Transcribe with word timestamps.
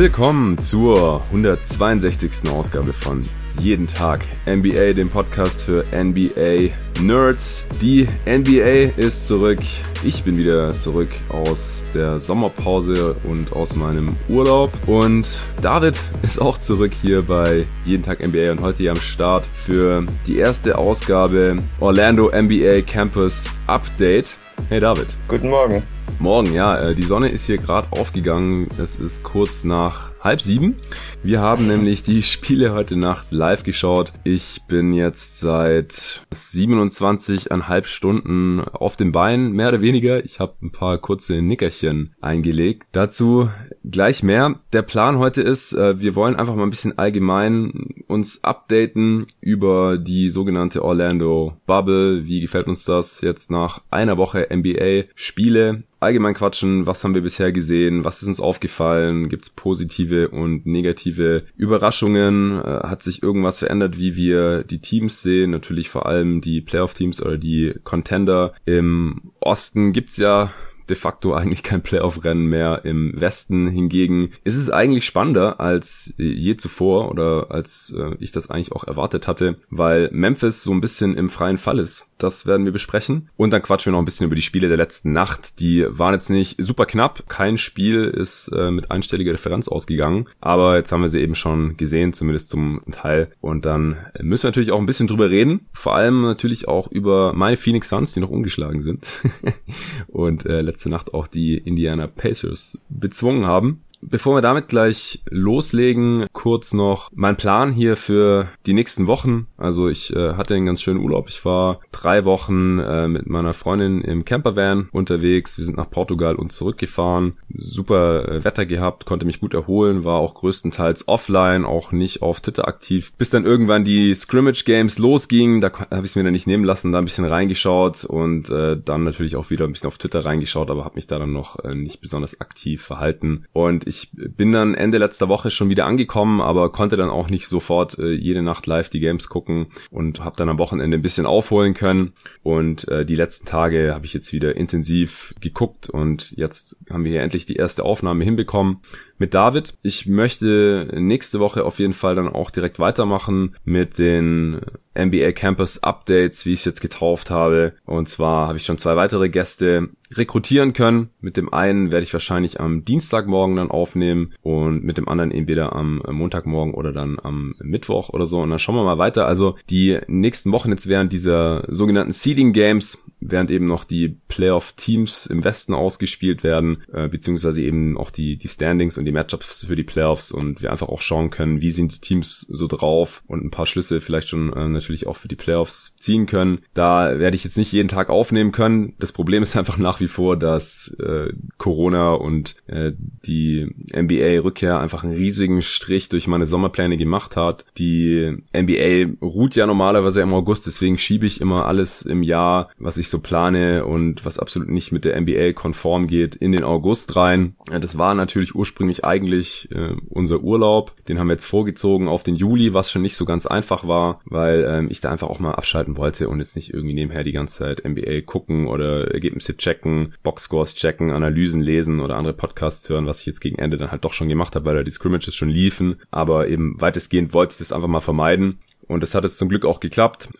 Willkommen 0.00 0.58
zur 0.58 1.22
162. 1.26 2.50
Ausgabe 2.50 2.94
von 2.94 3.20
Jeden 3.58 3.86
Tag 3.86 4.24
NBA, 4.46 4.94
dem 4.94 5.10
Podcast 5.10 5.62
für 5.62 5.84
NBA 5.92 6.72
Nerds. 7.02 7.66
Die 7.82 8.08
NBA 8.24 8.96
ist 8.96 9.26
zurück. 9.26 9.58
Ich 10.02 10.24
bin 10.24 10.38
wieder 10.38 10.72
zurück 10.72 11.10
aus 11.28 11.84
der 11.92 12.18
Sommerpause 12.18 13.14
und 13.24 13.52
aus 13.52 13.76
meinem 13.76 14.16
Urlaub. 14.30 14.72
Und 14.86 15.42
David 15.60 15.98
ist 16.22 16.40
auch 16.40 16.56
zurück 16.56 16.92
hier 16.94 17.20
bei 17.20 17.66
Jeden 17.84 18.02
Tag 18.02 18.26
NBA 18.26 18.52
und 18.52 18.62
heute 18.62 18.78
hier 18.78 18.92
am 18.92 19.00
Start 19.00 19.46
für 19.52 20.06
die 20.26 20.38
erste 20.38 20.78
Ausgabe 20.78 21.58
Orlando 21.78 22.30
NBA 22.30 22.80
Campus 22.86 23.50
Update. 23.66 24.38
Hey 24.70 24.80
David. 24.80 25.08
Guten 25.28 25.50
Morgen. 25.50 25.82
Morgen, 26.18 26.52
ja. 26.52 26.78
Äh, 26.78 26.94
die 26.94 27.02
Sonne 27.02 27.28
ist 27.28 27.46
hier 27.46 27.58
gerade 27.58 27.88
aufgegangen. 27.92 28.68
Es 28.78 28.96
ist 28.96 29.22
kurz 29.22 29.64
nach 29.64 30.10
halb 30.22 30.40
sieben. 30.40 30.76
Wir 31.22 31.40
haben 31.40 31.66
nämlich 31.66 32.02
die 32.02 32.22
Spiele 32.22 32.72
heute 32.72 32.96
Nacht 32.96 33.32
live 33.32 33.62
geschaut. 33.62 34.12
Ich 34.24 34.62
bin 34.68 34.92
jetzt 34.92 35.40
seit 35.40 36.24
27,5 36.32 37.84
Stunden 37.84 38.60
auf 38.60 38.96
dem 38.96 39.12
Bein, 39.12 39.52
mehr 39.52 39.68
oder 39.68 39.80
weniger. 39.80 40.24
Ich 40.24 40.40
habe 40.40 40.54
ein 40.62 40.72
paar 40.72 40.98
kurze 40.98 41.40
Nickerchen 41.40 42.14
eingelegt. 42.20 42.86
Dazu 42.92 43.48
gleich 43.88 44.22
mehr. 44.22 44.60
Der 44.72 44.82
Plan 44.82 45.18
heute 45.18 45.42
ist, 45.42 45.72
äh, 45.72 46.00
wir 46.00 46.14
wollen 46.14 46.36
einfach 46.36 46.54
mal 46.54 46.64
ein 46.64 46.70
bisschen 46.70 46.98
allgemein 46.98 48.04
uns 48.06 48.44
updaten 48.44 49.26
über 49.40 49.98
die 49.98 50.28
sogenannte 50.28 50.84
Orlando 50.84 51.56
Bubble. 51.66 52.26
Wie 52.26 52.40
gefällt 52.40 52.66
uns 52.66 52.84
das 52.84 53.20
jetzt 53.20 53.50
nach 53.50 53.80
einer 53.90 54.18
Woche 54.18 54.48
NBA 54.50 55.04
Spiele? 55.14 55.84
allgemein 56.00 56.34
quatschen, 56.34 56.86
was 56.86 57.04
haben 57.04 57.14
wir 57.14 57.20
bisher 57.20 57.52
gesehen, 57.52 58.04
was 58.04 58.22
ist 58.22 58.28
uns 58.28 58.40
aufgefallen, 58.40 59.28
gibt 59.28 59.44
es 59.44 59.50
positive 59.50 60.30
und 60.30 60.66
negative 60.66 61.44
Überraschungen, 61.56 62.58
äh, 62.58 62.64
hat 62.64 63.02
sich 63.02 63.22
irgendwas 63.22 63.58
verändert, 63.58 63.98
wie 63.98 64.16
wir 64.16 64.64
die 64.64 64.80
Teams 64.80 65.22
sehen, 65.22 65.50
natürlich 65.50 65.90
vor 65.90 66.06
allem 66.06 66.40
die 66.40 66.62
Playoff-Teams 66.62 67.22
oder 67.22 67.36
die 67.36 67.74
Contender. 67.84 68.54
Im 68.64 69.32
Osten 69.40 69.92
gibt's 69.92 70.16
ja 70.16 70.50
de 70.90 70.96
facto 70.96 71.32
eigentlich 71.32 71.62
kein 71.62 71.82
Playoff-Rennen 71.82 72.46
mehr. 72.46 72.84
Im 72.84 73.18
Westen 73.18 73.68
hingegen 73.68 74.32
ist 74.44 74.56
es 74.56 74.70
eigentlich 74.70 75.06
spannender 75.06 75.60
als 75.60 76.12
je 76.18 76.56
zuvor 76.56 77.10
oder 77.10 77.50
als 77.50 77.94
äh, 77.96 78.16
ich 78.18 78.32
das 78.32 78.50
eigentlich 78.50 78.72
auch 78.72 78.84
erwartet 78.84 79.26
hatte, 79.26 79.56
weil 79.70 80.10
Memphis 80.12 80.62
so 80.62 80.72
ein 80.72 80.80
bisschen 80.80 81.16
im 81.16 81.30
freien 81.30 81.58
Fall 81.58 81.78
ist. 81.78 82.10
Das 82.18 82.46
werden 82.46 82.66
wir 82.66 82.72
besprechen. 82.72 83.30
Und 83.36 83.52
dann 83.52 83.62
quatschen 83.62 83.90
wir 83.90 83.92
noch 83.92 84.02
ein 84.02 84.04
bisschen 84.04 84.26
über 84.26 84.34
die 84.34 84.42
Spiele 84.42 84.68
der 84.68 84.76
letzten 84.76 85.12
Nacht. 85.12 85.58
Die 85.58 85.86
waren 85.88 86.12
jetzt 86.14 86.28
nicht 86.28 86.62
super 86.62 86.84
knapp. 86.84 87.28
Kein 87.28 87.56
Spiel 87.56 88.04
ist 88.04 88.48
äh, 88.48 88.70
mit 88.70 88.90
einstelliger 88.90 89.32
Differenz 89.32 89.68
ausgegangen. 89.68 90.26
Aber 90.40 90.76
jetzt 90.76 90.92
haben 90.92 91.00
wir 91.00 91.08
sie 91.08 91.20
eben 91.20 91.34
schon 91.34 91.76
gesehen, 91.76 92.12
zumindest 92.12 92.50
zum 92.50 92.82
Teil. 92.92 93.30
Und 93.40 93.64
dann 93.64 93.96
müssen 94.20 94.44
wir 94.44 94.48
natürlich 94.48 94.72
auch 94.72 94.78
ein 94.78 94.86
bisschen 94.86 95.08
drüber 95.08 95.30
reden. 95.30 95.68
Vor 95.72 95.94
allem 95.94 96.22
natürlich 96.22 96.68
auch 96.68 96.90
über 96.90 97.32
meine 97.32 97.56
Phoenix 97.56 97.88
Suns, 97.88 98.12
die 98.12 98.20
noch 98.20 98.30
ungeschlagen 98.30 98.82
sind. 98.82 99.20
und 100.08 100.44
äh, 100.46 100.60
letzte 100.60 100.79
Nacht 100.88 101.14
auch 101.14 101.26
die 101.26 101.58
Indiana 101.58 102.06
Pacers 102.06 102.80
bezwungen 102.88 103.46
haben. 103.46 103.82
Bevor 104.02 104.36
wir 104.36 104.40
damit 104.40 104.68
gleich 104.68 105.22
loslegen, 105.28 106.26
kurz 106.32 106.72
noch 106.72 107.10
mein 107.14 107.36
Plan 107.36 107.70
hier 107.70 107.96
für 107.96 108.48
die 108.64 108.72
nächsten 108.72 109.06
Wochen. 109.06 109.46
Also 109.58 109.88
ich 109.88 110.16
äh, 110.16 110.34
hatte 110.34 110.54
einen 110.54 110.64
ganz 110.64 110.80
schönen 110.80 111.00
Urlaub. 111.00 111.28
Ich 111.28 111.44
war 111.44 111.80
drei 111.92 112.24
Wochen 112.24 112.78
äh, 112.78 113.08
mit 113.08 113.28
meiner 113.28 113.52
Freundin 113.52 114.00
im 114.00 114.24
Campervan 114.24 114.88
unterwegs. 114.90 115.58
Wir 115.58 115.66
sind 115.66 115.76
nach 115.76 115.90
Portugal 115.90 116.36
und 116.36 116.50
zurückgefahren. 116.50 117.34
Super 117.54 118.26
äh, 118.26 118.44
Wetter 118.44 118.64
gehabt, 118.64 119.04
konnte 119.04 119.26
mich 119.26 119.40
gut 119.40 119.52
erholen, 119.52 120.02
war 120.02 120.16
auch 120.16 120.34
größtenteils 120.34 121.06
offline, 121.06 121.66
auch 121.66 121.92
nicht 121.92 122.22
auf 122.22 122.40
Twitter 122.40 122.66
aktiv. 122.66 123.12
Bis 123.18 123.28
dann 123.28 123.44
irgendwann 123.44 123.84
die 123.84 124.14
Scrimmage 124.14 124.64
Games 124.64 124.98
losgingen, 124.98 125.60
da 125.60 125.70
habe 125.90 126.06
ich 126.06 126.12
es 126.12 126.16
mir 126.16 126.24
dann 126.24 126.32
nicht 126.32 126.46
nehmen 126.46 126.64
lassen, 126.64 126.92
da 126.92 126.98
ein 126.98 127.04
bisschen 127.04 127.26
reingeschaut 127.26 128.04
und 128.04 128.48
äh, 128.48 128.80
dann 128.82 129.04
natürlich 129.04 129.36
auch 129.36 129.50
wieder 129.50 129.66
ein 129.66 129.72
bisschen 129.72 129.88
auf 129.88 129.98
Twitter 129.98 130.24
reingeschaut, 130.24 130.70
aber 130.70 130.84
habe 130.84 130.94
mich 130.94 131.06
da 131.06 131.18
dann 131.18 131.32
noch 131.32 131.58
äh, 131.64 131.74
nicht 131.74 132.00
besonders 132.00 132.40
aktiv 132.40 132.82
verhalten. 132.82 133.44
Und 133.52 133.89
ich 133.90 134.10
bin 134.12 134.52
dann 134.52 134.74
Ende 134.74 134.98
letzter 134.98 135.28
Woche 135.28 135.50
schon 135.50 135.68
wieder 135.68 135.84
angekommen, 135.84 136.40
aber 136.40 136.70
konnte 136.70 136.96
dann 136.96 137.10
auch 137.10 137.28
nicht 137.28 137.48
sofort 137.48 137.98
äh, 137.98 138.12
jede 138.12 138.40
Nacht 138.40 138.66
live 138.66 138.88
die 138.88 139.00
Games 139.00 139.28
gucken 139.28 139.66
und 139.90 140.24
habe 140.24 140.36
dann 140.36 140.48
am 140.48 140.58
Wochenende 140.58 140.96
ein 140.96 141.02
bisschen 141.02 141.26
aufholen 141.26 141.74
können. 141.74 142.12
Und 142.44 142.86
äh, 142.86 143.04
die 143.04 143.16
letzten 143.16 143.46
Tage 143.46 143.92
habe 143.92 144.06
ich 144.06 144.14
jetzt 144.14 144.32
wieder 144.32 144.56
intensiv 144.56 145.34
geguckt 145.40 145.90
und 145.90 146.30
jetzt 146.36 146.84
haben 146.88 147.02
wir 147.02 147.10
hier 147.10 147.22
endlich 147.22 147.46
die 147.46 147.56
erste 147.56 147.84
Aufnahme 147.84 148.22
hinbekommen 148.22 148.78
mit 149.20 149.34
David. 149.34 149.74
Ich 149.82 150.06
möchte 150.06 150.88
nächste 150.96 151.38
Woche 151.40 151.64
auf 151.64 151.78
jeden 151.78 151.92
Fall 151.92 152.14
dann 152.16 152.28
auch 152.28 152.50
direkt 152.50 152.78
weitermachen 152.78 153.54
mit 153.64 153.98
den 153.98 154.62
NBA 154.98 155.32
Campus 155.32 155.82
Updates, 155.82 156.46
wie 156.46 156.54
ich 156.54 156.60
es 156.60 156.64
jetzt 156.64 156.80
getauft 156.80 157.30
habe. 157.30 157.74
Und 157.84 158.08
zwar 158.08 158.48
habe 158.48 158.56
ich 158.56 158.64
schon 158.64 158.78
zwei 158.78 158.96
weitere 158.96 159.28
Gäste 159.28 159.90
rekrutieren 160.12 160.72
können. 160.72 161.10
Mit 161.20 161.36
dem 161.36 161.52
einen 161.52 161.92
werde 161.92 162.02
ich 162.02 162.12
wahrscheinlich 162.12 162.60
am 162.60 162.84
Dienstagmorgen 162.84 163.56
dann 163.56 163.70
aufnehmen 163.70 164.32
und 164.42 164.82
mit 164.82 164.96
dem 164.96 165.08
anderen 165.08 165.30
entweder 165.30 165.76
am 165.76 166.02
Montagmorgen 166.10 166.74
oder 166.74 166.92
dann 166.92 167.18
am 167.22 167.54
Mittwoch 167.60 168.08
oder 168.08 168.26
so. 168.26 168.40
Und 168.40 168.50
dann 168.50 168.58
schauen 168.58 168.74
wir 168.74 168.84
mal 168.84 168.98
weiter. 168.98 169.26
Also 169.26 169.56
die 169.68 169.98
nächsten 170.08 170.50
Wochen 170.50 170.70
jetzt 170.70 170.88
während 170.88 171.12
dieser 171.12 171.64
sogenannten 171.68 172.12
Seeding 172.12 172.52
Games, 172.52 173.04
während 173.20 173.50
eben 173.50 173.66
noch 173.66 173.84
die 173.84 174.16
Playoff 174.28 174.72
Teams 174.72 175.26
im 175.26 175.44
Westen 175.44 175.74
ausgespielt 175.74 176.42
werden, 176.42 176.82
äh, 176.92 177.08
beziehungsweise 177.08 177.62
eben 177.62 177.96
auch 177.96 178.10
die, 178.10 178.36
die 178.36 178.48
Standings 178.48 178.98
und 178.98 179.04
die 179.04 179.12
Matchups 179.12 179.64
für 179.64 179.76
die 179.76 179.84
Playoffs 179.84 180.32
und 180.32 180.62
wir 180.62 180.70
einfach 180.70 180.88
auch 180.88 181.02
schauen 181.02 181.30
können, 181.30 181.62
wie 181.62 181.70
sind 181.70 181.94
die 181.94 182.00
Teams 182.00 182.40
so 182.40 182.66
drauf 182.66 183.22
und 183.26 183.44
ein 183.44 183.50
paar 183.50 183.66
Schlüsse 183.66 184.00
vielleicht 184.00 184.28
schon 184.28 184.52
äh, 184.52 184.68
natürlich 184.68 185.06
auch 185.06 185.16
für 185.16 185.28
die 185.28 185.36
Playoffs 185.36 185.94
ziehen 185.96 186.26
können. 186.26 186.60
Da 186.74 187.18
werde 187.18 187.36
ich 187.36 187.44
jetzt 187.44 187.58
nicht 187.58 187.72
jeden 187.72 187.88
Tag 187.88 188.08
aufnehmen 188.08 188.52
können. 188.52 188.94
Das 188.98 189.12
Problem 189.12 189.42
ist 189.42 189.56
einfach 189.56 189.78
nach 189.78 190.00
wie 190.00 190.08
vor, 190.08 190.36
dass 190.36 190.94
äh, 190.98 191.32
Corona 191.58 192.14
und 192.14 192.56
äh, 192.66 192.92
die 193.26 193.68
NBA-Rückkehr 193.94 194.80
einfach 194.80 195.04
einen 195.04 195.14
riesigen 195.14 195.62
Strich 195.62 196.08
durch 196.08 196.26
meine 196.26 196.46
Sommerpläne 196.46 196.96
gemacht 196.96 197.36
hat. 197.36 197.64
Die 197.78 198.36
NBA 198.56 199.16
ruht 199.22 199.56
ja 199.56 199.66
normalerweise 199.66 200.20
im 200.22 200.32
August, 200.32 200.66
deswegen 200.66 200.98
schiebe 200.98 201.26
ich 201.26 201.40
immer 201.40 201.66
alles 201.66 202.02
im 202.02 202.22
Jahr, 202.22 202.70
was 202.78 202.96
ich 202.96 203.08
so 203.10 203.18
plane 203.18 203.84
und 203.84 204.24
was 204.24 204.38
absolut 204.38 204.68
nicht 204.68 204.92
mit 204.92 205.04
der 205.04 205.20
NBA 205.20 205.52
konform 205.52 206.06
geht, 206.06 206.34
in 206.34 206.52
den 206.52 206.64
August 206.64 207.16
rein. 207.16 207.56
Das 207.66 207.98
war 207.98 208.14
natürlich 208.14 208.54
ursprünglich 208.54 209.04
eigentlich 209.04 209.68
äh, 209.72 209.94
unser 210.08 210.40
Urlaub. 210.40 210.94
Den 211.06 211.18
haben 211.18 211.26
wir 211.26 211.34
jetzt 211.34 211.44
vorgezogen 211.44 212.08
auf 212.08 212.22
den 212.22 212.36
Juli, 212.36 212.72
was 212.72 212.90
schon 212.90 213.02
nicht 213.02 213.16
so 213.16 213.24
ganz 213.24 213.46
einfach 213.46 213.86
war, 213.86 214.20
weil 214.24 214.66
ähm, 214.68 214.88
ich 214.90 215.00
da 215.00 215.10
einfach 215.10 215.28
auch 215.28 215.40
mal 215.40 215.54
abschalten 215.54 215.96
wollte 215.96 216.28
und 216.28 216.38
jetzt 216.38 216.56
nicht 216.56 216.72
irgendwie 216.72 216.94
nebenher 216.94 217.24
die 217.24 217.32
ganze 217.32 217.58
Zeit 217.58 217.84
NBA 217.84 218.22
gucken 218.22 218.66
oder 218.66 219.12
Ergebnisse 219.12 219.56
checken, 219.56 220.14
Boxscores 220.22 220.74
checken, 220.74 221.10
Analysen 221.10 221.62
lesen 221.62 222.00
oder 222.00 222.16
andere 222.16 222.34
Podcasts 222.34 222.88
hören, 222.88 223.06
was 223.06 223.20
ich 223.20 223.26
jetzt 223.26 223.40
gegen 223.40 223.58
Ende 223.58 223.76
dann 223.76 223.90
halt 223.90 224.04
doch 224.04 224.12
schon 224.12 224.28
gemacht 224.28 224.54
habe, 224.54 224.64
weil 224.64 224.76
da 224.76 224.82
die 224.82 224.90
Scrimmages 224.90 225.34
schon 225.34 225.50
liefen. 225.50 225.96
Aber 226.10 226.48
eben 226.48 226.80
weitestgehend 226.80 227.34
wollte 227.34 227.52
ich 227.52 227.58
das 227.58 227.72
einfach 227.72 227.88
mal 227.88 228.00
vermeiden. 228.00 228.58
Und 228.86 229.02
das 229.02 229.14
hat 229.14 229.24
jetzt 229.24 229.38
zum 229.38 229.48
Glück 229.48 229.64
auch 229.64 229.80
geklappt. 229.80 230.30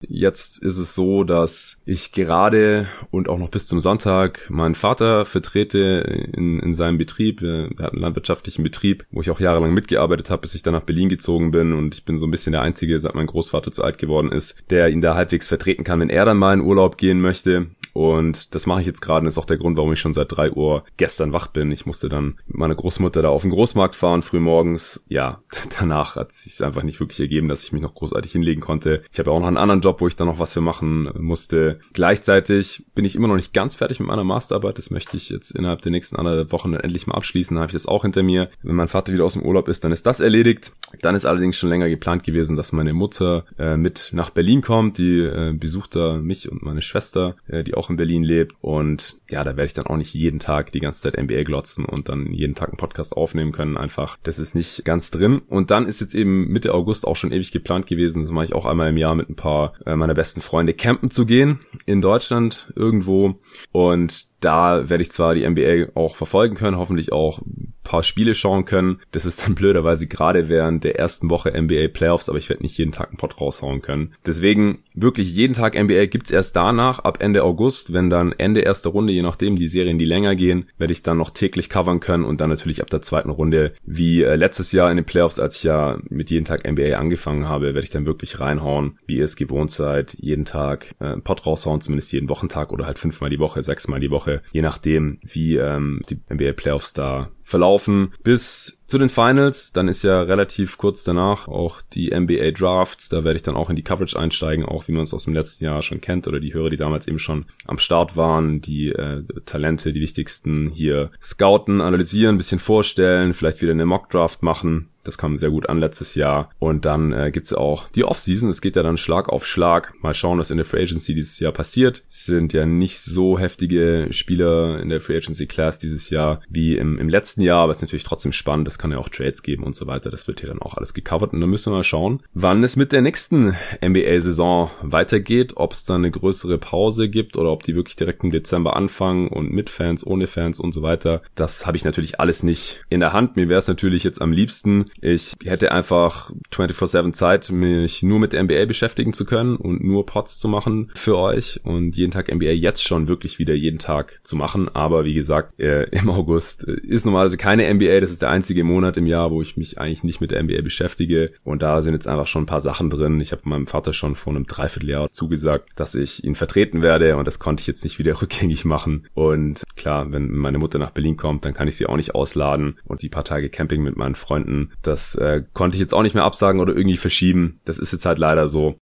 Jetzt 0.00 0.62
ist 0.62 0.76
es 0.76 0.94
so, 0.94 1.24
dass 1.24 1.80
ich 1.86 2.12
gerade 2.12 2.86
und 3.10 3.30
auch 3.30 3.38
noch 3.38 3.48
bis 3.48 3.66
zum 3.66 3.80
Sonntag 3.80 4.50
meinen 4.50 4.74
Vater 4.74 5.24
vertrete 5.24 6.28
in, 6.34 6.60
in 6.60 6.74
seinem 6.74 6.98
Betrieb. 6.98 7.40
Wir, 7.40 7.70
wir 7.74 7.86
hatten 7.86 7.96
einen 7.96 8.02
landwirtschaftlichen 8.02 8.62
Betrieb, 8.62 9.06
wo 9.10 9.22
ich 9.22 9.30
auch 9.30 9.40
jahrelang 9.40 9.72
mitgearbeitet 9.72 10.28
habe, 10.28 10.42
bis 10.42 10.54
ich 10.54 10.62
dann 10.62 10.74
nach 10.74 10.82
Berlin 10.82 11.08
gezogen 11.08 11.50
bin. 11.50 11.72
Und 11.72 11.94
ich 11.94 12.04
bin 12.04 12.18
so 12.18 12.26
ein 12.26 12.30
bisschen 12.30 12.52
der 12.52 12.60
Einzige, 12.60 13.00
seit 13.00 13.14
mein 13.14 13.26
Großvater 13.26 13.72
zu 13.72 13.82
alt 13.82 13.96
geworden 13.96 14.32
ist, 14.32 14.62
der 14.68 14.90
ihn 14.90 15.00
da 15.00 15.14
halbwegs 15.14 15.48
vertreten 15.48 15.82
kann, 15.82 16.00
wenn 16.00 16.10
er 16.10 16.26
dann 16.26 16.36
mal 16.36 16.52
in 16.52 16.60
Urlaub 16.60 16.98
gehen 16.98 17.22
möchte. 17.22 17.68
Und 17.96 18.54
das 18.54 18.66
mache 18.66 18.82
ich 18.82 18.86
jetzt 18.86 19.00
gerade. 19.00 19.24
Das 19.24 19.34
ist 19.34 19.38
auch 19.38 19.46
der 19.46 19.56
Grund, 19.56 19.78
warum 19.78 19.90
ich 19.90 20.00
schon 20.00 20.12
seit 20.12 20.30
drei 20.30 20.52
Uhr 20.52 20.84
gestern 20.98 21.32
wach 21.32 21.46
bin. 21.46 21.72
Ich 21.72 21.86
musste 21.86 22.10
dann 22.10 22.34
mit 22.46 22.58
meiner 22.58 22.74
Großmutter 22.74 23.22
da 23.22 23.30
auf 23.30 23.40
den 23.40 23.50
Großmarkt 23.50 23.96
fahren, 23.96 24.20
früh 24.20 24.38
morgens. 24.38 25.02
Ja, 25.08 25.40
danach 25.80 26.14
hat 26.14 26.32
es 26.32 26.42
sich 26.42 26.62
einfach 26.62 26.82
nicht 26.82 27.00
wirklich 27.00 27.20
ergeben, 27.20 27.48
dass 27.48 27.62
ich 27.62 27.72
mich 27.72 27.80
noch 27.80 27.94
großartig 27.94 28.32
hinlegen 28.32 28.60
konnte. 28.60 29.02
Ich 29.10 29.18
habe 29.18 29.30
auch 29.30 29.40
noch 29.40 29.46
einen 29.46 29.56
anderen 29.56 29.80
Job, 29.80 30.02
wo 30.02 30.08
ich 30.08 30.14
dann 30.14 30.26
noch 30.26 30.38
was 30.38 30.52
für 30.52 30.60
machen 30.60 31.08
musste. 31.18 31.78
Gleichzeitig 31.94 32.84
bin 32.94 33.06
ich 33.06 33.16
immer 33.16 33.28
noch 33.28 33.36
nicht 33.36 33.54
ganz 33.54 33.76
fertig 33.76 33.98
mit 33.98 34.08
meiner 34.08 34.24
Masterarbeit. 34.24 34.76
Das 34.76 34.90
möchte 34.90 35.16
ich 35.16 35.30
jetzt 35.30 35.52
innerhalb 35.52 35.80
der 35.80 35.92
nächsten 35.92 36.16
anderen 36.16 36.52
Wochen 36.52 36.74
endlich 36.74 37.06
mal 37.06 37.14
abschließen. 37.14 37.54
Dann 37.54 37.62
habe 37.62 37.70
ich 37.70 37.76
das 37.76 37.86
auch 37.86 38.02
hinter 38.02 38.22
mir. 38.22 38.50
Wenn 38.62 38.76
mein 38.76 38.88
Vater 38.88 39.14
wieder 39.14 39.24
aus 39.24 39.32
dem 39.32 39.42
Urlaub 39.42 39.68
ist, 39.68 39.84
dann 39.84 39.92
ist 39.92 40.04
das 40.04 40.20
erledigt. 40.20 40.72
Dann 41.00 41.14
ist 41.14 41.24
allerdings 41.24 41.56
schon 41.56 41.70
länger 41.70 41.88
geplant 41.88 42.24
gewesen, 42.24 42.56
dass 42.56 42.72
meine 42.72 42.92
Mutter 42.92 43.46
äh, 43.58 43.78
mit 43.78 44.10
nach 44.12 44.28
Berlin 44.28 44.60
kommt. 44.60 44.98
Die 44.98 45.20
äh, 45.20 45.54
besucht 45.58 45.96
da 45.96 46.18
mich 46.18 46.52
und 46.52 46.62
meine 46.62 46.82
Schwester, 46.82 47.36
äh, 47.46 47.64
die 47.64 47.72
auch 47.72 47.85
auch 47.86 47.90
in 47.90 47.96
Berlin 47.96 48.24
lebt. 48.24 48.54
Und 48.60 49.20
ja, 49.30 49.44
da 49.44 49.50
werde 49.50 49.66
ich 49.66 49.74
dann 49.74 49.86
auch 49.86 49.96
nicht 49.96 50.12
jeden 50.14 50.38
Tag 50.38 50.72
die 50.72 50.80
ganze 50.80 51.02
Zeit 51.02 51.20
NBA 51.20 51.44
glotzen 51.44 51.84
und 51.84 52.08
dann 52.08 52.32
jeden 52.32 52.54
Tag 52.54 52.68
einen 52.68 52.78
Podcast 52.78 53.16
aufnehmen 53.16 53.52
können. 53.52 53.76
Einfach, 53.76 54.18
das 54.22 54.38
ist 54.38 54.54
nicht 54.54 54.84
ganz 54.84 55.10
drin. 55.10 55.42
Und 55.48 55.70
dann 55.70 55.86
ist 55.86 56.00
jetzt 56.00 56.14
eben 56.14 56.48
Mitte 56.48 56.74
August 56.74 57.06
auch 57.06 57.16
schon 57.16 57.32
ewig 57.32 57.52
geplant 57.52 57.86
gewesen. 57.86 58.22
Das 58.22 58.32
mache 58.32 58.46
ich 58.46 58.54
auch 58.54 58.66
einmal 58.66 58.90
im 58.90 58.96
Jahr 58.96 59.14
mit 59.14 59.30
ein 59.30 59.36
paar 59.36 59.74
äh, 59.86 59.96
meiner 59.96 60.14
besten 60.14 60.40
Freunde 60.40 60.74
campen 60.74 61.10
zu 61.10 61.26
gehen 61.26 61.60
in 61.86 62.00
Deutschland 62.00 62.72
irgendwo. 62.74 63.38
Und 63.72 64.26
da 64.40 64.88
werde 64.88 65.02
ich 65.02 65.12
zwar 65.12 65.34
die 65.34 65.48
NBA 65.48 65.92
auch 65.94 66.16
verfolgen 66.16 66.56
können, 66.56 66.76
hoffentlich 66.76 67.12
auch 67.12 67.40
paar 67.86 68.02
Spiele 68.02 68.34
schauen 68.34 68.64
können. 68.64 69.00
Das 69.12 69.26
ist 69.26 69.46
dann 69.46 69.54
blöderweise 69.54 70.06
gerade 70.06 70.48
während 70.48 70.84
der 70.84 70.98
ersten 70.98 71.30
Woche 71.30 71.50
NBA 71.50 71.88
Playoffs, 71.92 72.28
aber 72.28 72.38
ich 72.38 72.48
werde 72.48 72.62
nicht 72.62 72.76
jeden 72.76 72.92
Tag 72.92 73.08
einen 73.08 73.16
Pod 73.16 73.40
raushauen 73.40 73.80
können. 73.80 74.14
Deswegen 74.26 74.80
wirklich 74.94 75.32
jeden 75.34 75.54
Tag 75.54 75.80
NBA 75.80 76.06
gibt's 76.06 76.30
erst 76.30 76.56
danach, 76.56 76.98
ab 76.98 77.18
Ende 77.20 77.44
August, 77.44 77.92
wenn 77.92 78.10
dann 78.10 78.32
Ende 78.32 78.60
erster 78.60 78.90
Runde, 78.90 79.12
je 79.12 79.22
nachdem 79.22 79.56
die 79.56 79.68
Serien, 79.68 79.98
die 79.98 80.04
länger 80.04 80.34
gehen, 80.34 80.66
werde 80.78 80.92
ich 80.92 81.02
dann 81.02 81.16
noch 81.16 81.30
täglich 81.30 81.70
covern 81.70 82.00
können 82.00 82.24
und 82.24 82.40
dann 82.40 82.50
natürlich 82.50 82.82
ab 82.82 82.90
der 82.90 83.02
zweiten 83.02 83.30
Runde, 83.30 83.74
wie 83.84 84.22
äh, 84.22 84.34
letztes 84.34 84.72
Jahr 84.72 84.90
in 84.90 84.96
den 84.96 85.06
Playoffs, 85.06 85.38
als 85.38 85.58
ich 85.58 85.62
ja 85.62 85.98
mit 86.08 86.30
jeden 86.30 86.44
Tag 86.44 86.68
NBA 86.68 86.96
angefangen 86.96 87.48
habe, 87.48 87.66
werde 87.66 87.82
ich 87.82 87.90
dann 87.90 88.06
wirklich 88.06 88.40
reinhauen, 88.40 88.98
wie 89.06 89.18
ihr 89.18 89.24
es 89.24 89.36
gewohnt 89.36 89.70
seid, 89.70 90.16
jeden 90.18 90.44
Tag 90.44 90.94
äh, 90.98 91.04
einen 91.04 91.22
Pod 91.22 91.46
raushauen, 91.46 91.80
zumindest 91.80 92.12
jeden 92.12 92.28
Wochentag 92.28 92.72
oder 92.72 92.86
halt 92.86 92.98
fünfmal 92.98 93.30
die 93.30 93.38
Woche, 93.38 93.62
sechsmal 93.62 94.00
die 94.00 94.10
Woche, 94.10 94.42
je 94.52 94.62
nachdem, 94.62 95.18
wie 95.22 95.56
ähm, 95.56 96.00
die 96.10 96.18
NBA 96.32 96.52
Playoffs 96.52 96.92
da 96.92 97.30
verlaufen 97.46 98.12
bis 98.24 98.82
zu 98.86 98.98
den 98.98 99.08
Finals. 99.08 99.72
Dann 99.72 99.88
ist 99.88 100.02
ja 100.02 100.22
relativ 100.22 100.78
kurz 100.78 101.04
danach 101.04 101.48
auch 101.48 101.82
die 101.92 102.10
NBA 102.14 102.52
Draft. 102.52 103.12
Da 103.12 103.24
werde 103.24 103.36
ich 103.36 103.42
dann 103.42 103.56
auch 103.56 103.70
in 103.70 103.76
die 103.76 103.82
Coverage 103.82 104.18
einsteigen, 104.18 104.64
auch 104.64 104.88
wie 104.88 104.92
man 104.92 105.02
es 105.02 105.14
aus 105.14 105.24
dem 105.24 105.34
letzten 105.34 105.64
Jahr 105.64 105.82
schon 105.82 106.00
kennt 106.00 106.28
oder 106.28 106.40
die 106.40 106.54
Hörer, 106.54 106.70
die 106.70 106.76
damals 106.76 107.08
eben 107.08 107.18
schon 107.18 107.46
am 107.66 107.78
Start 107.78 108.16
waren, 108.16 108.60
die 108.60 108.88
äh, 108.88 109.22
Talente, 109.44 109.92
die 109.92 110.00
wichtigsten 110.00 110.70
hier 110.70 111.10
scouten, 111.22 111.80
analysieren, 111.80 112.36
bisschen 112.36 112.58
vorstellen, 112.58 113.34
vielleicht 113.34 113.62
wieder 113.62 113.72
eine 113.72 113.86
Mock 113.86 114.10
Draft 114.10 114.42
machen. 114.42 114.88
Das 115.06 115.18
kam 115.18 115.38
sehr 115.38 115.50
gut 115.50 115.68
an 115.68 115.78
letztes 115.78 116.14
Jahr. 116.16 116.50
Und 116.58 116.84
dann 116.84 117.12
äh, 117.12 117.30
gibt's 117.30 117.52
auch 117.52 117.88
die 117.90 118.04
Offseason. 118.04 118.50
Es 118.50 118.60
geht 118.60 118.76
ja 118.76 118.82
dann 118.82 118.98
Schlag 118.98 119.28
auf 119.28 119.46
Schlag. 119.46 119.94
Mal 120.02 120.14
schauen, 120.14 120.38
was 120.38 120.50
in 120.50 120.56
der 120.56 120.66
Free 120.66 120.82
Agency 120.82 121.14
dieses 121.14 121.38
Jahr 121.38 121.52
passiert. 121.52 122.02
Es 122.10 122.24
sind 122.24 122.52
ja 122.52 122.66
nicht 122.66 123.00
so 123.00 123.38
heftige 123.38 124.08
Spieler 124.10 124.80
in 124.80 124.88
der 124.88 125.00
Free 125.00 125.16
Agency 125.16 125.46
Class 125.46 125.78
dieses 125.78 126.10
Jahr 126.10 126.42
wie 126.48 126.76
im, 126.76 126.98
im 126.98 127.08
letzten 127.08 127.42
Jahr, 127.42 127.62
aber 127.62 127.70
es 127.70 127.78
ist 127.78 127.82
natürlich 127.82 128.04
trotzdem 128.04 128.32
spannend. 128.32 128.66
Es 128.76 128.78
kann 128.78 128.92
ja 128.92 128.98
auch 128.98 129.08
Trades 129.08 129.42
geben 129.42 129.64
und 129.64 129.74
so 129.74 129.86
weiter. 129.86 130.10
Das 130.10 130.28
wird 130.28 130.40
hier 130.40 130.50
dann 130.50 130.60
auch 130.60 130.74
alles 130.74 130.92
gecovert. 130.92 131.32
Und 131.32 131.40
dann 131.40 131.48
müssen 131.48 131.72
wir 131.72 131.78
mal 131.78 131.84
schauen, 131.84 132.20
wann 132.34 132.62
es 132.62 132.76
mit 132.76 132.92
der 132.92 133.00
nächsten 133.00 133.56
NBA-Saison 133.82 134.70
weitergeht, 134.82 135.54
ob 135.56 135.72
es 135.72 135.86
dann 135.86 136.02
eine 136.02 136.10
größere 136.10 136.58
Pause 136.58 137.08
gibt 137.08 137.38
oder 137.38 137.52
ob 137.52 137.62
die 137.62 137.74
wirklich 137.74 137.96
direkt 137.96 138.22
im 138.22 138.30
Dezember 138.30 138.76
anfangen 138.76 139.28
und 139.28 139.50
mit 139.50 139.70
Fans, 139.70 140.06
ohne 140.06 140.26
Fans 140.26 140.60
und 140.60 140.74
so 140.74 140.82
weiter. 140.82 141.22
Das 141.34 141.66
habe 141.66 141.78
ich 141.78 141.86
natürlich 141.86 142.20
alles 142.20 142.42
nicht 142.42 142.80
in 142.90 143.00
der 143.00 143.14
Hand. 143.14 143.36
Mir 143.36 143.48
wäre 143.48 143.60
es 143.60 143.68
natürlich 143.68 144.04
jetzt 144.04 144.20
am 144.20 144.30
liebsten, 144.30 144.90
ich 145.00 145.32
hätte 145.42 145.72
einfach 145.72 146.30
24-7 146.52 147.14
Zeit, 147.14 147.50
mich 147.50 148.02
nur 148.02 148.18
mit 148.18 148.34
der 148.34 148.44
NBA 148.44 148.66
beschäftigen 148.66 149.14
zu 149.14 149.24
können 149.24 149.56
und 149.56 149.82
nur 149.82 150.04
Pots 150.04 150.38
zu 150.38 150.48
machen 150.48 150.90
für 150.94 151.16
euch 151.16 151.60
und 151.64 151.96
jeden 151.96 152.12
Tag 152.12 152.30
NBA 152.30 152.50
jetzt 152.50 152.84
schon 152.86 153.08
wirklich 153.08 153.38
wieder 153.38 153.54
jeden 153.54 153.78
Tag 153.78 154.20
zu 154.22 154.36
machen. 154.36 154.68
Aber 154.68 155.06
wie 155.06 155.14
gesagt, 155.14 155.58
äh, 155.58 155.84
im 155.84 156.10
August 156.10 156.64
ist 156.64 157.06
normalerweise 157.06 157.38
keine 157.38 157.72
NBA. 157.72 158.00
Das 158.00 158.10
ist 158.10 158.20
der 158.20 158.30
einzige 158.30 158.65
Monat 158.66 158.96
im 158.96 159.06
Jahr, 159.06 159.30
wo 159.30 159.42
ich 159.42 159.56
mich 159.56 159.78
eigentlich 159.78 160.04
nicht 160.04 160.20
mit 160.20 160.30
der 160.30 160.42
NBA 160.42 160.62
beschäftige. 160.62 161.32
Und 161.44 161.62
da 161.62 161.82
sind 161.82 161.94
jetzt 161.94 162.08
einfach 162.08 162.26
schon 162.26 162.42
ein 162.42 162.46
paar 162.46 162.60
Sachen 162.60 162.90
drin. 162.90 163.20
Ich 163.20 163.32
habe 163.32 163.42
meinem 163.44 163.66
Vater 163.66 163.92
schon 163.92 164.14
vor 164.14 164.34
einem 164.34 164.46
Dreivierteljahr 164.46 165.10
zugesagt, 165.10 165.70
dass 165.76 165.94
ich 165.94 166.24
ihn 166.24 166.34
vertreten 166.34 166.82
werde 166.82 167.16
und 167.16 167.26
das 167.26 167.38
konnte 167.38 167.60
ich 167.60 167.66
jetzt 167.66 167.84
nicht 167.84 167.98
wieder 167.98 168.20
rückgängig 168.22 168.64
machen. 168.64 169.08
Und 169.14 169.62
klar, 169.76 170.12
wenn 170.12 170.30
meine 170.30 170.58
Mutter 170.58 170.78
nach 170.78 170.90
Berlin 170.90 171.16
kommt, 171.16 171.44
dann 171.44 171.54
kann 171.54 171.68
ich 171.68 171.76
sie 171.76 171.86
auch 171.86 171.96
nicht 171.96 172.14
ausladen 172.14 172.78
und 172.84 173.02
die 173.02 173.08
paar 173.08 173.24
Tage 173.24 173.50
Camping 173.50 173.82
mit 173.82 173.96
meinen 173.96 174.14
Freunden 174.14 174.70
das 174.82 175.16
äh, 175.16 175.42
konnte 175.52 175.76
ich 175.76 175.80
jetzt 175.80 175.94
auch 175.94 176.02
nicht 176.02 176.14
mehr 176.14 176.24
absagen 176.24 176.60
oder 176.60 176.74
irgendwie 176.76 176.96
verschieben. 176.96 177.60
Das 177.64 177.78
ist 177.78 177.92
jetzt 177.92 178.06
halt 178.06 178.18
leider 178.18 178.48
so. 178.48 178.78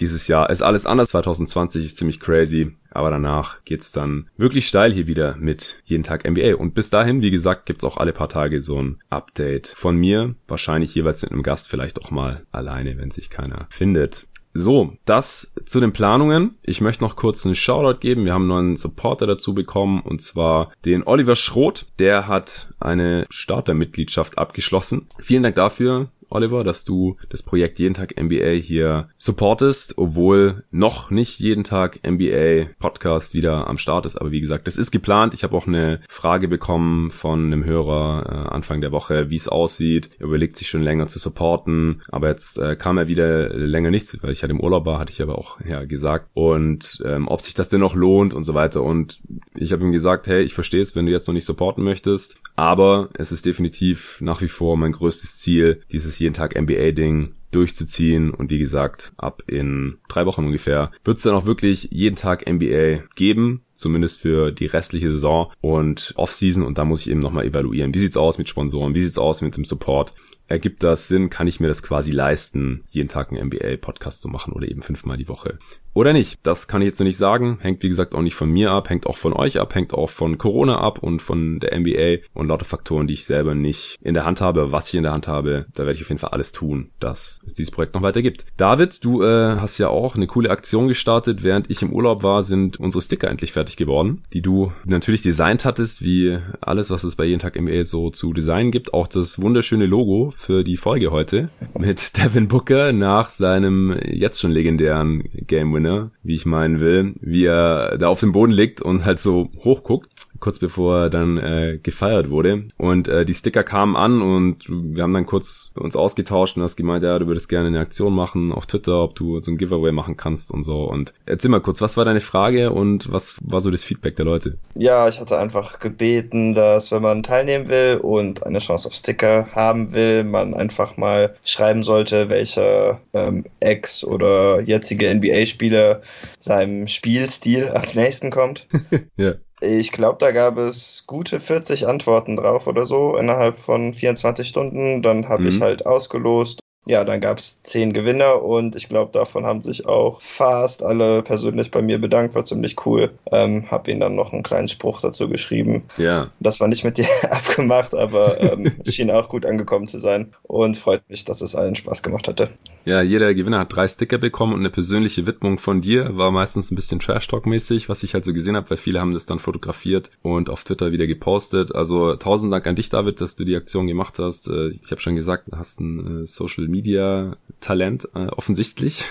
Dieses 0.00 0.28
Jahr 0.28 0.50
ist 0.50 0.62
alles 0.62 0.86
anders. 0.86 1.10
2020 1.10 1.84
ist 1.84 1.98
ziemlich 1.98 2.20
crazy. 2.20 2.76
Aber 2.90 3.10
danach 3.10 3.62
geht's 3.64 3.92
dann 3.92 4.28
wirklich 4.36 4.66
steil 4.66 4.92
hier 4.92 5.06
wieder 5.06 5.36
mit 5.36 5.80
jeden 5.84 6.02
Tag 6.02 6.28
NBA. 6.28 6.56
Und 6.56 6.74
bis 6.74 6.90
dahin, 6.90 7.22
wie 7.22 7.30
gesagt, 7.30 7.66
gibt's 7.66 7.84
auch 7.84 7.98
alle 7.98 8.12
paar 8.12 8.28
Tage 8.28 8.62
so 8.62 8.82
ein 8.82 8.98
Update 9.10 9.68
von 9.68 9.96
mir. 9.96 10.34
Wahrscheinlich 10.48 10.94
jeweils 10.94 11.22
mit 11.22 11.32
einem 11.32 11.42
Gast, 11.42 11.68
vielleicht 11.68 12.00
auch 12.00 12.10
mal 12.10 12.46
alleine, 12.50 12.98
wenn 12.98 13.10
sich 13.10 13.30
keiner 13.30 13.66
findet. 13.70 14.26
So, 14.52 14.94
das 15.04 15.54
zu 15.64 15.78
den 15.78 15.92
Planungen. 15.92 16.56
Ich 16.62 16.80
möchte 16.80 17.04
noch 17.04 17.14
kurz 17.14 17.46
einen 17.46 17.54
Shoutout 17.54 18.00
geben. 18.00 18.24
Wir 18.24 18.32
haben 18.32 18.50
einen 18.50 18.66
neuen 18.66 18.76
Supporter 18.76 19.26
dazu 19.28 19.54
bekommen 19.54 20.00
und 20.00 20.20
zwar 20.22 20.72
den 20.84 21.06
Oliver 21.06 21.36
Schroth. 21.36 21.86
Der 22.00 22.26
hat 22.26 22.72
eine 22.80 23.26
Startermitgliedschaft 23.30 24.38
abgeschlossen. 24.38 25.06
Vielen 25.20 25.44
Dank 25.44 25.54
dafür. 25.54 26.08
Oliver, 26.30 26.64
dass 26.64 26.84
du 26.84 27.16
das 27.28 27.42
Projekt 27.42 27.78
Jeden 27.78 27.94
Tag 27.94 28.20
NBA 28.20 28.52
hier 28.60 29.08
supportest, 29.18 29.98
obwohl 29.98 30.64
noch 30.70 31.10
nicht 31.10 31.40
jeden 31.40 31.64
Tag 31.64 32.00
NBA 32.08 32.70
Podcast 32.78 33.34
wieder 33.34 33.66
am 33.68 33.78
Start 33.78 34.06
ist. 34.06 34.20
Aber 34.20 34.30
wie 34.30 34.40
gesagt, 34.40 34.66
das 34.66 34.76
ist 34.76 34.90
geplant. 34.90 35.34
Ich 35.34 35.44
habe 35.44 35.56
auch 35.56 35.66
eine 35.66 36.00
Frage 36.08 36.48
bekommen 36.48 37.10
von 37.10 37.46
einem 37.46 37.64
Hörer 37.64 38.26
äh, 38.26 38.54
Anfang 38.54 38.80
der 38.80 38.92
Woche, 38.92 39.30
wie 39.30 39.36
es 39.36 39.48
aussieht. 39.48 40.10
Er 40.18 40.26
überlegt 40.26 40.56
sich 40.56 40.68
schon 40.68 40.82
länger 40.82 41.08
zu 41.08 41.18
supporten, 41.18 42.02
aber 42.08 42.28
jetzt 42.28 42.58
äh, 42.58 42.76
kam 42.76 42.98
er 42.98 43.08
wieder 43.08 43.48
länger 43.50 43.90
nichts, 43.90 44.16
weil 44.22 44.32
ich 44.32 44.42
halt 44.42 44.52
im 44.52 44.60
Urlaub 44.60 44.86
war, 44.86 44.98
hatte 44.98 45.12
ich 45.12 45.22
aber 45.22 45.36
auch 45.36 45.60
ja 45.64 45.84
gesagt. 45.84 46.28
Und 46.34 47.02
ähm, 47.04 47.28
ob 47.28 47.40
sich 47.40 47.54
das 47.54 47.68
denn 47.68 47.80
noch 47.80 47.94
lohnt 47.94 48.32
und 48.34 48.44
so 48.44 48.54
weiter. 48.54 48.82
Und 48.82 49.20
ich 49.56 49.72
habe 49.72 49.84
ihm 49.84 49.92
gesagt, 49.92 50.26
hey, 50.28 50.42
ich 50.42 50.54
verstehe 50.54 50.82
es, 50.82 50.94
wenn 50.94 51.06
du 51.06 51.12
jetzt 51.12 51.26
noch 51.26 51.34
nicht 51.34 51.46
supporten 51.46 51.82
möchtest, 51.82 52.40
aber 52.56 53.08
es 53.14 53.32
ist 53.32 53.46
definitiv 53.46 54.20
nach 54.20 54.40
wie 54.40 54.48
vor 54.48 54.76
mein 54.76 54.92
größtes 54.92 55.38
Ziel, 55.38 55.82
dieses 55.90 56.19
jeden 56.20 56.34
Tag 56.34 56.60
NBA-Ding 56.60 57.30
durchzuziehen. 57.50 58.30
Und 58.30 58.50
wie 58.50 58.58
gesagt, 58.58 59.12
ab 59.16 59.42
in 59.46 59.98
drei 60.08 60.26
Wochen 60.26 60.44
ungefähr 60.44 60.92
wird 61.04 61.16
es 61.16 61.22
dann 61.24 61.34
auch 61.34 61.46
wirklich 61.46 61.88
jeden 61.90 62.16
Tag 62.16 62.48
NBA 62.48 63.04
geben 63.14 63.62
zumindest 63.80 64.20
für 64.20 64.52
die 64.52 64.66
restliche 64.66 65.10
Saison 65.10 65.50
und 65.60 66.12
Offseason 66.16 66.64
und 66.64 66.78
da 66.78 66.84
muss 66.84 67.00
ich 67.00 67.10
eben 67.10 67.20
nochmal 67.20 67.46
evaluieren. 67.46 67.94
Wie 67.94 67.98
sieht's 67.98 68.16
aus 68.16 68.38
mit 68.38 68.48
Sponsoren? 68.48 68.94
Wie 68.94 69.00
sieht's 69.00 69.18
aus 69.18 69.40
mit 69.40 69.56
dem 69.56 69.64
Support? 69.64 70.12
Ergibt 70.50 70.82
das 70.82 71.06
Sinn? 71.06 71.30
Kann 71.30 71.46
ich 71.46 71.60
mir 71.60 71.68
das 71.68 71.80
quasi 71.80 72.10
leisten, 72.10 72.82
jeden 72.90 73.08
Tag 73.08 73.30
einen 73.30 73.46
NBA-Podcast 73.46 74.20
zu 74.20 74.26
machen 74.28 74.52
oder 74.52 74.66
eben 74.66 74.82
fünfmal 74.82 75.16
die 75.16 75.28
Woche? 75.28 75.58
Oder 75.92 76.12
nicht? 76.12 76.38
Das 76.44 76.68
kann 76.68 76.82
ich 76.82 76.86
jetzt 76.86 77.00
noch 77.00 77.04
nicht 77.04 77.18
sagen. 77.18 77.58
Hängt 77.60 77.82
wie 77.82 77.88
gesagt 77.88 78.14
auch 78.14 78.22
nicht 78.22 78.34
von 78.34 78.50
mir 78.50 78.70
ab, 78.70 78.90
hängt 78.90 79.06
auch 79.06 79.16
von 79.16 79.32
euch 79.32 79.58
ab, 79.58 79.74
hängt 79.74 79.92
auch 79.92 80.10
von 80.10 80.38
Corona 80.38 80.78
ab 80.78 81.02
und 81.02 81.20
von 81.20 81.58
der 81.58 81.78
NBA 81.78 82.24
und 82.32 82.48
lauter 82.48 82.64
Faktoren, 82.64 83.06
die 83.06 83.14
ich 83.14 83.26
selber 83.26 83.54
nicht 83.54 83.96
in 84.00 84.14
der 84.14 84.24
Hand 84.24 84.40
habe. 84.40 84.72
Was 84.72 84.88
ich 84.88 84.94
in 84.94 85.02
der 85.02 85.12
Hand 85.12 85.26
habe, 85.26 85.66
da 85.74 85.84
werde 85.84 85.96
ich 85.96 86.02
auf 86.02 86.08
jeden 86.08 86.20
Fall 86.20 86.30
alles 86.30 86.52
tun, 86.52 86.90
dass 87.00 87.40
es 87.44 87.54
dieses 87.54 87.72
Projekt 87.72 87.94
noch 87.94 88.02
weiter 88.02 88.22
gibt. 88.22 88.44
David, 88.56 89.04
du 89.04 89.22
äh, 89.22 89.56
hast 89.56 89.78
ja 89.78 89.88
auch 89.88 90.14
eine 90.14 90.28
coole 90.28 90.50
Aktion 90.50 90.86
gestartet. 90.86 91.42
Während 91.42 91.70
ich 91.70 91.82
im 91.82 91.92
Urlaub 91.92 92.22
war, 92.22 92.42
sind 92.42 92.78
unsere 92.78 93.02
Sticker 93.02 93.28
endlich 93.28 93.52
fertig 93.52 93.76
geworden, 93.76 94.22
die 94.32 94.42
du 94.42 94.72
natürlich 94.84 95.22
designt 95.22 95.64
hattest, 95.64 96.02
wie 96.02 96.38
alles, 96.60 96.90
was 96.90 97.02
es 97.02 97.16
bei 97.16 97.24
jeden 97.24 97.40
Tag 97.40 97.60
NBA 97.60 97.84
so 97.84 98.10
zu 98.10 98.32
designen 98.32 98.70
gibt. 98.70 98.94
Auch 98.94 99.08
das 99.08 99.42
wunderschöne 99.42 99.86
Logo 99.86 100.30
für 100.40 100.64
die 100.64 100.78
Folge 100.78 101.10
heute 101.10 101.50
mit 101.78 102.16
Devin 102.18 102.48
Booker 102.48 102.92
nach 102.92 103.28
seinem 103.28 103.94
jetzt 104.04 104.40
schon 104.40 104.50
legendären 104.50 105.22
Game 105.46 105.74
Winner, 105.74 106.12
wie 106.22 106.34
ich 106.34 106.46
meinen 106.46 106.80
will, 106.80 107.12
wie 107.20 107.44
er 107.44 107.98
da 107.98 108.08
auf 108.08 108.20
dem 108.20 108.32
Boden 108.32 108.52
liegt 108.52 108.80
und 108.80 109.04
halt 109.04 109.20
so 109.20 109.50
hochguckt 109.58 110.08
kurz 110.40 110.58
bevor 110.58 110.96
er 110.96 111.10
dann 111.10 111.38
äh, 111.38 111.78
gefeiert 111.82 112.30
wurde. 112.30 112.64
Und 112.76 113.08
äh, 113.08 113.24
die 113.24 113.34
Sticker 113.34 113.62
kamen 113.62 113.96
an 113.96 114.22
und 114.22 114.68
wir 114.68 115.02
haben 115.02 115.14
dann 115.14 115.26
kurz 115.26 115.72
uns 115.76 115.96
ausgetauscht 115.96 116.56
und 116.56 116.62
hast 116.62 116.76
gemeint, 116.76 117.04
ja, 117.04 117.18
du 117.18 117.26
würdest 117.26 117.48
gerne 117.48 117.68
eine 117.68 117.80
Aktion 117.80 118.14
machen 118.14 118.52
auf 118.52 118.66
Twitter, 118.66 119.02
ob 119.02 119.14
du 119.14 119.40
so 119.40 119.50
ein 119.50 119.58
Giveaway 119.58 119.92
machen 119.92 120.16
kannst 120.16 120.50
und 120.50 120.62
so. 120.62 120.84
Und 120.84 121.12
erzähl 121.26 121.50
mal 121.50 121.60
kurz, 121.60 121.80
was 121.80 121.96
war 121.96 122.04
deine 122.04 122.20
Frage 122.20 122.72
und 122.72 123.12
was 123.12 123.36
war 123.42 123.60
so 123.60 123.70
das 123.70 123.84
Feedback 123.84 124.16
der 124.16 124.24
Leute? 124.24 124.58
Ja, 124.74 125.08
ich 125.08 125.20
hatte 125.20 125.38
einfach 125.38 125.78
gebeten, 125.78 126.54
dass 126.54 126.90
wenn 126.90 127.02
man 127.02 127.22
teilnehmen 127.22 127.68
will 127.68 128.00
und 128.02 128.44
eine 128.44 128.58
Chance 128.58 128.88
auf 128.88 128.94
Sticker 128.94 129.48
haben 129.52 129.92
will, 129.92 130.24
man 130.24 130.54
einfach 130.54 130.96
mal 130.96 131.36
schreiben 131.44 131.82
sollte, 131.82 132.28
welcher 132.28 133.00
ähm, 133.12 133.44
Ex- 133.60 134.04
oder 134.04 134.60
jetzige 134.60 135.14
NBA-Spieler 135.14 136.02
seinem 136.38 136.86
Spielstil 136.86 137.68
am 137.68 137.82
nächsten 137.94 138.30
kommt. 138.30 138.66
ja. 139.16 139.34
Ich 139.60 139.92
glaube, 139.92 140.18
da 140.18 140.30
gab 140.30 140.56
es 140.56 141.04
gute 141.06 141.38
40 141.38 141.86
Antworten 141.86 142.36
drauf 142.36 142.66
oder 142.66 142.86
so 142.86 143.16
innerhalb 143.16 143.58
von 143.58 143.92
24 143.92 144.48
Stunden. 144.48 145.02
Dann 145.02 145.28
habe 145.28 145.42
mhm. 145.42 145.48
ich 145.48 145.60
halt 145.60 145.84
ausgelost 145.84 146.60
ja, 146.86 147.04
dann 147.04 147.20
gab 147.20 147.38
es 147.38 147.62
zehn 147.62 147.92
Gewinner 147.92 148.42
und 148.42 148.74
ich 148.74 148.88
glaube, 148.88 149.12
davon 149.12 149.44
haben 149.44 149.62
sich 149.62 149.86
auch 149.86 150.22
fast 150.22 150.82
alle 150.82 151.22
persönlich 151.22 151.70
bei 151.70 151.82
mir 151.82 152.00
bedankt. 152.00 152.34
War 152.34 152.44
ziemlich 152.44 152.86
cool. 152.86 153.12
Ähm, 153.30 153.70
hab 153.70 153.86
ihnen 153.86 154.00
dann 154.00 154.14
noch 154.14 154.32
einen 154.32 154.42
kleinen 154.42 154.68
Spruch 154.68 155.02
dazu 155.02 155.28
geschrieben. 155.28 155.84
Ja. 155.98 156.30
Das 156.40 156.58
war 156.58 156.68
nicht 156.68 156.82
mit 156.82 156.96
dir 156.96 157.06
abgemacht, 157.30 157.94
aber 157.94 158.40
ähm, 158.40 158.72
schien 158.86 159.10
auch 159.10 159.28
gut 159.28 159.44
angekommen 159.44 159.88
zu 159.88 159.98
sein 159.98 160.32
und 160.42 160.78
freut 160.78 161.02
mich, 161.10 161.26
dass 161.26 161.42
es 161.42 161.54
allen 161.54 161.74
Spaß 161.74 162.02
gemacht 162.02 162.28
hatte. 162.28 162.48
Ja, 162.86 163.02
jeder 163.02 163.34
Gewinner 163.34 163.58
hat 163.60 163.76
drei 163.76 163.86
Sticker 163.86 164.16
bekommen 164.16 164.54
und 164.54 164.60
eine 164.60 164.70
persönliche 164.70 165.26
Widmung 165.26 165.58
von 165.58 165.82
dir. 165.82 166.16
War 166.16 166.30
meistens 166.30 166.70
ein 166.70 166.76
bisschen 166.76 166.98
Trash-Talk-mäßig, 166.98 167.90
was 167.90 168.02
ich 168.02 168.14
halt 168.14 168.24
so 168.24 168.32
gesehen 168.32 168.56
habe, 168.56 168.70
weil 168.70 168.78
viele 168.78 169.00
haben 169.00 169.12
das 169.12 169.26
dann 169.26 169.38
fotografiert 169.38 170.10
und 170.22 170.48
auf 170.48 170.64
Twitter 170.64 170.90
wieder 170.92 171.06
gepostet. 171.06 171.74
Also 171.74 172.16
tausend 172.16 172.50
Dank 172.50 172.66
an 172.66 172.74
dich, 172.74 172.88
David, 172.88 173.20
dass 173.20 173.36
du 173.36 173.44
die 173.44 173.54
Aktion 173.54 173.86
gemacht 173.86 174.18
hast. 174.18 174.48
Äh, 174.48 174.70
ich 174.70 174.90
habe 174.90 175.00
schon 175.02 175.14
gesagt, 175.14 175.52
du 175.52 175.58
hast 175.58 175.80
ein 175.80 176.22
äh, 176.22 176.26
Social 176.26 176.69
Media 176.70 177.36
Talent 177.60 178.08
äh, 178.14 178.26
offensichtlich. 178.26 179.04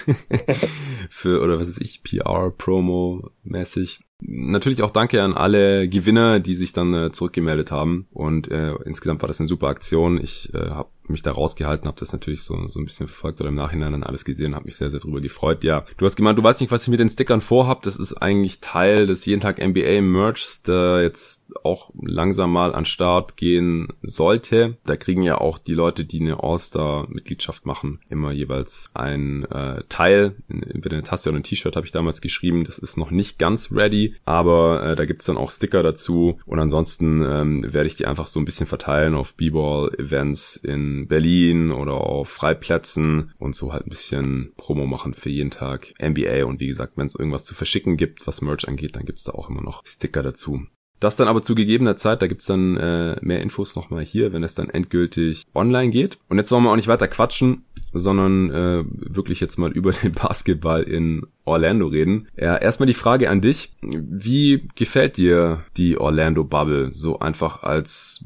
Für 1.10 1.42
oder 1.42 1.60
was 1.60 1.68
ist 1.68 1.82
ich 1.82 2.04
PR 2.04 2.51
Promo 2.51 3.30
mäßig 3.44 4.01
Natürlich 4.22 4.82
auch 4.82 4.92
danke 4.92 5.24
an 5.24 5.34
alle 5.34 5.88
Gewinner, 5.88 6.40
die 6.40 6.56
sich 6.56 6.74
dann 6.74 6.94
äh, 6.94 7.12
zurückgemeldet 7.12 7.72
haben. 7.72 8.08
Und 8.12 8.52
äh, 8.52 8.74
insgesamt 8.86 9.22
war 9.22 9.28
das 9.28 9.40
eine 9.40 9.48
super 9.48 9.68
Aktion. 9.68 10.20
Ich 10.22 10.54
äh, 10.54 10.70
habe 10.72 10.90
mich 11.10 11.22
da 11.22 11.32
rausgehalten, 11.32 11.88
habe 11.88 12.00
das 12.00 12.12
natürlich 12.12 12.44
so, 12.44 12.68
so 12.68 12.80
ein 12.80 12.86
bisschen 12.86 13.08
verfolgt 13.08 13.40
oder 13.40 13.50
im 13.50 13.56
Nachhinein 13.56 13.92
dann 13.92 14.04
alles 14.04 14.26
gesehen, 14.26 14.56
habe 14.56 14.66
mich 14.66 14.78
sehr, 14.78 14.90
sehr 14.90 15.00
drüber 15.00 15.22
gefreut. 15.22 15.64
Ja, 15.64 15.86
du 15.98 16.06
hast 16.06 16.16
gemeint, 16.16 16.38
du 16.38 16.44
weißt 16.44 16.62
nicht, 16.62 16.72
was 16.72 16.84
ich 16.84 16.90
mit 16.90 17.00
den 17.00 17.10
Stickern 17.10 17.42
vorhab. 17.42 17.82
Das 17.84 17.98
ist 17.98 18.14
eigentlich 18.14 18.62
Teil 18.62 19.08
des 19.08 19.26
jeden 19.26 19.42
Tag 19.42 19.58
NBA 19.58 20.02
Merchs, 20.02 20.64
der 20.64 21.02
jetzt 21.02 21.54
auch 21.64 21.92
langsam 22.02 22.52
mal 22.52 22.74
an 22.74 22.86
Start 22.86 23.38
gehen 23.38 23.88
sollte. 24.02 24.78
Da 24.86 24.96
kriegen 24.96 25.24
ja 25.24 25.40
auch 25.40 25.58
die 25.58 25.74
Leute, 25.74 26.06
die 26.06 26.22
eine 26.22 26.44
All-Star-Mitgliedschaft 26.44 27.66
machen, 27.66 28.00
immer 28.10 28.32
jeweils 28.32 28.90
ein 28.94 29.46
äh, 29.46 29.84
Teil. 29.90 30.36
Entweder 30.48 30.98
eine 30.98 31.04
Tasse 31.04 31.30
oder 31.30 31.40
ein 31.40 31.44
T-Shirt 31.44 31.76
habe 31.76 31.86
ich 31.86 31.92
damals 31.92 32.22
geschrieben. 32.22 32.64
Das 32.66 32.80
ist 32.80 32.98
noch 32.98 33.12
nicht 33.12 33.40
ganz 33.40 33.72
ready, 33.72 34.09
aber 34.25 34.84
äh, 34.84 34.96
da 34.96 35.06
gibt's 35.06 35.25
dann 35.25 35.38
auch 35.38 35.51
Sticker 35.51 35.84
dazu. 35.84 36.39
Und 36.46 36.60
ansonsten 36.60 37.24
ähm, 37.24 37.74
werde 37.74 37.88
ich 37.88 37.96
die 37.96 38.06
einfach 38.06 38.28
so 38.28 38.39
ein 38.39 38.46
bisschen 38.46 38.68
verteilen 38.68 39.16
auf 39.16 39.36
B-Ball-Events 39.36 40.58
in 40.58 41.08
Berlin 41.08 41.72
oder 41.72 41.94
auf 41.94 42.30
Freiplätzen 42.30 43.32
und 43.39 43.56
so 43.56 43.74
halt 43.74 43.86
ein 43.86 43.89
bisschen 43.89 44.54
Promo 44.58 44.86
machen 44.86 45.13
für 45.13 45.30
jeden 45.30 45.51
Tag 45.51 45.94
NBA. 46.01 46.46
Und 46.46 46.60
wie 46.60 46.68
gesagt, 46.68 46.98
wenn 46.98 47.06
es 47.06 47.16
irgendwas 47.16 47.46
zu 47.46 47.56
verschicken 47.56 47.98
gibt, 47.98 48.25
was 48.28 48.42
Merch 48.42 48.68
angeht, 48.68 48.96
dann 48.96 49.06
gibt's 49.06 49.24
da 49.24 49.34
auch 49.34 49.50
immer 49.50 49.62
noch 49.62 49.86
Sticker 49.86 50.24
dazu. 50.24 50.62
Das 51.00 51.15
dann 51.15 51.27
aber 51.27 51.41
zu 51.41 51.56
gegebener 51.56 51.96
Zeit, 51.96 52.22
da 52.22 52.27
gibt's 52.27 52.46
dann 52.46 52.77
äh, 52.77 53.18
mehr 53.22 53.41
Infos 53.41 53.75
nochmal 53.75 54.03
hier, 54.03 54.34
wenn 54.34 54.44
es 54.44 54.56
dann 54.56 54.70
endgültig 54.70 55.44
online 55.56 55.91
geht. 55.91 56.18
Und 56.27 56.38
jetzt 56.38 56.51
wollen 56.51 56.63
wir 56.63 56.72
auch 56.72 56.75
nicht 56.75 56.88
weiter 56.88 57.08
quatschen, 57.08 57.63
sondern 57.94 58.51
äh, 58.51 58.84
wirklich 58.88 59.39
jetzt 59.39 59.58
mal 59.58 59.72
über 59.75 59.91
den 59.91 60.12
Basketball 60.12 60.84
in 60.84 61.25
Orlando 61.46 61.88
reden. 61.88 62.27
Ja, 62.38 62.58
erstmal 62.58 62.88
die 62.88 62.94
Frage 62.94 63.29
an 63.29 63.41
dich. 63.41 63.74
Wie 63.82 64.68
gefällt 64.75 65.18
dir 65.18 65.63
die 65.77 65.98
Orlando 65.98 66.44
Bubble 66.44 66.94
so 66.94 67.20
einfach 67.20 67.63
als 67.63 68.25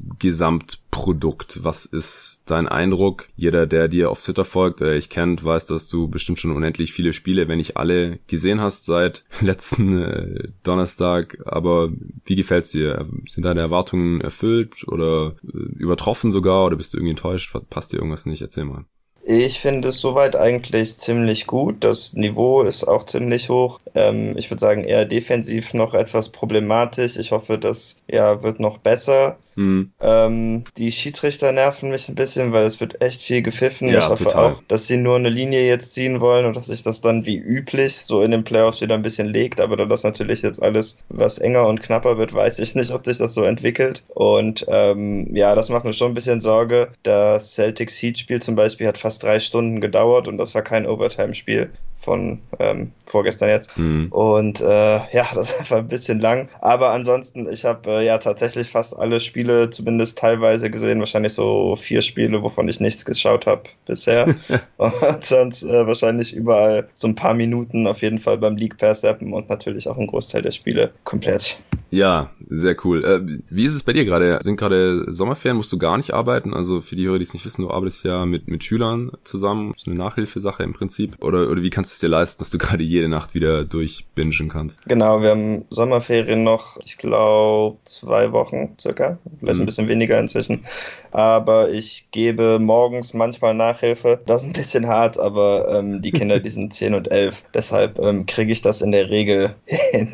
Gesamtprodukt? 0.94 1.64
Was 1.64 1.86
ist 1.86 2.38
dein 2.46 2.68
Eindruck? 2.68 3.28
Jeder, 3.36 3.66
der 3.66 3.88
dir 3.88 4.10
auf 4.10 4.22
Twitter 4.22 4.44
folgt, 4.44 4.80
der 4.80 4.94
dich 4.94 5.10
kennt, 5.10 5.44
weiß, 5.44 5.66
dass 5.66 5.88
du 5.88 6.08
bestimmt 6.08 6.38
schon 6.38 6.54
unendlich 6.54 6.92
viele 6.92 7.12
Spiele, 7.12 7.48
wenn 7.48 7.58
nicht 7.58 7.76
alle, 7.76 8.18
gesehen 8.26 8.60
hast 8.60 8.86
seit 8.86 9.24
letzten 9.40 10.02
äh, 10.02 10.48
Donnerstag. 10.62 11.38
Aber 11.46 11.90
wie 12.24 12.36
gefällt's 12.36 12.70
dir? 12.70 13.06
Sind 13.28 13.44
deine 13.44 13.60
Erwartungen 13.60 14.20
erfüllt 14.20 14.86
oder 14.86 15.34
äh, 15.44 15.56
übertroffen 15.78 16.32
sogar? 16.32 16.64
Oder 16.66 16.76
bist 16.76 16.94
du 16.94 16.98
irgendwie 16.98 17.12
enttäuscht? 17.12 17.54
Passt 17.70 17.92
dir 17.92 17.96
irgendwas 17.96 18.26
nicht? 18.26 18.42
Erzähl 18.42 18.64
mal. 18.64 18.84
Ich 19.26 19.58
finde 19.58 19.88
es 19.88 20.02
soweit 20.02 20.36
eigentlich 20.36 20.98
ziemlich 20.98 21.46
gut. 21.46 21.82
Das 21.82 22.12
Niveau 22.12 22.60
ist 22.60 22.84
auch 22.84 23.06
ziemlich 23.06 23.48
hoch. 23.48 23.80
Ähm, 23.94 24.36
ich 24.36 24.50
würde 24.50 24.60
sagen, 24.60 24.84
eher 24.84 25.06
defensiv 25.06 25.72
noch 25.72 25.94
etwas 25.94 26.28
problematisch. 26.28 27.16
Ich 27.16 27.32
hoffe, 27.32 27.56
das 27.56 27.96
ja, 28.06 28.42
wird 28.42 28.60
noch 28.60 28.76
besser. 28.76 29.38
Mhm. 29.56 29.92
Ähm, 30.00 30.64
die 30.76 30.92
Schiedsrichter 30.92 31.52
nerven 31.52 31.90
mich 31.90 32.08
ein 32.08 32.14
bisschen, 32.14 32.52
weil 32.52 32.64
es 32.64 32.80
wird 32.80 33.02
echt 33.02 33.22
viel 33.22 33.42
gepfiffen. 33.42 33.88
Ja, 33.88 33.98
ich 33.98 34.08
hoffe 34.08 34.24
total. 34.24 34.52
auch, 34.52 34.62
dass 34.68 34.86
sie 34.86 34.96
nur 34.96 35.16
eine 35.16 35.28
Linie 35.28 35.66
jetzt 35.66 35.94
ziehen 35.94 36.20
wollen 36.20 36.46
und 36.46 36.56
dass 36.56 36.66
sich 36.66 36.82
das 36.82 37.00
dann 37.00 37.26
wie 37.26 37.36
üblich 37.36 37.96
so 37.96 38.22
in 38.22 38.30
den 38.30 38.44
Playoffs 38.44 38.80
wieder 38.80 38.94
ein 38.94 39.02
bisschen 39.02 39.28
legt. 39.28 39.60
Aber 39.60 39.76
da 39.76 39.84
das 39.84 40.02
natürlich 40.02 40.42
jetzt 40.42 40.62
alles 40.62 40.98
was 41.08 41.38
enger 41.38 41.66
und 41.66 41.82
knapper 41.82 42.18
wird, 42.18 42.34
weiß 42.34 42.58
ich 42.58 42.74
nicht, 42.74 42.90
ob 42.90 43.04
sich 43.04 43.18
das 43.18 43.34
so 43.34 43.42
entwickelt. 43.42 44.04
Und 44.08 44.66
ähm, 44.68 45.34
ja, 45.34 45.54
das 45.54 45.68
macht 45.68 45.84
mir 45.84 45.92
schon 45.92 46.12
ein 46.12 46.14
bisschen 46.14 46.40
Sorge. 46.40 46.88
Das 47.02 47.54
Celtics 47.54 48.00
Heat 48.00 48.18
Spiel 48.18 48.42
zum 48.42 48.56
Beispiel 48.56 48.86
hat 48.86 48.98
fast 48.98 49.22
drei 49.22 49.40
Stunden 49.40 49.80
gedauert 49.80 50.28
und 50.28 50.38
das 50.38 50.54
war 50.54 50.62
kein 50.62 50.86
Overtime-Spiel 50.86 51.70
von 52.04 52.40
ähm, 52.58 52.92
vorgestern 53.06 53.48
jetzt. 53.48 53.76
Mhm. 53.76 54.08
Und 54.10 54.60
äh, 54.60 54.64
ja, 55.12 55.26
das 55.34 55.50
ist 55.50 55.58
einfach 55.58 55.78
ein 55.78 55.88
bisschen 55.88 56.20
lang. 56.20 56.48
Aber 56.60 56.90
ansonsten, 56.90 57.48
ich 57.50 57.64
habe 57.64 57.90
äh, 57.90 58.06
ja 58.06 58.18
tatsächlich 58.18 58.68
fast 58.68 58.96
alle 58.96 59.20
Spiele 59.20 59.70
zumindest 59.70 60.18
teilweise 60.18 60.70
gesehen. 60.70 61.00
Wahrscheinlich 61.00 61.32
so 61.32 61.76
vier 61.76 62.02
Spiele, 62.02 62.42
wovon 62.42 62.68
ich 62.68 62.80
nichts 62.80 63.04
geschaut 63.04 63.46
habe 63.46 63.62
bisher. 63.86 64.36
und 64.76 65.24
sonst 65.24 65.62
äh, 65.62 65.86
wahrscheinlich 65.86 66.34
überall 66.34 66.88
so 66.94 67.08
ein 67.08 67.14
paar 67.14 67.34
Minuten 67.34 67.86
auf 67.86 68.02
jeden 68.02 68.18
Fall 68.18 68.38
beim 68.38 68.56
League 68.56 68.76
Pass 68.76 69.04
appen 69.04 69.32
und 69.32 69.48
natürlich 69.48 69.88
auch 69.88 69.96
ein 69.96 70.06
Großteil 70.06 70.42
der 70.42 70.50
Spiele 70.50 70.92
komplett. 71.04 71.58
Ja, 71.90 72.30
sehr 72.48 72.76
cool. 72.84 73.04
Äh, 73.04 73.40
wie 73.48 73.64
ist 73.64 73.74
es 73.74 73.82
bei 73.82 73.92
dir 73.92 74.04
gerade? 74.04 74.38
Sind 74.42 74.56
gerade 74.56 75.12
Sommerferien? 75.12 75.56
Musst 75.56 75.72
du 75.72 75.78
gar 75.78 75.96
nicht 75.96 76.12
arbeiten? 76.12 76.54
Also 76.54 76.80
für 76.80 76.96
die 76.96 77.06
Hörer, 77.06 77.18
die 77.18 77.24
es 77.24 77.34
nicht 77.34 77.44
wissen, 77.44 77.62
du 77.62 77.70
arbeitest 77.70 78.04
ja 78.04 78.26
mit, 78.26 78.48
mit 78.48 78.64
Schülern 78.64 79.12
zusammen. 79.24 79.74
So 79.76 79.90
eine 79.90 79.98
Nachhilfesache 79.98 80.62
im 80.62 80.72
Prinzip. 80.72 81.22
Oder, 81.22 81.50
oder 81.50 81.62
wie 81.62 81.70
kannst 81.70 81.92
du 81.92 81.94
es 81.94 82.00
dir 82.00 82.08
leisten, 82.08 82.40
dass 82.40 82.50
du 82.50 82.58
gerade 82.58 82.82
jede 82.82 83.08
Nacht 83.08 83.34
wieder 83.34 83.64
durchbingen 83.64 84.48
kannst? 84.48 84.86
Genau, 84.86 85.22
wir 85.22 85.30
haben 85.30 85.64
Sommerferien 85.68 86.44
noch, 86.44 86.78
ich 86.84 86.98
glaube, 86.98 87.78
zwei 87.84 88.32
Wochen 88.32 88.74
circa. 88.80 89.18
Vielleicht 89.40 89.56
mhm. 89.56 89.62
ein 89.62 89.66
bisschen 89.66 89.88
weniger 89.88 90.18
inzwischen. 90.18 90.64
Aber 91.10 91.70
ich 91.70 92.08
gebe 92.10 92.58
morgens 92.58 93.14
manchmal 93.14 93.54
Nachhilfe. 93.54 94.20
Das 94.26 94.42
ist 94.42 94.48
ein 94.48 94.52
bisschen 94.52 94.86
hart, 94.86 95.18
aber 95.18 95.68
ähm, 95.68 96.02
die 96.02 96.12
Kinder, 96.12 96.40
die 96.40 96.48
sind 96.48 96.74
10 96.74 96.94
und 96.94 97.10
11. 97.10 97.44
Deshalb 97.54 97.98
ähm, 97.98 98.26
kriege 98.26 98.52
ich 98.52 98.62
das 98.62 98.82
in 98.82 98.92
der 98.92 99.10
Regel 99.10 99.54
hin. 99.64 100.12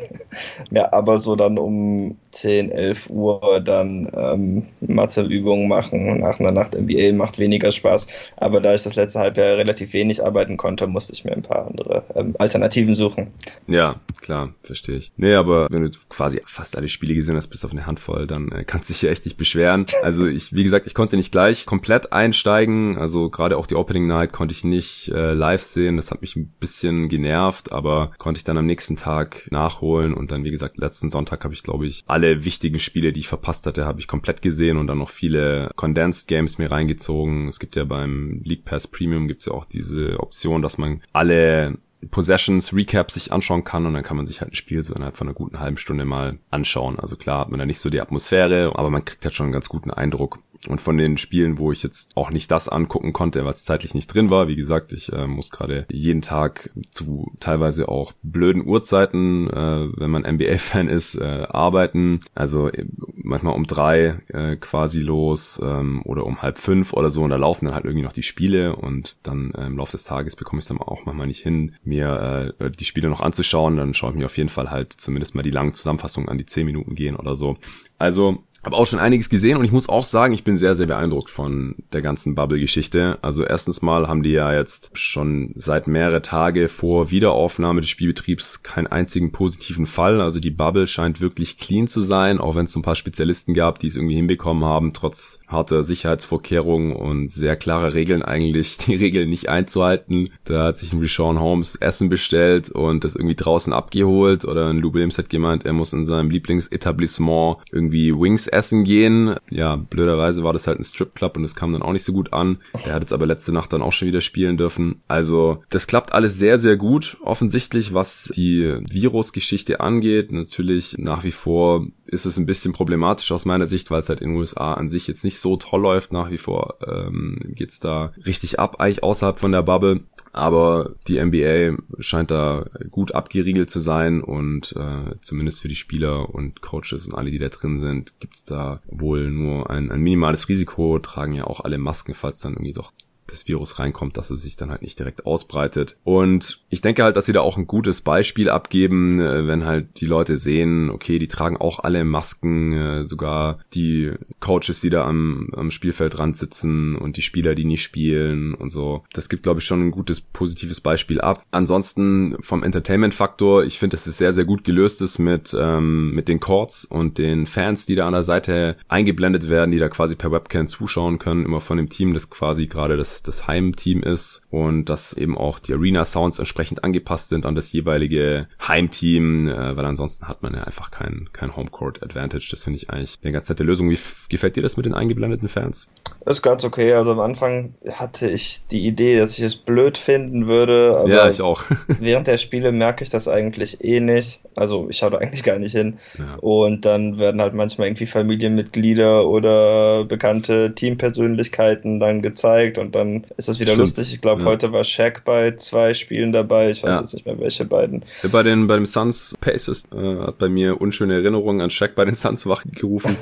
ja, 0.69 0.93
aber 0.93 1.17
so 1.17 1.35
dann 1.35 1.57
um 1.57 2.17
10, 2.31 2.71
11 2.71 3.09
Uhr 3.09 3.61
dann 3.63 4.09
ähm, 4.15 4.65
Matheübungen 4.79 5.67
machen 5.67 6.19
nach 6.19 6.39
einer 6.39 6.51
Nacht 6.51 6.79
MBA 6.79 7.13
macht 7.13 7.39
weniger 7.39 7.71
Spaß. 7.71 8.07
Aber 8.37 8.61
da 8.61 8.73
ich 8.73 8.83
das 8.83 8.95
letzte 8.95 9.19
Halbjahr 9.19 9.57
relativ 9.57 9.93
wenig 9.93 10.23
arbeiten 10.23 10.57
konnte, 10.57 10.87
musste 10.87 11.13
ich 11.13 11.25
mir 11.25 11.33
ein 11.33 11.41
paar 11.41 11.67
andere 11.67 12.03
ähm, 12.15 12.35
Alternativen 12.39 12.95
suchen. 12.95 13.27
Ja, 13.67 13.99
klar, 14.21 14.53
verstehe 14.63 14.97
ich. 14.97 15.11
Nee, 15.17 15.33
aber 15.33 15.67
wenn 15.69 15.83
du 15.83 15.89
quasi 16.09 16.41
fast 16.45 16.77
alle 16.77 16.87
Spiele 16.87 17.13
gesehen 17.13 17.35
hast, 17.35 17.47
bis 17.47 17.65
auf 17.65 17.71
eine 17.71 17.85
Handvoll, 17.85 18.27
dann 18.27 18.51
äh, 18.51 18.63
kannst 18.63 18.89
du 18.89 18.93
dich 18.93 19.01
ja 19.01 19.09
echt 19.09 19.25
nicht 19.25 19.37
beschweren. 19.37 19.85
Also 20.03 20.27
ich, 20.27 20.53
wie 20.53 20.63
gesagt, 20.63 20.87
ich 20.87 20.93
konnte 20.93 21.17
nicht 21.17 21.31
gleich 21.31 21.65
komplett 21.65 22.13
einsteigen. 22.13 22.97
Also 22.97 23.29
gerade 23.29 23.57
auch 23.57 23.67
die 23.67 23.75
Opening 23.75 24.07
Night 24.07 24.31
konnte 24.31 24.53
ich 24.53 24.63
nicht 24.63 25.09
äh, 25.09 25.33
live 25.33 25.63
sehen. 25.63 25.97
Das 25.97 26.11
hat 26.11 26.21
mich 26.21 26.35
ein 26.35 26.53
bisschen 26.59 27.09
genervt, 27.09 27.71
aber 27.71 28.11
konnte 28.17 28.37
ich 28.37 28.43
dann 28.43 28.57
am 28.57 28.65
nächsten 28.65 28.97
Tag 28.97 29.47
nachholen 29.51 30.13
und 30.13 30.31
dann, 30.31 30.43
wie 30.43 30.51
gesagt, 30.51 30.77
letzten 30.77 31.09
Sonntag 31.09 31.43
habe 31.43 31.53
ich, 31.53 31.63
glaube 31.63 31.85
ich, 31.85 32.03
alle 32.07 32.20
wichtigen 32.21 32.79
Spiele, 32.79 33.11
die 33.13 33.21
ich 33.21 33.27
verpasst 33.27 33.65
hatte, 33.65 33.85
habe 33.85 33.99
ich 33.99 34.07
komplett 34.07 34.41
gesehen 34.41 34.77
und 34.77 34.87
dann 34.87 34.99
noch 34.99 35.09
viele 35.09 35.71
Condensed 35.75 36.27
Games 36.27 36.57
mir 36.57 36.71
reingezogen. 36.71 37.47
Es 37.47 37.59
gibt 37.59 37.75
ja 37.75 37.83
beim 37.83 38.41
League 38.43 38.65
Pass 38.65 38.87
Premium 38.87 39.27
gibt's 39.27 39.45
ja 39.45 39.53
auch 39.53 39.65
diese 39.65 40.19
Option, 40.19 40.61
dass 40.61 40.77
man 40.77 41.01
alle 41.13 41.77
Possessions 42.09 42.73
Recap 42.73 43.11
sich 43.11 43.31
anschauen 43.31 43.63
kann 43.63 43.85
und 43.85 43.93
dann 43.93 44.03
kann 44.03 44.17
man 44.17 44.25
sich 44.25 44.41
halt 44.41 44.53
ein 44.53 44.55
Spiel 44.55 44.81
so 44.81 44.95
innerhalb 44.95 45.17
von 45.17 45.27
einer 45.27 45.35
guten 45.35 45.59
halben 45.59 45.77
Stunde 45.77 46.05
mal 46.05 46.39
anschauen. 46.49 46.99
Also 46.99 47.15
klar 47.15 47.41
hat 47.41 47.49
man 47.49 47.59
da 47.59 47.65
nicht 47.65 47.79
so 47.79 47.89
die 47.89 48.01
Atmosphäre, 48.01 48.71
aber 48.75 48.89
man 48.89 49.05
kriegt 49.05 49.23
halt 49.23 49.35
schon 49.35 49.45
einen 49.45 49.53
ganz 49.53 49.69
guten 49.69 49.91
Eindruck. 49.91 50.39
Und 50.67 50.79
von 50.79 50.97
den 50.97 51.17
Spielen, 51.17 51.57
wo 51.57 51.71
ich 51.71 51.81
jetzt 51.81 52.15
auch 52.15 52.29
nicht 52.29 52.51
das 52.51 52.69
angucken 52.69 53.13
konnte, 53.13 53.43
weil 53.43 53.53
es 53.53 53.65
zeitlich 53.65 53.95
nicht 53.95 54.07
drin 54.07 54.29
war, 54.29 54.47
wie 54.47 54.55
gesagt, 54.55 54.91
ich 54.91 55.11
äh, 55.11 55.25
muss 55.25 55.49
gerade 55.49 55.87
jeden 55.91 56.21
Tag 56.21 56.71
zu 56.91 57.31
teilweise 57.39 57.89
auch 57.89 58.13
blöden 58.21 58.65
Uhrzeiten, 58.65 59.49
äh, 59.49 59.87
wenn 59.97 60.11
man 60.11 60.23
NBA-Fan 60.23 60.87
ist, 60.87 61.15
äh, 61.15 61.47
arbeiten. 61.49 62.21
Also 62.35 62.67
äh, 62.69 62.85
manchmal 63.15 63.55
um 63.55 63.65
drei 63.65 64.21
äh, 64.27 64.55
quasi 64.55 65.01
los 65.01 65.59
ähm, 65.63 66.01
oder 66.03 66.25
um 66.25 66.41
halb 66.41 66.59
fünf 66.59 66.93
oder 66.93 67.09
so 67.09 67.23
und 67.23 67.31
da 67.31 67.37
laufen 67.37 67.65
dann 67.65 67.73
halt 67.73 67.85
irgendwie 67.85 68.05
noch 68.05 68.13
die 68.13 68.23
Spiele 68.23 68.75
und 68.75 69.15
dann 69.23 69.51
äh, 69.55 69.65
im 69.65 69.77
Laufe 69.77 69.93
des 69.93 70.03
Tages 70.03 70.35
bekomme 70.35 70.59
ich 70.59 70.67
dann 70.67 70.77
auch 70.77 71.05
manchmal 71.05 71.27
nicht 71.27 71.41
hin, 71.41 71.75
mir 71.83 72.53
äh, 72.59 72.69
die 72.69 72.85
Spiele 72.85 73.09
noch 73.09 73.21
anzuschauen. 73.21 73.77
Dann 73.77 73.93
schaue 73.93 74.11
ich 74.11 74.17
mir 74.17 74.25
auf 74.25 74.37
jeden 74.37 74.49
Fall 74.49 74.69
halt 74.69 74.93
zumindest 74.93 75.33
mal 75.33 75.43
die 75.43 75.51
langen 75.51 75.73
Zusammenfassungen 75.73 76.29
an, 76.29 76.37
die 76.37 76.45
zehn 76.45 76.65
Minuten 76.65 76.93
gehen 76.93 77.15
oder 77.15 77.33
so. 77.33 77.57
Also 77.97 78.43
habe 78.63 78.75
auch 78.75 78.85
schon 78.85 78.99
einiges 78.99 79.29
gesehen 79.29 79.57
und 79.57 79.65
ich 79.65 79.71
muss 79.71 79.89
auch 79.89 80.03
sagen, 80.03 80.33
ich 80.33 80.43
bin 80.43 80.55
sehr, 80.55 80.75
sehr 80.75 80.85
beeindruckt 80.85 81.31
von 81.31 81.75
der 81.93 82.01
ganzen 82.01 82.35
Bubble-Geschichte. 82.35 83.17
Also 83.21 83.43
erstens 83.43 83.81
mal 83.81 84.07
haben 84.07 84.21
die 84.21 84.31
ja 84.31 84.53
jetzt 84.53 84.95
schon 84.97 85.53
seit 85.55 85.87
mehrere 85.87 86.21
Tage 86.21 86.67
vor 86.67 87.09
Wiederaufnahme 87.09 87.81
des 87.81 87.89
Spielbetriebs 87.89 88.61
keinen 88.61 88.87
einzigen 88.87 89.31
positiven 89.31 89.87
Fall. 89.87 90.21
Also 90.21 90.39
die 90.39 90.51
Bubble 90.51 90.85
scheint 90.85 91.21
wirklich 91.21 91.57
clean 91.57 91.87
zu 91.87 92.01
sein, 92.01 92.39
auch 92.39 92.55
wenn 92.55 92.65
es 92.65 92.75
ein 92.75 92.83
paar 92.83 92.95
Spezialisten 92.95 93.55
gab, 93.55 93.79
die 93.79 93.87
es 93.87 93.95
irgendwie 93.95 94.15
hinbekommen 94.15 94.63
haben, 94.63 94.93
trotz 94.93 95.39
harter 95.47 95.81
Sicherheitsvorkehrungen 95.81 96.95
und 96.95 97.31
sehr 97.31 97.55
klarer 97.55 97.95
Regeln 97.95 98.21
eigentlich 98.21 98.77
die 98.85 98.95
Regeln 98.95 99.29
nicht 99.29 99.49
einzuhalten. 99.49 100.29
Da 100.45 100.65
hat 100.65 100.77
sich 100.77 100.93
ein 100.93 100.99
Rishon 100.99 101.39
Holmes 101.39 101.75
Essen 101.77 102.09
bestellt 102.09 102.69
und 102.69 103.03
das 103.03 103.15
irgendwie 103.15 103.35
draußen 103.35 103.73
abgeholt 103.73 104.45
oder 104.45 104.67
ein 104.67 104.77
Lou 104.77 104.93
Williams 104.93 105.17
hat 105.17 105.29
gemeint, 105.29 105.65
er 105.65 105.73
muss 105.73 105.93
in 105.93 106.03
seinem 106.03 106.29
Lieblingsetablissement 106.29 107.57
irgendwie 107.71 108.13
Wings 108.13 108.50
essen 108.51 108.83
gehen. 108.83 109.35
Ja, 109.49 109.75
blöderweise 109.75 110.43
war 110.43 110.53
das 110.53 110.67
halt 110.67 110.79
ein 110.79 110.83
Stripclub 110.83 111.37
und 111.37 111.43
es 111.43 111.55
kam 111.55 111.71
dann 111.73 111.81
auch 111.81 111.93
nicht 111.93 112.03
so 112.03 112.13
gut 112.13 112.33
an. 112.33 112.59
Er 112.85 112.93
hat 112.93 113.03
jetzt 113.03 113.13
aber 113.13 113.25
letzte 113.25 113.51
Nacht 113.51 113.73
dann 113.73 113.81
auch 113.81 113.93
schon 113.93 114.07
wieder 114.07 114.21
spielen 114.21 114.57
dürfen. 114.57 115.01
Also, 115.07 115.63
das 115.69 115.87
klappt 115.87 116.13
alles 116.13 116.37
sehr, 116.37 116.57
sehr 116.57 116.77
gut. 116.77 117.17
Offensichtlich, 117.21 117.93
was 117.93 118.31
die 118.35 118.77
Virusgeschichte 118.89 119.79
angeht. 119.79 120.31
Natürlich 120.31 120.97
nach 120.97 121.23
wie 121.23 121.31
vor 121.31 121.87
ist 122.05 122.25
es 122.25 122.37
ein 122.37 122.45
bisschen 122.45 122.73
problematisch 122.73 123.31
aus 123.31 123.45
meiner 123.45 123.65
Sicht, 123.65 123.89
weil 123.89 124.01
es 124.01 124.09
halt 124.09 124.21
in 124.21 124.31
den 124.31 124.37
USA 124.37 124.73
an 124.73 124.89
sich 124.89 125.07
jetzt 125.07 125.23
nicht 125.23 125.39
so 125.39 125.55
toll 125.57 125.81
läuft. 125.81 126.11
Nach 126.11 126.29
wie 126.29 126.37
vor 126.37 126.75
ähm, 126.85 127.39
geht's 127.55 127.79
da 127.79 128.13
richtig 128.25 128.59
ab, 128.59 128.79
eigentlich 128.79 129.03
außerhalb 129.03 129.39
von 129.39 129.51
der 129.51 129.63
Bubble. 129.63 130.01
Aber 130.33 130.95
die 131.07 131.21
NBA 131.21 131.77
scheint 131.99 132.31
da 132.31 132.65
gut 132.89 133.13
abgeriegelt 133.13 133.69
zu 133.69 133.79
sein 133.81 134.21
und 134.21 134.73
äh, 134.77 135.15
zumindest 135.21 135.61
für 135.61 135.67
die 135.67 135.75
Spieler 135.75 136.33
und 136.33 136.61
Coaches 136.61 137.05
und 137.05 137.15
alle, 137.15 137.31
die 137.31 137.39
da 137.39 137.49
drin 137.49 137.79
sind, 137.79 138.13
gibt's 138.19 138.40
da 138.43 138.81
wohl 138.87 139.29
nur 139.29 139.69
ein, 139.69 139.91
ein 139.91 140.01
minimales 140.01 140.49
Risiko, 140.49 140.99
tragen 140.99 141.33
ja 141.33 141.45
auch 141.45 141.61
alle 141.61 141.77
Masken, 141.77 142.13
falls 142.13 142.39
dann 142.39 142.53
irgendwie 142.53 142.73
doch 142.73 142.91
das 143.31 143.47
Virus 143.47 143.79
reinkommt, 143.79 144.17
dass 144.17 144.29
es 144.29 144.41
sich 144.41 144.55
dann 144.55 144.69
halt 144.69 144.81
nicht 144.81 144.99
direkt 144.99 145.25
ausbreitet. 145.25 145.97
Und 146.03 146.61
ich 146.69 146.81
denke 146.81 147.03
halt, 147.03 147.15
dass 147.15 147.25
sie 147.25 147.33
da 147.33 147.41
auch 147.41 147.57
ein 147.57 147.67
gutes 147.67 148.01
Beispiel 148.01 148.49
abgeben, 148.49 149.19
äh, 149.19 149.47
wenn 149.47 149.65
halt 149.65 149.99
die 149.99 150.05
Leute 150.05 150.37
sehen, 150.37 150.89
okay, 150.89 151.19
die 151.19 151.27
tragen 151.27 151.57
auch 151.57 151.79
alle 151.79 152.03
Masken, 152.03 152.73
äh, 152.73 153.03
sogar 153.05 153.59
die 153.73 154.11
Coaches, 154.39 154.81
die 154.81 154.89
da 154.89 155.05
am, 155.05 155.49
am 155.55 155.71
Spielfeldrand 155.71 156.37
sitzen 156.37 156.95
und 156.95 157.17
die 157.17 157.21
Spieler, 157.21 157.55
die 157.55 157.65
nicht 157.65 157.83
spielen 157.83 158.53
und 158.53 158.69
so. 158.69 159.03
Das 159.13 159.29
gibt, 159.29 159.43
glaube 159.43 159.59
ich, 159.59 159.65
schon 159.65 159.87
ein 159.87 159.91
gutes, 159.91 160.21
positives 160.21 160.81
Beispiel 160.81 161.21
ab. 161.21 161.43
Ansonsten 161.51 162.35
vom 162.41 162.63
Entertainment-Faktor, 162.63 163.63
ich 163.63 163.79
finde, 163.79 163.95
dass 163.95 164.07
es 164.07 164.17
sehr, 164.17 164.33
sehr 164.33 164.45
gut 164.45 164.63
gelöst 164.63 165.01
ist 165.01 165.19
mit, 165.19 165.55
ähm, 165.59 166.11
mit 166.11 166.27
den 166.27 166.39
Courts 166.39 166.85
und 166.85 167.17
den 167.17 167.45
Fans, 167.45 167.85
die 167.85 167.95
da 167.95 168.07
an 168.07 168.13
der 168.13 168.23
Seite 168.23 168.77
eingeblendet 168.87 169.49
werden, 169.49 169.71
die 169.71 169.79
da 169.79 169.89
quasi 169.89 170.15
per 170.15 170.31
Webcam 170.31 170.67
zuschauen 170.67 171.19
können, 171.19 171.45
immer 171.45 171.59
von 171.59 171.77
dem 171.77 171.89
Team, 171.89 172.13
das 172.13 172.29
quasi 172.29 172.67
gerade 172.67 172.97
das 172.97 173.15
das, 173.23 173.47
Heimteam 173.47 174.03
ist 174.03 174.41
und 174.49 174.85
dass 174.85 175.13
eben 175.13 175.37
auch 175.37 175.59
die 175.59 175.73
Arena-Sounds 175.73 176.39
entsprechend 176.39 176.83
angepasst 176.83 177.29
sind 177.29 177.45
an 177.45 177.55
das 177.55 177.71
jeweilige 177.71 178.47
Heimteam, 178.65 179.47
äh, 179.47 179.75
weil 179.75 179.85
ansonsten 179.85 180.27
hat 180.27 180.43
man 180.43 180.53
ja 180.53 180.63
einfach 180.63 180.91
kein, 180.91 181.29
kein 181.33 181.55
Homecourt-Advantage. 181.55 182.47
Das 182.51 182.63
finde 182.63 182.77
ich 182.77 182.89
eigentlich 182.89 183.19
eine 183.23 183.31
ganz 183.31 183.49
nette 183.49 183.63
Lösung. 183.63 183.89
Wie 183.89 183.97
gefällt 184.29 184.55
dir 184.55 184.63
das 184.63 184.77
mit 184.77 184.85
den 184.85 184.93
eingeblendeten 184.93 185.47
Fans? 185.47 185.89
Ist 186.25 186.41
ganz 186.41 186.63
okay. 186.63 186.93
Also 186.93 187.11
am 187.11 187.19
Anfang 187.19 187.73
hatte 187.93 188.29
ich 188.29 188.67
die 188.67 188.85
Idee, 188.85 189.17
dass 189.17 189.37
ich 189.37 189.43
es 189.43 189.55
blöd 189.55 189.97
finden 189.97 190.47
würde. 190.47 190.97
Aber 190.97 191.09
ja, 191.09 191.29
ich 191.29 191.41
auch. 191.41 191.63
während 191.87 192.27
der 192.27 192.37
Spiele 192.37 192.71
merke 192.71 193.03
ich 193.03 193.09
das 193.09 193.27
eigentlich 193.27 193.83
eh 193.83 193.99
nicht. 193.99 194.41
Also 194.55 194.87
ich 194.89 194.97
schaue 194.97 195.11
da 195.11 195.17
eigentlich 195.17 195.43
gar 195.43 195.57
nicht 195.57 195.71
hin. 195.71 195.97
Ja. 196.17 196.35
Und 196.35 196.85
dann 196.85 197.17
werden 197.17 197.41
halt 197.41 197.53
manchmal 197.53 197.87
irgendwie 197.87 198.05
Familienmitglieder 198.05 199.27
oder 199.27 200.05
bekannte 200.05 200.75
Teampersönlichkeiten 200.75 201.99
dann 201.99 202.21
gezeigt 202.21 202.77
und 202.77 202.93
dann 202.95 203.10
ist 203.37 203.49
das 203.49 203.59
wieder 203.59 203.71
Stimmt. 203.71 203.81
lustig. 203.81 204.13
Ich 204.13 204.21
glaube, 204.21 204.41
ja. 204.41 204.47
heute 204.47 204.71
war 204.71 204.83
Shaq 204.83 205.23
bei 205.25 205.51
zwei 205.51 205.93
Spielen 205.93 206.31
dabei. 206.31 206.71
Ich 206.71 206.83
weiß 206.83 206.95
ja. 206.95 207.01
jetzt 207.01 207.13
nicht 207.13 207.25
mehr, 207.25 207.39
welche 207.39 207.65
beiden. 207.65 208.03
Bei 208.31 208.43
den, 208.43 208.67
bei 208.67 208.75
dem 208.75 208.85
Suns 208.85 209.35
Pacers 209.39 209.87
äh, 209.93 210.25
hat 210.25 210.37
bei 210.37 210.49
mir 210.49 210.79
unschöne 210.81 211.15
Erinnerungen 211.15 211.61
an 211.61 211.69
Shaq 211.69 211.95
bei 211.95 212.05
den 212.05 212.15
Suns 212.15 212.47
wachgerufen. 212.47 213.15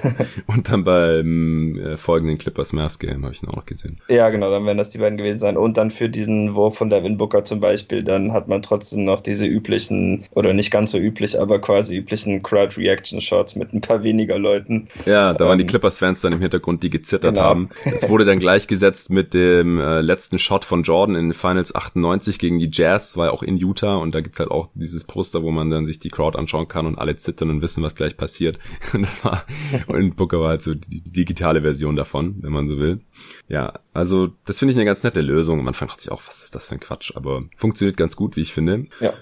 und 0.48 0.72
dann 0.72 0.84
beim 0.84 1.78
äh, 1.80 1.98
folgenden 1.98 2.38
Clippers 2.38 2.74
Mavs 2.74 3.00
Game 3.00 3.24
habe 3.24 3.34
ich 3.34 3.44
ihn 3.44 3.50
auch 3.50 3.56
noch 3.56 3.66
gesehen. 3.66 4.00
Ja, 4.10 4.30
genau, 4.30 4.50
dann 4.52 4.66
werden 4.66 4.78
das 4.78 4.90
die 4.90 4.98
beiden 4.98 5.18
gewesen 5.18 5.40
sein. 5.40 5.58
Und 5.58 5.78
dann 5.78 5.92
für 5.92 6.10
diesen 6.10 6.56
Wurf 6.56 6.78
von 6.78 6.90
Devin 6.90 7.18
Booker 7.18 7.46
zum 7.46 7.60
Beispiel, 7.60 8.04
dann 8.04 8.34
hat 8.34 8.48
man 8.48 8.62
trotzdem 8.62 9.04
noch 9.04 9.22
diese 9.22 9.46
üblichen, 9.46 10.26
oder 10.32 10.54
nicht 10.54 10.72
ganz 10.72 10.92
so 10.92 10.98
üblich, 10.98 11.40
aber 11.40 11.60
quasi 11.60 11.98
üblichen 11.98 12.44
Crowd 12.44 12.78
Reaction 12.78 13.22
Shots 13.22 13.56
mit 13.56 13.74
ein 13.74 13.82
paar 13.82 14.04
weniger 14.04 14.38
Leuten. 14.40 14.88
Ja, 15.06 15.34
da 15.34 15.46
ähm, 15.46 15.50
waren 15.50 15.58
die 15.58 15.64
ähm, 15.64 15.70
Clippers-Fans 15.70 16.22
dann 16.22 16.34
im 16.34 16.42
Hintergrund, 16.42 16.84
die 16.84 16.90
gezittert 16.90 17.36
genau. 17.36 17.46
haben. 17.46 17.70
Es 17.86 18.10
wurde 18.10 18.26
dann 18.26 18.40
gleichgesetzt 18.40 19.10
mit 19.10 19.34
dem 19.34 19.69
äh, 19.78 20.02
letzten 20.02 20.40
Shot 20.40 20.64
von 20.66 20.84
Jordan 20.84 21.16
in 21.16 21.28
den 21.28 21.34
Finals 21.34 21.76
98 21.76 22.40
gegen 22.40 22.58
die 22.58 22.70
Jazz, 22.72 23.18
war 23.18 23.28
ja 23.28 23.32
auch 23.32 23.44
in 23.44 23.58
Utah 23.58 23.98
und 23.98 24.16
da 24.16 24.22
gibt's 24.22 24.40
halt 24.40 24.52
auch 24.52 24.70
dieses 24.74 25.04
Poster, 25.04 25.44
wo 25.44 25.52
man 25.52 25.70
dann 25.70 25.86
sich 25.86 26.00
die 26.00 26.10
Crowd 26.10 26.38
anschauen 26.38 26.68
kann 26.68 26.86
und 26.86 26.98
alle 26.98 27.18
zittern 27.18 27.50
und 27.50 27.62
wissen, 27.62 27.84
was 27.84 27.96
gleich 27.96 28.18
passiert. 28.18 28.58
Und 28.94 29.04
das 29.04 29.24
war, 29.24 29.46
und 29.88 30.16
Booker 30.16 30.40
war 30.40 30.50
halt 30.50 30.64
so 30.64 30.74
die 30.74 31.02
digitale 31.02 31.62
Version 31.62 31.96
davon, 31.96 32.38
wenn 32.42 32.52
man 32.52 32.68
so 32.68 32.80
will. 32.80 33.02
Ja, 33.48 33.74
also 33.94 34.30
das 34.46 34.60
finde 34.60 34.72
ich 34.72 34.78
eine 34.78 34.86
ganz 34.86 35.04
nette 35.04 35.22
Lösung. 35.22 35.60
Am 35.60 35.68
Anfang 35.68 35.90
dachte 35.90 36.02
ich 36.04 36.12
auch, 36.12 36.22
was 36.26 36.44
ist 36.44 36.56
das 36.56 36.70
für 36.70 36.76
ein 36.76 36.80
Quatsch, 36.80 37.12
aber 37.16 37.44
funktioniert 37.56 37.98
ganz 37.98 38.16
gut, 38.16 38.36
wie 38.36 38.42
ich 38.42 38.54
finde. 38.54 38.88
Ja. 39.00 39.14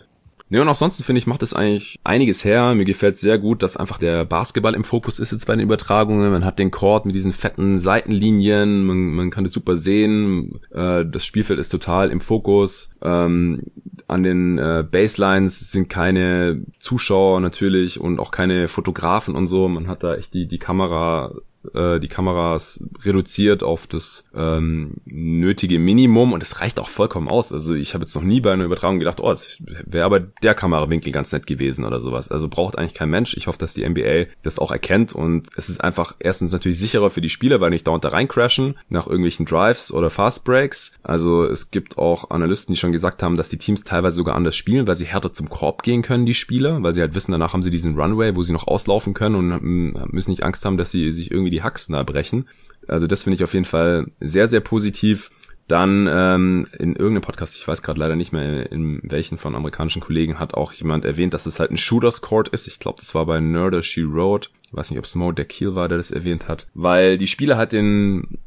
Ne, 0.50 0.62
und 0.62 0.70
ansonsten 0.70 1.04
finde 1.04 1.20
ich, 1.20 1.28
macht 1.28 1.44
es 1.44 1.54
eigentlich 1.54 2.00
einiges 2.06 2.46
her. 2.46 2.74
Mir 2.74 2.86
gefällt 2.86 3.18
sehr 3.18 3.38
gut, 3.38 3.64
dass 3.64 3.76
einfach 3.76 3.98
der 3.98 4.24
Basketball 4.24 4.76
im 4.76 4.86
Fokus 4.86 5.20
ist 5.20 5.34
jetzt 5.34 5.46
bei 5.46 5.56
den 5.56 5.64
Übertragungen. 5.64 6.32
Man 6.32 6.46
hat 6.46 6.58
den 6.58 6.72
Court 6.72 7.06
mit 7.06 7.16
diesen 7.16 7.34
fetten 7.34 7.80
Seitenlinien, 7.80 8.86
man, 8.86 9.12
man 9.12 9.30
kann 9.30 9.44
das 9.44 9.52
super 9.52 9.76
sehen. 9.76 10.62
Äh, 10.72 11.06
das 11.06 11.26
Spielfeld 11.26 11.60
ist 11.60 11.70
total 11.70 12.12
im 12.12 12.22
Fokus. 12.22 12.92
Ähm, 13.02 13.64
an 14.08 14.24
den 14.24 14.58
äh, 14.58 14.86
Baselines 14.90 15.72
sind 15.72 15.90
keine 15.90 16.64
Zuschauer 16.80 17.42
natürlich 17.42 18.00
und 18.00 18.20
auch 18.20 18.32
keine 18.32 18.70
Fotografen 18.70 19.36
und 19.36 19.48
so. 19.48 19.68
Man 19.68 19.90
hat 19.90 20.04
da 20.04 20.16
echt 20.16 20.34
die, 20.34 20.48
die 20.48 20.60
Kamera 20.60 21.34
äh, 21.74 22.00
die 22.00 22.08
Kameras 22.08 22.84
reduziert 23.04 23.64
auf 23.64 23.88
das 23.88 24.30
ähm, 24.36 24.96
nötige 25.06 25.80
Minimum 25.80 26.34
und 26.34 26.44
es 26.44 26.62
reicht 26.62 26.80
auch 26.80 26.90
vollkommen 26.90 27.28
aus. 27.28 27.54
Also 27.54 27.74
ich 27.74 27.94
habe 27.94 28.04
jetzt 28.04 28.16
noch 28.16 28.24
nie 28.24 28.42
bei 28.42 28.52
einer 28.52 28.66
Übertragung 28.66 29.00
gedacht, 29.00 29.20
oh, 29.20 29.32
es 29.32 29.62
wäre 29.86 30.06
aber 30.06 30.20
der 30.20 30.56
Kamerawinkel 30.56 31.12
ganz 31.12 31.32
nett 31.32 31.48
gewesen 31.48 31.86
oder 31.86 32.00
sowas. 32.00 32.32
Also 32.32 32.48
braucht 32.48 32.78
eigentlich 32.78 32.94
kein 32.94 33.10
Mensch. 33.10 33.36
Ich 33.36 33.48
hoffe, 33.48 33.60
dass 33.60 33.74
die 33.74 33.88
NBA 33.88 34.26
das 34.44 34.60
auch 34.60 34.72
erkennt 34.72 35.14
und 35.14 35.48
es 35.56 35.70
ist 35.70 35.84
einfach 35.84 36.16
erstens 36.20 36.52
natürlich 36.52 36.80
sicherer 36.80 37.10
für 37.10 37.22
die 37.22 37.30
Spieler, 37.30 37.62
weil 37.62 37.70
nicht 37.70 37.88
dauernd 37.88 38.04
da 38.04 38.10
reincrashen 38.10 38.78
nach 38.90 39.08
irgendwelchen 39.08 39.46
Drives 39.46 39.92
oder 39.92 40.10
Fast 40.10 40.46
Breaks. 40.46 40.94
Also 41.04 41.46
es 41.46 41.72
gibt 41.72 41.98
auch 41.98 42.30
Analysten, 42.30 42.74
die 42.74 42.80
schon 42.80 42.92
gesagt 42.92 43.24
haben, 43.24 43.38
dass 43.38 43.50
die 43.50 43.58
Teams 43.58 43.84
teilweise 43.84 44.16
sogar 44.16 44.36
anders 44.36 44.56
spielen, 44.56 44.88
weil 44.88 44.96
sie 44.96 45.06
härter 45.06 45.34
zum 45.34 45.50
Korb 45.50 45.84
gehen 45.84 46.02
können, 46.02 46.26
die 46.26 46.34
Spieler, 46.34 46.82
weil 46.84 46.94
sie 46.94 47.02
halt 47.02 47.16
wissen, 47.16 47.32
danach 47.32 47.54
haben 47.54 47.64
sie 47.64 47.72
diesen 47.72 48.00
Runway, 48.00 48.36
wo 48.36 48.44
sie 48.44 48.54
noch 48.54 48.68
auslaufen 48.68 49.14
können 49.14 49.36
und 49.36 50.14
müssen 50.14 50.32
nicht 50.32 50.44
Angst 50.44 50.66
haben, 50.66 50.78
dass 50.78 50.92
sie 50.92 51.12
sich 51.12 51.32
irgendwie 51.32 51.52
die 51.52 51.57
die 51.58 51.64
Haxen 51.64 52.06
brechen. 52.06 52.48
Also 52.88 53.08
das 53.08 53.24
finde 53.24 53.36
ich 53.36 53.44
auf 53.44 53.54
jeden 53.54 53.66
Fall 53.66 54.08
sehr, 54.20 54.48
sehr 54.48 54.62
positiv. 54.62 55.30
Dann 55.68 56.08
ähm, 56.10 56.66
in 56.80 56.96
irgendeinem 56.96 57.24
Podcast, 57.24 57.58
ich 57.58 57.68
weiß 57.68 57.82
gerade 57.82 58.00
leider 58.00 58.16
nicht 58.16 58.32
mehr, 58.32 58.72
in 58.72 59.02
welchen 59.04 59.38
von 59.38 59.54
amerikanischen 59.54 60.02
Kollegen, 60.02 60.40
hat 60.40 60.54
auch 60.54 60.72
jemand 60.72 61.04
erwähnt, 61.04 61.34
dass 61.34 61.46
es 61.46 61.60
halt 61.60 61.72
ein 61.72 61.78
Shooters 61.78 62.22
Court 62.22 62.48
ist. 62.48 62.68
Ich 62.68 62.80
glaube, 62.80 63.00
das 63.02 63.14
war 63.14 63.26
bei 63.26 63.42
Nerder 63.42 63.82
She 63.82 64.06
Wrote. 64.10 64.50
Ich 64.68 64.74
weiß 64.76 64.90
nicht, 64.92 65.00
ob 65.00 65.06
es 65.06 65.16
Mo 65.16 65.32
der 65.32 65.46
Kiel 65.46 65.76
war, 65.76 65.88
der 65.88 65.98
das 65.98 66.12
erwähnt 66.12 66.48
hat. 66.48 66.68
Weil 66.74 67.18
die 67.18 67.28
Spieler 67.28 67.58
halt 67.58 67.72
den 67.72 68.40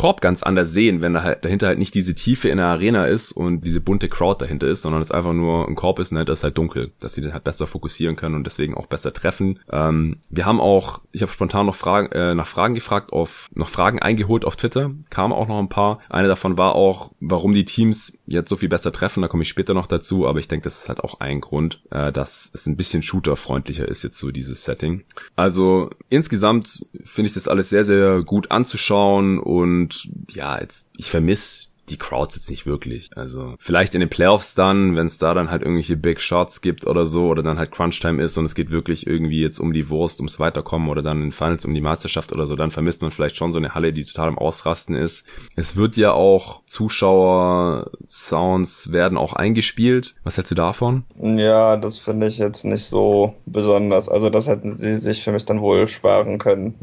Korb 0.00 0.22
ganz 0.22 0.42
anders 0.42 0.72
sehen, 0.72 1.02
wenn 1.02 1.12
da 1.12 1.22
halt 1.22 1.44
dahinter 1.44 1.66
halt 1.66 1.78
nicht 1.78 1.94
diese 1.94 2.14
Tiefe 2.14 2.48
in 2.48 2.56
der 2.56 2.68
Arena 2.68 3.04
ist 3.04 3.32
und 3.32 3.60
diese 3.62 3.82
bunte 3.82 4.08
Crowd 4.08 4.42
dahinter 4.42 4.66
ist, 4.66 4.80
sondern 4.80 5.02
es 5.02 5.10
einfach 5.10 5.34
nur 5.34 5.68
ein 5.68 5.74
Korb 5.74 5.98
ist 5.98 6.10
und 6.10 6.16
halt 6.16 6.30
das 6.30 6.38
ist 6.38 6.44
halt 6.44 6.56
dunkel, 6.56 6.92
dass 7.00 7.12
sie 7.12 7.20
den 7.20 7.34
halt 7.34 7.44
besser 7.44 7.66
fokussieren 7.66 8.16
können 8.16 8.34
und 8.34 8.44
deswegen 8.44 8.74
auch 8.74 8.86
besser 8.86 9.12
treffen. 9.12 9.58
Ähm, 9.70 10.22
wir 10.30 10.46
haben 10.46 10.58
auch, 10.58 11.02
ich 11.12 11.20
habe 11.20 11.30
spontan 11.30 11.66
noch 11.66 11.74
Fragen, 11.74 12.10
äh, 12.12 12.34
nach 12.34 12.46
Fragen 12.46 12.74
gefragt, 12.74 13.12
auf 13.12 13.50
noch 13.52 13.68
Fragen 13.68 13.98
eingeholt 13.98 14.46
auf 14.46 14.56
Twitter, 14.56 14.92
kamen 15.10 15.34
auch 15.34 15.48
noch 15.48 15.58
ein 15.58 15.68
paar. 15.68 16.00
Eine 16.08 16.28
davon 16.28 16.56
war 16.56 16.76
auch, 16.76 17.12
warum 17.20 17.52
die 17.52 17.66
Teams 17.66 18.18
jetzt 18.26 18.48
so 18.48 18.56
viel 18.56 18.70
besser 18.70 18.92
treffen. 18.92 19.20
Da 19.20 19.28
komme 19.28 19.42
ich 19.42 19.50
später 19.50 19.74
noch 19.74 19.86
dazu, 19.86 20.26
aber 20.26 20.38
ich 20.38 20.48
denke, 20.48 20.64
das 20.64 20.80
ist 20.80 20.88
halt 20.88 21.00
auch 21.00 21.20
ein 21.20 21.42
Grund, 21.42 21.82
äh, 21.90 22.10
dass 22.10 22.50
es 22.54 22.66
ein 22.66 22.78
bisschen 22.78 23.02
shooterfreundlicher 23.02 23.86
ist 23.86 24.02
jetzt 24.02 24.16
so 24.16 24.30
dieses 24.30 24.64
Setting. 24.64 25.04
Also 25.36 25.59
insgesamt 26.08 26.86
finde 27.04 27.28
ich 27.28 27.34
das 27.34 27.48
alles 27.48 27.70
sehr 27.70 27.84
sehr 27.84 28.22
gut 28.22 28.50
anzuschauen 28.50 29.38
und 29.38 29.70
und 29.70 30.08
ja, 30.32 30.60
jetzt, 30.60 30.90
ich 30.96 31.10
vermisse 31.10 31.68
die 31.90 31.98
Crowds 31.98 32.36
jetzt 32.36 32.50
nicht 32.50 32.66
wirklich. 32.66 33.10
Also 33.16 33.54
vielleicht 33.58 33.94
in 33.94 34.00
den 34.00 34.08
Playoffs 34.08 34.54
dann, 34.54 34.96
wenn 34.96 35.06
es 35.06 35.18
da 35.18 35.34
dann 35.34 35.50
halt 35.50 35.62
irgendwelche 35.62 35.96
Big 35.96 36.20
Shots 36.20 36.60
gibt 36.60 36.86
oder 36.86 37.04
so 37.06 37.26
oder 37.28 37.42
dann 37.42 37.58
halt 37.58 37.72
Crunch-Time 37.72 38.22
ist 38.22 38.38
und 38.38 38.44
es 38.44 38.54
geht 38.54 38.70
wirklich 38.70 39.06
irgendwie 39.06 39.40
jetzt 39.40 39.58
um 39.58 39.72
die 39.72 39.88
Wurst, 39.88 40.20
ums 40.20 40.38
Weiterkommen 40.40 40.88
oder 40.88 41.02
dann 41.02 41.22
in 41.22 41.32
Finals 41.32 41.64
um 41.64 41.74
die 41.74 41.80
Meisterschaft 41.80 42.32
oder 42.32 42.46
so, 42.46 42.54
dann 42.56 42.70
vermisst 42.70 43.02
man 43.02 43.10
vielleicht 43.10 43.34
schon 43.36 43.52
so 43.52 43.58
eine 43.58 43.74
Halle, 43.74 43.92
die 43.92 44.04
total 44.04 44.28
am 44.28 44.38
Ausrasten 44.38 44.94
ist. 44.94 45.26
Es 45.56 45.74
wird 45.76 45.96
ja 45.96 46.12
auch 46.12 46.62
Zuschauer-Sounds 46.66 48.92
werden 48.92 49.18
auch 49.18 49.32
eingespielt. 49.32 50.14
Was 50.24 50.36
hältst 50.36 50.52
du 50.52 50.54
davon? 50.54 51.04
Ja, 51.20 51.76
das 51.76 51.98
finde 51.98 52.26
ich 52.26 52.38
jetzt 52.38 52.64
nicht 52.64 52.84
so 52.84 53.34
besonders. 53.46 54.08
Also 54.08 54.30
das 54.30 54.48
hätten 54.48 54.76
sie 54.76 54.96
sich 54.96 55.22
für 55.22 55.32
mich 55.32 55.44
dann 55.44 55.60
wohl 55.60 55.86
sparen 55.88 56.38
können. 56.38 56.74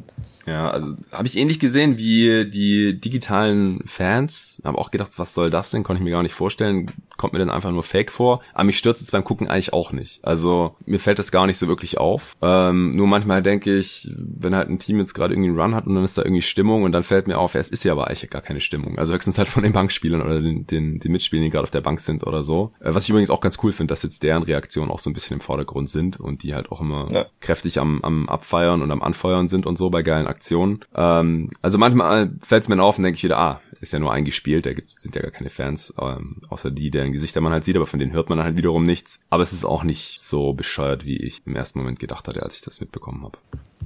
Ja, 0.48 0.72
also 0.72 0.96
habe 1.12 1.28
ich 1.28 1.36
ähnlich 1.36 1.60
gesehen 1.60 1.98
wie 1.98 2.50
die 2.50 2.98
digitalen 3.00 3.86
Fans. 3.86 4.62
Habe 4.64 4.78
auch 4.78 4.92
gedacht, 4.92 5.12
was 5.18 5.34
soll 5.34 5.50
das 5.50 5.72
denn? 5.72 5.84
Konnte 5.84 6.00
ich 6.00 6.06
mir 6.06 6.12
gar 6.12 6.24
nicht 6.24 6.36
vorstellen. 6.36 6.90
Kommt 7.18 7.34
mir 7.34 7.40
dann 7.40 7.50
einfach 7.50 7.72
nur 7.72 7.84
fake 7.84 8.12
vor. 8.12 8.42
Aber 8.54 8.64
mich 8.64 8.78
stürzt 8.78 9.02
es 9.02 9.12
beim 9.12 9.24
Gucken 9.24 9.48
eigentlich 9.48 9.74
auch 9.74 9.92
nicht. 9.92 10.24
Also 10.24 10.76
mir 10.86 11.00
fällt 11.00 11.20
das 11.20 11.32
gar 11.32 11.48
nicht 11.48 11.58
so 11.58 11.68
wirklich 11.68 11.98
auf. 11.98 12.38
Ähm, 12.42 12.96
nur 12.96 13.08
manchmal 13.08 13.42
denke 13.42 13.76
ich, 13.76 14.10
wenn 14.16 14.56
halt 14.56 14.70
ein 14.70 14.80
Team 14.80 15.00
jetzt 15.00 15.14
gerade 15.14 15.34
irgendwie 15.34 15.50
einen 15.50 15.60
Run 15.60 15.76
hat 15.76 15.88
und 15.88 15.96
dann 15.96 16.04
ist 16.04 16.18
da 16.18 16.24
irgendwie 16.24 16.42
Stimmung 16.42 16.84
und 16.84 16.92
dann 16.92 17.04
fällt 17.04 17.28
mir 17.28 17.38
auf, 17.38 17.54
ja, 17.54 17.60
es 17.60 17.70
ist 17.70 17.84
ja 17.84 17.92
aber 17.92 18.08
eigentlich 18.08 18.30
gar 18.30 18.42
keine 18.42 18.62
Stimmung. 18.62 18.98
Also 18.98 19.14
höchstens 19.14 19.38
halt 19.38 19.48
von 19.48 19.64
den 19.64 19.74
Bankspielern 19.74 20.22
oder 20.22 20.42
den, 20.42 20.68
den, 20.68 21.00
den 21.00 21.12
Mitspielern, 21.12 21.46
die 21.46 21.50
gerade 21.50 21.64
auf 21.64 21.72
der 21.72 21.82
Bank 21.82 22.00
sind 22.00 22.26
oder 22.26 22.44
so. 22.44 22.72
Äh, 22.80 22.94
was 22.94 23.04
ich 23.04 23.10
übrigens 23.10 23.30
auch 23.30 23.42
ganz 23.42 23.58
cool 23.64 23.72
finde, 23.72 23.92
dass 23.92 24.04
jetzt 24.04 24.24
deren 24.24 24.44
Reaktionen 24.44 24.92
auch 24.92 25.00
so 25.00 25.10
ein 25.10 25.14
bisschen 25.14 25.36
im 25.36 25.42
Vordergrund 25.42 25.90
sind 25.90 26.20
und 26.20 26.44
die 26.44 26.54
halt 26.54 26.72
auch 26.72 26.82
immer 26.82 27.08
ja. 27.12 27.26
kräftig 27.42 27.80
am, 27.80 28.02
am 28.04 28.30
Abfeiern 28.30 28.82
und 28.82 28.92
am 28.92 29.02
Anfeuern 29.02 29.48
sind 29.48 29.66
und 29.66 29.78
so 29.78 29.90
bei 29.90 30.04
geilen 30.04 30.28
Aktion. 30.28 30.86
Ähm, 30.96 31.50
also 31.62 31.78
manchmal 31.78 32.32
fällt 32.42 32.64
es 32.64 32.70
mir 32.70 32.82
auf 32.82 32.98
und 32.98 33.04
denke 33.04 33.18
ich 33.18 33.24
wieder, 33.24 33.40
ah, 33.40 33.62
ist 33.82 33.94
ja 33.94 34.00
nur 34.00 34.12
eingespielt, 34.12 34.66
da 34.66 34.74
gibt's, 34.74 35.02
sind 35.02 35.16
ja 35.16 35.22
gar 35.22 35.32
keine 35.32 35.50
Fans, 35.50 35.94
ähm, 36.00 36.38
außer 36.50 36.72
die, 36.72 36.92
deren 37.08 37.14
Gesichter 37.14 37.42
man 37.42 37.54
halt 37.54 37.64
sieht, 37.64 37.76
aber 37.76 37.88
von 37.88 38.00
denen 38.00 38.12
hört 38.12 38.30
man 38.30 38.44
halt 38.44 38.58
wiederum 38.58 38.86
nichts. 38.86 39.22
Aber 39.30 39.44
es 39.44 39.54
ist 39.54 39.66
auch 39.66 39.84
nicht 39.84 40.22
so 40.22 40.54
bescheuert, 40.54 41.06
wie 41.06 41.18
ich 41.18 41.46
im 41.46 41.56
ersten 41.56 41.80
Moment 41.80 42.00
gedacht 42.00 42.28
hatte, 42.28 42.44
als 42.44 42.56
ich 42.56 42.62
das 42.62 42.82
mitbekommen 42.82 43.24
habe. 43.24 43.38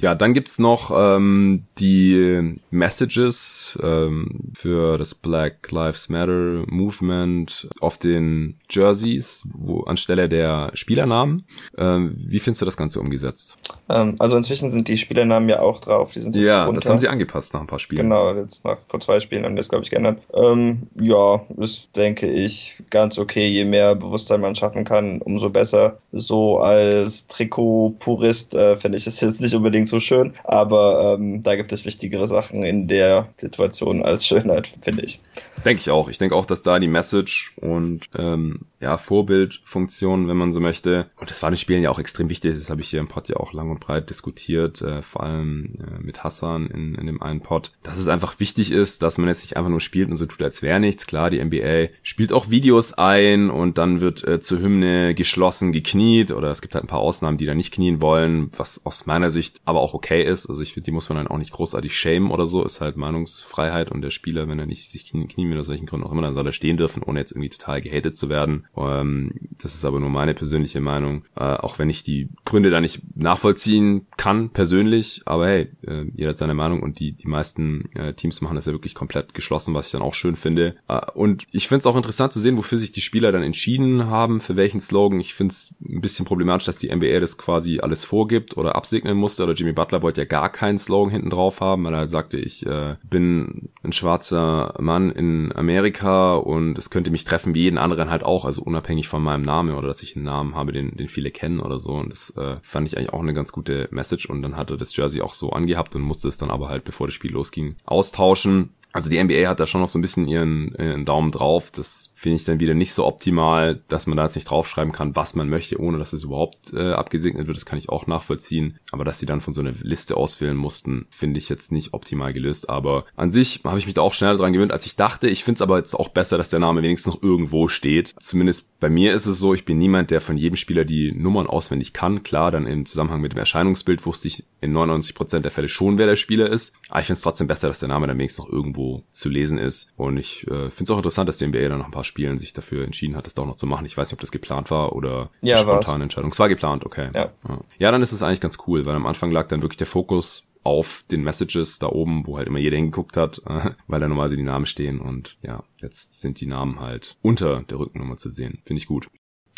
Ja, 0.02 0.16
dann 0.16 0.34
gibt's 0.34 0.58
noch 0.58 0.92
ähm, 0.96 1.66
die 1.78 2.58
Messages 2.72 3.78
ähm, 3.84 4.52
für 4.54 4.98
das 4.98 5.14
Black 5.14 5.72
Lives 5.72 6.10
Matter 6.10 6.64
Movement 6.66 7.70
auf 7.80 8.00
den 8.00 8.60
Jerseys, 8.68 9.48
wo 9.54 9.82
anstelle 9.82 10.28
der 10.28 10.72
Spielernamen. 10.74 11.46
Ähm, 11.78 12.14
wie 12.16 12.40
findest 12.40 12.62
du 12.62 12.66
das 12.66 12.78
Ganze 12.78 13.00
umgesetzt? 13.00 13.58
Ähm, 13.90 14.16
also 14.18 14.36
inzwischen 14.38 14.72
sind 14.72 14.88
die 14.88 14.98
Spielernamen 14.98 15.48
ja 15.50 15.60
auch 15.60 15.80
drauf. 15.80 16.14
Die 16.14 16.20
sind 16.20 16.36
jetzt 16.36 16.50
ja, 16.50 16.66
runter. 16.66 16.80
das 16.80 16.90
haben 16.90 16.98
sie 16.98 17.08
angepasst 17.08 17.54
nach 17.54 17.62
ein 17.62 17.68
paar 17.68 17.80
Spielen. 17.80 18.02
Genau, 18.02 18.34
jetzt 18.34 18.66
nach 18.66 18.80
vor 18.88 19.00
zwei 19.00 19.20
Spielen 19.20 19.46
haben 19.46 19.56
die 19.56 19.60
das, 19.60 19.70
glaube 19.70 19.84
ich, 19.84 19.92
geändert. 19.92 20.20
Ähm, 20.34 20.88
ja, 21.00 21.42
ist, 21.58 21.96
denke 21.96 22.28
ich, 22.28 22.82
ganz 22.90 23.20
okay. 23.20 23.48
Je 23.50 23.66
mehr 23.66 23.94
Bewusstsein 23.94 24.42
man 24.42 24.56
schaffen 24.56 24.84
kann, 24.84 25.22
umso 25.22 25.52
besser. 25.52 26.00
So 26.12 26.58
als 26.58 27.28
Trikot-Purist 27.28 28.56
äh, 28.56 28.78
finde 28.78 28.98
ich 28.98 29.06
es 29.06 29.22
jetzt 29.22 29.42
nicht 29.42 29.54
unbedingt 29.54 29.91
so 29.92 30.00
schön, 30.00 30.34
aber 30.44 31.18
ähm, 31.20 31.44
da 31.44 31.56
gibt 31.56 31.72
es 31.72 31.86
wichtigere 31.86 32.26
Sachen 32.26 32.64
in 32.64 32.88
der 32.88 33.30
Situation 33.38 34.04
als 34.04 34.26
Schönheit, 34.26 34.74
finde 34.82 35.04
ich. 35.04 35.22
Denke 35.64 35.82
ich 35.82 35.92
auch. 35.92 36.10
Ich 36.10 36.18
denke 36.18 36.36
auch, 36.36 36.48
dass 36.48 36.64
da 36.64 36.80
die 36.80 36.88
Message 36.88 37.54
und 37.58 38.10
ähm, 38.18 38.62
ja, 38.82 38.98
Vorbildfunktion, 38.98 40.28
wenn 40.28 40.38
man 40.38 40.52
so 40.52 40.60
möchte. 40.60 41.10
Und 41.20 41.30
das 41.30 41.42
war 41.44 41.52
den 41.52 41.58
Spielen 41.58 41.84
ja 41.84 41.92
auch 41.92 42.00
extrem 42.00 42.30
wichtig. 42.30 42.56
Das 42.56 42.70
habe 42.70 42.82
ich 42.82 42.90
hier 42.90 43.00
im 43.00 43.08
Pod 43.08 43.30
ja 43.30 43.38
auch 43.38 43.54
lang 43.54 43.70
und 43.70 43.80
breit 43.80 44.10
diskutiert, 44.10 44.82
äh, 44.82 45.02
vor 45.02 45.24
allem 45.24 45.74
äh, 45.80 46.00
mit 46.02 46.24
Hassan 46.24 46.68
in, 46.68 46.96
in 46.96 47.06
dem 47.06 47.22
einen 47.22 47.42
Pod, 47.42 47.72
dass 47.84 48.00
es 48.00 48.08
einfach 48.08 48.40
wichtig 48.40 48.72
ist, 48.72 49.04
dass 49.04 49.18
man 49.18 49.28
jetzt 49.28 49.44
nicht 49.44 49.56
einfach 49.56 49.70
nur 49.70 49.82
spielt 49.82 50.10
und 50.10 50.16
so 50.16 50.26
tut, 50.26 50.42
als 50.42 50.64
wäre 50.64 50.80
nichts. 50.80 51.06
Klar, 51.06 51.30
die 51.30 51.44
NBA 51.44 51.90
spielt 52.02 52.34
auch 52.34 52.50
Videos 52.50 52.94
ein 52.94 53.50
und 53.50 53.78
dann 53.78 54.02
wird 54.02 54.28
äh, 54.28 54.40
zur 54.40 54.60
Hymne 54.60 55.14
geschlossen 55.14 55.72
gekniet 55.72 56.32
oder 56.32 56.50
es 56.50 56.62
gibt 56.62 56.74
halt 56.74 56.84
ein 56.84 56.88
paar 56.88 57.00
Ausnahmen, 57.00 57.38
die 57.38 57.46
da 57.46 57.54
nicht 57.54 57.74
knien 57.74 58.02
wollen, 58.02 58.50
was 58.58 58.86
aus 58.86 59.06
meiner 59.06 59.30
Sicht 59.30 59.62
aber 59.64 59.80
auch 59.82 59.94
okay 59.94 60.24
ist. 60.24 60.50
Also 60.50 60.62
ich 60.62 60.74
finde, 60.74 60.86
die 60.86 60.92
muss 60.92 61.10
man 61.10 61.18
dann 61.18 61.28
auch 61.28 61.38
nicht 61.38 61.52
großartig 61.52 61.96
schämen 61.96 62.32
oder 62.32 62.46
so. 62.46 62.64
Ist 62.64 62.82
halt 62.82 62.98
Meinungsfreiheit 62.98 63.92
und 63.92 64.02
der 64.02 64.10
Spieler, 64.10 64.48
wenn 64.48 64.60
er 64.60 64.66
nicht 64.66 64.90
sich 64.90 65.06
knien 65.06 65.50
will, 65.50 65.60
aus 65.60 65.70
welchen 65.70 65.86
Gründen 65.86 66.08
auch 66.08 66.12
immer, 66.12 66.24
dann 66.24 66.34
soll 66.34 66.48
er 66.48 66.52
stehen 66.52 66.78
dürfen, 66.78 67.04
ohne 67.04 67.20
jetzt 67.20 67.32
irgendwie 67.32 67.50
total 67.50 67.82
gehatet 67.82 68.18
zu 68.18 68.30
werden. 68.30 68.66
Ähm, 68.78 69.32
das 69.62 69.76
ist 69.76 69.86
aber 69.86 70.00
nur 70.00 70.10
meine 70.10 70.34
persönliche 70.34 70.82
Meinung. 70.82 71.24
Äh, 71.36 71.44
auch 71.44 71.80
wenn 71.80 71.90
ich 71.90 72.04
die 72.04 72.30
Gründe 72.46 72.70
da 72.70 72.82
nicht 72.82 73.02
nachvollziehen 73.16 74.08
kann, 74.18 74.50
persönlich. 74.50 75.22
Aber 75.26 75.48
hey, 75.48 75.70
äh, 75.86 76.06
jeder 76.16 76.30
hat 76.30 76.38
seine 76.38 76.54
Meinung 76.54 76.82
und 76.82 77.00
die, 77.00 77.14
die 77.14 77.28
meisten 77.28 77.90
äh, 77.96 78.14
Teams 78.14 78.42
machen 78.42 78.56
das 78.56 78.66
ja 78.66 78.72
wirklich 78.72 78.96
komplett 78.96 79.34
geschlossen, 79.34 79.74
was 79.74 79.88
ich 79.88 79.92
dann 79.92 80.02
auch 80.02 80.14
schön 80.14 80.36
finde. 80.36 80.76
Äh, 80.88 81.02
und 81.14 81.46
ich 81.52 81.68
finde 81.68 81.80
es 81.80 81.86
auch 81.86 81.96
interessant 81.96 82.34
zu 82.34 82.40
sehen, 82.40 82.58
wofür 82.58 82.78
sich 82.78 82.92
die 82.92 83.02
Spieler 83.02 83.32
dann 83.32 83.44
entschieden 83.44 84.08
haben, 84.08 84.40
für 84.40 84.56
welchen 84.56 84.82
Slogan. 84.82 85.20
Ich 85.20 85.34
finde 85.34 85.52
es 85.52 85.76
ein 85.82 86.02
bisschen 86.02 86.26
problematisch, 86.26 86.66
dass 86.66 86.78
die 86.78 86.94
NBA 86.94 87.20
das 87.20 87.38
quasi 87.38 87.80
alles 87.80 88.06
vorgibt 88.06 88.58
oder 88.58 88.76
absegnen 88.76 89.18
musste. 89.18 89.44
Oder 89.44 89.54
Jimmy 89.54 89.74
Butler 89.74 90.02
wollte 90.02 90.22
ja 90.22 90.26
gar 90.26 90.50
keinen 90.50 90.80
Slogan 90.80 91.12
hinten 91.12 91.30
drauf 91.30 91.62
haben, 91.62 91.84
weil 91.84 91.94
er 91.94 92.00
halt 92.00 92.10
sagte, 92.10 92.38
ich 92.38 92.66
äh, 92.66 92.96
bin 93.04 93.70
ein 93.84 93.94
schwarzer 93.94 94.76
Mann 94.80 95.12
in 95.12 95.52
Amerika 95.54 96.36
und 96.36 96.78
es 96.78 96.90
könnte 96.90 97.12
mich 97.12 97.26
treffen 97.26 97.54
wie 97.56 97.62
jeden 97.62 97.78
anderen 97.78 98.10
halt 98.10 98.24
auch, 98.24 98.46
also 98.46 98.61
unabhängig 98.62 99.08
von 99.08 99.24
meinem 99.24 99.42
Namen 99.42 99.76
oder 99.76 99.88
dass 99.88 100.04
ich 100.04 100.16
einen 100.16 100.26
Namen 100.26 100.56
habe, 100.56 100.72
den, 100.72 100.96
den 100.96 101.08
viele 101.08 101.32
kennen 101.32 101.60
oder 101.60 101.80
so. 101.80 101.94
Und 101.94 102.12
das 102.12 102.32
äh, 102.38 102.58
fand 102.62 102.88
ich 102.88 102.98
eigentlich 102.98 103.14
auch 103.14 103.22
eine 103.22 103.34
ganz 103.34 103.52
gute 103.52 103.88
Message. 103.92 104.28
Und 104.28 104.42
dann 104.42 104.58
hat 104.58 104.70
er 104.70 104.78
das 104.78 104.96
Jersey 104.96 105.22
auch 105.22 105.34
so 105.34 105.52
angehabt 105.52 105.96
und 105.96 106.02
musste 106.02 106.28
es 106.28 106.38
dann 106.38 106.52
aber 106.52 106.70
halt, 106.70 106.84
bevor 106.84 107.08
das 107.08 107.14
Spiel 107.14 107.32
losging, 107.32 107.76
austauschen. 107.86 108.74
Also 108.94 109.10
die 109.10 109.22
NBA 109.22 109.48
hat 109.48 109.60
da 109.60 109.68
schon 109.68 109.82
noch 109.82 109.88
so 109.88 109.98
ein 109.98 110.02
bisschen 110.02 110.28
ihren, 110.28 110.76
ihren 110.78 111.06
Daumen 111.06 111.32
drauf. 111.32 111.72
Das 111.72 112.12
finde 112.16 112.36
ich 112.36 112.44
dann 112.44 112.60
wieder 112.60 112.74
nicht 112.74 112.94
so 112.94 113.06
optimal, 113.06 113.82
dass 113.88 114.08
man 114.08 114.18
da 114.18 114.26
jetzt 114.26 114.36
nicht 114.36 114.50
draufschreiben 114.50 114.92
kann, 114.92 115.16
was 115.16 115.36
man 115.36 115.50
möchte, 115.50 115.80
ohne 115.80 115.98
dass 115.98 116.14
es 116.14 116.24
überhaupt 116.24 116.74
äh, 116.74 116.92
abgesegnet 116.92 117.48
wird. 117.48 117.58
Das 117.58 117.66
kann 117.66 117.80
ich 117.80 117.90
auch 117.90 118.08
nachvollziehen. 118.08 118.80
Aber 118.92 119.04
dass 119.04 119.20
sie 119.20 119.26
dann 119.26 119.42
von 119.42 119.54
so 119.54 119.62
einer 119.62 119.74
Liste 119.82 120.18
auswählen 120.18 120.58
mussten, 120.58 121.08
finde 121.10 121.40
ich 121.40 121.50
jetzt 121.50 121.72
nicht 121.72 121.94
optimal 121.94 122.34
gelöst. 122.34 122.70
Aber 122.70 123.06
an 123.16 123.32
sich 123.32 123.62
habe 123.64 123.80
ich 123.80 123.86
mich 123.86 123.96
da 123.96 124.02
auch 124.02 124.14
schneller 124.14 124.38
dran 124.38 124.54
gewöhnt, 124.54 124.72
als 124.72 124.86
ich 124.86 124.96
dachte. 124.96 125.30
Ich 125.30 125.44
finde 125.44 125.58
es 125.58 125.62
aber 125.62 125.78
jetzt 125.78 125.96
auch 125.96 126.10
besser, 126.10 126.38
dass 126.38 126.50
der 126.50 126.60
Name 126.60 126.84
wenigstens 126.84 127.16
noch 127.16 127.24
irgendwo 127.24 127.68
steht. 127.68 128.14
Zumindest 128.20 128.80
bei 128.80 128.90
mir 128.90 129.14
ist 129.14 129.26
es 129.26 129.40
so, 129.40 129.54
ich 129.54 129.66
bin 129.66 129.78
niemand, 129.78 130.12
der 130.12 130.22
von 130.22 130.38
jedem 130.38 130.58
Spieler 130.58 130.86
die 130.86 131.12
Nummern 131.12 131.48
auswendig 131.48 131.94
kann. 131.94 132.24
Klar, 132.24 132.52
dann 132.52 132.68
im 132.68 132.86
Zusammenhang 132.86 133.22
mit 133.22 133.32
dem 133.32 133.40
Erscheinungsbild 133.40 134.06
wusste 134.06 134.28
ich 134.28 134.44
in 134.60 134.76
99% 134.76 135.40
der 135.40 135.52
Fälle 135.52 135.70
schon, 135.70 135.98
wer 135.98 136.08
der 136.08 136.16
Spieler 136.16 136.50
ist. 136.50 136.76
Aber 136.90 137.00
ich 137.00 137.08
finde 137.08 137.18
es 137.18 137.22
trotzdem 137.22 137.48
besser, 137.48 137.68
dass 137.68 137.80
der 137.80 137.90
Name 137.90 138.08
dann 138.08 138.18
wenigstens 138.18 138.46
noch 138.46 138.52
irgendwo 138.52 138.81
zu 139.12 139.30
lesen 139.30 139.58
ist. 139.58 139.94
Und 139.98 140.18
ich 140.18 140.44
äh, 140.48 140.70
finde 140.70 140.84
es 140.84 140.92
auch 140.92 140.98
interessant, 140.98 141.30
dass 141.30 141.38
die 141.38 141.48
NBA 141.48 141.70
dann 141.70 141.80
noch 141.80 141.86
ein 141.86 141.92
paar 141.92 142.04
Spielen 142.04 142.38
sich 142.38 142.54
dafür 142.54 142.84
entschieden 142.84 143.16
hat, 143.16 143.26
das 143.26 143.34
doch 143.34 143.46
noch 143.46 143.56
zu 143.56 143.68
machen. 143.68 143.86
Ich 143.86 143.98
weiß 143.98 144.10
nicht, 144.10 144.14
ob 144.14 144.22
das 144.22 144.32
geplant 144.32 144.72
war 144.72 144.94
oder 144.94 145.30
ja, 145.42 145.58
eine 145.58 145.64
spontane 145.64 146.04
Entscheidung. 146.04 146.32
Es 146.32 146.40
war 146.40 146.50
geplant, 146.50 146.86
okay. 146.86 147.10
Ja. 147.16 147.32
ja, 147.80 147.92
dann 147.92 148.02
ist 148.02 148.12
es 148.12 148.24
eigentlich 148.24 148.42
ganz 148.42 148.58
cool, 148.68 148.86
weil 148.86 148.96
am 148.96 149.06
Anfang 149.06 149.32
lag 149.32 149.48
dann 149.48 149.62
wirklich 149.62 149.78
der 149.78 149.88
Fokus 149.88 150.48
auf 150.64 151.04
den 151.10 151.24
Messages 151.24 151.80
da 151.80 151.88
oben, 151.88 152.28
wo 152.28 152.38
halt 152.38 152.48
immer 152.48 152.60
jeder 152.60 152.78
hingeguckt 152.78 153.18
hat, 153.18 153.42
weil 153.88 154.00
da 154.00 154.08
normalerweise 154.08 154.38
die 154.38 154.44
Namen 154.44 154.66
stehen 154.66 155.00
und 155.00 155.38
ja, 155.42 155.64
jetzt 155.82 156.22
sind 156.22 156.40
die 156.40 156.46
Namen 156.46 156.80
halt 156.80 157.18
unter 157.22 157.64
der 157.64 157.80
Rückennummer 157.80 158.18
zu 158.18 158.30
sehen. 158.30 158.60
Finde 158.64 158.80
ich 158.80 158.88
gut. 158.88 159.08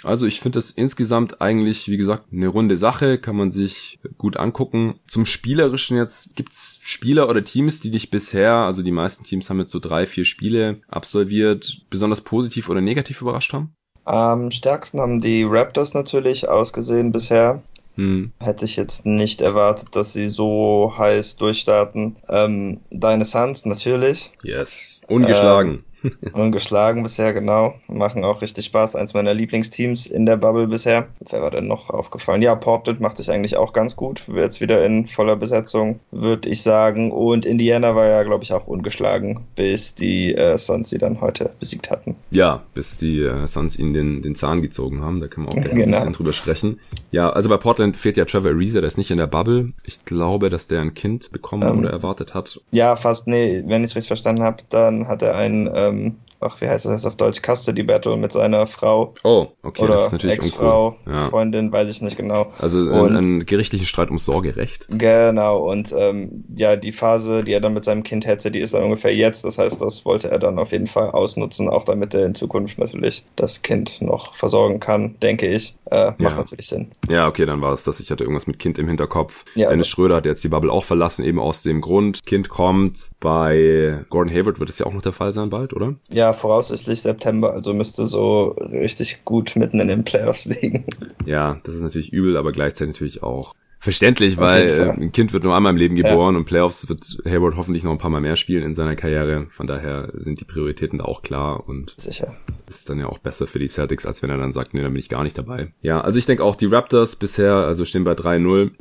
Also 0.03 0.25
ich 0.25 0.39
finde 0.39 0.59
das 0.59 0.71
insgesamt 0.71 1.41
eigentlich, 1.41 1.87
wie 1.89 1.97
gesagt, 1.97 2.25
eine 2.31 2.47
runde 2.47 2.77
Sache, 2.77 3.17
kann 3.17 3.35
man 3.35 3.49
sich 3.49 3.99
gut 4.17 4.37
angucken. 4.37 4.99
Zum 5.07 5.25
Spielerischen 5.25 5.97
jetzt, 5.97 6.35
gibt's 6.35 6.79
Spieler 6.83 7.29
oder 7.29 7.43
Teams, 7.43 7.79
die 7.79 7.91
dich 7.91 8.11
bisher, 8.11 8.53
also 8.53 8.83
die 8.83 8.91
meisten 8.91 9.23
Teams 9.23 9.49
haben 9.49 9.59
jetzt 9.59 9.71
so 9.71 9.79
drei, 9.79 10.05
vier 10.05 10.25
Spiele 10.25 10.79
absolviert, 10.87 11.81
besonders 11.89 12.21
positiv 12.21 12.69
oder 12.69 12.81
negativ 12.81 13.21
überrascht 13.21 13.53
haben? 13.53 13.75
Am 14.05 14.51
stärksten 14.51 14.99
haben 14.99 15.21
die 15.21 15.43
Raptors 15.43 15.93
natürlich 15.93 16.49
ausgesehen 16.49 17.11
bisher. 17.11 17.63
Hm. 17.95 18.31
Hätte 18.39 18.65
ich 18.65 18.75
jetzt 18.75 19.05
nicht 19.05 19.41
erwartet, 19.41 19.89
dass 19.95 20.13
sie 20.13 20.27
so 20.27 20.93
heiß 20.97 21.37
durchstarten. 21.37 22.17
Ähm, 22.27 22.81
deine 22.89 23.23
Suns 23.23 23.65
natürlich. 23.65 24.31
Yes. 24.43 25.01
Ungeschlagen. 25.07 25.71
Ähm, 25.71 25.83
Ungeschlagen 26.33 27.03
bisher, 27.03 27.33
genau. 27.33 27.75
Machen 27.87 28.23
auch 28.23 28.41
richtig 28.41 28.65
Spaß. 28.65 28.95
Eins 28.95 29.13
meiner 29.13 29.33
Lieblingsteams 29.33 30.07
in 30.07 30.25
der 30.25 30.37
Bubble 30.37 30.67
bisher. 30.67 31.07
Wer 31.29 31.41
war 31.41 31.51
denn 31.51 31.67
noch 31.67 31.89
aufgefallen? 31.89 32.41
Ja, 32.41 32.55
Portland 32.55 32.99
macht 32.99 33.17
sich 33.17 33.31
eigentlich 33.31 33.57
auch 33.57 33.73
ganz 33.73 33.95
gut. 33.95 34.23
Jetzt 34.33 34.61
wieder 34.61 34.85
in 34.85 35.07
voller 35.07 35.35
Besetzung, 35.35 35.99
würde 36.11 36.49
ich 36.49 36.61
sagen. 36.61 37.11
Und 37.11 37.45
Indiana 37.45 37.95
war 37.95 38.07
ja, 38.07 38.23
glaube 38.23 38.43
ich, 38.43 38.53
auch 38.53 38.67
ungeschlagen, 38.67 39.41
bis 39.55 39.95
die 39.95 40.35
äh, 40.35 40.57
Suns 40.57 40.89
sie 40.89 40.97
dann 40.97 41.21
heute 41.21 41.51
besiegt 41.59 41.89
hatten. 41.89 42.15
Ja, 42.31 42.63
bis 42.73 42.97
die 42.97 43.19
äh, 43.19 43.47
Suns 43.47 43.79
ihnen 43.79 43.93
den, 43.93 44.21
den 44.21 44.35
Zahn 44.35 44.61
gezogen 44.61 45.01
haben. 45.03 45.19
Da 45.19 45.27
können 45.27 45.47
wir 45.47 45.51
auch 45.51 45.55
gerne 45.55 45.69
genau. 45.69 45.85
ein 45.85 45.91
bisschen 45.91 46.13
drüber 46.13 46.33
sprechen. 46.33 46.79
Ja, 47.11 47.29
also 47.29 47.49
bei 47.49 47.57
Portland 47.57 47.97
fehlt 47.97 48.17
ja 48.17 48.25
Trevor 48.25 48.51
Ariza, 48.51 48.79
der 48.79 48.87
ist 48.87 48.97
nicht 48.97 49.11
in 49.11 49.17
der 49.17 49.27
Bubble. 49.27 49.73
Ich 49.83 50.05
glaube, 50.05 50.49
dass 50.49 50.67
der 50.67 50.81
ein 50.81 50.93
Kind 50.93 51.31
bekommen 51.31 51.63
ähm, 51.63 51.79
oder 51.79 51.91
erwartet 51.91 52.33
hat. 52.33 52.59
Ja, 52.71 52.95
fast. 52.95 53.27
Nee, 53.27 53.63
wenn 53.67 53.83
ich 53.83 53.91
es 53.91 53.95
richtig 53.95 54.07
verstanden 54.07 54.43
habe, 54.43 54.63
dann 54.69 55.07
hat 55.07 55.21
er 55.21 55.35
ein 55.35 55.69
ähm, 55.73 55.92
ähm, 55.93 56.17
ach, 56.43 56.62
wie 56.62 56.67
heißt 56.67 56.86
das 56.86 56.93
jetzt 56.93 57.06
auf 57.06 57.15
Deutsch, 57.15 57.41
Custody 57.41 57.84
Battle 57.84 58.17
mit 58.17 58.32
seiner 58.32 58.67
Frau. 58.67 59.13
Oh, 59.23 59.47
okay, 59.63 59.84
Oder 59.84 59.93
das 59.95 60.06
ist 60.08 60.12
natürlich 60.13 60.36
Ex-Frau, 60.38 60.95
ja. 61.08 61.29
Freundin, 61.29 61.71
weiß 61.71 61.89
ich 61.89 62.01
nicht 62.01 62.17
genau. 62.17 62.51
Also 62.60 62.79
und, 62.79 63.15
einen 63.15 63.45
gerichtlichen 63.45 63.86
Streit 63.86 64.10
ums 64.10 64.25
Sorgerecht. 64.25 64.88
Genau, 64.89 65.69
und 65.69 65.93
ähm, 65.97 66.45
ja, 66.56 66.75
die 66.75 66.91
Phase, 66.91 67.43
die 67.43 67.53
er 67.53 67.62
dann 67.62 67.73
mit 67.73 67.86
seinem 67.86 68.03
Kind 68.03 68.25
hätte, 68.25 68.51
die 68.51 68.60
ist 68.60 68.73
dann 68.73 68.84
ungefähr 68.84 69.15
jetzt. 69.15 69.45
Das 69.45 69.58
heißt, 69.58 69.82
das 69.82 70.06
wollte 70.06 70.29
er 70.29 70.39
dann 70.39 70.60
auf 70.60 70.71
jeden 70.71 70.88
Fall 70.88 71.10
ausnutzen, 71.10 71.69
auch 71.69 71.86
damit 71.86 72.13
er 72.13 72.25
in 72.25 72.36
Zukunft 72.36 72.77
natürlich 72.77 73.25
das 73.36 73.62
Kind 73.62 74.01
noch 74.01 74.36
versorgen 74.36 74.79
kann, 74.79 75.19
denke 75.21 75.47
ich. 75.47 75.75
Äh, 75.86 76.08
macht 76.17 76.19
ja. 76.19 76.36
natürlich 76.36 76.67
Sinn. 76.67 76.91
Ja, 77.10 77.27
okay, 77.27 77.45
dann 77.45 77.62
war 77.62 77.73
es 77.73 77.84
das. 77.84 77.99
Ich 77.99 78.10
hatte 78.10 78.23
irgendwas 78.23 78.47
mit 78.47 78.60
Kind 78.60 78.79
im 78.79 78.88
Hinterkopf. 78.88 79.45
Ja, 79.56 79.69
Dennis 79.69 79.88
Schröder 79.88 80.15
hat 80.15 80.25
jetzt 80.25 80.43
die 80.43 80.49
Bubble 80.49 80.71
auch 80.71 80.84
verlassen, 80.84 81.23
eben 81.23 81.39
aus 81.39 81.62
dem 81.62 81.82
Grund. 81.82 82.25
Kind 82.25 82.49
kommt. 82.49 83.12
Bei 83.19 84.03
Gordon 84.10 84.34
Hayward 84.34 84.60
wird 84.60 84.69
es 84.69 84.79
ja 84.79 84.86
auch 84.86 84.93
noch 84.93 85.01
der 85.01 85.13
Fall 85.13 85.34
sein 85.34 85.49
bald, 85.49 85.73
oder? 85.73 85.93
Ja, 86.10 86.33
voraussichtlich 86.34 87.02
September, 87.02 87.54
also 87.54 87.74
müsste 87.74 88.06
so 88.06 88.50
richtig 88.50 89.26
gut 89.26 89.56
mitten 89.56 89.80
in 89.80 89.88
den 89.88 90.04
Playoffs 90.04 90.46
liegen. 90.46 90.86
Ja, 91.26 91.60
das 91.63 91.76
ist 91.76 91.82
natürlich 91.82 92.12
übel, 92.12 92.38
aber 92.38 92.52
gleichzeitig 92.52 92.93
natürlich 92.93 93.24
auch 93.24 93.56
Verständlich, 93.84 94.38
weil 94.38 94.69
äh, 94.69 94.89
ein 94.91 95.12
Kind 95.12 95.34
wird 95.34 95.43
nur 95.43 95.54
einmal 95.54 95.74
im 95.74 95.78
Leben 95.78 95.96
geboren 95.96 96.36
ja. 96.36 96.39
und 96.39 96.46
Playoffs 96.46 96.88
wird 96.88 97.17
Hayward 97.26 97.58
hoffentlich 97.58 97.84
noch 97.84 97.91
ein 97.91 97.98
paar 97.98 98.10
Mal 98.10 98.22
mehr 98.22 98.38
spielen 98.38 98.63
in 98.63 98.74
seiner 98.74 98.96
Karriere. 98.96 99.48
Von 99.50 99.67
daher 99.67 100.10
sind 100.13 100.39
die 100.39 100.46
Prioritäten 100.46 101.00
da 101.00 101.04
auch 101.04 101.22
klar 101.22 101.67
und 101.67 101.93
Sicher. 101.98 102.38
ist 102.69 102.89
dann 102.89 102.98
ja 102.98 103.08
auch 103.08 103.17
besser 103.17 103.46
für 103.46 103.60
die 103.60 103.67
Celtics, 103.67 104.06
als 104.06 104.24
wenn 104.24 104.30
er 104.30 104.38
dann 104.38 104.54
sagt, 104.54 104.74
nee, 104.74 104.82
dann 104.82 104.93
bin 104.93 105.00
ich 105.00 105.10
gar 105.10 105.24
nicht 105.24 105.38
dabei. 105.38 105.74
Ja, 105.82 106.00
also 106.00 106.17
ich 106.17 106.26
denke 106.26 106.46
auch 106.46 106.56
die 106.56 106.67
Raptors 106.67 107.17
bisher, 107.17 107.56
also 107.56 107.84
stehen 107.84 108.06
bei 108.06 108.13
3-0, 108.13 108.72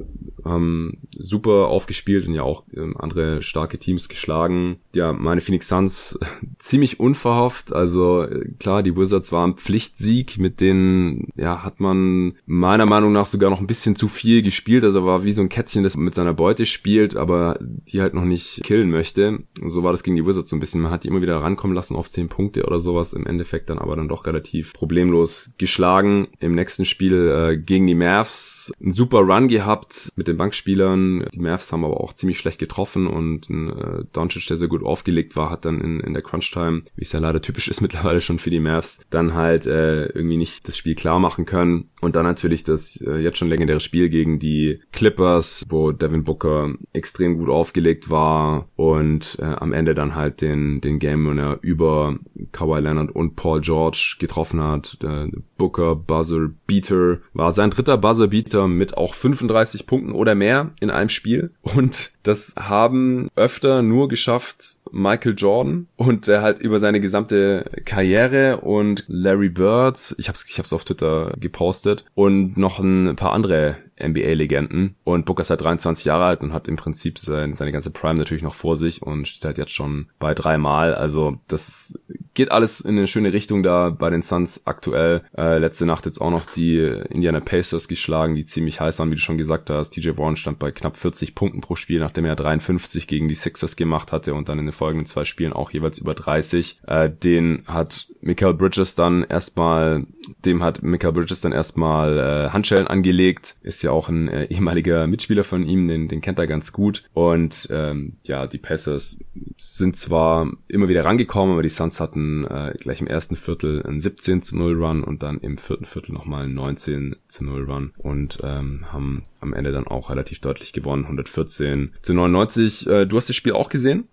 haben 0.45 0.99
super 1.11 1.67
aufgespielt 1.67 2.29
und 2.29 2.35
ja 2.35 2.45
auch 2.45 2.63
ähm, 2.73 2.97
andere 2.97 3.43
starke 3.43 3.79
Teams 3.79 4.09
geschlagen. 4.09 4.77
Ja, 4.95 5.13
meine 5.13 5.41
Phoenix 5.41 5.67
Suns 5.67 6.19
ziemlich 6.61 7.01
unverhofft. 7.01 7.73
Also 7.73 8.23
äh, 8.23 8.53
klar, 8.61 8.85
die 8.85 8.97
Wizards 8.97 9.33
waren 9.33 9.57
Pflichtsieg, 9.57 10.39
mit 10.39 10.61
denen 10.61 11.29
ja 11.35 11.65
hat 11.65 11.81
man 11.81 12.35
meiner 12.47 12.87
Meinung 12.87 13.13
nach 13.13 13.27
sogar 13.27 13.51
noch 13.51 13.61
ein 13.61 13.67
bisschen 13.67 13.97
zu 13.97 14.07
viel 14.07 14.43
gespielt. 14.43 14.85
Also 14.85 14.92
war 14.95 15.25
wie 15.25 15.33
so 15.33 15.43
ein 15.43 15.49
Kätzchen, 15.49 15.83
das 15.83 15.97
mit 15.97 16.15
seiner 16.15 16.35
Beute 16.35 16.67
spielt, 16.67 17.17
aber 17.17 17.59
die 17.61 18.01
halt 18.01 18.15
noch 18.15 18.25
nicht 18.25 18.63
killen 18.65 18.91
möchte. 18.91 19.41
So 19.65 19.83
war 19.83 19.93
das 19.93 20.03
gegen 20.03 20.17
die 20.17 20.27
Wizards 20.27 20.51
so 20.51 20.57
ein 20.57 20.61
bisschen. 20.61 20.83
Man 20.83 20.93
hat 20.93 21.05
die 21.05 21.09
immer 21.09 21.23
wieder 21.23 21.37
rankommen 21.37 21.75
lassen 21.75 21.97
auf 21.97 22.09
10 22.09 22.29
Punkte 22.29 22.65
oder 22.65 22.81
sowas. 22.81 23.13
Im 23.13 23.27
Endeffekt 23.27 23.71
dann 23.71 23.79
aber 23.79 23.97
dann 23.97 24.09
doch 24.09 24.27
relativ 24.27 24.73
problemlos 24.73 25.55
geschlagen. 25.59 26.29
Im 26.39 26.55
nächsten 26.55 26.85
Spiel 26.85 27.29
äh, 27.29 27.57
gegen 27.57 27.87
die 27.87 27.95
Mavs 27.95 28.73
einen 28.81 28.93
super 28.93 29.21
Run 29.21 29.49
gehabt 29.49 30.13
mit 30.17 30.29
den 30.29 30.37
Bankspielern. 30.37 31.27
Die 31.33 31.41
Mavs 31.41 31.73
haben 31.73 31.85
aber 31.85 32.01
auch 32.01 32.13
ziemlich 32.13 32.39
schlecht 32.39 32.59
getroffen 32.59 33.07
und 33.07 33.49
äh, 33.51 34.05
Doncic, 34.13 34.47
der 34.47 34.57
sehr 34.57 34.69
gut 34.69 34.85
aufgelegt 34.85 35.37
war, 35.37 35.51
hat 35.51 35.65
dann 35.65 35.81
in, 35.81 36.01
in 36.01 36.13
der 36.13 36.23
Crunch-Time, 36.23 36.83
wie 36.97 37.03
es 37.03 37.13
ja 37.13 37.21
leider 37.21 37.41
typisch 37.41 37.69
ist 37.69 37.81
mittlerweile 37.83 38.21
schon 38.21 38.39
für 38.39 38.51
die 38.51 38.61
Mavs, 38.61 39.05
dann 39.11 39.35
halt 39.35 39.67
äh, 39.67 40.07
irgendwie 40.07 40.37
nicht 40.37 40.69
das 40.69 40.77
Spiel 40.77 40.95
klar 40.95 41.19
machen 41.19 41.45
können. 41.45 41.91
Und 42.01 42.17
dann 42.17 42.25
natürlich 42.25 42.65
das 42.65 43.01
äh, 43.01 43.19
jetzt 43.19 43.39
schon 43.39 43.49
legendäre 43.49 43.81
Spiel 43.81 44.09
gegen 44.09 44.39
die 44.39 44.82
Clippers, 44.93 45.65
wo 45.69 45.93
Devin 45.93 46.25
Booker 46.25 46.75
extrem 46.93 47.39
gut 47.39 47.49
aufgelegt 47.49 48.11
war 48.11 48.69
und 48.77 49.39
äh, 49.41 49.45
am 49.45 49.73
Ende 49.73 49.95
dann 49.95 50.15
halt 50.15 50.41
den, 50.41 50.81
den 50.81 50.99
Game 50.99 51.29
Winner 51.29 51.59
über 51.63 52.19
Kawhi 52.53 52.81
Leonard 52.81 53.11
und 53.11 53.37
Paul 53.37 53.61
George 53.61 54.17
getroffen 54.19 54.63
hat. 54.63 54.99
Der 55.03 55.29
Booker 55.57 55.97
Buzzer 55.97 56.51
Beater 56.67 57.19
war 57.33 57.53
sein 57.53 57.71
dritter 57.71 57.97
Buzzer 57.97 58.29
Beater 58.29 58.69
mit 58.69 58.97
auch 58.97 59.15
35 59.15 59.87
Punkten 59.87 60.13
oder 60.13 60.35
mehr 60.35 60.71
in 60.81 60.91
einem 60.91 61.09
Spiel. 61.09 61.53
Und 61.63 62.13
das 62.23 62.55
haben 62.59 63.29
öfter 63.35 63.83
nur 63.83 64.09
geschafft 64.09 64.77
Michael 64.93 65.35
Jordan 65.37 65.89
und 65.97 66.27
der 66.27 66.43
halt 66.43 66.59
über 66.59 66.79
seine 66.79 67.01
gesamte 67.01 67.71
Karriere 67.85 68.59
und 68.59 69.05
Larry 69.09 69.49
Bird, 69.49 70.15
ich 70.19 70.29
hab's, 70.29 70.45
ich 70.49 70.59
hab's 70.59 70.73
auf 70.73 70.85
Twitter 70.85 71.35
gepostet 71.41 72.05
und 72.15 72.57
noch 72.59 72.79
ein 72.79 73.17
paar 73.17 73.33
andere 73.33 73.77
NBA-Legenden. 74.03 74.97
Und 75.05 75.27
Booker 75.27 75.43
ist 75.43 75.51
halt 75.51 75.63
23 75.63 76.05
Jahre 76.05 76.25
alt 76.25 76.41
und 76.41 76.53
hat 76.53 76.69
im 76.69 76.77
Prinzip 76.77 77.19
sein, 77.19 77.55
seine 77.55 77.73
ganze 77.73 77.91
Prime 77.91 78.19
natürlich 78.19 78.43
noch 78.43 78.55
vor 78.55 78.77
sich 78.77 79.03
und 79.03 79.27
steht 79.27 79.45
halt 79.45 79.59
jetzt 79.59 79.73
schon 79.73 80.07
bei 80.19 80.35
dreimal. 80.35 80.95
Also 80.95 81.39
das 81.49 81.99
geht 82.35 82.51
alles 82.51 82.81
in 82.81 82.97
eine 82.97 83.07
schöne 83.07 83.33
Richtung 83.33 83.63
da 83.63 83.91
bei 83.91 84.11
den 84.11 84.23
Suns 84.23 84.67
aktuell. 84.67 85.23
Äh, 85.37 85.59
letzte 85.59 85.87
Nacht 85.87 86.07
jetzt 86.07 86.21
auch 86.21 86.31
noch 86.31 86.47
die 86.47 86.79
Indiana 87.11 87.41
Pacers 87.41 87.89
geschlagen, 87.89 88.35
die 88.35 88.45
ziemlich 88.45 88.81
heiß 88.81 88.99
waren, 88.99 89.11
wie 89.11 89.17
du 89.17 89.21
schon 89.21 89.39
gesagt 89.39 89.71
hast. 89.71 89.91
TJ 89.91 90.17
Warren 90.17 90.37
stand 90.37 90.59
bei 90.59 90.71
knapp 90.71 90.97
40 90.97 91.35
Punkten 91.35 91.61
pro 91.61 91.77
Spiel, 91.77 92.01
nachdem 92.01 92.25
er 92.25 92.37
53 92.37 93.07
gegen 93.07 93.29
die 93.29 93.35
Sixers 93.35 93.77
gemacht 93.77 94.13
hatte 94.13 94.35
und 94.35 94.49
dann 94.49 94.59
in 94.59 94.67
den 94.67 94.73
folgenden 94.73 95.07
zwei 95.07 95.25
Spielen 95.25 95.53
auch 95.53 95.71
jeweils 95.71 95.99
über 95.99 96.15
30. 96.15 96.81
Äh, 96.87 97.11
den 97.11 97.65
hat 97.67 98.09
Michael 98.23 98.55
Bridges 98.55 98.95
dann 98.95 99.25
erstmal, 99.25 100.07
dem 100.45 100.63
hat 100.63 100.83
Michael 100.83 101.13
Bridges 101.13 101.41
dann 101.41 101.53
erstmal 101.53 102.19
äh, 102.19 102.51
Handschellen 102.51 102.87
angelegt. 102.87 103.57
Ist 103.63 103.83
ja 103.83 103.91
auch 103.91 104.09
ein 104.09 104.29
äh, 104.29 104.45
ehemaliger 104.45 105.07
Mitspieler 105.09 105.43
von 105.43 105.65
ihm, 105.67 105.89
den, 105.89 106.09
den 106.09 106.21
kennt 106.21 106.39
er 106.39 106.47
ganz 106.47 106.73
gut. 106.73 107.03
Und 107.13 107.69
ähm, 107.71 108.17
ja, 108.25 108.47
die 108.47 108.59
Pacers 108.59 109.19
sind 109.59 109.97
zwar 109.97 110.51
immer 110.69 110.89
wieder 110.89 111.05
rangekommen, 111.05 111.53
aber 111.53 111.63
die 111.63 111.69
Suns 111.69 111.99
hatten 111.99 112.47
äh, 112.47 112.75
gleich 112.79 113.01
im 113.01 113.09
ersten 113.09 113.35
Viertel 113.35 113.83
einen 113.83 114.01
17 114.01 114.43
zu 114.43 114.57
0 114.57 114.83
Run 114.83 115.03
und 115.03 115.23
dann 115.25 115.39
im 115.39 115.59
vierten 115.59 115.85
Viertel 115.85 116.13
nochmal 116.13 116.45
einen 116.45 116.55
19 116.55 117.17
zu 117.27 117.45
0 117.45 117.65
Run 117.65 117.93
und 117.99 118.39
ähm, 118.45 118.87
haben 118.93 119.25
am 119.41 119.53
Ende 119.53 119.73
dann 119.73 119.89
auch 119.89 120.11
relativ 120.11 120.41
deutlich 120.41 120.73
gewonnen, 120.73 121.05
114 121.05 121.93
zu 122.03 122.15
99. 122.15 122.87
Äh, 122.87 123.07
du 123.07 123.17
hast 123.17 123.29
das 123.29 123.37
Spiel 123.37 123.53
auch 123.53 123.69
gesehen? 123.69 124.09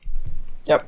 Ja. 0.66 0.82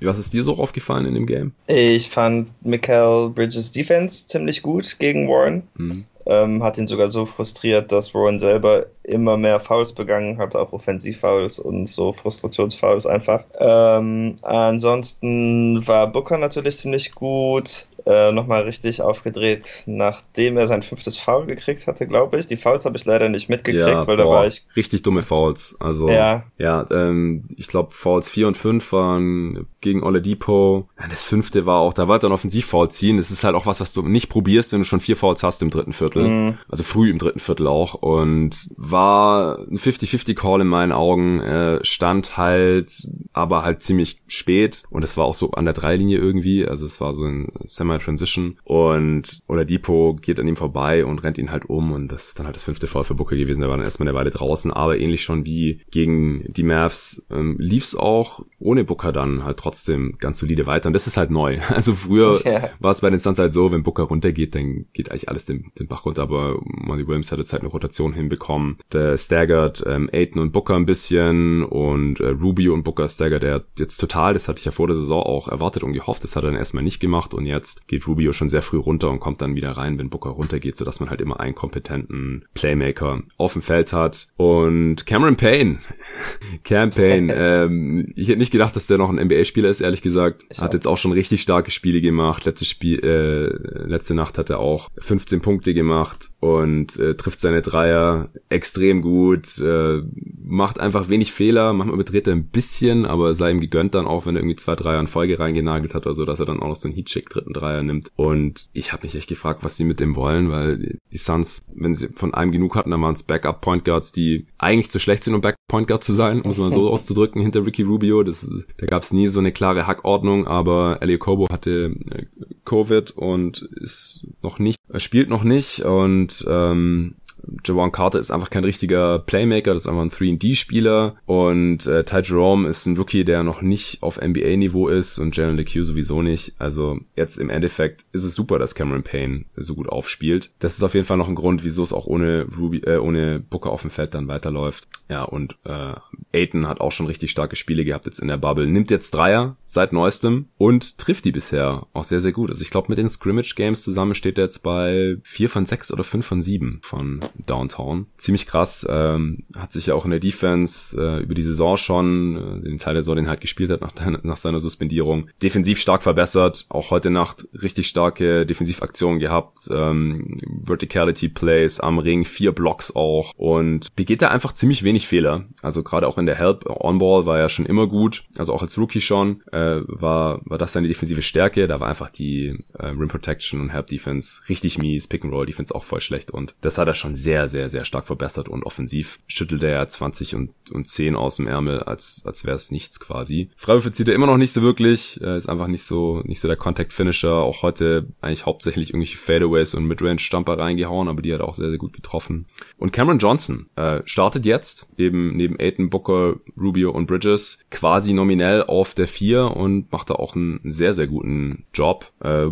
Was 0.00 0.18
ist 0.18 0.32
dir 0.32 0.44
so 0.44 0.56
aufgefallen 0.56 1.06
in 1.06 1.14
dem 1.14 1.26
Game? 1.26 1.52
Ich 1.66 2.08
fand 2.08 2.50
Michael 2.64 3.30
Bridges 3.30 3.72
Defense 3.72 4.26
ziemlich 4.26 4.62
gut 4.62 4.98
gegen 4.98 5.28
Warren. 5.28 5.64
Mhm. 5.76 6.04
Ähm, 6.26 6.62
hat 6.62 6.76
ihn 6.76 6.86
sogar 6.86 7.08
so 7.08 7.24
frustriert, 7.24 7.90
dass 7.90 8.12
Warren 8.12 8.38
selber 8.38 8.86
immer 9.02 9.38
mehr 9.38 9.60
Fouls 9.60 9.94
begangen 9.94 10.36
hat, 10.36 10.54
auch 10.56 10.74
Offensivfouls 10.74 11.58
und 11.58 11.88
so 11.88 12.12
Frustrationsfouls 12.12 13.06
einfach. 13.06 13.44
Ähm, 13.58 14.38
ansonsten 14.42 15.86
war 15.88 16.12
Booker 16.12 16.36
natürlich 16.36 16.76
ziemlich 16.76 17.14
gut 17.14 17.86
äh, 18.08 18.32
nochmal 18.32 18.62
richtig 18.62 19.02
aufgedreht, 19.02 19.82
nachdem 19.84 20.56
er 20.56 20.66
sein 20.66 20.80
fünftes 20.80 21.18
Foul 21.18 21.44
gekriegt 21.44 21.86
hatte, 21.86 22.06
glaube 22.06 22.38
ich. 22.38 22.46
Die 22.46 22.56
Fouls 22.56 22.86
habe 22.86 22.96
ich 22.96 23.04
leider 23.04 23.28
nicht 23.28 23.50
mitgekriegt, 23.50 23.86
ja, 23.86 24.06
weil 24.06 24.16
boah, 24.16 24.24
da 24.24 24.28
war 24.30 24.46
ich. 24.46 24.64
Richtig 24.74 25.02
dumme 25.02 25.20
Fouls. 25.20 25.76
Also 25.78 26.08
ja, 26.08 26.44
ja 26.56 26.86
ähm, 26.90 27.44
ich 27.54 27.66
glaube 27.66 27.90
Fouls 27.92 28.30
4 28.30 28.48
und 28.48 28.56
5 28.56 28.92
waren 28.92 29.66
gegen 29.82 30.02
Oladipo. 30.02 30.88
Ja, 30.98 31.06
das 31.08 31.22
fünfte 31.22 31.66
war 31.66 31.80
auch, 31.80 31.92
da 31.92 32.08
wollte 32.08 32.26
er 32.26 32.30
ein 32.30 32.32
Offensivfoul 32.32 32.90
ziehen. 32.90 33.18
Das 33.18 33.30
ist 33.30 33.44
halt 33.44 33.54
auch 33.54 33.66
was, 33.66 33.82
was 33.82 33.92
du 33.92 34.00
nicht 34.00 34.30
probierst, 34.30 34.72
wenn 34.72 34.78
du 34.78 34.86
schon 34.86 35.00
vier 35.00 35.16
Fouls 35.16 35.42
hast 35.42 35.60
im 35.60 35.68
dritten 35.68 35.92
Viertel. 35.92 36.26
Mhm. 36.26 36.58
Also 36.70 36.84
früh 36.84 37.10
im 37.10 37.18
dritten 37.18 37.40
Viertel 37.40 37.66
auch. 37.66 37.92
Und 37.92 38.70
war 38.76 39.58
ein 39.58 39.76
50-50 39.76 40.34
Call 40.34 40.62
in 40.62 40.68
meinen 40.68 40.92
Augen. 40.92 41.40
Äh, 41.40 41.84
stand 41.84 42.38
halt, 42.38 43.06
aber 43.34 43.64
halt 43.64 43.82
ziemlich 43.82 44.22
spät. 44.28 44.84
Und 44.88 45.04
es 45.04 45.18
war 45.18 45.26
auch 45.26 45.34
so 45.34 45.50
an 45.50 45.66
der 45.66 45.74
Dreilinie 45.74 46.16
irgendwie. 46.16 46.66
Also 46.66 46.86
es 46.86 47.02
war 47.02 47.12
so 47.12 47.26
ein 47.26 47.52
Semi 47.66 47.97
Transition 47.98 48.58
und 48.64 49.40
oder 49.46 49.64
Depot 49.64 50.20
geht 50.20 50.40
an 50.40 50.48
ihm 50.48 50.56
vorbei 50.56 51.04
und 51.04 51.22
rennt 51.22 51.38
ihn 51.38 51.50
halt 51.50 51.68
um 51.68 51.92
und 51.92 52.08
das 52.08 52.28
ist 52.28 52.38
dann 52.38 52.46
halt 52.46 52.56
das 52.56 52.64
fünfte 52.64 52.86
Foul 52.86 53.04
für 53.04 53.14
Booker 53.14 53.36
gewesen. 53.36 53.60
Der 53.60 53.68
war 53.68 53.76
dann 53.76 53.86
erstmal 53.86 54.08
eine 54.08 54.18
Weile 54.18 54.30
draußen, 54.30 54.72
aber 54.72 54.98
ähnlich 54.98 55.22
schon 55.22 55.44
wie 55.44 55.82
gegen 55.90 56.44
die 56.52 56.62
Mavs 56.62 57.26
ähm, 57.30 57.56
lief's 57.58 57.94
auch 57.94 58.44
ohne 58.58 58.84
Booker 58.84 59.12
dann 59.12 59.44
halt 59.44 59.58
trotzdem 59.58 60.16
ganz 60.18 60.38
solide 60.38 60.66
weiter 60.66 60.88
und 60.88 60.92
das 60.92 61.06
ist 61.06 61.16
halt 61.16 61.30
neu. 61.30 61.58
Also 61.78 61.94
früher 61.94 62.36
yeah. 62.44 62.70
war 62.80 62.90
es 62.90 63.02
bei 63.02 63.10
den 63.10 63.20
Suns 63.20 63.38
halt 63.38 63.52
so, 63.52 63.70
wenn 63.70 63.84
Booker 63.84 64.04
runtergeht, 64.04 64.56
dann 64.56 64.86
geht 64.92 65.12
eigentlich 65.12 65.28
alles 65.28 65.46
den, 65.46 65.70
den 65.78 65.86
Bach 65.86 66.04
runter, 66.04 66.22
aber 66.22 66.58
Monty 66.64 67.06
Williams 67.06 67.30
hat 67.30 67.38
jetzt 67.38 67.52
halt 67.52 67.62
eine 67.62 67.70
Rotation 67.70 68.12
hinbekommen. 68.12 68.78
Der 68.92 69.16
staggert 69.16 69.84
ähm, 69.86 70.10
Aiton 70.12 70.42
und 70.42 70.52
Booker 70.52 70.74
ein 70.74 70.86
bisschen 70.86 71.62
und 71.64 72.20
äh, 72.20 72.28
Rubio 72.28 72.74
und 72.74 72.82
Booker 72.82 73.08
staggert 73.08 73.44
er 73.44 73.64
jetzt 73.78 73.98
total. 73.98 74.32
Das 74.32 74.48
hatte 74.48 74.58
ich 74.58 74.64
ja 74.64 74.72
vor 74.72 74.88
der 74.88 74.96
Saison 74.96 75.22
auch 75.22 75.48
erwartet 75.48 75.84
und 75.84 75.92
gehofft. 75.92 76.24
Das 76.24 76.34
hat 76.34 76.42
er 76.42 76.50
dann 76.50 76.58
erstmal 76.58 76.82
nicht 76.82 77.00
gemacht 77.00 77.34
und 77.34 77.46
jetzt 77.46 77.77
geht 77.86 78.06
Rubio 78.06 78.32
schon 78.32 78.48
sehr 78.48 78.62
früh 78.62 78.78
runter 78.78 79.10
und 79.10 79.20
kommt 79.20 79.42
dann 79.42 79.54
wieder 79.54 79.72
rein, 79.72 79.98
wenn 79.98 80.10
Booker 80.10 80.30
runtergeht, 80.30 80.76
sodass 80.76 81.00
man 81.00 81.10
halt 81.10 81.20
immer 81.20 81.40
einen 81.40 81.54
kompetenten 81.54 82.44
Playmaker 82.54 83.22
auf 83.36 83.52
dem 83.52 83.62
Feld 83.62 83.92
hat. 83.92 84.28
Und 84.36 85.06
Cameron 85.06 85.36
Payne, 85.36 85.78
Cam 86.64 86.90
Payne, 86.90 87.32
ähm, 87.38 88.12
ich 88.16 88.28
hätte 88.28 88.38
nicht 88.38 88.52
gedacht, 88.52 88.76
dass 88.76 88.86
der 88.86 88.98
noch 88.98 89.10
ein 89.10 89.24
NBA-Spieler 89.24 89.68
ist, 89.68 89.80
ehrlich 89.80 90.02
gesagt. 90.02 90.44
Ich 90.50 90.60
hat 90.60 90.70
auch. 90.70 90.74
jetzt 90.74 90.86
auch 90.86 90.98
schon 90.98 91.12
richtig 91.12 91.42
starke 91.42 91.70
Spiele 91.70 92.00
gemacht. 92.00 92.44
Letzte 92.44 92.64
Spiel, 92.64 93.00
äh, 93.04 93.86
letzte 93.86 94.14
Nacht 94.14 94.38
hat 94.38 94.50
er 94.50 94.58
auch 94.58 94.88
15 94.98 95.40
Punkte 95.40 95.74
gemacht 95.74 96.30
und 96.40 96.98
äh, 96.98 97.14
trifft 97.14 97.40
seine 97.40 97.62
Dreier 97.62 98.30
extrem 98.48 99.02
gut, 99.02 99.58
äh, 99.58 100.02
macht 100.44 100.80
einfach 100.80 101.08
wenig 101.08 101.32
Fehler, 101.32 101.72
manchmal 101.72 101.94
überdreht 101.94 102.26
er 102.26 102.34
ein 102.34 102.46
bisschen, 102.46 103.04
aber 103.04 103.34
sei 103.34 103.50
ihm 103.50 103.60
gegönnt 103.60 103.94
dann 103.94 104.06
auch, 104.06 104.26
wenn 104.26 104.36
er 104.36 104.40
irgendwie 104.40 104.56
zwei 104.56 104.76
Dreier 104.76 105.00
in 105.00 105.06
Folge 105.06 105.38
reingenagelt 105.38 105.94
hat 105.94 106.06
oder 106.06 106.14
so, 106.14 106.24
dass 106.24 106.40
er 106.40 106.46
dann 106.46 106.60
auch 106.60 106.68
noch 106.68 106.76
so 106.76 106.88
einen 106.88 106.94
Heatschick 106.96 107.28
dritten 107.28 107.52
Dreier 107.52 107.67
nimmt. 107.82 108.10
Und 108.16 108.68
ich 108.72 108.92
habe 108.92 109.04
mich 109.04 109.14
echt 109.14 109.28
gefragt, 109.28 109.64
was 109.64 109.76
sie 109.76 109.84
mit 109.84 110.00
dem 110.00 110.16
wollen, 110.16 110.50
weil 110.50 110.98
die 111.12 111.18
Suns, 111.18 111.62
wenn 111.74 111.94
sie 111.94 112.08
von 112.08 112.34
einem 112.34 112.52
genug 112.52 112.76
hatten, 112.76 112.90
dann 112.90 113.02
waren 113.02 113.14
es 113.14 113.22
Backup-Point 113.22 113.84
Guards, 113.84 114.12
die 114.12 114.46
eigentlich 114.58 114.90
zu 114.90 114.98
schlecht 114.98 115.24
sind, 115.24 115.34
um 115.34 115.40
Back-Point 115.40 115.88
Guard 115.88 116.04
zu 116.04 116.12
sein, 116.12 116.42
muss 116.44 116.58
man 116.58 116.70
so 116.70 116.90
auszudrücken, 116.90 117.42
hinter 117.42 117.64
Ricky 117.64 117.82
Rubio. 117.82 118.22
Das, 118.22 118.48
da 118.76 118.86
gab 118.86 119.02
es 119.02 119.12
nie 119.12 119.28
so 119.28 119.38
eine 119.38 119.52
klare 119.52 119.86
Hackordnung, 119.86 120.46
aber 120.46 120.98
Elio 121.00 121.18
Kobo 121.18 121.46
hatte 121.50 121.94
äh, 122.10 122.26
Covid 122.64 123.12
und 123.12 123.62
ist 123.62 124.26
noch 124.42 124.58
nicht, 124.58 124.78
spielt 124.96 125.28
noch 125.30 125.44
nicht 125.44 125.80
und 125.80 126.44
ähm, 126.48 127.16
Javon 127.64 127.92
Carter 127.92 128.18
ist 128.18 128.30
einfach 128.30 128.50
kein 128.50 128.64
richtiger 128.64 129.18
Playmaker, 129.18 129.74
das 129.74 129.84
ist 129.84 129.88
einfach 129.88 130.02
ein 130.02 130.10
3D-Spieler 130.10 131.16
und 131.26 131.86
äh, 131.86 132.04
Ty 132.04 132.20
Jerome 132.20 132.68
ist 132.68 132.86
ein 132.86 132.96
Rookie, 132.96 133.24
der 133.24 133.42
noch 133.42 133.62
nicht 133.62 134.02
auf 134.02 134.20
NBA-Niveau 134.20 134.88
ist 134.88 135.18
und 135.18 135.36
Jalen 135.36 135.56
LeCue 135.56 135.84
sowieso 135.84 136.22
nicht. 136.22 136.54
Also 136.58 136.98
jetzt 137.16 137.38
im 137.38 137.50
Endeffekt 137.50 138.04
ist 138.12 138.24
es 138.24 138.34
super, 138.34 138.58
dass 138.58 138.74
Cameron 138.74 139.02
Payne 139.02 139.44
so 139.56 139.74
gut 139.74 139.88
aufspielt. 139.88 140.50
Das 140.58 140.76
ist 140.76 140.82
auf 140.82 140.94
jeden 140.94 141.06
Fall 141.06 141.16
noch 141.16 141.28
ein 141.28 141.34
Grund, 141.34 141.64
wieso 141.64 141.82
es 141.82 141.92
auch 141.92 142.06
ohne 142.06 142.46
Ruby, 142.56 142.78
äh, 142.78 142.98
ohne 142.98 143.40
Booker 143.40 143.70
auf 143.70 143.82
dem 143.82 143.90
Feld 143.90 144.14
dann 144.14 144.28
weiterläuft. 144.28 144.88
Ja, 145.08 145.22
und 145.22 145.56
äh, 145.64 145.94
Aiton 146.32 146.68
hat 146.68 146.80
auch 146.80 146.92
schon 146.92 147.06
richtig 147.06 147.30
starke 147.30 147.56
Spiele 147.56 147.84
gehabt 147.84 148.04
jetzt 148.04 148.18
in 148.18 148.28
der 148.28 148.36
Bubble. 148.36 148.66
Nimmt 148.66 148.90
jetzt 148.90 149.12
Dreier 149.14 149.56
seit 149.64 149.92
neuestem 149.94 150.48
und 150.58 150.98
trifft 150.98 151.24
die 151.24 151.32
bisher 151.32 151.86
auch 151.94 152.04
sehr, 152.04 152.20
sehr 152.20 152.32
gut. 152.32 152.50
Also 152.50 152.62
ich 152.62 152.70
glaube, 152.70 152.88
mit 152.90 152.98
den 152.98 153.08
Scrimmage-Games 153.08 153.82
zusammen 153.82 154.14
steht 154.14 154.36
er 154.36 154.44
jetzt 154.44 154.62
bei 154.62 155.16
vier 155.22 155.48
von 155.48 155.64
sechs 155.64 155.90
oder 155.90 156.04
fünf 156.04 156.26
von 156.26 156.42
sieben 156.42 156.80
von 156.82 157.20
Downtown. 157.46 158.06
Ziemlich 158.16 158.46
krass. 158.46 158.86
Ähm, 158.88 159.44
hat 159.56 159.72
sich 159.72 159.86
ja 159.86 159.94
auch 159.94 160.04
in 160.04 160.10
der 160.10 160.20
Defense 160.20 161.00
äh, 161.00 161.22
über 161.22 161.34
die 161.34 161.42
Saison 161.42 161.76
schon, 161.76 162.62
äh, 162.62 162.68
den 162.68 162.78
Teil 162.78 162.94
der 162.94 163.02
Saison, 163.02 163.16
den 163.16 163.28
halt 163.28 163.40
gespielt 163.40 163.70
hat 163.70 163.80
nach, 163.80 164.22
nach 164.22 164.36
seiner 164.36 164.60
Suspendierung, 164.60 165.28
defensiv 165.42 165.78
stark 165.78 166.02
verbessert. 166.02 166.66
Auch 166.68 166.90
heute 166.90 167.10
Nacht 167.10 167.46
richtig 167.62 167.88
starke 167.88 168.46
Defensivaktionen 168.46 169.18
gehabt. 169.18 169.68
Ähm, 169.70 170.38
Verticality 170.64 171.28
Plays 171.28 171.80
am 171.80 171.98
Ring, 171.98 172.24
vier 172.24 172.52
Blocks 172.52 172.94
auch. 172.94 173.32
Und 173.36 173.94
begeht 173.94 174.22
da 174.22 174.28
einfach 174.28 174.52
ziemlich 174.52 174.82
wenig 174.82 175.06
Fehler. 175.06 175.46
Also 175.62 175.82
gerade 175.82 176.06
auch 176.06 176.18
in 176.18 176.26
der 176.26 176.36
Help 176.36 176.66
On-Ball 176.68 177.26
war 177.26 177.38
er 177.38 177.48
schon 177.48 177.66
immer 177.66 177.86
gut. 177.86 178.24
Also 178.36 178.52
auch 178.52 178.62
als 178.62 178.78
Rookie 178.78 179.00
schon 179.00 179.42
äh, 179.52 179.80
war, 179.86 180.40
war 180.44 180.58
das 180.58 180.72
seine 180.72 180.88
defensive 180.88 181.22
Stärke. 181.22 181.68
Da 181.68 181.80
war 181.80 181.88
einfach 181.88 182.10
die 182.10 182.58
äh, 182.74 182.86
Rim 182.86 183.08
Protection 183.08 183.60
und 183.60 183.70
Help 183.70 183.86
Defense 183.88 184.42
richtig 184.48 184.78
mies. 184.78 185.06
Pick 185.06 185.24
and 185.24 185.32
Roll 185.32 185.46
Defense 185.46 185.74
auch 185.74 185.84
voll 185.84 186.00
schlecht. 186.00 186.30
Und 186.30 186.54
das 186.60 186.78
hat 186.78 186.88
er 186.88 186.94
schon 186.94 187.16
sehr 187.16 187.27
sehr, 187.28 187.46
sehr, 187.46 187.68
sehr 187.68 187.84
stark 187.84 188.06
verbessert 188.06 188.48
und 188.48 188.64
offensiv 188.64 189.20
schüttelt 189.26 189.62
er 189.62 189.72
ja 189.72 189.86
20 189.86 190.34
und, 190.34 190.50
und 190.72 190.88
10 190.88 191.14
aus 191.14 191.36
dem 191.36 191.46
Ärmel, 191.46 191.80
als, 191.80 192.22
als 192.24 192.46
wäre 192.46 192.56
es 192.56 192.70
nichts 192.70 193.00
quasi. 193.00 193.50
Freiwürfe 193.54 193.92
zieht 193.92 194.08
er 194.08 194.14
immer 194.14 194.26
noch 194.26 194.38
nicht 194.38 194.54
so 194.54 194.62
wirklich, 194.62 195.20
äh, 195.20 195.36
ist 195.36 195.46
einfach 195.46 195.66
nicht 195.66 195.82
so, 195.82 196.22
nicht 196.24 196.40
so 196.40 196.48
der 196.48 196.56
Contact 196.56 196.94
Finisher. 196.94 197.34
Auch 197.34 197.60
heute 197.60 198.06
eigentlich 198.22 198.46
hauptsächlich 198.46 198.94
irgendwelche 198.94 199.18
Fadeaways 199.18 199.74
und 199.74 199.84
Midrange 199.84 200.20
Stumper 200.20 200.58
reingehauen, 200.58 201.06
aber 201.06 201.20
die 201.20 201.34
hat 201.34 201.42
auch 201.42 201.52
sehr, 201.52 201.68
sehr 201.68 201.76
gut 201.76 201.92
getroffen. 201.92 202.46
Und 202.78 202.92
Cameron 202.92 203.18
Johnson 203.18 203.66
äh, 203.76 204.00
startet 204.06 204.46
jetzt 204.46 204.88
eben 204.96 205.36
neben 205.36 205.60
Aiton, 205.60 205.90
Booker, 205.90 206.36
Rubio 206.58 206.92
und 206.92 207.08
Bridges 207.08 207.58
quasi 207.70 208.14
nominell 208.14 208.62
auf 208.62 208.94
der 208.94 209.06
4 209.06 209.54
und 209.54 209.92
macht 209.92 210.08
da 210.08 210.14
auch 210.14 210.34
einen 210.34 210.60
sehr, 210.64 210.94
sehr 210.94 211.08
guten 211.08 211.66
Job. 211.74 212.10
Äh, 212.20 212.46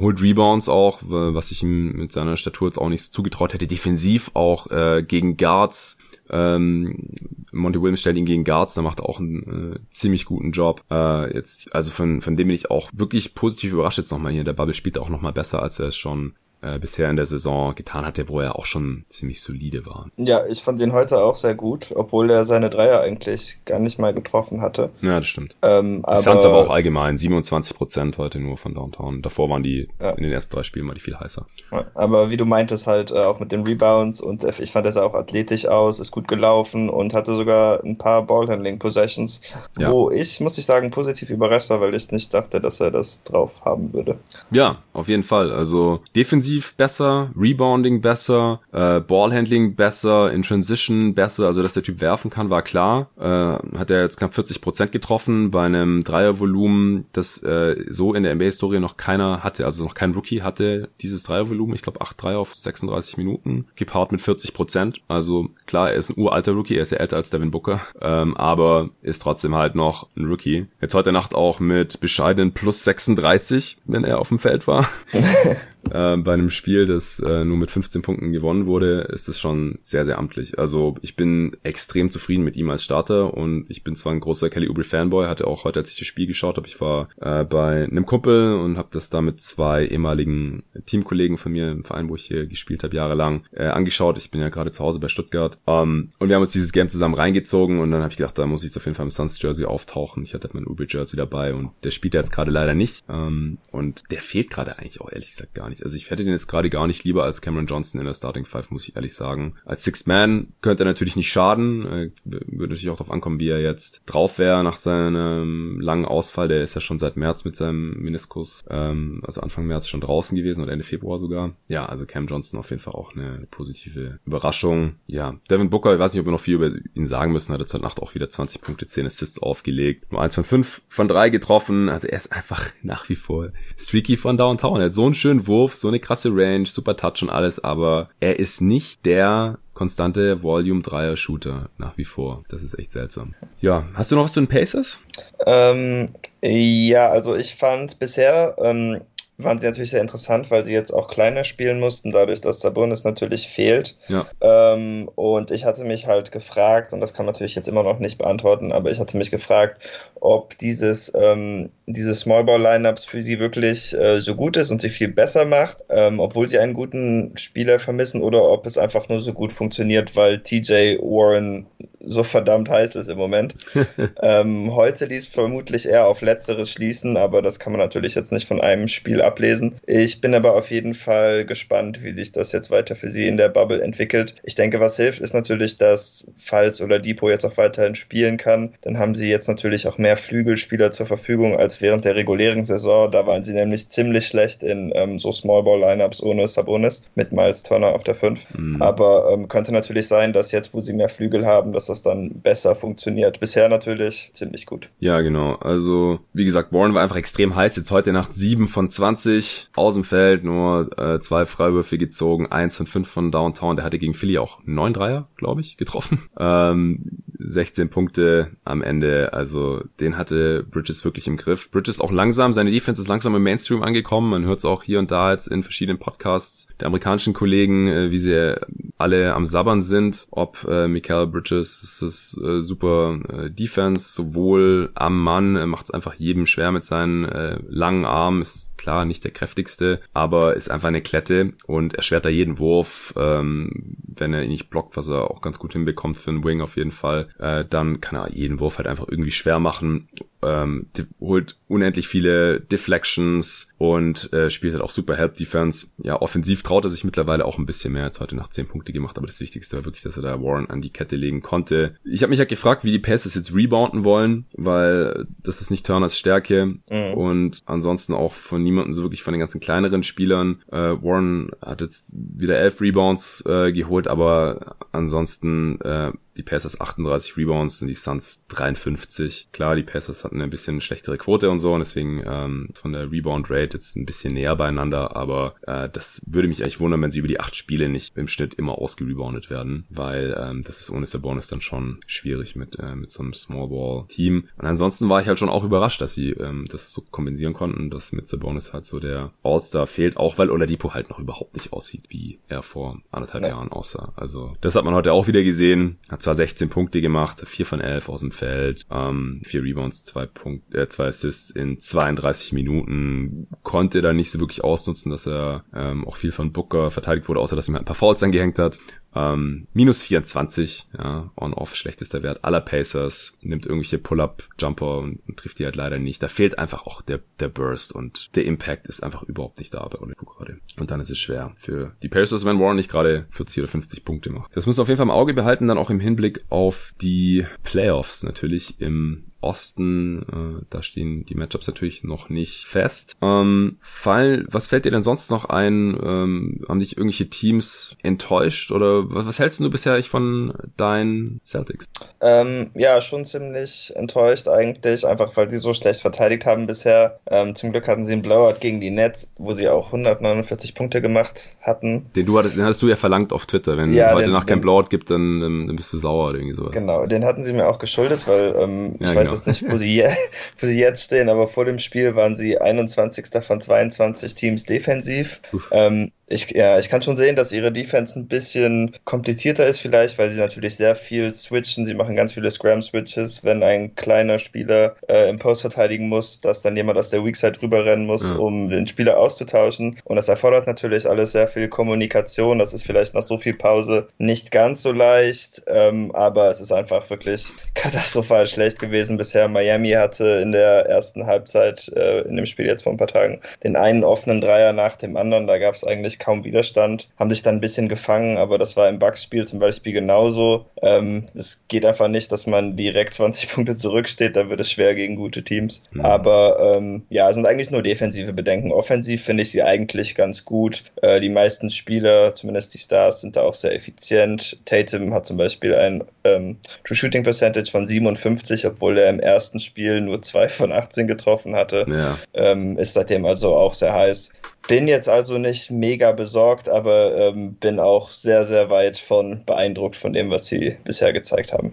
holt 0.00 0.20
Rebounds 0.20 0.68
auch, 0.68 0.98
was 1.02 1.50
ich 1.50 1.62
ihm 1.62 1.92
mit 1.92 2.12
seiner 2.12 2.36
Statur 2.36 2.68
jetzt 2.68 2.76
auch 2.76 2.90
nicht 2.90 3.04
so 3.04 3.10
zugetraut 3.10 3.54
hätte. 3.54 3.66
Defensiv 3.92 4.30
auch 4.34 4.70
äh, 4.70 5.02
gegen 5.02 5.36
Guards 5.36 5.98
ähm, 6.30 7.10
Monty 7.52 7.80
Williams 7.82 8.00
stellt 8.00 8.16
ihn 8.16 8.24
gegen 8.24 8.44
Guards, 8.44 8.72
da 8.74 8.80
macht 8.80 9.02
auch 9.02 9.20
einen 9.20 9.74
äh, 9.74 9.78
ziemlich 9.90 10.24
guten 10.24 10.52
Job. 10.52 10.82
Äh, 10.90 11.34
jetzt, 11.34 11.74
also 11.74 11.90
von, 11.90 12.22
von 12.22 12.36
dem 12.36 12.48
bin 12.48 12.54
ich 12.54 12.70
auch 12.70 12.88
wirklich 12.94 13.34
positiv 13.34 13.74
überrascht 13.74 13.98
jetzt 13.98 14.10
nochmal 14.10 14.32
hier. 14.32 14.44
Der 14.44 14.54
Bubble 14.54 14.72
spielt 14.72 14.96
auch 14.96 15.10
nochmal 15.10 15.34
besser, 15.34 15.62
als 15.62 15.78
er 15.78 15.88
es 15.88 15.96
schon 15.96 16.34
äh, 16.62 16.78
bisher 16.78 17.10
in 17.10 17.16
der 17.16 17.26
Saison 17.26 17.74
getan 17.74 18.06
hatte, 18.06 18.28
wo 18.28 18.40
er 18.40 18.56
auch 18.56 18.66
schon 18.66 19.04
ziemlich 19.08 19.42
solide 19.42 19.84
war. 19.84 20.08
Ja, 20.16 20.46
ich 20.46 20.62
fand 20.62 20.80
ihn 20.80 20.92
heute 20.92 21.18
auch 21.22 21.36
sehr 21.36 21.54
gut, 21.54 21.92
obwohl 21.94 22.30
er 22.30 22.44
seine 22.44 22.70
Dreier 22.70 23.00
eigentlich 23.00 23.58
gar 23.64 23.78
nicht 23.78 23.98
mal 23.98 24.14
getroffen 24.14 24.60
hatte. 24.60 24.90
Ja, 25.00 25.18
das 25.18 25.26
stimmt. 25.26 25.56
Ähm, 25.62 26.04
die 26.08 26.22
Suns 26.22 26.44
aber 26.44 26.58
auch 26.58 26.70
allgemein, 26.70 27.18
27 27.18 27.76
Prozent 27.76 28.18
heute 28.18 28.38
nur 28.38 28.56
von 28.56 28.74
Downtown. 28.74 29.22
Davor 29.22 29.50
waren 29.50 29.62
die 29.62 29.88
ja. 30.00 30.10
in 30.10 30.22
den 30.22 30.32
ersten 30.32 30.54
drei 30.54 30.62
Spielen 30.62 30.86
mal 30.86 30.94
die 30.94 31.00
viel 31.00 31.18
heißer. 31.18 31.46
Ja, 31.72 31.86
aber 31.94 32.30
wie 32.30 32.36
du 32.36 32.44
meintest 32.44 32.86
halt 32.86 33.10
äh, 33.10 33.14
auch 33.14 33.40
mit 33.40 33.50
den 33.52 33.64
Rebounds 33.66 34.20
und 34.20 34.44
äh, 34.44 34.52
ich 34.58 34.70
fand, 34.70 34.86
er 34.86 34.92
sah 34.92 35.02
auch 35.02 35.14
athletisch 35.14 35.66
aus, 35.66 35.98
ist 35.98 36.12
gut 36.12 36.28
gelaufen 36.28 36.88
und 36.88 37.12
hatte 37.12 37.34
sogar 37.34 37.82
ein 37.82 37.98
paar 37.98 38.24
Ballhandling-Possessions, 38.26 39.40
ja. 39.78 39.90
wo 39.90 40.10
ich, 40.10 40.40
muss 40.40 40.58
ich 40.58 40.66
sagen, 40.66 40.90
positiv 40.90 41.30
überrascht 41.30 41.70
war, 41.70 41.80
weil 41.80 41.94
ich 41.94 42.10
nicht 42.12 42.32
dachte, 42.32 42.60
dass 42.60 42.80
er 42.80 42.90
das 42.90 43.24
drauf 43.24 43.64
haben 43.64 43.92
würde. 43.92 44.18
Ja, 44.50 44.78
auf 44.92 45.08
jeden 45.08 45.22
Fall. 45.22 45.52
Also 45.52 46.00
defensiv 46.14 46.51
Defensiv 46.52 46.76
besser, 46.76 47.30
Rebounding 47.34 48.02
besser, 48.02 48.60
äh, 48.72 49.00
Ballhandling 49.00 49.74
besser, 49.74 50.32
in 50.32 50.42
Transition 50.42 51.14
besser, 51.14 51.46
also 51.46 51.62
dass 51.62 51.72
der 51.72 51.82
Typ 51.82 52.00
werfen 52.00 52.30
kann, 52.30 52.50
war 52.50 52.62
klar. 52.62 53.08
Äh, 53.18 53.78
hat 53.78 53.90
er 53.90 54.02
jetzt 54.02 54.18
knapp 54.18 54.32
40% 54.32 54.88
getroffen 54.88 55.50
bei 55.50 55.64
einem 55.64 56.04
Dreiervolumen, 56.04 57.06
das 57.12 57.42
äh, 57.42 57.76
so 57.88 58.12
in 58.12 58.24
der 58.24 58.34
NBA-Historie 58.34 58.80
noch 58.80 58.96
keiner 58.96 59.42
hatte, 59.42 59.64
also 59.64 59.84
noch 59.84 59.94
kein 59.94 60.12
Rookie 60.12 60.42
hatte 60.42 60.90
dieses 61.00 61.22
Dreiervolumen, 61.22 61.74
ich 61.74 61.82
glaube 61.82 62.00
8 62.00 62.22
Dreier 62.22 62.38
auf 62.38 62.54
36 62.54 63.16
Minuten, 63.16 63.66
gepaart 63.76 64.12
mit 64.12 64.20
40%. 64.20 65.00
Also 65.08 65.48
klar, 65.66 65.90
er 65.90 65.96
ist 65.96 66.10
ein 66.10 66.20
uralter 66.20 66.52
Rookie, 66.52 66.76
er 66.76 66.82
ist 66.82 66.92
ja 66.92 66.98
älter 66.98 67.16
als 67.16 67.30
Devin 67.30 67.50
Booker, 67.50 67.80
ähm, 68.00 68.36
aber 68.36 68.90
ist 69.00 69.22
trotzdem 69.22 69.54
halt 69.54 69.74
noch 69.74 70.08
ein 70.16 70.26
Rookie. 70.26 70.66
Jetzt 70.80 70.94
heute 70.94 71.12
Nacht 71.12 71.34
auch 71.34 71.60
mit 71.60 72.00
bescheidenen 72.00 72.52
plus 72.52 72.84
36, 72.84 73.78
wenn 73.86 74.04
er 74.04 74.18
auf 74.18 74.28
dem 74.28 74.38
Feld 74.38 74.66
war. 74.66 74.88
äh, 75.90 76.16
bei 76.16 76.34
einem 76.34 76.50
Spiel, 76.50 76.86
das 76.86 77.20
äh, 77.20 77.44
nur 77.44 77.56
mit 77.56 77.70
15 77.70 78.02
Punkten 78.02 78.32
gewonnen 78.32 78.66
wurde, 78.66 79.08
ist 79.12 79.28
es 79.28 79.38
schon 79.38 79.78
sehr, 79.82 80.04
sehr 80.04 80.18
amtlich. 80.18 80.58
Also 80.58 80.96
ich 81.00 81.16
bin 81.16 81.56
extrem 81.62 82.10
zufrieden 82.10 82.44
mit 82.44 82.56
ihm 82.56 82.70
als 82.70 82.84
Starter 82.84 83.34
und 83.34 83.66
ich 83.68 83.84
bin 83.84 83.96
zwar 83.96 84.12
ein 84.12 84.20
großer 84.20 84.50
Kelly 84.50 84.68
Oubre 84.68 84.84
Fanboy, 84.84 85.26
hatte 85.26 85.46
auch 85.46 85.64
heute, 85.64 85.80
als 85.80 85.90
ich 85.90 85.98
das 85.98 86.06
Spiel 86.06 86.26
geschaut 86.26 86.56
habe, 86.56 86.66
ich 86.66 86.80
war 86.80 87.08
äh, 87.20 87.44
bei 87.44 87.84
einem 87.84 88.06
Kumpel 88.06 88.54
und 88.54 88.76
habe 88.76 88.88
das 88.92 89.10
da 89.10 89.20
mit 89.20 89.40
zwei 89.40 89.86
ehemaligen 89.86 90.62
Teamkollegen 90.86 91.38
von 91.38 91.52
mir 91.52 91.70
im 91.70 91.84
Verein, 91.84 92.08
wo 92.08 92.14
ich 92.14 92.24
hier 92.24 92.46
gespielt 92.46 92.84
habe, 92.84 92.96
jahrelang 92.96 93.44
äh, 93.52 93.64
angeschaut. 93.64 94.18
Ich 94.18 94.30
bin 94.30 94.40
ja 94.40 94.48
gerade 94.48 94.70
zu 94.70 94.82
Hause 94.84 95.00
bei 95.00 95.08
Stuttgart. 95.08 95.58
Um, 95.64 96.12
und 96.18 96.28
wir 96.28 96.36
haben 96.36 96.42
uns 96.42 96.52
dieses 96.52 96.72
Game 96.72 96.88
zusammen 96.88 97.14
reingezogen 97.14 97.80
und 97.80 97.90
dann 97.90 98.02
habe 98.02 98.10
ich 98.10 98.16
gedacht, 98.16 98.38
da 98.38 98.46
muss 98.46 98.64
ich 98.64 98.76
auf 98.76 98.84
jeden 98.84 98.94
Fall 98.94 99.06
im 99.06 99.10
Suns 99.10 99.40
Jersey 99.40 99.64
auftauchen. 99.64 100.22
Ich 100.22 100.34
hatte 100.34 100.48
mein 100.52 100.66
Oubre 100.66 100.86
Jersey 100.88 101.16
dabei 101.16 101.54
und 101.54 101.70
der 101.84 101.90
spielt 101.90 102.14
jetzt 102.14 102.32
gerade 102.32 102.50
leider 102.50 102.74
nicht. 102.74 103.08
Um, 103.08 103.58
und 103.70 104.04
der 104.10 104.20
fehlt 104.20 104.50
gerade 104.50 104.78
eigentlich 104.78 105.00
auch 105.00 105.10
ehrlich 105.10 105.30
gesagt 105.30 105.54
gar 105.54 105.68
nicht. 105.68 105.71
Also 105.82 105.96
ich 105.96 106.10
hätte 106.10 106.24
den 106.24 106.32
jetzt 106.32 106.48
gerade 106.48 106.70
gar 106.70 106.86
nicht 106.86 107.04
lieber 107.04 107.24
als 107.24 107.40
Cameron 107.40 107.66
Johnson 107.66 108.00
in 108.00 108.06
der 108.06 108.14
Starting 108.14 108.44
Five, 108.44 108.70
muss 108.70 108.88
ich 108.88 108.96
ehrlich 108.96 109.14
sagen. 109.14 109.54
Als 109.64 109.84
Sixth 109.84 110.06
Man 110.06 110.48
könnte 110.60 110.82
er 110.82 110.86
natürlich 110.86 111.16
nicht 111.16 111.30
schaden. 111.30 111.86
Äh, 111.86 112.10
würde 112.24 112.74
natürlich 112.74 112.90
auch 112.90 112.96
darauf 112.96 113.10
ankommen, 113.10 113.40
wie 113.40 113.48
er 113.48 113.60
jetzt 113.60 114.02
drauf 114.06 114.38
wäre 114.38 114.62
nach 114.64 114.76
seinem 114.76 115.80
langen 115.80 116.04
Ausfall. 116.04 116.48
Der 116.48 116.62
ist 116.62 116.74
ja 116.74 116.80
schon 116.80 116.98
seit 116.98 117.16
März 117.16 117.44
mit 117.44 117.56
seinem 117.56 117.92
Meniskus, 118.02 118.64
ähm, 118.68 119.22
also 119.24 119.40
Anfang 119.40 119.66
März 119.66 119.88
schon 119.88 120.00
draußen 120.00 120.36
gewesen 120.36 120.62
oder 120.62 120.72
Ende 120.72 120.84
Februar 120.84 121.18
sogar. 121.18 121.54
Ja, 121.68 121.86
also 121.86 122.06
Cam 122.06 122.26
Johnson 122.26 122.58
auf 122.58 122.70
jeden 122.70 122.82
Fall 122.82 122.94
auch 122.94 123.14
eine 123.14 123.46
positive 123.50 124.18
Überraschung. 124.26 124.96
Ja, 125.06 125.36
Devin 125.50 125.70
Booker, 125.70 125.94
ich 125.94 125.98
weiß 125.98 126.12
nicht, 126.12 126.20
ob 126.20 126.26
wir 126.26 126.32
noch 126.32 126.40
viel 126.40 126.54
über 126.54 126.72
ihn 126.94 127.06
sagen 127.06 127.32
müssen, 127.32 127.52
hat 127.52 127.60
jetzt 127.60 127.72
heute 127.74 127.84
Nacht 127.84 128.00
auch 128.00 128.14
wieder 128.14 128.28
20 128.28 128.60
Punkte, 128.60 128.86
10 128.86 129.06
Assists 129.06 129.42
aufgelegt. 129.42 130.10
Nur 130.12 130.20
eins 130.20 130.34
von 130.34 130.44
fünf 130.44 130.82
von 130.88 131.08
drei 131.08 131.30
getroffen. 131.30 131.88
Also 131.88 132.08
er 132.08 132.16
ist 132.16 132.32
einfach 132.32 132.70
nach 132.82 133.08
wie 133.08 133.14
vor 133.14 133.52
streaky 133.76 134.16
von 134.16 134.36
Downtown. 134.36 134.80
Er 134.80 134.86
hat 134.86 134.92
so 134.92 135.04
einen 135.04 135.14
schönen 135.14 135.46
Wurf, 135.46 135.61
so 135.68 135.88
eine 135.88 136.00
krasse 136.00 136.30
Range, 136.32 136.66
super 136.66 136.96
Touch 136.96 137.22
und 137.22 137.30
alles, 137.30 137.62
aber 137.62 138.08
er 138.20 138.38
ist 138.38 138.60
nicht 138.60 139.04
der 139.06 139.58
konstante 139.74 140.42
Volume 140.42 140.82
3er 140.82 141.16
Shooter 141.16 141.70
nach 141.78 141.96
wie 141.96 142.04
vor. 142.04 142.44
Das 142.48 142.62
ist 142.62 142.78
echt 142.78 142.92
seltsam. 142.92 143.34
Ja, 143.60 143.84
hast 143.94 144.10
du 144.10 144.16
noch 144.16 144.24
was 144.24 144.32
zu 144.32 144.40
den 144.40 144.48
Pacers? 144.48 145.00
Ähm, 145.46 146.10
ja, 146.42 147.08
also 147.08 147.34
ich 147.34 147.54
fand 147.54 147.98
bisher 147.98 148.56
ähm, 148.58 149.00
waren 149.44 149.58
sie 149.58 149.66
natürlich 149.66 149.90
sehr 149.90 150.00
interessant, 150.00 150.50
weil 150.50 150.64
sie 150.64 150.72
jetzt 150.72 150.90
auch 150.90 151.08
kleiner 151.08 151.44
spielen 151.44 151.80
mussten, 151.80 152.10
dadurch, 152.10 152.40
dass 152.40 152.60
Sabonis 152.60 153.04
natürlich 153.04 153.48
fehlt. 153.48 153.96
Ja. 154.08 154.26
Ähm, 154.40 155.10
und 155.14 155.50
ich 155.50 155.64
hatte 155.64 155.84
mich 155.84 156.06
halt 156.06 156.32
gefragt, 156.32 156.92
und 156.92 157.00
das 157.00 157.14
kann 157.14 157.26
man 157.26 157.34
natürlich 157.34 157.54
jetzt 157.54 157.68
immer 157.68 157.82
noch 157.82 157.98
nicht 157.98 158.18
beantworten, 158.18 158.72
aber 158.72 158.90
ich 158.90 158.98
hatte 158.98 159.16
mich 159.16 159.30
gefragt, 159.30 159.82
ob 160.20 160.56
dieses, 160.58 161.12
ähm, 161.14 161.70
diese 161.86 162.14
Smallball-Lineups 162.14 163.04
für 163.04 163.22
sie 163.22 163.38
wirklich 163.38 163.94
äh, 163.94 164.20
so 164.20 164.34
gut 164.34 164.56
ist 164.56 164.70
und 164.70 164.80
sie 164.80 164.90
viel 164.90 165.08
besser 165.08 165.44
macht, 165.44 165.78
ähm, 165.88 166.20
obwohl 166.20 166.48
sie 166.48 166.58
einen 166.58 166.74
guten 166.74 167.36
Spieler 167.36 167.78
vermissen, 167.78 168.22
oder 168.22 168.44
ob 168.44 168.66
es 168.66 168.78
einfach 168.78 169.08
nur 169.08 169.20
so 169.20 169.32
gut 169.32 169.52
funktioniert, 169.52 170.16
weil 170.16 170.40
TJ 170.40 170.98
Warren 171.00 171.66
so 172.04 172.22
verdammt 172.22 172.68
heiß 172.68 172.96
ist 172.96 173.08
im 173.08 173.18
Moment. 173.18 173.54
ähm, 174.22 174.74
heute 174.74 175.06
ließ 175.06 175.26
vermutlich 175.26 175.88
eher 175.88 176.06
auf 176.06 176.22
Letzteres 176.22 176.70
schließen, 176.70 177.16
aber 177.16 177.42
das 177.42 177.58
kann 177.58 177.72
man 177.72 177.80
natürlich 177.80 178.14
jetzt 178.14 178.32
nicht 178.32 178.48
von 178.48 178.60
einem 178.60 178.88
Spiel 178.88 179.20
ablesen. 179.22 179.74
Ich 179.86 180.20
bin 180.20 180.34
aber 180.34 180.54
auf 180.54 180.70
jeden 180.70 180.94
Fall 180.94 181.44
gespannt, 181.44 182.02
wie 182.02 182.12
sich 182.12 182.32
das 182.32 182.52
jetzt 182.52 182.70
weiter 182.70 182.96
für 182.96 183.10
sie 183.10 183.26
in 183.26 183.36
der 183.36 183.48
Bubble 183.48 183.80
entwickelt. 183.80 184.34
Ich 184.42 184.54
denke, 184.54 184.80
was 184.80 184.96
hilft, 184.96 185.20
ist 185.20 185.34
natürlich, 185.34 185.78
dass 185.78 186.30
falls 186.38 186.80
oder 186.80 186.98
Depot 186.98 187.30
jetzt 187.30 187.44
auch 187.44 187.56
weiterhin 187.56 187.94
spielen 187.94 188.36
kann, 188.36 188.74
dann 188.82 188.98
haben 188.98 189.14
sie 189.14 189.30
jetzt 189.30 189.48
natürlich 189.48 189.86
auch 189.86 189.98
mehr 189.98 190.16
Flügelspieler 190.16 190.92
zur 190.92 191.06
Verfügung 191.06 191.56
als 191.56 191.80
während 191.80 192.04
der 192.04 192.16
regulären 192.16 192.64
Saison. 192.64 193.10
Da 193.10 193.26
waren 193.26 193.42
sie 193.42 193.52
nämlich 193.52 193.88
ziemlich 193.88 194.26
schlecht 194.26 194.62
in 194.62 194.92
ähm, 194.94 195.18
so 195.18 195.30
Smallball-Lineups 195.30 196.22
ohne 196.22 196.48
Sabonis 196.48 197.04
mit 197.14 197.32
Miles 197.32 197.62
Turner 197.62 197.94
auf 197.94 198.04
der 198.04 198.14
5. 198.14 198.46
Mhm. 198.54 198.82
Aber 198.82 199.30
ähm, 199.32 199.48
könnte 199.48 199.72
natürlich 199.72 200.08
sein, 200.08 200.32
dass 200.32 200.52
jetzt, 200.52 200.74
wo 200.74 200.80
sie 200.80 200.92
mehr 200.92 201.08
Flügel 201.08 201.46
haben, 201.46 201.72
dass 201.72 201.86
das 201.86 201.91
dann 202.00 202.40
besser 202.40 202.74
funktioniert. 202.74 203.40
Bisher 203.40 203.68
natürlich 203.68 204.30
ziemlich 204.32 204.64
gut. 204.64 204.88
Ja, 204.98 205.20
genau. 205.20 205.56
Also, 205.56 206.20
wie 206.32 206.46
gesagt, 206.46 206.72
Warren 206.72 206.94
war 206.94 207.02
einfach 207.02 207.16
extrem 207.16 207.54
heiß. 207.54 207.76
Jetzt 207.76 207.90
heute 207.90 208.14
Nacht 208.14 208.32
7 208.32 208.68
von 208.68 208.88
20 208.88 209.68
aus 209.74 209.92
dem 209.92 210.04
Feld, 210.04 210.44
nur 210.44 210.98
äh, 210.98 211.20
zwei 211.20 211.44
Freiwürfe 211.44 211.98
gezogen, 211.98 212.46
eins 212.50 212.78
von 212.78 212.86
fünf 212.86 213.10
von 213.10 213.30
Downtown. 213.30 213.76
Der 213.76 213.84
hatte 213.84 213.98
gegen 213.98 214.14
Philly 214.14 214.38
auch 214.38 214.60
neun 214.64 214.94
Dreier, 214.94 215.28
glaube 215.36 215.60
ich, 215.60 215.76
getroffen. 215.76 216.22
Ähm, 216.38 217.22
16 217.38 217.88
Punkte 217.88 218.52
am 218.64 218.82
Ende. 218.82 219.32
Also, 219.32 219.82
den 220.00 220.16
hatte 220.16 220.64
Bridges 220.64 221.04
wirklich 221.04 221.26
im 221.26 221.36
Griff. 221.36 221.70
Bridges 221.70 222.00
auch 222.00 222.12
langsam, 222.12 222.52
seine 222.52 222.70
Defense 222.70 223.00
ist 223.00 223.08
langsam 223.08 223.34
im 223.34 223.42
Mainstream 223.42 223.82
angekommen. 223.82 224.30
Man 224.30 224.44
hört 224.44 224.58
es 224.58 224.64
auch 224.64 224.82
hier 224.82 224.98
und 224.98 225.10
da 225.10 225.32
jetzt 225.32 225.48
in 225.48 225.62
verschiedenen 225.62 225.98
Podcasts 225.98 226.68
der 226.80 226.86
amerikanischen 226.86 227.32
Kollegen, 227.32 227.86
äh, 227.86 228.10
wie 228.10 228.18
sie 228.18 228.56
alle 228.98 229.34
am 229.34 229.44
Sabbern 229.44 229.82
sind, 229.82 230.26
ob 230.30 230.64
äh, 230.68 230.86
Michael 230.88 231.26
Bridges 231.26 231.80
das 231.82 232.02
ist 232.02 232.40
äh, 232.42 232.62
super 232.62 233.18
äh, 233.28 233.50
Defense, 233.50 234.12
sowohl 234.12 234.90
am 234.94 235.22
Mann, 235.22 235.56
er 235.56 235.66
macht 235.66 235.86
es 235.86 235.90
einfach 235.90 236.14
jedem 236.14 236.46
schwer 236.46 236.72
mit 236.72 236.84
seinen 236.84 237.24
äh, 237.24 237.58
langen 237.68 238.04
Armen, 238.04 238.42
ist 238.42 238.76
klar 238.78 239.04
nicht 239.04 239.24
der 239.24 239.30
kräftigste, 239.30 240.00
aber 240.12 240.54
ist 240.54 240.70
einfach 240.70 240.88
eine 240.88 241.02
Klette 241.02 241.52
und 241.66 241.94
erschwert 241.94 242.24
da 242.24 242.28
jeden 242.28 242.58
Wurf, 242.58 243.14
ähm, 243.16 243.96
wenn 244.14 244.32
er 244.32 244.42
ihn 244.42 244.50
nicht 244.50 244.70
blockt, 244.70 244.96
was 244.96 245.08
er 245.08 245.30
auch 245.30 245.40
ganz 245.40 245.58
gut 245.58 245.72
hinbekommt 245.72 246.16
für 246.16 246.30
einen 246.30 246.44
Wing 246.44 246.60
auf 246.60 246.76
jeden 246.76 246.92
Fall, 246.92 247.28
äh, 247.38 247.64
dann 247.64 248.00
kann 248.00 248.18
er 248.18 248.32
jeden 248.32 248.60
Wurf 248.60 248.78
halt 248.78 248.88
einfach 248.88 249.08
irgendwie 249.08 249.30
schwer 249.30 249.58
machen 249.58 250.08
ähm, 250.42 250.86
holt 251.20 251.56
unendlich 251.68 252.08
viele 252.08 252.60
Deflections 252.60 253.72
und 253.78 254.32
äh, 254.32 254.50
spielt 254.50 254.74
halt 254.74 254.82
auch 254.82 254.90
super 254.90 255.16
Help 255.16 255.34
Defense. 255.34 255.88
Ja, 255.98 256.20
offensiv 256.20 256.62
traut 256.62 256.84
er 256.84 256.90
sich 256.90 257.04
mittlerweile 257.04 257.44
auch 257.44 257.58
ein 257.58 257.66
bisschen 257.66 257.92
mehr. 257.92 258.04
Jetzt 258.04 258.20
heute 258.20 258.36
nach 258.36 258.48
10 258.48 258.66
Punkte 258.66 258.92
gemacht, 258.92 259.16
aber 259.16 259.26
das 259.26 259.40
Wichtigste 259.40 259.76
war 259.76 259.84
wirklich, 259.84 260.02
dass 260.02 260.16
er 260.16 260.22
da 260.22 260.42
Warren 260.42 260.68
an 260.68 260.80
die 260.80 260.90
Kette 260.90 261.16
legen 261.16 261.42
konnte. 261.42 261.96
Ich 262.04 262.22
habe 262.22 262.30
mich 262.30 262.38
halt 262.38 262.48
gefragt, 262.48 262.84
wie 262.84 262.90
die 262.90 262.98
Pacers 262.98 263.34
jetzt 263.34 263.54
rebounden 263.54 264.04
wollen, 264.04 264.46
weil 264.52 265.26
das 265.42 265.60
ist 265.60 265.70
nicht 265.70 265.86
Turners 265.86 266.18
Stärke 266.18 266.66
mhm. 266.90 267.14
und 267.14 267.62
ansonsten 267.64 268.14
auch 268.14 268.34
von 268.34 268.62
niemandem 268.62 268.92
so 268.92 269.02
wirklich 269.02 269.22
von 269.22 269.32
den 269.32 269.40
ganzen 269.40 269.60
kleineren 269.60 270.02
Spielern. 270.02 270.62
Äh, 270.70 270.76
Warren 270.76 271.50
hat 271.60 271.80
jetzt 271.80 272.14
wieder 272.14 272.58
elf 272.58 272.80
Rebounds 272.80 273.44
äh, 273.46 273.72
geholt, 273.72 274.08
aber 274.08 274.76
ansonsten 274.92 275.80
äh, 275.80 276.12
die 276.36 276.42
Pacers 276.42 276.80
38 276.80 277.36
Rebounds 277.36 277.82
und 277.82 277.88
die 277.88 277.94
Suns 277.94 278.46
53. 278.48 279.48
Klar, 279.52 279.76
die 279.76 279.82
Pacers 279.82 280.24
hatten 280.24 280.40
ein 280.40 280.50
bisschen 280.50 280.80
schlechtere 280.80 281.18
Quote 281.18 281.50
und 281.50 281.60
so 281.60 281.72
und 281.72 281.80
deswegen 281.80 282.22
ähm, 282.26 282.68
von 282.74 282.92
der 282.92 283.10
Rebound 283.10 283.50
Rate 283.50 283.74
jetzt 283.74 283.96
ein 283.96 284.06
bisschen 284.06 284.34
näher 284.34 284.56
beieinander, 284.56 285.16
aber 285.16 285.54
äh, 285.62 285.88
das 285.88 286.22
würde 286.26 286.48
mich 286.48 286.62
eigentlich 286.62 286.80
wundern, 286.80 287.02
wenn 287.02 287.10
sie 287.10 287.18
über 287.18 287.28
die 287.28 287.40
acht 287.40 287.56
Spiele 287.56 287.88
nicht 287.88 288.16
im 288.16 288.28
Schnitt 288.28 288.54
immer 288.54 288.78
ausgereboundet 288.78 289.50
werden, 289.50 289.84
weil 289.90 290.36
ähm, 290.38 290.62
das 290.64 290.80
ist 290.80 290.90
ohne 290.90 291.06
Sabonis 291.06 291.48
dann 291.48 291.60
schon 291.60 292.00
schwierig 292.06 292.56
mit 292.56 292.78
äh, 292.78 292.94
mit 292.94 293.10
so 293.10 293.22
einem 293.22 293.34
Small 293.34 293.68
Ball 293.68 294.04
Team. 294.08 294.48
Und 294.56 294.66
ansonsten 294.66 295.08
war 295.08 295.20
ich 295.20 295.26
halt 295.26 295.38
schon 295.38 295.48
auch 295.48 295.64
überrascht, 295.64 296.00
dass 296.00 296.14
sie 296.14 296.30
ähm, 296.30 296.66
das 296.70 296.92
so 296.92 297.02
kompensieren 297.10 297.52
konnten, 297.52 297.90
dass 297.90 298.12
mit 298.12 298.26
Sabonis 298.26 298.72
halt 298.72 298.86
so 298.86 299.00
der 299.00 299.32
All-Star 299.42 299.86
fehlt, 299.86 300.16
auch 300.16 300.38
weil 300.38 300.50
Oladipo 300.50 300.94
halt 300.94 301.10
noch 301.10 301.18
überhaupt 301.18 301.54
nicht 301.54 301.72
aussieht, 301.72 302.04
wie 302.08 302.38
er 302.48 302.62
vor 302.62 303.00
anderthalb 303.10 303.42
ja. 303.42 303.50
Jahren 303.50 303.70
aussah. 303.70 304.12
Also 304.16 304.56
das 304.60 304.74
hat 304.74 304.84
man 304.84 304.94
heute 304.94 305.12
auch 305.12 305.26
wieder 305.26 305.42
gesehen. 305.42 305.98
Hat 306.08 306.21
zwar 306.22 306.34
16 306.34 306.68
Punkte 306.68 307.00
gemacht, 307.00 307.42
4 307.44 307.66
von 307.66 307.80
11 307.80 308.08
aus 308.08 308.20
dem 308.20 308.30
Feld, 308.30 308.84
ähm, 308.90 309.40
4 309.44 309.62
Rebounds, 309.62 310.04
2 310.04 310.26
Punkte, 310.26 310.82
äh, 310.82 310.88
2 310.88 311.06
Assists 311.06 311.50
in 311.50 311.78
32 311.78 312.52
Minuten, 312.52 313.48
konnte 313.62 314.02
da 314.02 314.12
nicht 314.12 314.30
so 314.30 314.40
wirklich 314.40 314.64
ausnutzen, 314.64 315.10
dass 315.10 315.26
er 315.26 315.64
ähm, 315.74 316.06
auch 316.06 316.16
viel 316.16 316.32
von 316.32 316.52
Booker 316.52 316.90
verteidigt 316.90 317.28
wurde, 317.28 317.40
außer 317.40 317.56
dass 317.56 317.68
ihm 317.68 317.74
halt 317.74 317.82
ein 317.82 317.86
paar 317.86 317.94
Fouls 317.94 318.22
angehängt 318.22 318.58
hat. 318.58 318.78
Ähm, 319.14 319.66
minus 319.74 320.02
24, 320.02 320.88
ja, 320.96 321.30
on-off, 321.36 321.74
schlechtester 321.74 322.22
Wert 322.22 322.44
aller 322.44 322.60
Pacers, 322.60 323.38
nimmt 323.42 323.66
irgendwelche 323.66 323.98
Pull-Up-Jumper 323.98 324.98
und, 324.98 325.20
und, 325.26 325.36
trifft 325.36 325.58
die 325.58 325.64
halt 325.64 325.76
leider 325.76 325.98
nicht. 325.98 326.22
Da 326.22 326.28
fehlt 326.28 326.58
einfach 326.58 326.86
auch 326.86 327.02
der, 327.02 327.20
der 327.38 327.48
Burst 327.48 327.92
und 327.92 328.34
der 328.36 328.44
Impact 328.44 328.86
ist 328.86 329.02
einfach 329.02 329.22
überhaupt 329.22 329.58
nicht 329.58 329.74
da 329.74 329.86
bei 329.86 329.98
Olympo 329.98 330.24
gerade. 330.24 330.58
Und 330.78 330.90
dann 330.90 331.00
ist 331.00 331.10
es 331.10 331.18
schwer 331.18 331.54
für 331.58 331.94
die 332.02 332.08
Pacers, 332.08 332.44
wenn 332.44 332.58
Warren 332.58 332.76
nicht 332.76 332.90
gerade 332.90 333.26
40 333.30 333.58
oder 333.58 333.68
50 333.68 334.04
Punkte 334.04 334.30
macht. 334.30 334.56
Das 334.56 334.66
muss 334.66 334.78
auf 334.78 334.88
jeden 334.88 334.96
Fall 334.98 335.06
im 335.06 335.10
Auge 335.10 335.34
behalten, 335.34 335.66
dann 335.66 335.78
auch 335.78 335.90
im 335.90 336.00
Hinblick 336.00 336.44
auf 336.48 336.94
die 337.00 337.46
Playoffs 337.64 338.22
natürlich 338.22 338.80
im 338.80 339.24
Osten, 339.42 340.22
äh, 340.22 340.64
da 340.70 340.82
stehen 340.82 341.24
die 341.26 341.34
Matchups 341.34 341.66
natürlich 341.66 342.04
noch 342.04 342.28
nicht 342.28 342.66
fest. 342.66 343.16
Ähm, 343.20 343.76
fall, 343.80 344.46
was 344.48 344.68
fällt 344.68 344.84
dir 344.84 344.90
denn 344.90 345.02
sonst 345.02 345.30
noch 345.30 345.46
ein? 345.46 345.98
Ähm, 346.02 346.64
haben 346.68 346.80
dich 346.80 346.96
irgendwelche 346.96 347.28
Teams 347.28 347.96
enttäuscht 348.02 348.70
oder 348.70 349.10
was, 349.10 349.26
was 349.26 349.38
hältst 349.38 349.60
du 349.60 349.70
bisher 349.70 350.02
von 350.04 350.54
deinen 350.76 351.40
Celtics? 351.42 351.86
Ähm, 352.20 352.70
ja, 352.74 353.00
schon 353.00 353.24
ziemlich 353.24 353.92
enttäuscht 353.94 354.48
eigentlich, 354.48 355.06
einfach 355.06 355.36
weil 355.36 355.50
sie 355.50 355.58
so 355.58 355.72
schlecht 355.72 356.00
verteidigt 356.00 356.46
haben 356.46 356.66
bisher. 356.66 357.20
Ähm, 357.26 357.54
zum 357.54 357.72
Glück 357.72 357.88
hatten 357.88 358.04
sie 358.04 358.12
einen 358.12 358.22
Blowout 358.22 358.60
gegen 358.60 358.80
die 358.80 358.90
Nets, 358.90 359.32
wo 359.36 359.52
sie 359.52 359.68
auch 359.68 359.86
149 359.86 360.74
Punkte 360.74 361.00
gemacht 361.02 361.56
hatten. 361.60 362.06
Den 362.14 362.26
du 362.26 362.38
hattest, 362.38 362.56
den 362.56 362.64
hattest 362.64 362.82
du 362.82 362.88
ja 362.88 362.96
verlangt 362.96 363.32
auf 363.32 363.46
Twitter. 363.46 363.76
Wenn 363.76 363.92
ja, 363.92 364.12
heute 364.12 364.24
den, 364.24 364.32
Nacht 364.32 364.46
kein 364.46 364.60
Blowout 364.60 364.88
gibt, 364.88 365.10
dann, 365.10 365.40
dann, 365.40 365.76
bist 365.76 365.92
du 365.92 365.98
sauer 365.98 366.30
oder 366.30 366.38
irgendwie 366.38 366.54
sowas. 366.54 366.72
Genau, 366.72 367.06
den 367.06 367.24
hatten 367.24 367.44
sie 367.44 367.52
mir 367.52 367.68
auch 367.68 367.78
geschuldet, 367.78 368.26
weil 368.28 368.54
ähm, 368.58 368.96
ich 369.00 369.08
ja, 369.08 369.14
weiß 369.14 369.31
jetzt 369.32 369.46
nicht, 369.46 369.68
wo 369.68 369.76
sie, 369.76 370.04
wo 370.60 370.66
sie 370.66 370.78
jetzt 370.78 371.04
stehen, 371.04 371.28
aber 371.28 371.48
vor 371.48 371.64
dem 371.64 371.78
Spiel 371.78 372.14
waren 372.14 372.36
sie 372.36 372.58
21. 372.58 373.26
von 373.42 373.60
22 373.60 374.34
Teams 374.34 374.64
defensiv. 374.64 375.40
Ähm, 375.70 376.12
ich, 376.26 376.50
ja, 376.50 376.78
ich 376.78 376.88
kann 376.88 377.02
schon 377.02 377.16
sehen, 377.16 377.36
dass 377.36 377.52
ihre 377.52 377.72
Defense 377.72 378.18
ein 378.18 378.26
bisschen 378.26 378.96
komplizierter 379.04 379.66
ist 379.66 379.80
vielleicht, 379.80 380.18
weil 380.18 380.30
sie 380.30 380.40
natürlich 380.40 380.76
sehr 380.76 380.94
viel 380.94 381.30
switchen. 381.30 381.84
Sie 381.84 381.94
machen 381.94 382.16
ganz 382.16 382.32
viele 382.32 382.50
Scram-Switches, 382.50 383.44
wenn 383.44 383.62
ein 383.62 383.94
kleiner 383.94 384.38
Spieler 384.38 384.94
äh, 385.08 385.28
im 385.28 385.38
Post 385.38 385.60
verteidigen 385.60 386.08
muss, 386.08 386.40
dass 386.40 386.62
dann 386.62 386.76
jemand 386.76 386.98
aus 386.98 387.10
der 387.10 387.24
Weakside 387.24 387.60
rüberrennen 387.60 388.06
muss, 388.06 388.28
ja. 388.28 388.36
um 388.36 388.70
den 388.70 388.86
Spieler 388.86 389.18
auszutauschen. 389.18 389.96
Und 390.04 390.16
das 390.16 390.28
erfordert 390.28 390.66
natürlich 390.66 391.08
alles 391.08 391.32
sehr 391.32 391.48
viel 391.48 391.68
Kommunikation. 391.68 392.58
Das 392.58 392.72
ist 392.72 392.84
vielleicht 392.84 393.14
nach 393.14 393.22
so 393.22 393.36
viel 393.36 393.54
Pause 393.54 394.08
nicht 394.18 394.50
ganz 394.50 394.82
so 394.82 394.92
leicht, 394.92 395.62
ähm, 395.66 396.12
aber 396.14 396.50
es 396.50 396.60
ist 396.60 396.72
einfach 396.72 397.10
wirklich 397.10 397.46
katastrophal 397.74 398.46
schlecht 398.46 398.78
gewesen 398.78 399.16
bisher. 399.16 399.48
Miami 399.48 399.90
hatte 399.90 400.40
in 400.42 400.52
der 400.52 400.86
ersten 400.86 401.26
Halbzeit 401.26 401.88
äh, 401.94 402.20
in 402.22 402.36
dem 402.36 402.46
Spiel 402.46 402.66
jetzt 402.66 402.84
vor 402.84 402.92
ein 402.92 402.98
paar 402.98 403.08
Tagen 403.08 403.40
den 403.64 403.76
einen 403.76 404.04
offenen 404.04 404.40
Dreier 404.40 404.72
nach 404.72 404.96
dem 404.96 405.16
anderen. 405.16 405.46
Da 405.46 405.58
gab 405.58 405.74
es 405.74 405.84
eigentlich 405.84 406.11
kaum 406.18 406.44
Widerstand, 406.44 407.08
haben 407.18 407.30
sich 407.30 407.42
dann 407.42 407.56
ein 407.56 407.60
bisschen 407.60 407.88
gefangen, 407.88 408.38
aber 408.38 408.58
das 408.58 408.76
war 408.76 408.88
im 408.88 408.98
Bugs-Spiel 408.98 409.46
zum 409.46 409.58
Beispiel 409.58 409.92
genauso. 409.92 410.66
Ähm, 410.80 411.26
es 411.34 411.64
geht 411.68 411.84
einfach 411.84 412.08
nicht, 412.08 412.32
dass 412.32 412.46
man 412.46 412.76
direkt 412.76 413.14
20 413.22 413.52
Punkte 413.52 413.76
zurücksteht, 413.76 414.36
da 414.36 414.48
wird 414.48 414.60
es 414.60 414.70
schwer 414.70 414.94
gegen 414.94 415.16
gute 415.16 415.42
Teams. 415.42 415.84
Mhm. 415.92 416.00
Aber 416.02 416.76
ähm, 416.76 417.02
ja, 417.08 417.28
es 417.28 417.34
sind 417.34 417.46
eigentlich 417.46 417.70
nur 417.70 417.82
defensive 417.82 418.32
Bedenken. 418.32 418.72
Offensiv 418.72 419.24
finde 419.24 419.42
ich 419.42 419.50
sie 419.50 419.62
eigentlich 419.62 420.14
ganz 420.14 420.44
gut. 420.44 420.84
Äh, 421.00 421.20
die 421.20 421.28
meisten 421.28 421.70
Spieler, 421.70 422.34
zumindest 422.34 422.74
die 422.74 422.78
Stars, 422.78 423.20
sind 423.20 423.36
da 423.36 423.42
auch 423.42 423.54
sehr 423.54 423.74
effizient. 423.74 424.58
Tatum 424.64 425.14
hat 425.14 425.26
zum 425.26 425.36
Beispiel 425.36 425.74
ein 425.74 426.04
ähm, 426.24 426.56
True 426.84 426.96
Shooting 426.96 427.22
Percentage 427.22 427.70
von 427.70 427.86
57, 427.86 428.66
obwohl 428.66 428.98
er 428.98 429.10
im 429.10 429.20
ersten 429.20 429.60
Spiel 429.60 430.00
nur 430.00 430.22
2 430.22 430.48
von 430.48 430.72
18 430.72 431.06
getroffen 431.06 431.54
hatte. 431.54 431.86
Ja. 431.88 432.18
Ähm, 432.34 432.78
ist 432.78 432.94
seitdem 432.94 433.24
also 433.24 433.54
auch 433.54 433.74
sehr 433.74 433.92
heiß. 433.92 434.32
Bin 434.68 434.86
jetzt 434.88 435.08
also 435.08 435.38
nicht 435.38 435.70
mega 435.70 436.12
besorgt, 436.12 436.68
aber 436.68 437.16
ähm, 437.16 437.54
bin 437.54 437.80
auch 437.80 438.10
sehr, 438.10 438.46
sehr 438.46 438.70
weit 438.70 438.96
von 438.96 439.44
beeindruckt 439.44 439.96
von 439.96 440.12
dem, 440.12 440.30
was 440.30 440.46
sie 440.46 440.76
bisher 440.84 441.12
gezeigt 441.12 441.52
haben. 441.52 441.72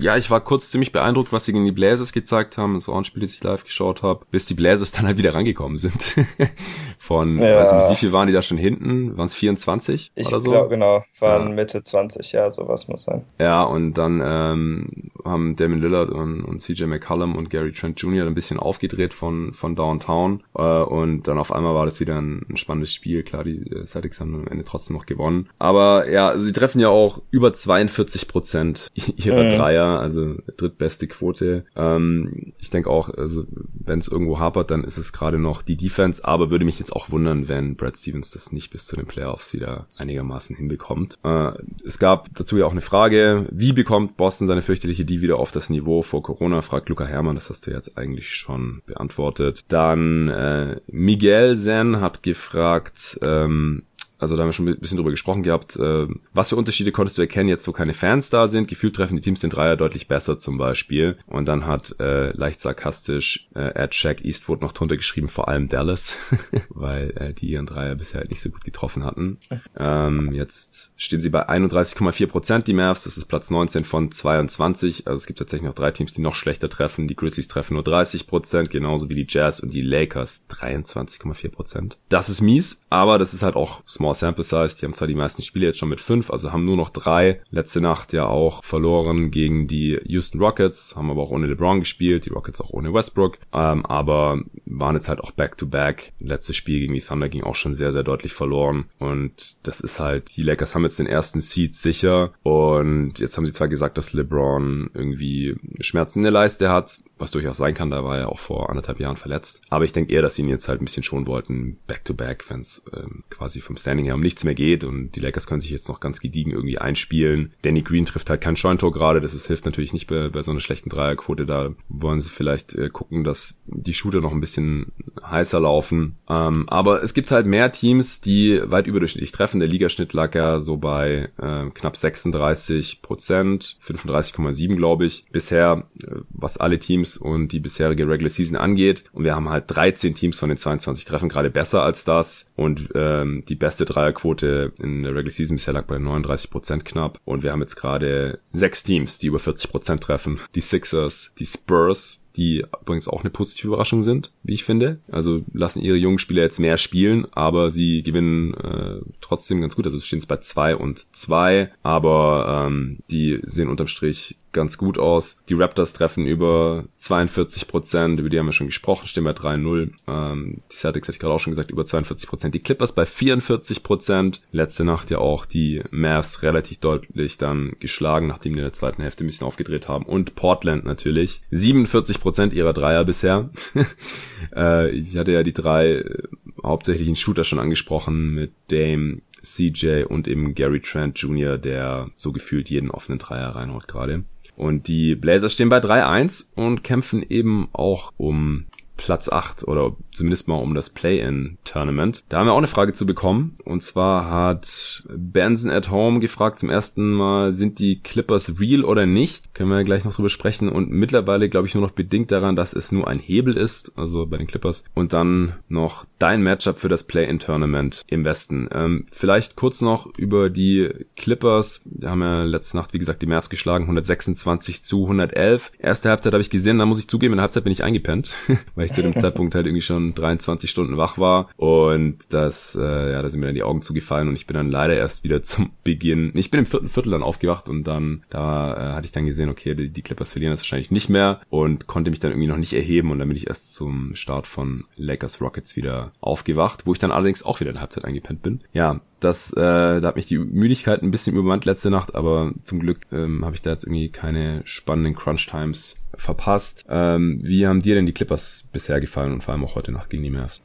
Ja, 0.00 0.16
ich 0.16 0.30
war 0.30 0.40
kurz 0.40 0.70
ziemlich 0.70 0.92
beeindruckt, 0.92 1.32
was 1.32 1.44
sie 1.44 1.52
gegen 1.52 1.64
die 1.64 1.72
Blazers 1.72 2.12
gezeigt 2.12 2.56
haben. 2.56 2.74
Das 2.74 2.88
war 2.88 2.96
ein 2.96 3.04
Spiel, 3.04 3.22
das 3.22 3.34
ich 3.34 3.42
live 3.42 3.64
geschaut 3.64 4.02
habe, 4.02 4.24
bis 4.30 4.46
die 4.46 4.54
Blazers 4.54 4.92
dann 4.92 5.06
halt 5.06 5.18
wieder 5.18 5.34
rangekommen 5.34 5.76
sind. 5.76 6.16
Von, 6.98 7.38
ja. 7.38 7.56
weiß 7.56 7.72
nicht, 7.72 7.90
wie 7.90 7.96
viel 7.96 8.12
waren 8.12 8.26
die 8.26 8.32
da 8.32 8.42
schon 8.42 8.58
hinten? 8.58 9.16
Waren 9.16 9.26
es 9.26 9.34
24 9.34 10.12
ich 10.14 10.26
oder 10.26 10.40
so? 10.40 10.46
Ich 10.46 10.52
glaube, 10.52 10.68
genau. 10.68 11.02
Waren 11.18 11.48
ja. 11.48 11.54
Mitte 11.54 11.82
20, 11.82 12.32
ja, 12.32 12.50
sowas 12.50 12.86
muss 12.88 13.04
sein. 13.04 13.24
Ja, 13.40 13.64
und 13.64 13.94
dann 13.94 14.20
ähm, 14.24 15.10
haben 15.24 15.56
Damon 15.56 15.80
Lillard 15.80 16.10
und, 16.10 16.44
und 16.44 16.60
CJ 16.60 16.84
McCollum 16.84 17.34
und 17.34 17.50
Gary 17.50 17.72
Trent 17.72 18.00
Jr. 18.00 18.26
ein 18.26 18.34
bisschen 18.34 18.58
aufgedreht 18.58 19.14
von, 19.14 19.52
von 19.54 19.74
Downtown. 19.74 20.42
Äh, 20.54 20.62
und 20.62 21.26
dann 21.26 21.38
auf 21.38 21.52
einmal 21.52 21.74
war 21.74 21.86
das 21.86 21.98
wieder 22.00 22.20
ein, 22.20 22.46
ein 22.48 22.56
spannendes 22.56 22.92
Spiel. 22.92 23.22
Klar, 23.22 23.44
die 23.44 23.58
äh, 23.70 23.84
Celtics 23.84 24.20
haben 24.20 24.34
am 24.34 24.46
Ende 24.46 24.64
trotzdem 24.64 24.96
noch 24.96 25.06
gewonnen. 25.06 25.48
Aber 25.58 26.08
ja, 26.10 26.38
sie 26.38 26.52
treffen 26.52 26.80
ja 26.80 26.88
auch 26.88 27.22
über 27.30 27.52
42 27.52 28.28
Prozent 28.28 28.88
ihrer 29.16 29.44
mhm. 29.44 29.50
Dreier 29.50 29.87
also 29.96 30.36
drittbeste 30.56 31.06
Quote. 31.06 31.64
Ähm, 31.76 32.52
ich 32.58 32.70
denke 32.70 32.90
auch, 32.90 33.08
also 33.08 33.44
wenn 33.72 33.98
es 33.98 34.08
irgendwo 34.08 34.38
hapert, 34.38 34.70
dann 34.70 34.84
ist 34.84 34.98
es 34.98 35.12
gerade 35.12 35.38
noch 35.38 35.62
die 35.62 35.76
Defense, 35.76 36.24
aber 36.24 36.50
würde 36.50 36.64
mich 36.64 36.78
jetzt 36.78 36.94
auch 36.94 37.10
wundern, 37.10 37.48
wenn 37.48 37.76
Brad 37.76 37.96
Stevens 37.96 38.30
das 38.30 38.52
nicht 38.52 38.70
bis 38.70 38.86
zu 38.86 38.96
den 38.96 39.06
Playoffs 39.06 39.52
wieder 39.52 39.86
einigermaßen 39.96 40.56
hinbekommt. 40.56 41.18
Äh, 41.24 41.52
es 41.84 41.98
gab 41.98 42.28
dazu 42.34 42.58
ja 42.58 42.66
auch 42.66 42.72
eine 42.72 42.80
Frage, 42.80 43.46
wie 43.50 43.72
bekommt 43.72 44.16
Boston 44.16 44.46
seine 44.46 44.62
fürchterliche 44.62 45.04
D 45.04 45.20
wieder 45.20 45.38
auf 45.38 45.52
das 45.52 45.70
Niveau 45.70 46.02
vor 46.02 46.22
Corona, 46.22 46.62
fragt 46.62 46.88
Luca 46.88 47.04
Hermann, 47.04 47.34
das 47.34 47.50
hast 47.50 47.66
du 47.66 47.70
jetzt 47.70 47.96
eigentlich 47.96 48.34
schon 48.34 48.82
beantwortet. 48.86 49.64
Dann 49.68 50.28
äh, 50.28 50.80
Miguel 50.88 51.56
Zen 51.56 52.00
hat 52.00 52.22
gefragt, 52.22 53.18
ähm, 53.24 53.84
also 54.18 54.34
da 54.34 54.42
haben 54.42 54.48
wir 54.48 54.52
schon 54.52 54.68
ein 54.68 54.78
bisschen 54.78 54.96
drüber 54.96 55.10
gesprochen 55.10 55.44
gehabt, 55.44 55.76
äh, 55.76 56.08
was 56.32 56.48
für 56.48 56.56
Unterschiede 56.56 56.90
konntest 56.90 57.18
du 57.18 57.22
erkennen, 57.22 57.48
jetzt 57.48 57.66
wo 57.68 57.72
keine 57.72 57.94
Fans 57.94 58.30
da 58.30 58.48
sind? 58.48 58.66
Gefühlt 58.66 58.96
treffen 58.96 59.16
die 59.16 59.22
Teams 59.22 59.40
den 59.40 59.50
Dreier 59.50 59.76
deutlich 59.76 60.08
besser 60.08 60.38
zum 60.38 60.58
Beispiel. 60.58 61.18
Und 61.26 61.46
dann 61.46 61.66
hat 61.66 61.94
äh, 62.00 62.30
leicht 62.36 62.60
sarkastisch 62.60 63.48
äh, 63.54 63.74
Ed 63.74 63.94
Jack 63.94 64.24
Eastwood 64.24 64.60
noch 64.60 64.72
drunter 64.72 64.96
geschrieben, 64.96 65.28
vor 65.28 65.48
allem 65.48 65.68
Dallas, 65.68 66.16
weil 66.70 67.10
äh, 67.16 67.32
die 67.32 67.50
ihren 67.50 67.66
Dreier 67.66 67.94
bisher 67.94 68.20
halt 68.20 68.30
nicht 68.30 68.42
so 68.42 68.50
gut 68.50 68.64
getroffen 68.64 69.04
hatten. 69.04 69.38
Ähm, 69.78 70.32
jetzt 70.32 70.94
stehen 70.96 71.20
sie 71.20 71.30
bei 71.30 71.48
31,4 71.48 72.26
Prozent, 72.26 72.66
die 72.66 72.74
Mavs, 72.74 73.04
das 73.04 73.16
ist 73.16 73.26
Platz 73.26 73.50
19 73.50 73.84
von 73.84 74.10
22. 74.10 75.06
Also 75.06 75.16
es 75.16 75.26
gibt 75.26 75.38
tatsächlich 75.38 75.68
noch 75.68 75.74
drei 75.74 75.92
Teams, 75.92 76.12
die 76.12 76.22
noch 76.22 76.34
schlechter 76.34 76.68
treffen. 76.68 77.06
Die 77.06 77.16
Grizzlies 77.16 77.46
treffen 77.46 77.74
nur 77.74 77.84
30 77.84 78.26
Prozent, 78.26 78.70
genauso 78.70 79.08
wie 79.08 79.14
die 79.14 79.26
Jazz 79.28 79.60
und 79.60 79.72
die 79.72 79.82
Lakers 79.82 80.46
23,4 80.50 81.50
Prozent. 81.50 81.98
Das 82.08 82.28
ist 82.28 82.40
mies, 82.40 82.84
aber 82.90 83.18
das 83.18 83.32
ist 83.32 83.44
halt 83.44 83.54
auch 83.54 83.80
small 83.86 84.07
Small 84.08 84.14
Sample 84.14 84.44
Size. 84.44 84.78
Die 84.78 84.86
haben 84.86 84.94
zwar 84.94 85.08
die 85.08 85.14
meisten 85.14 85.42
Spiele 85.42 85.66
jetzt 85.66 85.78
schon 85.78 85.88
mit 85.88 86.00
fünf, 86.00 86.30
also 86.30 86.52
haben 86.52 86.64
nur 86.64 86.76
noch 86.76 86.90
drei. 86.90 87.40
Letzte 87.50 87.80
Nacht 87.80 88.12
ja 88.12 88.26
auch 88.26 88.64
verloren 88.64 89.30
gegen 89.30 89.66
die 89.66 89.98
Houston 90.06 90.40
Rockets, 90.40 90.94
haben 90.96 91.10
aber 91.10 91.22
auch 91.22 91.30
ohne 91.30 91.46
LeBron 91.46 91.80
gespielt, 91.80 92.26
die 92.26 92.30
Rockets 92.30 92.60
auch 92.60 92.70
ohne 92.70 92.92
Westbrook, 92.92 93.38
ähm, 93.52 93.84
aber 93.84 94.42
waren 94.66 94.94
jetzt 94.94 95.08
halt 95.08 95.20
auch 95.20 95.32
Back-to-Back. 95.32 96.12
-back. 96.18 96.26
Letztes 96.26 96.56
Spiel 96.56 96.80
gegen 96.80 96.94
die 96.94 97.00
Thunder 97.00 97.28
ging 97.28 97.42
auch 97.42 97.54
schon 97.54 97.74
sehr, 97.74 97.92
sehr 97.92 98.02
deutlich 98.02 98.32
verloren 98.32 98.86
und 98.98 99.56
das 99.62 99.80
ist 99.80 100.00
halt, 100.00 100.36
die 100.36 100.42
Lakers 100.42 100.74
haben 100.74 100.84
jetzt 100.84 100.98
den 100.98 101.06
ersten 101.06 101.40
Seed 101.40 101.74
sicher 101.74 102.32
und 102.42 103.18
jetzt 103.18 103.36
haben 103.36 103.46
sie 103.46 103.52
zwar 103.52 103.68
gesagt, 103.68 103.98
dass 103.98 104.12
LeBron 104.12 104.90
irgendwie 104.94 105.56
Schmerzen 105.80 106.20
in 106.20 106.24
der 106.24 106.32
Leiste 106.32 106.70
hat, 106.70 107.00
was 107.18 107.30
durchaus 107.30 107.56
sein 107.56 107.74
kann, 107.74 107.90
da 107.90 108.04
war 108.04 108.18
er 108.18 108.28
auch 108.30 108.38
vor 108.38 108.70
anderthalb 108.70 109.00
Jahren 109.00 109.16
verletzt. 109.16 109.62
Aber 109.68 109.84
ich 109.84 109.92
denke 109.92 110.12
eher, 110.12 110.22
dass 110.22 110.34
sie 110.34 110.42
ihn 110.42 110.48
jetzt 110.48 110.68
halt 110.68 110.80
ein 110.80 110.84
bisschen 110.84 111.02
schon 111.02 111.26
wollten, 111.26 111.78
back-to-back, 111.86 112.48
wenn 112.48 112.60
es 112.60 112.82
ähm, 112.94 113.24
quasi 113.30 113.60
vom 113.60 113.76
Standing 113.76 114.06
her 114.06 114.14
um 114.14 114.20
nichts 114.20 114.44
mehr 114.44 114.54
geht 114.54 114.84
und 114.84 115.12
die 115.12 115.20
Lakers 115.20 115.46
können 115.46 115.60
sich 115.60 115.70
jetzt 115.70 115.88
noch 115.88 116.00
ganz 116.00 116.20
gediegen 116.20 116.52
irgendwie 116.52 116.78
einspielen. 116.78 117.52
Danny 117.62 117.82
Green 117.82 118.06
trifft 118.06 118.30
halt 118.30 118.40
kein 118.40 118.56
Scheuntor 118.56 118.92
gerade, 118.92 119.20
das 119.20 119.34
ist, 119.34 119.46
hilft 119.46 119.64
natürlich 119.64 119.92
nicht 119.92 120.06
bei, 120.06 120.28
bei 120.28 120.42
so 120.42 120.50
einer 120.50 120.60
schlechten 120.60 120.90
Dreierquote, 120.90 121.46
da 121.46 121.74
wollen 121.88 122.20
sie 122.20 122.30
vielleicht 122.30 122.74
äh, 122.74 122.88
gucken, 122.90 123.24
dass 123.24 123.62
die 123.66 123.94
Shooter 123.94 124.20
noch 124.20 124.32
ein 124.32 124.40
bisschen 124.40 124.92
heißer 125.22 125.60
laufen. 125.60 126.16
Ähm, 126.28 126.68
aber 126.68 127.02
es 127.02 127.14
gibt 127.14 127.30
halt 127.30 127.46
mehr 127.46 127.72
Teams, 127.72 128.20
die 128.20 128.60
weit 128.64 128.86
überdurchschnittlich 128.86 129.32
treffen. 129.32 129.60
Der 129.60 129.68
Ligaschnitt 129.68 130.12
lag 130.12 130.34
ja 130.34 130.60
so 130.60 130.76
bei 130.76 131.30
äh, 131.38 131.70
knapp 131.70 131.96
36 131.96 133.02
Prozent, 133.02 133.76
35,7 133.84 134.76
glaube 134.76 135.06
ich, 135.06 135.26
bisher, 135.30 135.88
äh, 136.02 136.20
was 136.40 136.56
alle 136.56 136.78
Teams 136.78 137.16
und 137.16 137.52
die 137.52 137.60
bisherige 137.60 138.08
Regular 138.08 138.30
Season 138.30 138.56
angeht. 138.56 139.04
Und 139.12 139.24
wir 139.24 139.34
haben 139.34 139.48
halt 139.48 139.64
13 139.68 140.14
Teams 140.14 140.38
von 140.38 140.48
den 140.48 140.58
22 140.58 141.04
Treffen 141.04 141.28
gerade 141.28 141.50
besser 141.50 141.82
als 141.82 142.04
das. 142.04 142.50
Und 142.56 142.90
ähm, 142.94 143.44
die 143.48 143.54
beste 143.54 143.84
Dreierquote 143.84 144.72
in 144.80 145.02
der 145.02 145.14
Regular 145.14 145.32
Season 145.32 145.56
bisher 145.56 145.74
lag 145.74 145.86
bei 145.86 145.98
39 145.98 146.50
Prozent 146.50 146.84
knapp. 146.84 147.20
Und 147.24 147.42
wir 147.42 147.52
haben 147.52 147.60
jetzt 147.60 147.76
gerade 147.76 148.40
sechs 148.50 148.82
Teams, 148.82 149.18
die 149.18 149.26
über 149.26 149.38
40 149.38 149.70
Prozent 149.70 150.02
treffen. 150.02 150.40
Die 150.54 150.60
Sixers, 150.60 151.32
die 151.38 151.46
Spurs, 151.46 152.22
die 152.38 152.64
übrigens 152.80 153.08
auch 153.08 153.20
eine 153.20 153.30
positive 153.30 153.68
Überraschung 153.68 154.02
sind, 154.02 154.30
wie 154.42 154.54
ich 154.54 154.64
finde. 154.64 155.00
Also 155.10 155.42
lassen 155.52 155.82
ihre 155.82 155.96
jungen 155.96 156.18
Spieler 156.18 156.42
jetzt 156.42 156.60
mehr 156.60 156.78
spielen, 156.78 157.26
aber 157.32 157.70
sie 157.70 158.02
gewinnen 158.02 158.54
äh, 158.54 159.00
trotzdem 159.20 159.60
ganz 159.60 159.74
gut. 159.74 159.84
Also 159.84 159.98
stehen 159.98 160.20
es 160.20 160.26
bei 160.26 160.36
zwei 160.38 160.76
und 160.76 161.14
zwei, 161.14 161.70
aber 161.82 162.66
ähm, 162.68 162.98
die 163.10 163.40
sehen 163.44 163.68
unterm 163.68 163.88
Strich 163.88 164.36
ganz 164.52 164.78
gut 164.78 164.98
aus. 164.98 165.42
Die 165.48 165.54
Raptors 165.54 165.92
treffen 165.92 166.26
über 166.26 166.84
42 166.96 167.68
Prozent, 167.68 168.18
über 168.18 168.28
die 168.28 168.38
haben 168.38 168.46
wir 168.46 168.52
schon 168.52 168.66
gesprochen, 168.66 169.06
stehen 169.06 169.24
bei 169.24 169.32
3-0. 169.32 169.90
Ähm, 170.06 170.62
die 170.72 170.76
Celtics 170.76 171.08
hatte 171.08 171.16
ich 171.16 171.20
gerade 171.20 171.34
auch 171.34 171.40
schon 171.40 171.52
gesagt, 171.52 171.70
über 171.70 171.84
42 171.84 172.28
Prozent. 172.28 172.54
Die 172.54 172.60
Clippers 172.60 172.94
bei 172.94 173.06
44 173.06 173.82
Prozent. 173.82 174.40
Letzte 174.50 174.84
Nacht 174.84 175.10
ja 175.10 175.18
auch 175.18 175.44
die 175.44 175.82
Mavs 175.90 176.42
relativ 176.42 176.78
deutlich 176.78 177.38
dann 177.38 177.76
geschlagen, 177.78 178.26
nachdem 178.26 178.54
die 178.54 178.58
in 178.58 178.64
der 178.64 178.72
zweiten 178.72 179.02
Hälfte 179.02 179.24
ein 179.24 179.26
bisschen 179.26 179.46
aufgedreht 179.46 179.88
haben. 179.88 180.04
Und 180.04 180.34
Portland 180.34 180.84
natürlich. 180.84 181.42
47 181.50 182.20
Prozent 182.20 182.27
ihrer 182.52 182.72
Dreier 182.72 183.04
bisher. 183.04 183.50
äh, 184.56 184.90
ich 184.90 185.16
hatte 185.16 185.32
ja 185.32 185.42
die 185.42 185.52
drei 185.52 185.92
äh, 185.96 186.22
hauptsächlichen 186.62 187.16
Shooter 187.16 187.44
schon 187.44 187.58
angesprochen 187.58 188.34
mit 188.34 188.52
Dame, 188.70 189.22
CJ 189.42 190.04
und 190.04 190.26
eben 190.26 190.54
Gary 190.54 190.80
Trent 190.80 191.18
Jr., 191.18 191.58
der 191.58 192.10
so 192.16 192.32
gefühlt 192.32 192.70
jeden 192.70 192.90
offenen 192.90 193.18
Dreier 193.18 193.50
reinhaut 193.50 193.86
gerade. 193.86 194.24
Und 194.56 194.88
die 194.88 195.14
Blazers 195.14 195.54
stehen 195.54 195.68
bei 195.68 195.78
3-1 195.78 196.54
und 196.56 196.82
kämpfen 196.82 197.24
eben 197.28 197.68
auch 197.72 198.12
um 198.16 198.66
Platz 198.98 199.30
8 199.30 199.66
oder 199.66 199.96
zumindest 200.12 200.48
mal 200.48 200.56
um 200.56 200.74
das 200.74 200.90
Play-in-Tournament. 200.90 202.24
Da 202.28 202.38
haben 202.38 202.46
wir 202.46 202.52
auch 202.52 202.58
eine 202.58 202.66
Frage 202.66 202.92
zu 202.92 203.06
bekommen. 203.06 203.56
Und 203.64 203.82
zwar 203.82 204.30
hat 204.30 205.04
Benson 205.08 205.70
at 205.70 205.90
Home 205.90 206.20
gefragt 206.20 206.58
zum 206.58 206.68
ersten 206.68 207.12
Mal, 207.12 207.52
sind 207.52 207.78
die 207.78 208.00
Clippers 208.00 208.60
real 208.60 208.84
oder 208.84 209.06
nicht? 209.06 209.54
Können 209.54 209.70
wir 209.70 209.82
gleich 209.84 210.04
noch 210.04 210.14
drüber 210.14 210.28
sprechen. 210.28 210.68
Und 210.68 210.90
mittlerweile 210.90 211.48
glaube 211.48 211.68
ich 211.68 211.74
nur 211.74 211.82
noch 211.82 211.92
bedingt 211.92 212.30
daran, 212.30 212.56
dass 212.56 212.74
es 212.74 212.92
nur 212.92 213.08
ein 213.08 213.20
Hebel 213.20 213.56
ist, 213.56 213.96
also 213.96 214.26
bei 214.26 214.36
den 214.36 214.48
Clippers. 214.48 214.84
Und 214.94 215.12
dann 215.12 215.54
noch 215.68 216.04
dein 216.18 216.42
Matchup 216.42 216.78
für 216.78 216.88
das 216.88 217.04
Play-in-Tournament 217.04 218.02
im 218.08 218.24
Westen. 218.24 218.68
Ähm, 218.72 219.06
vielleicht 219.12 219.54
kurz 219.54 219.80
noch 219.80 220.12
über 220.18 220.50
die 220.50 220.90
Clippers. 221.16 221.82
Wir 221.86 222.10
haben 222.10 222.22
ja 222.22 222.42
letzte 222.42 222.76
Nacht, 222.76 222.92
wie 222.92 222.98
gesagt, 222.98 223.22
die 223.22 223.26
Mavs 223.26 223.48
geschlagen, 223.48 223.84
126 223.84 224.82
zu 224.82 225.04
111. 225.04 225.70
Erste 225.78 226.10
Halbzeit 226.10 226.32
habe 226.32 226.42
ich 226.42 226.50
gesehen, 226.50 226.78
da 226.78 226.86
muss 226.86 226.98
ich 226.98 227.08
zugeben, 227.08 227.34
in 227.34 227.38
der 227.38 227.42
Halbzeit 227.42 227.64
bin 227.64 227.72
ich 227.72 227.84
eingepennt, 227.84 228.34
weil 228.74 228.87
ich 228.88 228.94
zu 228.94 229.02
dem 229.02 229.16
Zeitpunkt 229.16 229.54
halt 229.54 229.66
irgendwie 229.66 229.82
schon 229.82 230.14
23 230.14 230.70
Stunden 230.70 230.96
wach 230.96 231.18
war 231.18 231.48
und 231.56 232.32
das, 232.32 232.74
äh, 232.74 233.12
ja, 233.12 233.22
da 233.22 233.28
sind 233.28 233.40
mir 233.40 233.46
dann 233.46 233.54
die 233.54 233.62
Augen 233.62 233.82
zugefallen 233.82 234.28
und 234.28 234.34
ich 234.34 234.46
bin 234.46 234.54
dann 234.54 234.70
leider 234.70 234.96
erst 234.96 235.24
wieder 235.24 235.42
zum 235.48 235.70
Beginn, 235.84 236.32
ich 236.34 236.50
bin 236.50 236.60
im 236.60 236.66
vierten 236.66 236.88
Viertel 236.88 237.10
dann 237.10 237.22
aufgewacht 237.22 237.68
und 237.68 237.84
dann, 237.84 238.24
da 238.30 238.74
äh, 238.74 238.94
hatte 238.94 239.06
ich 239.06 239.12
dann 239.12 239.26
gesehen, 239.26 239.48
okay, 239.48 239.74
die, 239.74 239.90
die 239.90 240.02
Clippers 240.02 240.32
verlieren 240.32 240.52
das 240.52 240.60
wahrscheinlich 240.60 240.90
nicht 240.90 241.08
mehr 241.08 241.40
und 241.50 241.86
konnte 241.86 242.10
mich 242.10 242.20
dann 242.20 242.32
irgendwie 242.32 242.48
noch 242.48 242.56
nicht 242.56 242.72
erheben 242.72 243.10
und 243.10 243.18
dann 243.18 243.28
bin 243.28 243.36
ich 243.36 243.48
erst 243.48 243.74
zum 243.74 244.14
Start 244.14 244.46
von 244.46 244.84
Lakers 244.96 245.40
Rockets 245.40 245.76
wieder 245.76 246.12
aufgewacht, 246.20 246.86
wo 246.86 246.92
ich 246.92 246.98
dann 246.98 247.12
allerdings 247.12 247.42
auch 247.42 247.60
wieder 247.60 247.70
in 247.70 247.74
der 247.74 247.82
Halbzeit 247.82 248.04
eingepennt 248.04 248.42
bin. 248.42 248.60
Ja, 248.72 249.00
das, 249.20 249.52
äh, 249.52 250.00
da 250.00 250.02
hat 250.02 250.16
mich 250.16 250.26
die 250.26 250.38
Müdigkeit 250.38 251.02
ein 251.02 251.10
bisschen 251.10 251.36
übermannt 251.36 251.64
letzte 251.64 251.90
Nacht, 251.90 252.14
aber 252.14 252.52
zum 252.62 252.80
Glück 252.80 253.00
ähm, 253.12 253.44
habe 253.44 253.56
ich 253.56 253.62
da 253.62 253.70
jetzt 253.70 253.84
irgendwie 253.84 254.10
keine 254.10 254.62
spannenden 254.64 255.14
Crunch-Times 255.14 255.96
verpasst. 256.18 256.84
Ähm, 256.90 257.40
wie 257.42 257.66
haben 257.66 257.80
dir 257.80 257.94
denn 257.94 258.06
die 258.06 258.12
Clippers 258.12 258.64
bisher 258.72 259.00
gefallen 259.00 259.32
und 259.32 259.44
vor 259.44 259.54
allem 259.54 259.64
auch 259.64 259.74
heute 259.74 259.92
Nacht 259.92 260.10
gegen 260.10 260.22
die 260.22 260.30
Mavs? 260.30 260.60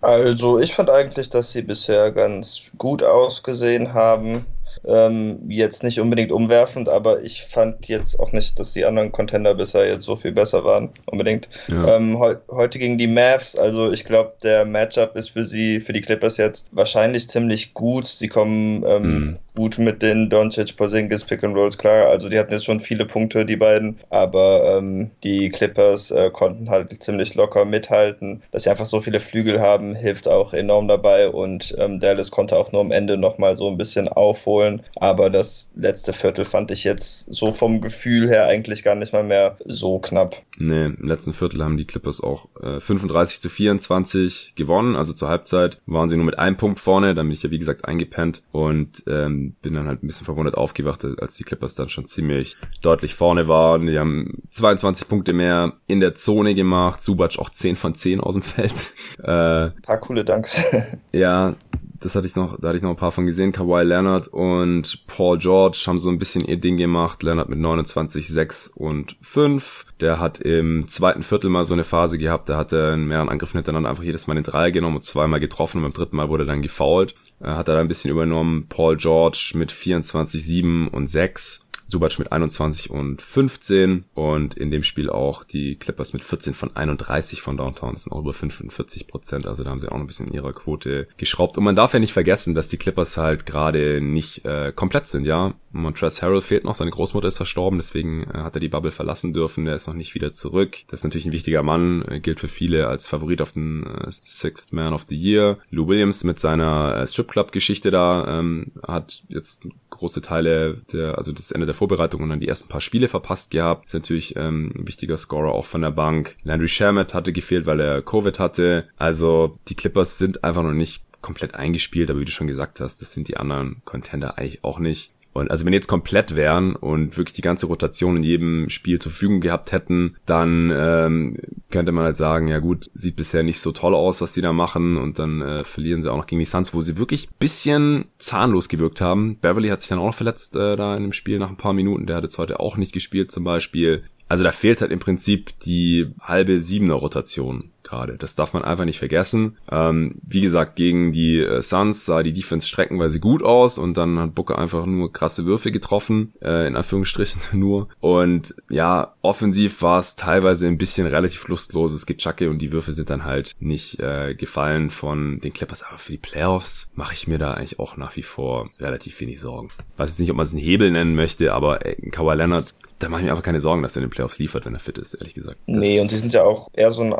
Also 0.00 0.60
ich 0.60 0.74
fand 0.74 0.90
eigentlich, 0.90 1.28
dass 1.28 1.52
sie 1.52 1.62
bisher 1.62 2.12
ganz 2.12 2.70
gut 2.78 3.02
ausgesehen 3.02 3.94
haben. 3.94 4.46
Ähm, 4.86 5.40
jetzt 5.48 5.82
nicht 5.82 5.98
unbedingt 5.98 6.30
umwerfend, 6.30 6.88
aber 6.88 7.22
ich 7.22 7.42
fand 7.42 7.88
jetzt 7.88 8.20
auch 8.20 8.32
nicht, 8.32 8.60
dass 8.60 8.74
die 8.74 8.84
anderen 8.84 9.10
Contender 9.10 9.54
bisher 9.54 9.88
jetzt 9.88 10.04
so 10.04 10.14
viel 10.14 10.30
besser 10.30 10.62
waren, 10.62 10.90
unbedingt. 11.06 11.48
Ja. 11.68 11.96
Ähm, 11.96 12.22
he 12.22 12.36
heute 12.50 12.78
gegen 12.78 12.98
die 12.98 13.06
Mavs, 13.06 13.56
also 13.56 13.90
ich 13.90 14.04
glaube, 14.04 14.34
der 14.42 14.66
Matchup 14.66 15.16
ist 15.16 15.30
für 15.30 15.44
sie, 15.44 15.80
für 15.80 15.94
die 15.94 16.02
Clippers 16.02 16.36
jetzt 16.36 16.66
wahrscheinlich 16.70 17.28
ziemlich 17.28 17.74
gut. 17.74 18.06
Sie 18.06 18.28
kommen 18.28 18.84
ähm, 18.86 19.02
mhm. 19.02 19.38
Gut 19.58 19.78
mit 19.78 20.02
den 20.02 20.30
Doncic, 20.30 20.76
Porzingis, 20.76 21.24
Pick 21.24 21.42
and 21.42 21.56
Rolls 21.56 21.78
klar. 21.78 22.06
Also 22.08 22.28
die 22.28 22.38
hatten 22.38 22.52
jetzt 22.52 22.64
schon 22.64 22.80
viele 22.80 23.06
Punkte, 23.06 23.44
die 23.44 23.56
beiden, 23.56 23.98
aber 24.10 24.78
ähm, 24.78 25.10
die 25.24 25.48
Clippers 25.48 26.10
äh, 26.10 26.30
konnten 26.30 26.70
halt 26.70 27.02
ziemlich 27.02 27.34
locker 27.34 27.64
mithalten. 27.64 28.42
Dass 28.52 28.62
sie 28.62 28.70
einfach 28.70 28.86
so 28.86 29.00
viele 29.00 29.20
Flügel 29.20 29.60
haben, 29.60 29.94
hilft 29.94 30.28
auch 30.28 30.52
enorm 30.52 30.88
dabei 30.88 31.28
und 31.28 31.74
ähm, 31.78 32.00
Dallas 32.00 32.30
konnte 32.30 32.56
auch 32.56 32.72
nur 32.72 32.80
am 32.80 32.92
Ende 32.92 33.16
nochmal 33.16 33.56
so 33.56 33.68
ein 33.68 33.76
bisschen 33.76 34.08
aufholen 34.08 34.68
holen. 34.68 34.82
Aber 34.96 35.30
das 35.30 35.72
letzte 35.76 36.12
Viertel 36.12 36.44
fand 36.44 36.70
ich 36.70 36.84
jetzt 36.84 37.32
so 37.32 37.52
vom 37.52 37.80
Gefühl 37.80 38.28
her 38.28 38.46
eigentlich 38.46 38.82
gar 38.82 38.94
nicht 38.94 39.12
mal 39.12 39.24
mehr 39.24 39.56
so 39.64 39.98
knapp. 39.98 40.42
Nee, 40.58 40.86
im 40.86 41.06
letzten 41.06 41.34
Viertel 41.34 41.62
haben 41.62 41.76
die 41.76 41.84
Clippers 41.84 42.20
auch 42.20 42.48
äh, 42.60 42.80
35 42.80 43.40
zu 43.40 43.48
24 43.48 44.54
gewonnen. 44.56 44.96
Also 44.96 45.12
zur 45.12 45.28
Halbzeit 45.28 45.80
waren 45.86 46.08
sie 46.08 46.16
nur 46.16 46.26
mit 46.26 46.38
einem 46.38 46.56
Punkt 46.56 46.80
vorne. 46.80 47.14
Dann 47.14 47.26
bin 47.26 47.34
ich 47.34 47.42
ja 47.42 47.50
wie 47.50 47.58
gesagt 47.58 47.84
eingepennt 47.84 48.42
und 48.50 49.04
ähm, 49.06 49.47
bin 49.62 49.74
dann 49.74 49.86
halt 49.86 50.02
ein 50.02 50.06
bisschen 50.06 50.24
verwundert 50.24 50.56
aufgewacht, 50.56 51.04
als 51.04 51.36
die 51.36 51.44
Clippers 51.44 51.74
dann 51.74 51.88
schon 51.88 52.06
ziemlich 52.06 52.56
deutlich 52.82 53.14
vorne 53.14 53.48
waren. 53.48 53.86
Die 53.86 53.98
haben 53.98 54.42
22 54.50 55.08
Punkte 55.08 55.32
mehr 55.32 55.74
in 55.86 56.00
der 56.00 56.14
Zone 56.14 56.54
gemacht. 56.54 57.00
Subac 57.02 57.38
auch 57.38 57.50
10 57.50 57.76
von 57.76 57.94
10 57.94 58.20
aus 58.20 58.34
dem 58.34 58.42
Feld. 58.42 58.74
Äh, 59.22 59.70
ein 59.70 59.82
paar 59.82 59.98
coole 59.98 60.24
Danks. 60.24 60.64
ja, 61.12 61.56
das 62.00 62.14
hatte 62.14 62.26
ich 62.26 62.36
noch, 62.36 62.60
da 62.60 62.68
hatte 62.68 62.76
ich 62.76 62.82
noch 62.82 62.90
ein 62.90 62.96
paar 62.96 63.12
von 63.12 63.26
gesehen. 63.26 63.52
Kawhi 63.52 63.82
Leonard 63.82 64.28
und 64.28 65.06
Paul 65.06 65.38
George 65.38 65.82
haben 65.86 65.98
so 65.98 66.10
ein 66.10 66.18
bisschen 66.18 66.44
ihr 66.44 66.56
Ding 66.56 66.76
gemacht. 66.76 67.22
Leonard 67.22 67.48
mit 67.48 67.58
29, 67.58 68.28
6 68.28 68.68
und 68.68 69.16
5. 69.22 69.86
Der 70.00 70.20
hat 70.20 70.38
im 70.38 70.86
zweiten 70.86 71.22
Viertel 71.22 71.50
mal 71.50 71.64
so 71.64 71.74
eine 71.74 71.84
Phase 71.84 72.18
gehabt, 72.18 72.48
da 72.48 72.56
hat 72.56 72.72
er 72.72 72.94
in 72.94 73.06
mehreren 73.06 73.28
Angriffen 73.28 73.58
hintereinander 73.58 73.90
einfach 73.90 74.04
jedes 74.04 74.26
Mal 74.26 74.34
den 74.34 74.44
Dreier 74.44 74.70
genommen 74.70 74.96
und 74.96 75.02
zweimal 75.02 75.40
getroffen 75.40 75.78
und 75.78 75.82
beim 75.84 75.92
dritten 75.92 76.16
Mal 76.16 76.28
wurde 76.28 76.44
er 76.44 76.48
dann 76.48 76.62
gefoult. 76.62 77.14
Äh, 77.40 77.48
hat 77.48 77.68
er 77.68 77.74
da 77.74 77.80
ein 77.80 77.88
bisschen 77.88 78.10
übernommen. 78.10 78.66
Paul 78.68 78.96
George 78.96 79.52
mit 79.54 79.72
24, 79.72 80.44
7 80.44 80.88
und 80.88 81.08
6. 81.08 81.67
Subac 81.88 82.18
mit 82.18 82.30
21 82.30 82.90
und 82.90 83.22
15 83.22 84.04
und 84.12 84.54
in 84.54 84.70
dem 84.70 84.82
Spiel 84.82 85.08
auch 85.08 85.42
die 85.42 85.76
Clippers 85.76 86.12
mit 86.12 86.22
14 86.22 86.52
von 86.52 86.76
31 86.76 87.40
von 87.40 87.56
Downtown. 87.56 87.94
Das 87.94 88.04
sind 88.04 88.12
auch 88.12 88.20
über 88.20 88.34
45 88.34 89.08
Prozent, 89.08 89.46
also 89.46 89.64
da 89.64 89.70
haben 89.70 89.80
sie 89.80 89.88
auch 89.88 89.94
noch 89.94 90.00
ein 90.00 90.06
bisschen 90.06 90.28
in 90.28 90.34
ihrer 90.34 90.52
Quote 90.52 91.08
geschraubt. 91.16 91.56
Und 91.56 91.64
man 91.64 91.76
darf 91.76 91.94
ja 91.94 91.98
nicht 91.98 92.12
vergessen, 92.12 92.54
dass 92.54 92.68
die 92.68 92.76
Clippers 92.76 93.16
halt 93.16 93.46
gerade 93.46 94.02
nicht 94.02 94.44
äh, 94.44 94.72
komplett 94.74 95.06
sind, 95.06 95.24
ja. 95.24 95.54
Montrezl 95.70 96.22
Harrell 96.22 96.40
fehlt 96.40 96.64
noch, 96.64 96.74
seine 96.74 96.90
Großmutter 96.90 97.28
ist 97.28 97.36
verstorben, 97.36 97.78
deswegen 97.78 98.24
äh, 98.24 98.38
hat 98.38 98.54
er 98.56 98.60
die 98.60 98.68
Bubble 98.68 98.90
verlassen 98.90 99.32
dürfen, 99.32 99.64
der 99.64 99.74
ist 99.74 99.86
noch 99.86 99.94
nicht 99.94 100.14
wieder 100.14 100.32
zurück. 100.32 100.78
Das 100.88 101.00
ist 101.00 101.04
natürlich 101.04 101.26
ein 101.26 101.32
wichtiger 101.32 101.62
Mann, 101.62 102.04
äh, 102.08 102.20
gilt 102.20 102.40
für 102.40 102.48
viele 102.48 102.88
als 102.88 103.08
Favorit 103.08 103.40
auf 103.40 103.52
den 103.52 103.84
äh, 103.84 104.10
Sixth 104.10 104.72
Man 104.72 104.92
of 104.92 105.06
the 105.08 105.16
Year. 105.16 105.58
Lou 105.70 105.88
Williams 105.88 106.24
mit 106.24 106.38
seiner 106.38 106.96
äh, 106.96 107.06
Strip 107.06 107.28
Club 107.28 107.52
Geschichte 107.52 107.90
da 107.90 108.38
ähm, 108.38 108.72
hat 108.86 109.22
jetzt 109.28 109.66
große 109.98 110.22
Teile 110.22 110.80
der, 110.92 111.18
also 111.18 111.32
das 111.32 111.52
Ende 111.52 111.66
der 111.66 111.74
Vorbereitung 111.74 112.22
und 112.22 112.30
dann 112.30 112.40
die 112.40 112.48
ersten 112.48 112.68
paar 112.68 112.80
Spiele 112.80 113.08
verpasst 113.08 113.50
gehabt. 113.50 113.86
Ist 113.86 113.94
natürlich 113.94 114.36
ähm, 114.36 114.72
ein 114.74 114.88
wichtiger 114.88 115.16
Scorer 115.16 115.52
auch 115.52 115.66
von 115.66 115.82
der 115.82 115.90
Bank. 115.90 116.36
Landry 116.44 116.68
Shamet 116.68 117.14
hatte 117.14 117.32
gefehlt, 117.32 117.66
weil 117.66 117.80
er 117.80 118.02
Covid 118.02 118.38
hatte. 118.38 118.88
Also 118.96 119.58
die 119.68 119.74
Clippers 119.74 120.18
sind 120.18 120.44
einfach 120.44 120.62
noch 120.62 120.72
nicht 120.72 121.02
komplett 121.20 121.54
eingespielt, 121.54 122.10
aber 122.10 122.20
wie 122.20 122.24
du 122.24 122.32
schon 122.32 122.46
gesagt 122.46 122.80
hast, 122.80 123.02
das 123.02 123.12
sind 123.12 123.28
die 123.28 123.36
anderen 123.36 123.82
Contender 123.84 124.38
eigentlich 124.38 124.64
auch 124.64 124.78
nicht. 124.78 125.10
Und 125.38 125.50
also 125.50 125.64
wenn 125.64 125.72
jetzt 125.72 125.88
komplett 125.88 126.36
wären 126.36 126.76
und 126.76 127.16
wirklich 127.16 127.34
die 127.34 127.42
ganze 127.42 127.66
Rotation 127.66 128.16
in 128.16 128.22
jedem 128.22 128.70
Spiel 128.70 128.98
zur 128.98 129.12
Verfügung 129.12 129.40
gehabt 129.40 129.72
hätten, 129.72 130.16
dann 130.26 130.72
ähm, 130.74 131.36
könnte 131.70 131.92
man 131.92 132.04
halt 132.04 132.16
sagen, 132.16 132.48
ja 132.48 132.58
gut, 132.58 132.90
sieht 132.94 133.16
bisher 133.16 133.42
nicht 133.42 133.60
so 133.60 133.72
toll 133.72 133.94
aus, 133.94 134.20
was 134.20 134.32
die 134.32 134.40
da 134.40 134.52
machen 134.52 134.96
und 134.96 135.18
dann 135.18 135.40
äh, 135.40 135.64
verlieren 135.64 136.02
sie 136.02 136.10
auch 136.10 136.16
noch 136.16 136.26
gegen 136.26 136.40
die 136.40 136.44
Suns, 136.44 136.74
wo 136.74 136.80
sie 136.80 136.96
wirklich 136.96 137.28
bisschen 137.38 138.06
zahnlos 138.18 138.68
gewirkt 138.68 139.00
haben. 139.00 139.38
Beverly 139.40 139.68
hat 139.68 139.80
sich 139.80 139.88
dann 139.88 139.98
auch 139.98 140.06
noch 140.06 140.14
verletzt 140.14 140.56
äh, 140.56 140.76
da 140.76 140.96
in 140.96 141.04
dem 141.04 141.12
Spiel 141.12 141.38
nach 141.38 141.50
ein 141.50 141.56
paar 141.56 141.72
Minuten, 141.72 142.06
der 142.06 142.16
hat 142.16 142.24
jetzt 142.24 142.38
heute 142.38 142.60
auch 142.60 142.76
nicht 142.76 142.92
gespielt 142.92 143.30
zum 143.30 143.44
Beispiel. 143.44 144.04
Also 144.28 144.44
da 144.44 144.52
fehlt 144.52 144.82
halt 144.82 144.92
im 144.92 144.98
Prinzip 144.98 145.58
die 145.60 146.08
halbe 146.20 146.60
Siebener 146.60 146.94
Rotation 146.94 147.70
gerade. 147.88 148.16
Das 148.16 148.34
darf 148.34 148.52
man 148.52 148.64
einfach 148.64 148.84
nicht 148.84 148.98
vergessen. 148.98 149.56
Ähm, 149.70 150.16
wie 150.22 150.40
gesagt, 150.40 150.76
gegen 150.76 151.12
die 151.12 151.38
äh, 151.38 151.62
Suns 151.62 152.04
sah 152.04 152.22
die 152.22 152.32
Defense 152.32 152.66
streckenweise 152.66 153.20
gut 153.20 153.42
aus 153.42 153.78
und 153.78 153.96
dann 153.96 154.18
hat 154.18 154.34
Booker 154.34 154.58
einfach 154.58 154.86
nur 154.86 155.12
krasse 155.12 155.44
Würfe 155.44 155.72
getroffen, 155.72 156.32
äh, 156.40 156.66
in 156.66 156.76
Anführungsstrichen 156.76 157.40
nur. 157.58 157.88
Und 158.00 158.54
ja, 158.70 159.14
offensiv 159.22 159.82
war 159.82 159.98
es 159.98 160.16
teilweise 160.16 160.66
ein 160.66 160.78
bisschen 160.78 161.06
relativ 161.06 161.48
lustloses 161.48 162.06
Gechacke 162.06 162.50
und 162.50 162.58
die 162.58 162.72
Würfe 162.72 162.92
sind 162.92 163.10
dann 163.10 163.24
halt 163.24 163.54
nicht 163.58 164.00
äh, 164.00 164.34
gefallen 164.34 164.90
von 164.90 165.40
den 165.40 165.52
Clippers. 165.52 165.82
Aber 165.82 165.98
für 165.98 166.12
die 166.12 166.18
Playoffs 166.18 166.90
mache 166.94 167.14
ich 167.14 167.26
mir 167.26 167.38
da 167.38 167.54
eigentlich 167.54 167.78
auch 167.78 167.96
nach 167.96 168.16
wie 168.16 168.22
vor 168.22 168.70
relativ 168.78 169.20
wenig 169.20 169.40
Sorgen. 169.40 169.68
Ich 169.94 169.98
weiß 169.98 170.10
jetzt 170.10 170.20
nicht, 170.20 170.30
ob 170.30 170.36
man 170.36 170.44
es 170.44 170.52
einen 170.52 170.62
Hebel 170.62 170.90
nennen 170.90 171.14
möchte, 171.14 171.52
aber 171.52 171.86
äh, 171.86 171.96
Kawhi 172.10 172.34
Leonard 172.34 172.74
da 172.98 173.08
mache 173.08 173.20
ich 173.20 173.24
mir 173.26 173.30
einfach 173.30 173.44
keine 173.44 173.60
Sorgen, 173.60 173.82
dass 173.82 173.96
er 173.96 174.02
in 174.02 174.08
den 174.08 174.12
Playoffs 174.12 174.38
liefert, 174.38 174.66
wenn 174.66 174.74
er 174.74 174.80
fit 174.80 174.98
ist, 174.98 175.14
ehrlich 175.14 175.34
gesagt. 175.34 175.58
Das 175.66 175.76
nee, 175.76 176.00
und 176.00 176.10
die 176.10 176.16
sind 176.16 176.34
ja 176.34 176.42
auch 176.42 176.68
eher 176.72 176.90
so 176.90 177.02
ein 177.02 177.12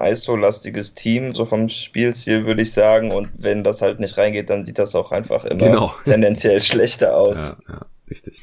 ISO-lastiges 0.59 0.95
Team, 0.95 1.33
so 1.33 1.45
vom 1.45 1.69
Spielziel 1.69 2.47
würde 2.47 2.63
ich 2.63 2.73
sagen. 2.73 3.13
Und 3.13 3.31
wenn 3.37 3.65
das 3.65 3.83
halt 3.83 4.01
nicht 4.01 4.17
reingeht, 4.17 4.51
dann 4.51 4.67
sieht 4.67 4.79
das 4.79 4.95
auch 4.95 5.13
einfach 5.13 5.45
immer 5.45 5.67
genau. 5.67 5.95
tendenziell 6.05 6.61
schlechter 6.61 7.17
aus. 7.17 7.37
Ja, 7.37 7.57
ja, 7.69 7.87
richtig. 8.11 8.41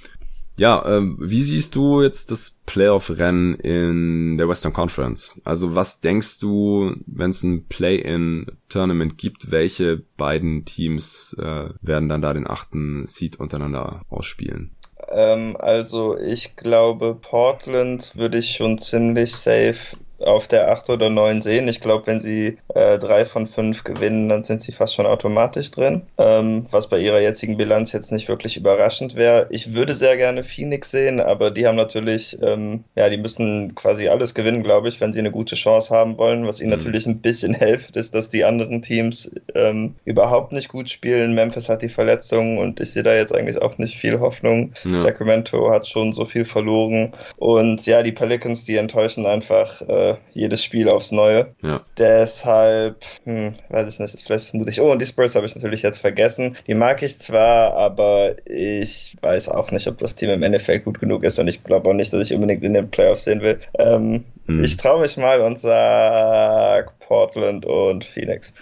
Ja, 0.57 0.85
ähm, 0.85 1.17
wie 1.19 1.41
siehst 1.41 1.75
du 1.75 2.01
jetzt 2.01 2.31
das 2.31 2.61
Playoff-Rennen 2.65 3.55
in 3.55 4.37
der 4.37 4.47
Western 4.47 4.71
Conference? 4.71 5.37
Also 5.43 5.75
was 5.75 5.99
denkst 5.99 6.39
du, 6.39 6.95
wenn 7.07 7.31
es 7.31 7.43
ein 7.43 7.65
Play-in-Tournament 7.67 9.17
gibt, 9.17 9.51
welche 9.51 10.03
beiden 10.15 10.63
Teams 10.63 11.35
äh, 11.37 11.69
werden 11.81 12.07
dann 12.07 12.21
da 12.21 12.33
den 12.33 12.47
achten 12.47 13.05
Seed 13.05 13.37
untereinander 13.37 14.03
ausspielen? 14.09 14.71
Ähm, 15.09 15.57
also 15.59 16.17
ich 16.17 16.55
glaube, 16.55 17.15
Portland 17.21 18.15
würde 18.15 18.37
ich 18.37 18.51
schon 18.51 18.77
ziemlich 18.77 19.35
safe 19.35 19.97
auf 20.19 20.47
der 20.47 20.71
8 20.71 20.89
oder 20.89 21.09
9 21.09 21.41
sehen. 21.41 21.67
Ich 21.67 21.81
glaube, 21.81 22.07
wenn 22.07 22.19
sie 22.19 22.57
äh, 22.73 22.97
drei 22.99 23.25
von 23.25 23.47
fünf 23.47 23.83
gewinnen, 23.83 24.29
dann 24.29 24.43
sind 24.43 24.61
sie 24.61 24.71
fast 24.71 24.95
schon 24.95 25.05
automatisch 25.05 25.71
drin. 25.71 26.03
Ähm, 26.17 26.65
was 26.71 26.87
bei 26.87 26.99
ihrer 26.99 27.19
jetzigen 27.19 27.57
Bilanz 27.57 27.91
jetzt 27.91 28.11
nicht 28.11 28.27
wirklich 28.27 28.57
überraschend 28.57 29.15
wäre. 29.15 29.47
Ich 29.49 29.73
würde 29.73 29.93
sehr 29.93 30.17
gerne 30.17 30.43
Phoenix 30.43 30.91
sehen, 30.91 31.19
aber 31.19 31.51
die 31.51 31.67
haben 31.67 31.75
natürlich, 31.75 32.37
ähm, 32.41 32.85
ja, 32.95 33.09
die 33.09 33.17
müssen 33.17 33.75
quasi 33.75 34.07
alles 34.07 34.33
gewinnen, 34.33 34.63
glaube 34.63 34.89
ich, 34.89 35.01
wenn 35.01 35.13
sie 35.13 35.19
eine 35.19 35.31
gute 35.31 35.55
Chance 35.55 35.93
haben 35.93 36.17
wollen. 36.17 36.47
Was 36.47 36.61
ihnen 36.61 36.71
mhm. 36.71 36.77
natürlich 36.77 37.05
ein 37.07 37.19
bisschen 37.19 37.53
hilft, 37.55 37.95
ist, 37.97 38.15
dass 38.15 38.29
die 38.29 38.45
anderen 38.45 38.81
Teams 38.81 39.31
ähm, 39.53 39.95
überhaupt 40.05 40.53
nicht 40.53 40.69
gut 40.69 40.89
spielen. 40.89 41.35
Memphis 41.35 41.69
hat 41.69 41.81
die 41.81 41.89
Verletzung 41.89 42.57
und 42.57 42.79
ich 42.79 42.91
sehe 42.91 43.03
da 43.03 43.13
jetzt 43.13 43.33
eigentlich 43.33 43.61
auch 43.61 43.77
nicht 43.77 43.97
viel 43.97 44.19
Hoffnung. 44.19 44.71
Ja. 44.89 44.97
Sacramento 44.97 45.69
hat 45.71 45.87
schon 45.87 46.13
so 46.13 46.25
viel 46.25 46.45
verloren. 46.45 47.13
Und 47.37 47.85
ja, 47.85 48.01
die 48.01 48.11
Pelicans, 48.11 48.63
die 48.63 48.77
enttäuschen 48.77 49.25
einfach. 49.25 49.81
Äh, 49.81 50.04
jedes 50.33 50.63
Spiel 50.63 50.89
aufs 50.89 51.11
Neue. 51.11 51.53
Ja. 51.61 51.81
Deshalb, 51.97 53.03
hm, 53.23 53.55
weiß 53.69 53.93
ich 53.93 53.99
nicht, 53.99 54.13
ist 54.13 54.25
vielleicht 54.25 54.53
mutig. 54.53 54.81
Oh, 54.81 54.91
und 54.91 55.01
die 55.01 55.05
Spurs 55.05 55.35
habe 55.35 55.45
ich 55.45 55.55
natürlich 55.55 55.81
jetzt 55.81 55.99
vergessen. 55.99 56.55
Die 56.67 56.75
mag 56.75 57.01
ich 57.03 57.19
zwar, 57.19 57.73
aber 57.75 58.35
ich 58.45 59.15
weiß 59.21 59.49
auch 59.49 59.71
nicht, 59.71 59.87
ob 59.87 59.97
das 59.97 60.15
Team 60.15 60.29
im 60.29 60.43
Endeffekt 60.43 60.85
gut 60.85 60.99
genug 60.99 61.23
ist 61.23 61.39
und 61.39 61.47
ich 61.47 61.63
glaube 61.63 61.89
auch 61.89 61.93
nicht, 61.93 62.13
dass 62.13 62.29
ich 62.29 62.35
unbedingt 62.35 62.63
in 62.63 62.73
den 62.73 62.89
Playoffs 62.89 63.25
sehen 63.25 63.41
will. 63.41 63.59
Ähm, 63.77 64.25
hm. 64.47 64.63
Ich 64.63 64.77
traue 64.77 65.01
mich 65.01 65.17
mal 65.17 65.41
und 65.41 65.57
sag 65.57 66.99
Portland 66.99 67.65
und 67.65 68.05
Phoenix. 68.05 68.53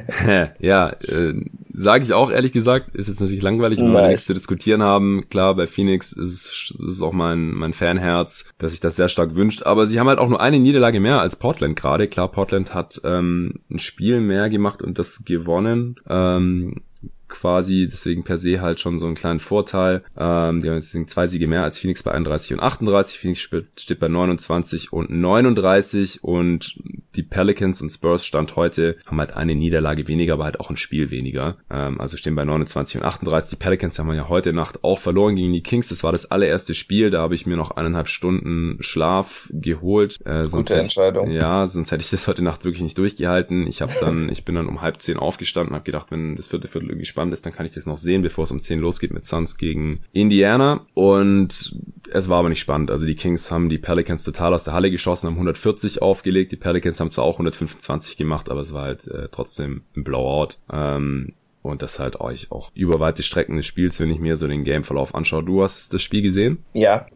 ja, 0.58 0.90
äh, 0.90 1.34
sage 1.72 2.04
ich 2.04 2.12
auch 2.12 2.30
ehrlich 2.30 2.52
gesagt. 2.52 2.94
Ist 2.96 3.08
jetzt 3.08 3.20
natürlich 3.20 3.42
langweilig, 3.42 3.78
wenn 3.78 3.92
nice. 3.92 4.02
wir 4.02 4.08
nichts 4.08 4.26
zu 4.26 4.34
diskutieren 4.34 4.82
haben. 4.82 5.28
Klar, 5.30 5.54
bei 5.54 5.68
Phoenix 5.68 6.12
ist 6.12 6.74
es, 6.80 7.02
auch 7.02 7.12
mein, 7.12 7.50
mein 7.52 7.72
Fanherz, 7.72 8.44
dass 8.58 8.72
sich 8.72 8.80
das 8.80 8.96
sehr 8.96 9.08
stark 9.08 9.36
wünscht. 9.36 9.62
Aber 9.62 9.86
sie 9.86 10.00
haben 10.00 10.08
halt 10.08 10.18
auch 10.18 10.28
nur 10.28 10.40
eine 10.40 10.58
Niederlage 10.58 10.98
mehr 10.98 11.20
als 11.20 11.36
Portland 11.36 11.76
gerade. 11.76 12.08
Klar, 12.08 12.28
Portland 12.28 12.74
hat 12.74 13.00
ähm, 13.04 13.60
ein 13.70 13.78
Spiel 13.78 14.20
mehr 14.20 14.50
gemacht 14.50 14.82
und 14.82 14.98
das 14.98 15.24
gewonnen. 15.24 15.96
Ähm, 16.08 16.82
quasi, 17.30 17.88
deswegen 17.90 18.22
per 18.24 18.38
se 18.38 18.60
halt 18.60 18.80
schon 18.80 18.98
so 18.98 19.06
einen 19.06 19.14
kleinen 19.14 19.40
Vorteil. 19.40 20.02
Ähm, 20.16 20.60
die 20.60 20.68
haben 20.68 20.76
jetzt 20.76 21.10
zwei 21.10 21.26
Siege 21.26 21.46
mehr 21.46 21.62
als 21.62 21.78
Phoenix 21.78 22.02
bei 22.02 22.12
31 22.12 22.54
und 22.54 22.60
38. 22.60 23.18
Phoenix 23.18 23.40
steht 23.40 24.00
bei 24.00 24.08
29 24.08 24.92
und 24.92 25.10
39 25.10 26.22
und 26.22 26.76
die 27.16 27.22
Pelicans 27.22 27.82
und 27.82 27.90
Spurs 27.90 28.24
Stand 28.24 28.56
heute 28.56 28.96
haben 29.06 29.18
halt 29.18 29.32
eine 29.32 29.54
Niederlage 29.54 30.06
weniger, 30.06 30.34
aber 30.34 30.44
halt 30.44 30.60
auch 30.60 30.70
ein 30.70 30.76
Spiel 30.76 31.10
weniger. 31.10 31.56
Ähm, 31.70 32.00
also 32.00 32.16
stehen 32.16 32.34
bei 32.34 32.44
29 32.44 33.00
und 33.00 33.06
38. 33.06 33.50
Die 33.50 33.56
Pelicans 33.56 33.98
haben 33.98 34.12
ja 34.12 34.28
heute 34.28 34.52
Nacht 34.52 34.84
auch 34.84 34.98
verloren 34.98 35.36
gegen 35.36 35.52
die 35.52 35.62
Kings. 35.62 35.88
Das 35.88 36.04
war 36.04 36.12
das 36.12 36.30
allererste 36.30 36.74
Spiel. 36.74 37.10
Da 37.10 37.20
habe 37.22 37.34
ich 37.34 37.46
mir 37.46 37.56
noch 37.56 37.72
eineinhalb 37.72 38.08
Stunden 38.08 38.78
Schlaf 38.80 39.48
geholt. 39.52 40.18
Äh, 40.24 40.46
Gute 40.50 40.74
Entscheidung. 40.74 41.30
Ich, 41.30 41.40
ja, 41.40 41.66
sonst 41.66 41.90
hätte 41.90 42.02
ich 42.02 42.10
das 42.10 42.28
heute 42.28 42.42
Nacht 42.42 42.64
wirklich 42.64 42.82
nicht 42.82 42.98
durchgehalten. 42.98 43.66
Ich 43.66 43.82
habe 43.82 43.92
dann, 44.00 44.28
ich 44.28 44.44
bin 44.44 44.54
dann 44.54 44.68
um 44.68 44.80
halb 44.80 45.00
zehn 45.00 45.16
aufgestanden, 45.16 45.74
habe 45.74 45.84
gedacht, 45.84 46.10
wenn 46.10 46.36
das 46.36 46.48
vierte 46.48 46.68
Viertel 46.68 46.90
irgendwie 46.90 47.06
spannend 47.20 47.34
ist, 47.34 47.44
dann 47.44 47.52
kann 47.52 47.66
ich 47.66 47.74
das 47.74 47.84
noch 47.84 47.98
sehen, 47.98 48.22
bevor 48.22 48.44
es 48.44 48.50
um 48.50 48.62
10 48.62 48.80
losgeht 48.80 49.12
mit 49.12 49.26
Suns 49.26 49.58
gegen 49.58 50.00
Indiana. 50.12 50.86
Und 50.94 51.76
es 52.10 52.28
war 52.30 52.38
aber 52.38 52.48
nicht 52.48 52.60
spannend. 52.60 52.90
Also 52.90 53.04
die 53.04 53.14
Kings 53.14 53.50
haben 53.50 53.68
die 53.68 53.76
Pelicans 53.76 54.24
total 54.24 54.54
aus 54.54 54.64
der 54.64 54.72
Halle 54.72 54.90
geschossen, 54.90 55.26
haben 55.26 55.34
140 55.34 56.00
aufgelegt. 56.00 56.50
Die 56.50 56.56
Pelicans 56.56 56.98
haben 56.98 57.10
zwar 57.10 57.24
auch 57.24 57.34
125 57.34 58.16
gemacht, 58.16 58.50
aber 58.50 58.62
es 58.62 58.72
war 58.72 58.84
halt 58.84 59.06
äh, 59.06 59.28
trotzdem 59.30 59.82
ein 59.94 60.02
Blowout. 60.02 60.54
Ähm, 60.72 61.34
und 61.62 61.82
das 61.82 61.98
halt 61.98 62.20
euch 62.20 62.50
auch 62.50 62.70
über 62.74 63.00
weite 63.00 63.22
Strecken 63.22 63.56
des 63.56 63.66
Spiels, 63.66 64.00
wenn 64.00 64.10
ich 64.10 64.18
mir 64.18 64.36
so 64.36 64.48
den 64.48 64.64
Gameverlauf 64.64 65.14
anschaue. 65.14 65.44
Du 65.44 65.62
hast 65.62 65.92
das 65.92 66.02
Spiel 66.02 66.22
gesehen? 66.22 66.64
Ja, 66.72 67.06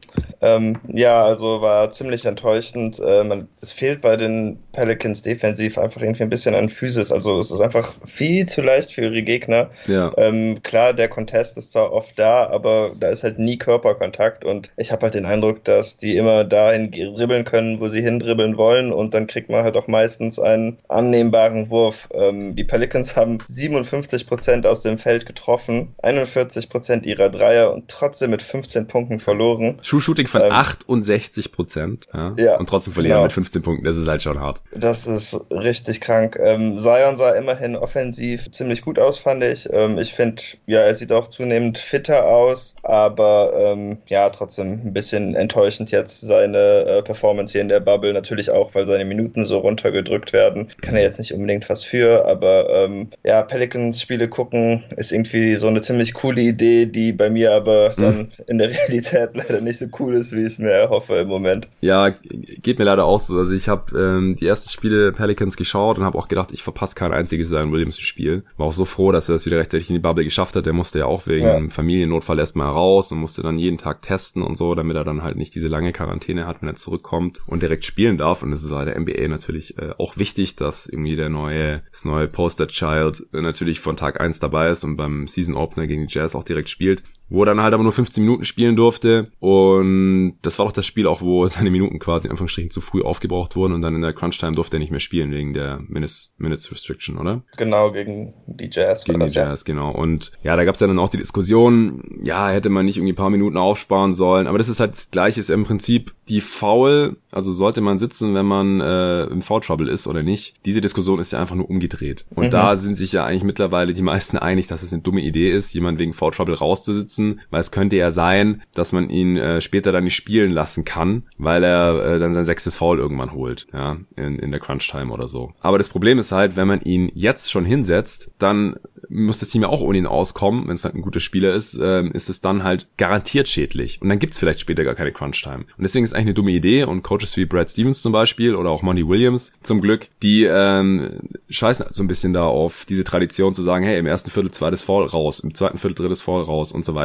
ähm, 0.41 0.75
ja, 0.93 1.25
also 1.25 1.61
war 1.63 1.91
ziemlich 1.91 2.27
enttäuschend. 2.27 3.01
Äh, 3.01 3.25
man, 3.25 3.49
es 3.61 3.73
fehlt 3.73 4.01
bei 4.01 4.17
den 4.17 4.59
Pelicans 4.73 5.23
defensiv 5.23 5.79
einfach 5.79 6.03
irgendwie 6.03 6.23
ein 6.23 6.31
bisschen 6.31 6.55
an 6.55 6.69
Physis. 6.69 7.11
Also 7.13 7.39
es 7.39 7.51
ist 7.51 7.61
einfach 7.61 7.95
viel 8.07 8.47
zu 8.47 8.61
leicht 8.61 8.93
für 8.93 9.03
ihre 9.03 9.23
Gegner. 9.23 9.71
Ja. 9.87 10.13
Ähm, 10.17 10.63
klar, 10.63 10.93
der 10.93 11.09
Contest 11.09 11.57
ist 11.57 11.73
zwar 11.73 11.93
oft 11.93 12.19
da, 12.19 12.47
aber 12.47 12.93
da 12.99 13.09
ist 13.09 13.25
halt 13.25 13.39
nie 13.39 13.57
Körperkontakt 13.57 14.45
und 14.45 14.71
ich 14.77 14.93
habe 14.93 15.03
halt 15.03 15.15
den 15.15 15.25
Eindruck, 15.25 15.65
dass 15.65 15.97
die 15.97 16.17
immer 16.17 16.45
dahin 16.45 16.91
dribbeln 16.91 17.45
können, 17.45 17.81
wo 17.81 17.89
sie 17.89 18.03
hindribbeln 18.03 18.57
wollen 18.57 18.93
und 18.93 19.15
dann 19.15 19.27
kriegt 19.27 19.49
man 19.49 19.65
halt 19.65 19.77
auch 19.77 19.89
meistens 19.89 20.39
einen 20.39 20.79
annehmbaren 20.89 21.71
Wurf. 21.71 22.09
Ähm, 22.13 22.55
die 22.55 22.65
Pelicans 22.65 23.17
haben 23.17 23.39
57 23.49 24.27
Prozent 24.35 24.67
aus 24.67 24.83
dem 24.83 24.99
Feld 24.99 25.27
getroffen, 25.27 25.95
41 26.03 26.69
Prozent 26.69 27.07
ihrer 27.07 27.29
Dreier 27.29 27.73
und 27.73 27.87
trotzdem 27.87 28.31
mit 28.31 28.43
15 28.43 28.89
Punkten 28.89 29.21
verloren. 29.21 29.79
True 29.81 30.01
Shooting 30.01 30.27
von 30.27 30.43
ähm, 30.43 30.51
68 30.51 31.53
Prozent. 31.53 32.07
Ja? 32.13 32.35
ja. 32.37 32.57
Und 32.59 32.69
trotzdem 32.69 32.95
verlieren 32.95 33.19
genau. 33.19 33.23
mit 33.23 33.33
15 33.33 33.63
Punkten. 33.63 33.85
Das 33.85 33.97
ist 33.97 34.09
halt 34.09 34.23
schon 34.25 34.41
hart. 34.41 34.61
Das 34.73 35.07
ist 35.07 35.39
richtig 35.53 36.01
krank. 36.01 36.37
Ähm, 36.43 36.81
Zion 36.81 37.17
sah 37.17 37.31
immerhin 37.31 37.77
offensiv 37.77 38.51
ziemlich 38.51 38.83
gut 38.83 38.99
aus, 38.99 39.19
fand 39.19 39.45
ich. 39.45 39.73
Ähm, 39.73 39.99
ich 39.99 40.13
finde, 40.13 40.43
ja, 40.67 40.81
er 40.81 40.95
sieht 40.95 41.13
auch 41.13 41.29
zunehmend 41.29 41.79
fitter 41.79 42.27
aus, 42.27 42.75
aber 42.83 43.53
ähm, 43.57 43.99
ja, 44.09 44.31
trotzdem 44.31 44.81
ein 44.85 44.93
bisschen 44.93 45.37
enttäuschend 45.37 45.93
jetzt 45.93 46.23
seine 46.23 46.59
äh, 46.59 47.03
Performance 47.03 47.53
hier 47.53 47.61
in 47.61 47.69
der 47.69 47.79
Bubble. 47.79 48.13
Natürlich 48.13 48.51
auch, 48.51 48.75
weil 48.75 48.89
seine 48.89 49.05
Minuten 49.05 49.45
so 49.45 49.59
runtergedrückt 49.59 50.33
werden. 50.33 50.71
Kann 50.83 50.97
er 50.97 51.03
jetzt 51.03 51.21
nicht 51.21 51.33
unbedingt 51.33 51.71
was 51.71 51.85
für, 51.85 52.27
aber 52.27 52.69
ähm, 52.69 53.11
ja, 53.23 53.41
Pelicans 53.43 54.03
Spiele 54.03 54.24
Spiele 54.25 54.29
gucken 54.29 54.83
ist 54.97 55.13
irgendwie 55.13 55.57
so 55.57 55.67
eine 55.69 55.81
ziemlich 55.81 56.15
coole 56.15 56.41
Idee, 56.41 56.87
die 56.87 57.13
bei 57.13 57.31
mir 57.31 57.53
aber 57.53 57.95
mhm. 57.97 58.03
dann 58.03 58.33
in 58.47 58.59
der 58.59 58.71
Realität 58.89 59.31
leider 59.35 59.61
nicht 59.61 59.79
so 59.79 59.87
cool 59.99 60.15
ist, 60.15 60.33
wie 60.33 60.41
ich 60.41 60.47
es 60.47 60.59
mir 60.59 60.71
erhoffe 60.71 61.15
im 61.17 61.29
Moment. 61.29 61.69
Ja, 61.81 62.11
geht 62.11 62.79
mir 62.79 62.85
leider 62.85 63.05
auch 63.05 63.21
so. 63.21 63.39
Also 63.39 63.55
ich 63.55 63.69
habe 63.69 63.99
ähm, 63.99 64.37
die 64.37 64.47
ersten 64.47 64.71
Spiele 64.71 65.13
Pelicans 65.13 65.57
geschaut 65.57 65.99
und 65.99 66.05
habe 66.05 66.19
auch 66.19 66.29
gedacht, 66.29 66.51
ich 66.53 66.63
verpasse 66.63 66.95
kein 66.95 67.13
einziges 67.13 67.49
Zion 67.49 67.73
Williams 67.73 67.99
Spiel. 67.99 68.45
War 68.57 68.69
auch 68.69 68.73
so 68.73 68.85
froh, 68.85 69.13
dass 69.13 69.29
er 69.29 69.35
das 69.35 69.47
wieder 69.47 69.59
rechtzeitig 69.59 69.91
in 69.91 69.95
die 69.95 70.01
Bubble 70.01 70.25
geschafft 70.25 70.57
hat. 70.57 70.67
Der 70.67 70.73
musste 70.73 71.01
ja 71.01 71.07
auch 71.07 71.27
wegen 71.27 71.47
ja. 71.47 71.69
Familiennotfall 71.69 72.39
erstmal 72.39 72.71
raus 72.71 73.13
und 73.13 73.19
musste 73.19 73.43
dann 73.43 73.59
jeden 73.59 73.79
Tag 73.79 74.03
testen 74.03 74.43
und 74.43 74.57
so, 74.57 74.75
damit 74.75 74.97
er 74.97 75.05
dann 75.05 75.23
halt 75.23 75.37
nicht 75.37 75.55
diese 75.55 75.69
lange 75.69 75.93
Quarantäne 75.93 76.47
hat, 76.47 76.63
wenn 76.63 76.69
er 76.69 76.77
zurückkommt 76.77 77.41
und 77.47 77.63
direkt 77.63 77.85
spielen 77.85 78.19
darf. 78.19 78.43
Und 78.43 78.51
das 78.51 78.63
ist 78.63 78.71
bei 78.71 78.85
der 78.85 78.99
NBA 78.99 79.29
natürlich 79.29 79.79
äh, 79.79 79.93
auch 79.99 80.17
wichtig, 80.17 80.57
dass 80.57 80.87
irgendwie 80.87 81.17
der 81.17 81.29
neue, 81.29 81.83
das 81.91 82.05
neue 82.05 82.29
Poster 82.29 82.67
Child 82.67 83.27
natürlich 83.33 83.81
von 83.81 83.97
Tag 83.97 84.14
Tag 84.15 84.21
1 84.21 84.39
dabei 84.39 84.71
ist 84.71 84.85
und 84.85 84.97
beim 84.97 85.27
Season 85.27 85.57
Opener 85.57 85.87
gegen 85.87 86.07
die 86.07 86.15
Jazz 86.15 86.35
auch 86.35 86.45
direkt 86.45 86.69
spielt, 86.69 87.03
wo 87.29 87.43
er 87.43 87.47
dann 87.47 87.63
halt 87.63 87.75
aber 87.75 87.83
nur 87.83 87.93
15 87.93 88.23
Minuten 88.23 88.45
spielen 88.45 88.77
durfte 88.77 89.31
und 89.41 90.37
das 90.43 90.59
war 90.59 90.67
doch 90.67 90.73
das 90.73 90.87
Spiel 90.87 91.07
auch, 91.07 91.21
wo 91.21 91.47
seine 91.49 91.71
Minuten 91.71 91.99
quasi 91.99 92.27
in 92.27 92.31
Anführungsstrichen 92.31 92.71
zu 92.71 92.81
früh 92.81 93.03
aufgebraucht 93.03 93.57
wurden 93.57 93.73
und 93.73 93.83
dann 93.83 93.95
in 93.95 94.03
der 94.03 94.13
Crunch 94.13 94.39
Time 94.39 94.53
durfte 94.53 94.77
er 94.77 94.81
nicht 94.81 94.91
mehr 94.91 95.01
spielen 95.01 95.33
wegen 95.33 95.55
der 95.55 95.81
Minutes, 95.89 96.35
Minutes 96.39 96.71
Restriction, 96.71 97.19
oder? 97.19 97.43
Genau, 97.57 97.91
gegen 97.93 98.35
die 98.47 98.69
Jazz. 98.71 99.05
Gegen 99.05 99.21
die 99.21 99.33
Jazz, 99.33 99.65
ja. 99.67 99.75
genau. 99.75 99.91
Und 99.91 100.33
ja, 100.43 100.57
da 100.57 100.65
gab 100.65 100.75
es 100.75 100.81
ja 100.81 100.87
dann 100.87 100.99
auch 100.99 101.09
die 101.09 101.19
Diskussion, 101.19 102.03
ja, 102.23 102.49
hätte 102.51 102.69
man 102.69 102.85
nicht 102.87 102.99
irgendwie 102.99 103.13
ein 103.13 103.17
paar 103.17 103.31
Minuten 103.31 103.57
aufsparen 103.57 104.13
sollen, 104.13 104.47
aber 104.47 104.59
das 104.59 104.69
ist 104.69 104.81
halt 104.81 104.93
das 104.93 105.11
gleiche, 105.11 105.41
ist 105.41 105.51
im 105.51 105.65
Prinzip 105.65 106.15
die 106.29 106.41
Foul, 106.41 107.17
also 107.31 107.53
sollte 107.53 107.81
man 107.81 107.99
sitzen, 107.99 108.35
wenn 108.35 108.47
man 108.47 108.81
äh, 108.81 109.25
im 109.25 109.43
Foul 109.43 109.61
Trouble 109.61 109.91
ist 109.91 110.07
oder 110.07 110.23
nicht. 110.23 110.55
Diese 110.65 110.81
Diskussion 110.81 111.19
ist 111.19 111.33
ja 111.33 111.41
einfach 111.41 111.57
nur 111.57 111.69
umgedreht. 111.69 112.25
Und 112.35 112.47
mhm. 112.47 112.51
da 112.51 112.77
sind 112.77 112.97
sich 112.97 113.13
ja 113.13 113.25
eigentlich 113.25 113.45
mittlerweile 113.45 113.93
die 113.95 114.03
meisten 114.03 114.39
einig, 114.39 114.67
dass 114.67 114.83
es 114.83 114.93
eine 114.93 115.03
dumme 115.03 115.21
Idee 115.21 115.51
ist, 115.51 115.73
jemand 115.75 115.99
wegen 115.99 116.13
Foul 116.13 116.33
Trouble 116.33 116.55
rauszusitzen 116.55 117.14
nutzen, 117.19 117.41
weil 117.51 117.61
es 117.61 117.71
könnte 117.71 117.97
ja 117.97 118.11
sein, 118.11 118.63
dass 118.75 118.93
man 118.93 119.11
ihn 119.11 119.37
äh, 119.37 119.61
später 119.61 119.93
dann 119.93 120.05
nicht 120.05 120.17
spielen 120.17 120.51
lassen 120.51 120.85
kann, 120.85 121.25
weil 121.39 121.65
er 121.65 122.05
äh, 122.05 122.19
dann 122.19 122.35
sein 122.35 122.45
sechstes 122.45 122.77
Foul 122.77 122.99
irgendwann 122.99 123.33
holt, 123.33 123.67
ja, 123.73 123.97
in, 124.17 124.39
in 124.39 124.51
der 124.51 124.61
Crunch-Time 124.61 125.13
oder 125.13 125.27
so. 125.27 125.53
Aber 125.61 125.79
das 125.79 125.89
Problem 125.89 126.19
ist 126.19 126.33
halt, 126.33 126.57
wenn 126.57 126.69
man 126.69 126.81
ihn 126.83 127.11
jetzt 127.15 127.51
schon 127.51 127.65
hinsetzt, 127.65 128.33
dann 128.39 128.77
muss 129.09 129.39
das 129.39 129.51
Team 129.51 129.63
ja 129.63 129.69
auch 129.69 129.81
ohne 129.81 129.99
ihn 129.99 130.07
auskommen, 130.07 130.67
wenn 130.67 130.75
es 130.75 130.85
halt 130.85 130.95
ein 130.95 131.03
guter 131.03 131.21
Spieler 131.21 131.53
ist, 131.53 131.79
äh, 131.79 132.07
ist 132.09 132.31
es 132.31 132.41
dann 132.41 132.65
halt 132.65 132.87
garantiert 132.97 133.49
schädlich. 133.49 134.01
Und 134.01 134.09
dann 134.09 134.19
gibt's 134.19 134.39
vielleicht 134.39 134.61
später 134.61 134.85
gar 134.85 134.95
keine 134.95 135.13
Crunch-Time. 135.13 135.65
Und 135.77 135.83
deswegen 135.83 136.05
ist 136.05 136.15
eigentlich 136.15 136.27
eine 136.27 136.35
dumme 136.35 136.53
Idee 136.53 136.85
und 136.85 137.03
Coaches 137.03 137.37
wie 137.37 137.45
Brad 137.45 137.71
Stevens 137.71 138.03
zum 138.03 138.13
Beispiel 138.13 138.55
oder 138.55 138.71
auch 138.71 138.83
Monty 138.83 139.07
Williams 139.07 139.53
zum 139.63 139.81
Glück, 139.81 140.09
die 140.23 140.45
ähm, 140.45 141.21
scheißen 141.51 141.87
so 141.91 142.03
ein 142.03 142.09
bisschen 142.09 142.33
da 142.33 142.47
auf 142.47 142.87
diese 142.89 143.05
Tradition 143.05 143.55
zu 143.55 143.63
sagen, 143.63 143.85
hey, 143.85 143.99
im 143.99 144.07
ersten 144.07 144.31
Viertel 144.31 144.51
zweites 144.51 144.83
Fall 144.83 145.05
raus, 145.05 145.41
im 145.41 145.55
zweiten 145.55 145.79
Viertel 145.79 145.95
drittes 145.95 146.23
Fall 146.23 146.41
raus 146.41 146.73
und 146.73 146.85
so 146.85 146.95
weiter 146.95 147.04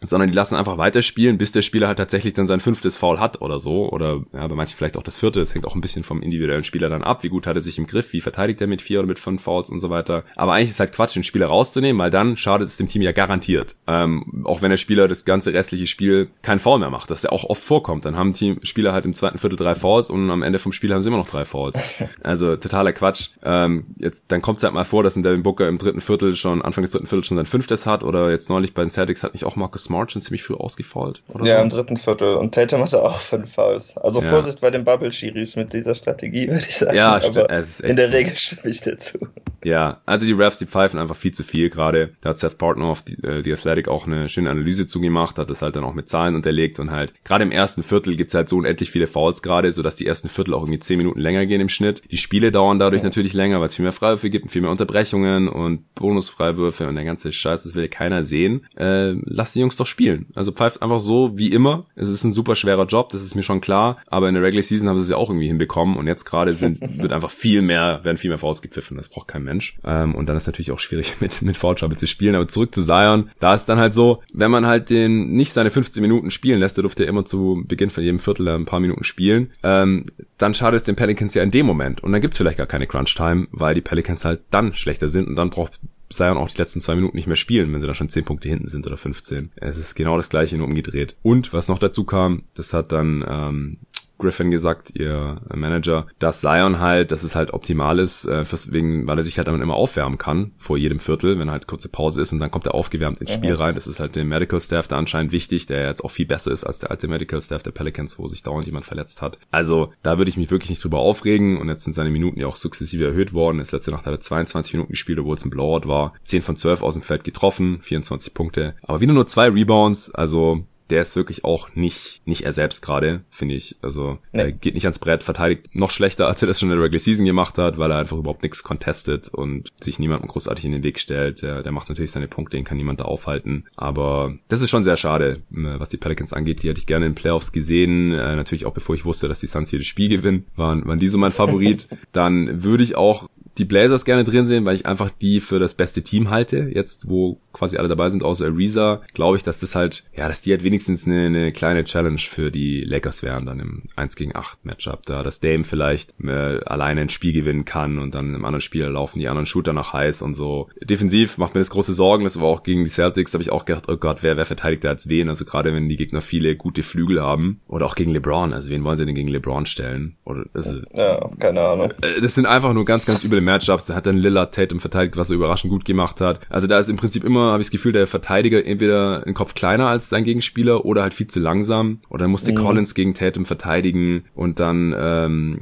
sondern 0.00 0.28
die 0.28 0.34
lassen 0.34 0.56
einfach 0.56 0.78
weiterspielen, 0.78 1.38
bis 1.38 1.52
der 1.52 1.62
Spieler 1.62 1.88
halt 1.88 1.98
tatsächlich 1.98 2.34
dann 2.34 2.46
sein 2.46 2.60
fünftes 2.60 2.96
Foul 2.96 3.18
hat 3.18 3.40
oder 3.40 3.58
so. 3.58 3.90
Oder 3.90 4.22
ja, 4.32 4.46
bei 4.46 4.54
manchen 4.54 4.76
vielleicht 4.76 4.96
auch 4.96 5.02
das 5.02 5.18
vierte. 5.18 5.40
Das 5.40 5.54
hängt 5.54 5.66
auch 5.66 5.74
ein 5.74 5.80
bisschen 5.80 6.04
vom 6.04 6.22
individuellen 6.22 6.64
Spieler 6.64 6.88
dann 6.88 7.02
ab. 7.02 7.22
Wie 7.22 7.28
gut 7.28 7.46
hat 7.46 7.56
er 7.56 7.62
sich 7.62 7.78
im 7.78 7.86
Griff, 7.86 8.12
wie 8.12 8.20
verteidigt 8.20 8.60
er 8.60 8.66
mit 8.66 8.82
vier 8.82 8.98
oder 8.98 9.08
mit 9.08 9.18
fünf 9.18 9.42
Fouls 9.42 9.70
und 9.70 9.80
so 9.80 9.90
weiter. 9.90 10.24
Aber 10.36 10.52
eigentlich 10.52 10.70
ist 10.70 10.80
halt 10.80 10.92
Quatsch, 10.92 11.16
den 11.16 11.22
Spieler 11.22 11.46
rauszunehmen, 11.46 12.00
weil 12.00 12.10
dann 12.10 12.36
schadet 12.36 12.68
es 12.68 12.76
dem 12.76 12.88
Team 12.88 13.02
ja 13.02 13.12
garantiert. 13.12 13.76
Ähm, 13.86 14.44
auch 14.44 14.62
wenn 14.62 14.70
der 14.70 14.76
Spieler 14.76 15.08
das 15.08 15.24
ganze 15.24 15.52
restliche 15.52 15.86
Spiel 15.86 16.28
kein 16.42 16.58
Foul 16.58 16.78
mehr 16.78 16.90
macht, 16.90 17.10
das 17.10 17.22
ja 17.22 17.30
auch 17.30 17.44
oft 17.44 17.62
vorkommt. 17.62 18.04
Dann 18.04 18.16
haben 18.16 18.32
die 18.32 18.56
Spieler 18.62 18.92
halt 18.92 19.04
im 19.04 19.14
zweiten 19.14 19.38
Viertel 19.38 19.56
drei 19.56 19.74
Fouls 19.74 20.10
und 20.10 20.30
am 20.30 20.42
Ende 20.42 20.58
vom 20.58 20.72
Spiel 20.72 20.92
haben 20.92 21.00
sie 21.00 21.08
immer 21.08 21.18
noch 21.18 21.28
drei 21.28 21.44
Fouls. 21.44 21.82
Also 22.22 22.56
totaler 22.56 22.92
Quatsch. 22.92 23.28
Ähm, 23.44 23.86
jetzt, 23.98 24.26
dann 24.28 24.42
kommt 24.42 24.58
es 24.58 24.64
halt 24.64 24.74
mal 24.74 24.84
vor, 24.84 25.02
dass 25.02 25.16
ein 25.16 25.22
Devin 25.22 25.42
Booker 25.42 25.68
im 25.68 25.78
dritten 25.78 26.00
Viertel 26.00 26.34
schon, 26.34 26.62
Anfang 26.62 26.82
des 26.82 26.90
dritten 26.90 27.06
Viertels 27.06 27.26
schon 27.26 27.36
sein 27.36 27.46
fünftes 27.46 27.86
hat 27.86 28.02
oder 28.02 28.30
jetzt 28.30 28.48
neulich 28.48 28.74
bei 28.74 28.82
den 28.82 28.90
Celtics 28.90 29.22
hat 29.22 29.32
nicht 29.36 29.44
auch 29.44 29.56
Marcus 29.56 29.84
Smart 29.84 30.12
schon 30.12 30.22
ziemlich 30.22 30.42
früh 30.42 30.54
ausgefault. 30.54 31.22
ja, 31.42 31.58
so. 31.58 31.62
im 31.62 31.70
dritten 31.70 31.96
Viertel. 31.96 32.34
Und 32.36 32.54
Tatum 32.54 32.82
hatte 32.82 33.02
auch 33.02 33.20
fünf 33.20 33.52
Fouls. 33.52 33.96
Also 33.96 34.20
ja. 34.22 34.28
Vorsicht 34.28 34.60
bei 34.60 34.70
den 34.70 34.84
Bubble-Schiris 34.84 35.56
mit 35.56 35.72
dieser 35.72 35.94
Strategie, 35.94 36.48
würde 36.48 36.66
ich 36.66 36.76
sagen. 36.76 36.96
Ja, 36.96 37.20
Aber 37.22 37.50
es 37.50 37.80
ist 37.80 37.80
in 37.80 37.96
der 37.96 38.06
so. 38.06 38.12
Regel 38.12 38.36
stimme 38.36 38.70
ich 38.70 38.80
dazu. 38.80 39.18
Ja, 39.64 40.00
also 40.06 40.26
die 40.26 40.32
Refs, 40.32 40.58
die 40.58 40.66
pfeifen 40.66 41.00
einfach 41.00 41.16
viel 41.16 41.32
zu 41.32 41.42
viel 41.42 41.70
gerade. 41.70 42.10
Da 42.20 42.30
hat 42.30 42.38
Seth 42.38 42.56
Partner 42.56 42.84
auf 42.84 43.02
die, 43.02 43.14
äh, 43.24 43.42
die 43.42 43.52
Athletic 43.52 43.88
auch 43.88 44.06
eine 44.06 44.28
schöne 44.28 44.50
Analyse 44.50 44.86
zugemacht, 44.86 45.38
hat 45.38 45.50
das 45.50 45.60
halt 45.60 45.74
dann 45.74 45.82
auch 45.82 45.94
mit 45.94 46.08
Zahlen 46.08 46.36
unterlegt 46.36 46.78
und 46.78 46.92
halt 46.92 47.12
gerade 47.24 47.42
im 47.42 47.50
ersten 47.50 47.82
Viertel 47.82 48.16
gibt's 48.16 48.34
halt 48.34 48.48
so 48.48 48.58
unendlich 48.58 48.92
viele 48.92 49.08
Fouls 49.08 49.42
gerade, 49.42 49.72
sodass 49.72 49.96
die 49.96 50.06
ersten 50.06 50.28
Viertel 50.28 50.54
auch 50.54 50.62
irgendwie 50.62 50.78
zehn 50.78 50.98
Minuten 50.98 51.18
länger 51.18 51.46
gehen 51.46 51.60
im 51.60 51.68
Schnitt. 51.68 52.02
Die 52.10 52.16
Spiele 52.16 52.52
dauern 52.52 52.78
dadurch 52.78 53.02
ja. 53.02 53.08
natürlich 53.08 53.32
länger, 53.32 53.58
weil 53.58 53.66
es 53.66 53.74
viel 53.74 53.82
mehr 53.82 53.92
Freiwürfe 53.92 54.30
gibt 54.30 54.44
und 54.44 54.50
viel 54.50 54.62
mehr 54.62 54.70
Unterbrechungen 54.70 55.48
und 55.48 55.92
Bonusfreiwürfe 55.96 56.86
und 56.86 56.94
der 56.94 57.04
ganze 57.04 57.32
Scheiß, 57.32 57.64
das 57.64 57.74
will 57.74 57.82
ja 57.82 57.88
keiner 57.88 58.22
sehen. 58.22 58.66
Äh, 58.76 59.14
lass 59.26 59.52
die 59.52 59.60
Jungs 59.60 59.76
doch 59.76 59.86
spielen. 59.86 60.26
Also 60.34 60.52
pfeift 60.52 60.82
einfach 60.82 61.00
so 61.00 61.36
wie 61.36 61.52
immer. 61.52 61.86
Es 61.94 62.08
ist 62.08 62.24
ein 62.24 62.32
super 62.32 62.54
schwerer 62.54 62.86
Job, 62.86 63.10
das 63.10 63.22
ist 63.22 63.34
mir 63.34 63.42
schon 63.42 63.60
klar, 63.60 63.98
aber 64.06 64.28
in 64.28 64.34
der 64.34 64.42
Regular 64.42 64.62
Season 64.62 64.88
haben 64.88 64.96
sie 64.96 65.02
es 65.02 65.10
ja 65.10 65.16
auch 65.16 65.28
irgendwie 65.28 65.48
hinbekommen. 65.48 65.96
Und 65.96 66.06
jetzt 66.06 66.24
gerade 66.24 66.52
sind 66.52 66.80
wird 66.98 67.12
einfach 67.12 67.30
viel 67.30 67.62
mehr, 67.62 68.00
werden 68.04 68.16
viel 68.16 68.30
mehr 68.30 68.38
Fouls 68.38 68.62
gepfiffen, 68.62 68.96
das 68.96 69.08
braucht 69.08 69.28
kein 69.28 69.44
Mensch. 69.44 69.76
Ähm, 69.84 70.14
und 70.14 70.28
dann 70.28 70.36
ist 70.36 70.46
natürlich 70.46 70.72
auch 70.72 70.78
schwierig 70.78 71.16
mit 71.20 71.42
mit 71.42 71.56
Foul 71.56 71.74
Trouble 71.74 71.96
zu 71.96 72.06
spielen, 72.06 72.34
aber 72.34 72.48
zurück 72.48 72.74
zu 72.74 72.82
Zion, 72.82 73.30
da 73.40 73.54
ist 73.54 73.66
dann 73.66 73.78
halt 73.78 73.92
so, 73.92 74.22
wenn 74.32 74.50
man 74.50 74.66
halt 74.66 74.90
den 74.90 75.32
nicht 75.32 75.52
seine 75.52 75.70
15 75.70 76.00
Minuten 76.00 76.30
spielen 76.30 76.60
lässt, 76.60 76.76
der 76.76 76.82
durfte 76.82 77.04
ja 77.04 77.08
immer 77.08 77.24
zu 77.24 77.64
Beginn 77.66 77.90
von 77.90 78.02
jedem 78.02 78.18
Viertel 78.18 78.48
ein 78.48 78.64
paar 78.64 78.80
Minuten 78.80 79.04
spielen, 79.04 79.52
ähm, 79.62 80.04
dann 80.38 80.54
schadet 80.54 80.80
es 80.80 80.84
den 80.84 80.96
Pelicans 80.96 81.34
ja 81.34 81.42
in 81.42 81.50
dem 81.50 81.66
Moment. 81.66 82.02
Und 82.02 82.12
dann 82.12 82.20
gibt's 82.20 82.36
vielleicht 82.36 82.58
gar 82.58 82.66
keine 82.66 82.86
Crunch 82.86 83.14
Time, 83.14 83.48
weil 83.52 83.74
die 83.74 83.80
Pelicans 83.80 84.24
halt 84.24 84.40
dann 84.50 84.74
schlechter 84.74 85.08
sind. 85.08 85.28
Und 85.28 85.36
dann 85.36 85.50
braucht 85.50 85.80
Zion 86.10 86.36
auch 86.36 86.48
die 86.48 86.58
letzten 86.58 86.80
zwei 86.80 86.94
Minuten 86.94 87.16
nicht 87.16 87.26
mehr 87.26 87.36
spielen, 87.36 87.72
wenn 87.72 87.80
sie 87.80 87.86
dann 87.86 87.96
schon 87.96 88.08
zehn 88.08 88.24
Punkte 88.24 88.48
hinten 88.48 88.68
sind 88.68 88.86
oder 88.86 88.96
15. 88.96 89.50
Es 89.56 89.76
ist 89.76 89.94
genau 89.94 90.16
das 90.16 90.28
gleiche, 90.28 90.56
nur 90.56 90.66
umgedreht. 90.66 91.16
Und 91.22 91.52
was 91.52 91.68
noch 91.68 91.78
dazu 91.78 92.04
kam, 92.04 92.44
das 92.54 92.72
hat 92.72 92.92
dann 92.92 93.24
ähm, 93.28 93.78
Griffin 94.18 94.50
gesagt, 94.50 94.92
ihr 94.94 95.40
Manager, 95.54 96.06
dass 96.18 96.40
Zion 96.40 96.80
halt, 96.80 97.10
dass 97.10 97.22
es 97.22 97.36
halt 97.36 97.52
optimal 97.52 97.98
ist, 97.98 98.24
äh, 98.24 98.44
fürs, 98.44 98.72
wegen, 98.72 99.06
weil 99.06 99.18
er 99.18 99.22
sich 99.22 99.36
halt 99.36 99.48
dann 99.48 99.60
immer 99.60 99.74
aufwärmen 99.74 100.18
kann 100.18 100.52
vor 100.56 100.78
jedem 100.78 100.98
Viertel, 100.98 101.38
wenn 101.38 101.50
halt 101.50 101.66
kurze 101.66 101.88
Pause 101.88 102.22
ist 102.22 102.32
und 102.32 102.38
dann 102.38 102.50
kommt 102.50 102.66
er 102.66 102.74
aufgewärmt 102.74 103.20
ins 103.20 103.32
Spiel 103.32 103.54
rein. 103.54 103.74
Das 103.74 103.86
ist 103.86 104.00
halt 104.00 104.16
dem 104.16 104.28
Medical 104.28 104.60
Staff 104.60 104.88
da 104.88 104.96
anscheinend 104.96 105.32
wichtig, 105.32 105.66
der 105.66 105.86
jetzt 105.86 106.04
auch 106.04 106.10
viel 106.10 106.26
besser 106.26 106.52
ist 106.52 106.64
als 106.64 106.78
der 106.78 106.90
alte 106.90 107.08
Medical 107.08 107.40
Staff 107.40 107.62
der 107.62 107.70
Pelicans, 107.72 108.18
wo 108.18 108.28
sich 108.28 108.42
dauernd 108.42 108.66
jemand 108.66 108.84
verletzt 108.84 109.22
hat. 109.22 109.38
Also 109.50 109.92
da 110.02 110.18
würde 110.18 110.30
ich 110.30 110.36
mich 110.36 110.50
wirklich 110.50 110.70
nicht 110.70 110.82
drüber 110.82 110.98
aufregen 110.98 111.58
und 111.58 111.68
jetzt 111.68 111.84
sind 111.84 111.92
seine 111.92 112.10
Minuten 112.10 112.40
ja 112.40 112.46
auch 112.46 112.56
sukzessive 112.56 113.04
erhöht 113.04 113.32
worden. 113.32 113.58
Das 113.58 113.72
letzte 113.72 113.90
Nacht 113.90 114.06
hat 114.06 114.12
er 114.12 114.20
22 114.20 114.74
Minuten 114.74 114.92
gespielt, 114.92 115.18
obwohl 115.18 115.36
es 115.36 115.44
ein 115.44 115.50
Blowout 115.50 115.88
war. 115.88 116.14
10 116.24 116.42
von 116.42 116.56
12 116.56 116.82
aus 116.82 116.94
dem 116.94 117.02
Feld 117.02 117.24
getroffen, 117.24 117.80
24 117.82 118.34
Punkte, 118.34 118.74
aber 118.82 119.00
wieder 119.00 119.12
nur 119.12 119.26
zwei 119.26 119.48
Rebounds, 119.48 120.14
also 120.14 120.64
der 120.90 121.02
ist 121.02 121.16
wirklich 121.16 121.44
auch 121.44 121.74
nicht, 121.74 122.26
nicht 122.26 122.42
er 122.42 122.52
selbst 122.52 122.82
gerade, 122.82 123.24
finde 123.30 123.54
ich. 123.54 123.76
Also 123.82 124.18
nee. 124.32 124.40
er 124.40 124.52
geht 124.52 124.74
nicht 124.74 124.84
ans 124.84 124.98
Brett, 124.98 125.22
verteidigt 125.22 125.74
noch 125.74 125.90
schlechter, 125.90 126.26
als 126.28 126.42
er 126.42 126.48
das 126.48 126.60
schon 126.60 126.70
in 126.70 126.76
der 126.76 126.84
Regular 126.84 127.00
Season 127.00 127.26
gemacht 127.26 127.58
hat, 127.58 127.78
weil 127.78 127.90
er 127.90 127.98
einfach 127.98 128.16
überhaupt 128.16 128.42
nichts 128.42 128.62
contestet 128.62 129.28
und 129.28 129.72
sich 129.80 129.98
niemandem 129.98 130.28
großartig 130.28 130.64
in 130.64 130.72
den 130.72 130.82
Weg 130.82 131.00
stellt. 131.00 131.42
Der, 131.42 131.62
der 131.62 131.72
macht 131.72 131.88
natürlich 131.88 132.12
seine 132.12 132.28
Punkte, 132.28 132.56
den 132.56 132.64
kann 132.64 132.76
niemand 132.76 133.00
da 133.00 133.04
aufhalten. 133.04 133.64
Aber 133.76 134.36
das 134.48 134.62
ist 134.62 134.70
schon 134.70 134.84
sehr 134.84 134.96
schade, 134.96 135.42
äh, 135.52 135.80
was 135.80 135.88
die 135.88 135.96
Pelicans 135.96 136.32
angeht. 136.32 136.62
Die 136.62 136.68
hätte 136.68 136.80
ich 136.80 136.86
gerne 136.86 137.06
in 137.06 137.14
Playoffs 137.14 137.52
gesehen. 137.52 138.12
Äh, 138.12 138.36
natürlich 138.36 138.66
auch 138.66 138.74
bevor 138.74 138.94
ich 138.94 139.04
wusste, 139.04 139.28
dass 139.28 139.40
die 139.40 139.46
Suns 139.46 139.70
jedes 139.70 139.86
Spiel 139.86 140.08
gewinnen, 140.08 140.46
waren, 140.54 140.86
waren 140.86 140.98
die 140.98 141.08
so 141.08 141.18
mein 141.18 141.32
Favorit. 141.32 141.88
Dann 142.12 142.62
würde 142.62 142.84
ich 142.84 142.96
auch 142.96 143.28
die 143.58 143.64
Blazers 143.64 144.04
gerne 144.04 144.24
drin 144.24 144.46
sehen, 144.46 144.64
weil 144.64 144.74
ich 144.74 144.86
einfach 144.86 145.10
die 145.10 145.40
für 145.40 145.58
das 145.58 145.74
beste 145.74 146.02
Team 146.02 146.30
halte. 146.30 146.70
Jetzt, 146.72 147.08
wo 147.08 147.40
quasi 147.52 147.78
alle 147.78 147.88
dabei 147.88 148.08
sind, 148.08 148.22
außer 148.22 148.46
Ariza, 148.46 149.02
glaube 149.14 149.36
ich, 149.36 149.42
dass 149.42 149.60
das 149.60 149.74
halt, 149.74 150.04
ja, 150.16 150.28
dass 150.28 150.42
die 150.42 150.52
halt 150.52 150.64
wenigstens 150.64 151.06
eine, 151.06 151.26
eine 151.26 151.52
kleine 151.52 151.84
Challenge 151.84 152.18
für 152.18 152.50
die 152.50 152.82
Lakers 152.82 153.22
wären, 153.22 153.46
dann 153.46 153.60
im 153.60 153.82
1 153.96 154.16
gegen 154.16 154.36
8 154.36 154.64
Matchup. 154.64 155.04
Da 155.06 155.22
dass 155.22 155.40
Dame 155.40 155.64
vielleicht 155.64 156.14
äh, 156.22 156.60
alleine 156.64 157.02
ein 157.02 157.08
Spiel 157.08 157.32
gewinnen 157.32 157.64
kann 157.64 157.98
und 157.98 158.14
dann 158.14 158.34
im 158.34 158.44
anderen 158.44 158.60
Spiel 158.60 158.84
laufen 158.84 159.18
die 159.18 159.28
anderen 159.28 159.46
Shooter 159.46 159.72
noch 159.72 159.92
heiß 159.92 160.22
und 160.22 160.34
so. 160.34 160.68
Defensiv 160.82 161.38
macht 161.38 161.54
mir 161.54 161.60
das 161.60 161.70
große 161.70 161.94
Sorgen. 161.94 162.24
Das 162.24 162.40
war 162.40 162.46
auch 162.46 162.62
gegen 162.62 162.84
die 162.84 162.90
Celtics, 162.90 163.32
habe 163.32 163.42
ich 163.42 163.50
auch 163.50 163.64
gedacht, 163.64 163.84
oh 163.88 163.96
Gott, 163.96 164.22
wer, 164.22 164.36
wer 164.36 164.46
verteidigt 164.46 164.84
da 164.84 164.92
jetzt 164.92 165.08
wen? 165.08 165.28
Also 165.28 165.44
gerade 165.44 165.72
wenn 165.72 165.88
die 165.88 165.96
Gegner 165.96 166.20
viele 166.20 166.56
gute 166.56 166.82
Flügel 166.82 167.22
haben. 167.22 167.60
Oder 167.66 167.86
auch 167.86 167.94
gegen 167.94 168.12
LeBron. 168.12 168.52
Also 168.52 168.70
wen 168.70 168.84
wollen 168.84 168.96
sie 168.96 169.06
denn 169.06 169.14
gegen 169.14 169.28
LeBron 169.28 169.66
stellen? 169.66 170.16
Oder, 170.24 170.44
also, 170.54 170.80
ja, 170.94 171.28
keine 171.38 171.62
Ahnung. 171.62 171.92
Äh, 172.02 172.20
das 172.20 172.34
sind 172.34 172.46
einfach 172.46 172.72
nur 172.72 172.84
ganz, 172.84 173.06
ganz 173.06 173.24
üble 173.24 173.40
Matchups. 173.46 173.86
Da 173.86 173.94
hat 173.94 174.06
dann 174.06 174.18
Lillard 174.18 174.54
Tatum 174.54 174.80
verteidigt, 174.80 175.16
was 175.16 175.30
er 175.30 175.36
überraschend 175.36 175.72
gut 175.72 175.86
gemacht 175.86 176.20
hat. 176.20 176.40
Also 176.50 176.66
da 176.66 176.78
ist 176.78 176.90
im 176.90 176.96
Prinzip 176.96 177.24
immer, 177.24 177.52
habe 177.52 177.62
ich 177.62 177.68
das 177.68 177.72
Gefühl, 177.72 177.92
der 177.92 178.06
Verteidiger 178.06 178.64
entweder 178.64 179.26
ein 179.26 179.32
Kopf 179.32 179.54
kleiner 179.54 179.88
als 179.88 180.10
sein 180.10 180.24
Gegenspieler 180.24 180.84
oder 180.84 181.02
halt 181.02 181.14
viel 181.14 181.28
zu 181.28 181.40
langsam. 181.40 182.00
Oder 182.10 182.24
dann 182.24 182.32
musste 182.32 182.52
mhm. 182.52 182.56
Collins 182.56 182.94
gegen 182.94 183.14
Tatum 183.14 183.46
verteidigen 183.46 184.24
und 184.34 184.60
dann 184.60 184.94
ähm, 184.98 185.60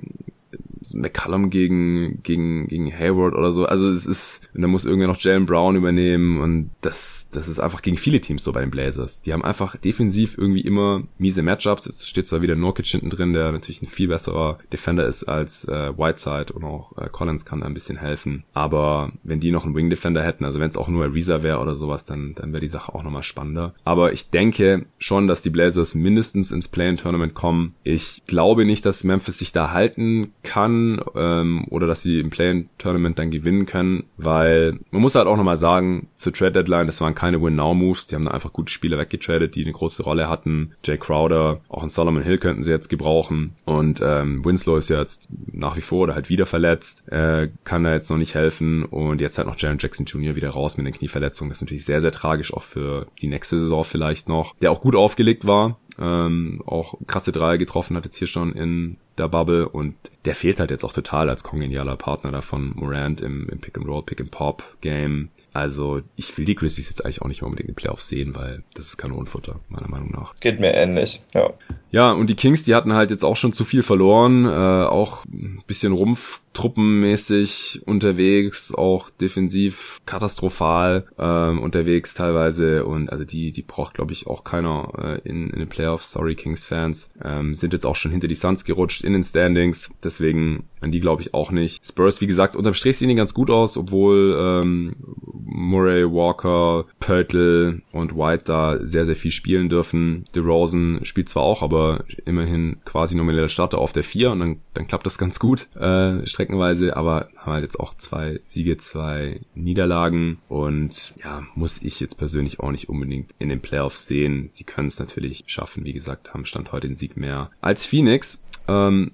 McCallum 0.92 1.50
gegen, 1.50 2.22
gegen, 2.22 2.68
gegen 2.68 2.92
Hayward 2.92 3.34
oder 3.34 3.52
so. 3.52 3.66
Also 3.66 3.88
es 3.88 4.06
ist, 4.06 4.48
und 4.54 4.62
dann 4.62 4.70
muss 4.70 4.84
irgendwer 4.84 5.08
noch 5.08 5.20
Jalen 5.20 5.46
Brown 5.46 5.76
übernehmen 5.76 6.40
und 6.40 6.70
das, 6.80 7.30
das 7.32 7.48
ist 7.48 7.60
einfach 7.60 7.82
gegen 7.82 7.96
viele 7.96 8.20
Teams 8.20 8.44
so 8.44 8.52
bei 8.52 8.60
den 8.60 8.70
Blazers. 8.70 9.22
Die 9.22 9.32
haben 9.32 9.44
einfach 9.44 9.76
defensiv 9.76 10.36
irgendwie 10.36 10.60
immer 10.60 11.04
miese 11.18 11.42
Matchups. 11.42 11.86
Jetzt 11.86 12.08
steht 12.08 12.26
zwar 12.26 12.42
wieder 12.42 12.56
Nurkic 12.56 12.86
hinten 12.86 13.10
drin, 13.10 13.32
der 13.32 13.52
natürlich 13.52 13.82
ein 13.82 13.88
viel 13.88 14.08
besserer 14.08 14.58
Defender 14.72 15.06
ist 15.06 15.24
als 15.24 15.66
äh, 15.66 15.96
Whiteside 15.96 16.52
und 16.52 16.64
auch 16.64 16.96
äh, 16.98 17.08
Collins 17.08 17.44
kann 17.44 17.60
da 17.60 17.66
ein 17.66 17.74
bisschen 17.74 17.96
helfen. 17.96 18.44
Aber 18.52 19.12
wenn 19.22 19.40
die 19.40 19.52
noch 19.52 19.64
einen 19.64 19.74
Wing 19.74 19.90
Defender 19.90 20.22
hätten, 20.22 20.44
also 20.44 20.60
wenn 20.60 20.68
es 20.68 20.76
auch 20.76 20.88
nur 20.88 21.04
Ariza 21.04 21.42
wäre 21.42 21.60
oder 21.60 21.74
sowas, 21.74 22.04
dann, 22.04 22.34
dann 22.34 22.52
wäre 22.52 22.60
die 22.60 22.68
Sache 22.68 22.94
auch 22.94 23.02
nochmal 23.02 23.22
spannender. 23.22 23.74
Aber 23.84 24.12
ich 24.12 24.30
denke 24.30 24.86
schon, 24.98 25.28
dass 25.28 25.42
die 25.42 25.50
Blazers 25.50 25.94
mindestens 25.94 26.50
ins 26.50 26.68
Play-In-Tournament 26.68 27.34
kommen. 27.34 27.74
Ich 27.84 28.22
glaube 28.26 28.64
nicht, 28.64 28.84
dass 28.84 29.04
Memphis 29.04 29.38
sich 29.38 29.52
da 29.52 29.70
halten 29.70 30.32
kann 30.42 30.73
kann 30.74 31.00
ähm, 31.14 31.66
oder 31.70 31.86
dass 31.86 32.02
sie 32.02 32.20
im 32.20 32.30
Play-In-Tournament 32.30 33.18
dann 33.18 33.30
gewinnen 33.30 33.66
können, 33.66 34.04
weil 34.16 34.78
man 34.90 35.02
muss 35.02 35.14
halt 35.14 35.26
auch 35.26 35.36
nochmal 35.36 35.56
sagen, 35.56 36.08
zur 36.14 36.32
Trade-Deadline, 36.32 36.86
das 36.86 37.00
waren 37.00 37.14
keine 37.14 37.40
Win-Now-Moves, 37.40 38.06
die 38.06 38.14
haben 38.14 38.24
da 38.24 38.32
einfach 38.32 38.52
gute 38.52 38.72
Spieler 38.72 38.98
weggetradet, 38.98 39.54
die 39.54 39.62
eine 39.62 39.72
große 39.72 40.02
Rolle 40.02 40.28
hatten. 40.28 40.72
Jay 40.84 40.98
Crowder, 40.98 41.60
auch 41.68 41.82
in 41.82 41.88
Solomon 41.88 42.22
Hill 42.22 42.38
könnten 42.38 42.62
sie 42.62 42.70
jetzt 42.70 42.88
gebrauchen 42.88 43.54
und 43.64 44.02
ähm, 44.04 44.44
Winslow 44.44 44.76
ist 44.76 44.88
ja 44.88 45.00
jetzt 45.00 45.28
nach 45.52 45.76
wie 45.76 45.82
vor 45.82 46.02
oder 46.02 46.14
halt 46.14 46.28
wieder 46.28 46.46
verletzt, 46.46 47.08
äh, 47.10 47.48
kann 47.64 47.84
da 47.84 47.92
jetzt 47.92 48.10
noch 48.10 48.18
nicht 48.18 48.34
helfen 48.34 48.84
und 48.84 49.20
jetzt 49.20 49.38
halt 49.38 49.48
noch 49.48 49.58
Jaron 49.58 49.78
Jackson 49.78 50.06
Jr. 50.06 50.36
wieder 50.36 50.50
raus 50.50 50.76
mit 50.76 50.86
einer 50.86 50.96
Knieverletzung, 50.96 51.48
das 51.48 51.58
ist 51.58 51.62
natürlich 51.62 51.84
sehr, 51.84 52.00
sehr 52.00 52.12
tragisch 52.12 52.52
auch 52.52 52.62
für 52.62 53.06
die 53.20 53.28
nächste 53.28 53.58
Saison 53.60 53.84
vielleicht 53.84 54.28
noch, 54.28 54.54
der 54.60 54.70
auch 54.70 54.80
gut 54.80 54.96
aufgelegt 54.96 55.46
war, 55.46 55.78
ähm, 55.98 56.62
auch 56.66 56.94
krasse 57.06 57.32
Dreier 57.32 57.58
getroffen 57.58 57.96
hat 57.96 58.04
jetzt 58.04 58.16
hier 58.16 58.26
schon 58.26 58.52
in 58.52 58.96
der 59.16 59.28
Bubble 59.28 59.68
und 59.68 59.94
der 60.24 60.34
fehlt 60.34 60.60
halt 60.60 60.70
jetzt 60.70 60.84
auch 60.84 60.92
total 60.92 61.28
als 61.28 61.44
kongenialer 61.44 61.96
Partner 61.96 62.32
davon 62.32 62.72
Morant 62.74 63.20
im, 63.20 63.48
im 63.48 63.60
Pick-and-Roll, 63.60 64.04
Pick-and-Pop-Game. 64.04 65.28
Also 65.52 66.00
ich 66.16 66.36
will 66.36 66.44
die 66.44 66.54
Grizzlies 66.54 66.88
jetzt 66.88 67.04
eigentlich 67.04 67.22
auch 67.22 67.28
nicht 67.28 67.42
mehr 67.42 67.46
unbedingt 67.46 67.68
in 67.68 67.74
den 67.74 67.80
Playoffs 67.80 68.08
sehen, 68.08 68.34
weil 68.34 68.64
das 68.74 68.86
ist 68.86 68.96
Kanonenfutter, 68.96 69.60
meiner 69.68 69.88
Meinung 69.88 70.10
nach. 70.10 70.34
Geht 70.40 70.58
mir 70.60 70.74
ähnlich, 70.74 71.22
ja. 71.32 71.52
Ja, 71.90 72.10
und 72.10 72.28
die 72.28 72.34
Kings, 72.34 72.64
die 72.64 72.74
hatten 72.74 72.94
halt 72.94 73.12
jetzt 73.12 73.24
auch 73.24 73.36
schon 73.36 73.52
zu 73.52 73.62
viel 73.64 73.84
verloren, 73.84 74.46
äh, 74.46 74.48
auch 74.48 75.24
ein 75.26 75.62
bisschen 75.68 75.92
rumpftruppenmäßig 75.92 77.82
unterwegs, 77.84 78.74
auch 78.74 79.10
defensiv 79.10 80.00
katastrophal 80.04 81.06
ähm, 81.18 81.62
unterwegs 81.62 82.14
teilweise 82.14 82.84
und 82.84 83.10
also 83.10 83.24
die, 83.24 83.52
die 83.52 83.62
braucht 83.62 83.94
glaube 83.94 84.12
ich 84.12 84.26
auch 84.26 84.42
keiner 84.42 84.90
äh, 84.98 85.28
in, 85.28 85.50
in 85.50 85.60
den 85.60 85.68
Playoffs, 85.68 86.10
sorry 86.10 86.34
Kings-Fans, 86.34 87.14
ähm, 87.22 87.54
sind 87.54 87.72
jetzt 87.72 87.86
auch 87.86 87.94
schon 87.94 88.10
hinter 88.10 88.26
die 88.26 88.34
Suns 88.34 88.64
gerutscht 88.64 89.04
in 89.04 89.12
den 89.12 89.22
Standings, 89.22 89.96
deswegen 90.14 90.68
an 90.80 90.92
die 90.92 91.00
glaube 91.00 91.22
ich 91.22 91.34
auch 91.34 91.50
nicht. 91.50 91.86
Spurs, 91.86 92.20
wie 92.20 92.26
gesagt, 92.26 92.56
unterm 92.56 92.74
Strich 92.74 92.98
sehen 92.98 93.08
die 93.08 93.14
ganz 93.14 93.34
gut 93.34 93.50
aus, 93.50 93.76
obwohl 93.76 94.36
ähm, 94.38 94.96
Murray, 95.32 96.04
Walker, 96.04 96.84
Pörtl 97.00 97.82
und 97.92 98.16
White 98.16 98.44
da 98.46 98.78
sehr, 98.86 99.06
sehr 99.06 99.16
viel 99.16 99.30
spielen 99.30 99.68
dürfen. 99.68 100.24
DeRozan 100.34 101.00
spielt 101.02 101.28
zwar 101.28 101.42
auch, 101.42 101.62
aber 101.62 102.04
immerhin 102.24 102.80
quasi 102.84 103.16
nomineller 103.16 103.48
Starter 103.48 103.78
auf 103.78 103.92
der 103.92 104.04
4 104.04 104.32
und 104.32 104.40
dann, 104.40 104.56
dann 104.74 104.86
klappt 104.86 105.06
das 105.06 105.18
ganz 105.18 105.38
gut 105.38 105.74
äh, 105.76 106.26
streckenweise, 106.26 106.96
aber 106.96 107.28
haben 107.36 107.52
halt 107.52 107.64
jetzt 107.64 107.80
auch 107.80 107.94
zwei 107.94 108.40
Siege, 108.44 108.76
zwei 108.76 109.40
Niederlagen 109.54 110.38
und 110.48 111.14
ja, 111.22 111.44
muss 111.54 111.82
ich 111.82 112.00
jetzt 112.00 112.18
persönlich 112.18 112.60
auch 112.60 112.70
nicht 112.70 112.88
unbedingt 112.88 113.30
in 113.38 113.48
den 113.48 113.60
Playoffs 113.60 114.06
sehen. 114.06 114.50
Sie 114.52 114.64
können 114.64 114.88
es 114.88 114.98
natürlich 114.98 115.44
schaffen, 115.46 115.84
wie 115.84 115.92
gesagt, 115.92 116.34
haben 116.34 116.44
Stand 116.44 116.72
heute 116.72 116.88
den 116.88 116.96
Sieg 116.96 117.16
mehr 117.16 117.50
als 117.60 117.84
Phoenix. 117.84 118.44
Ähm, 118.66 119.12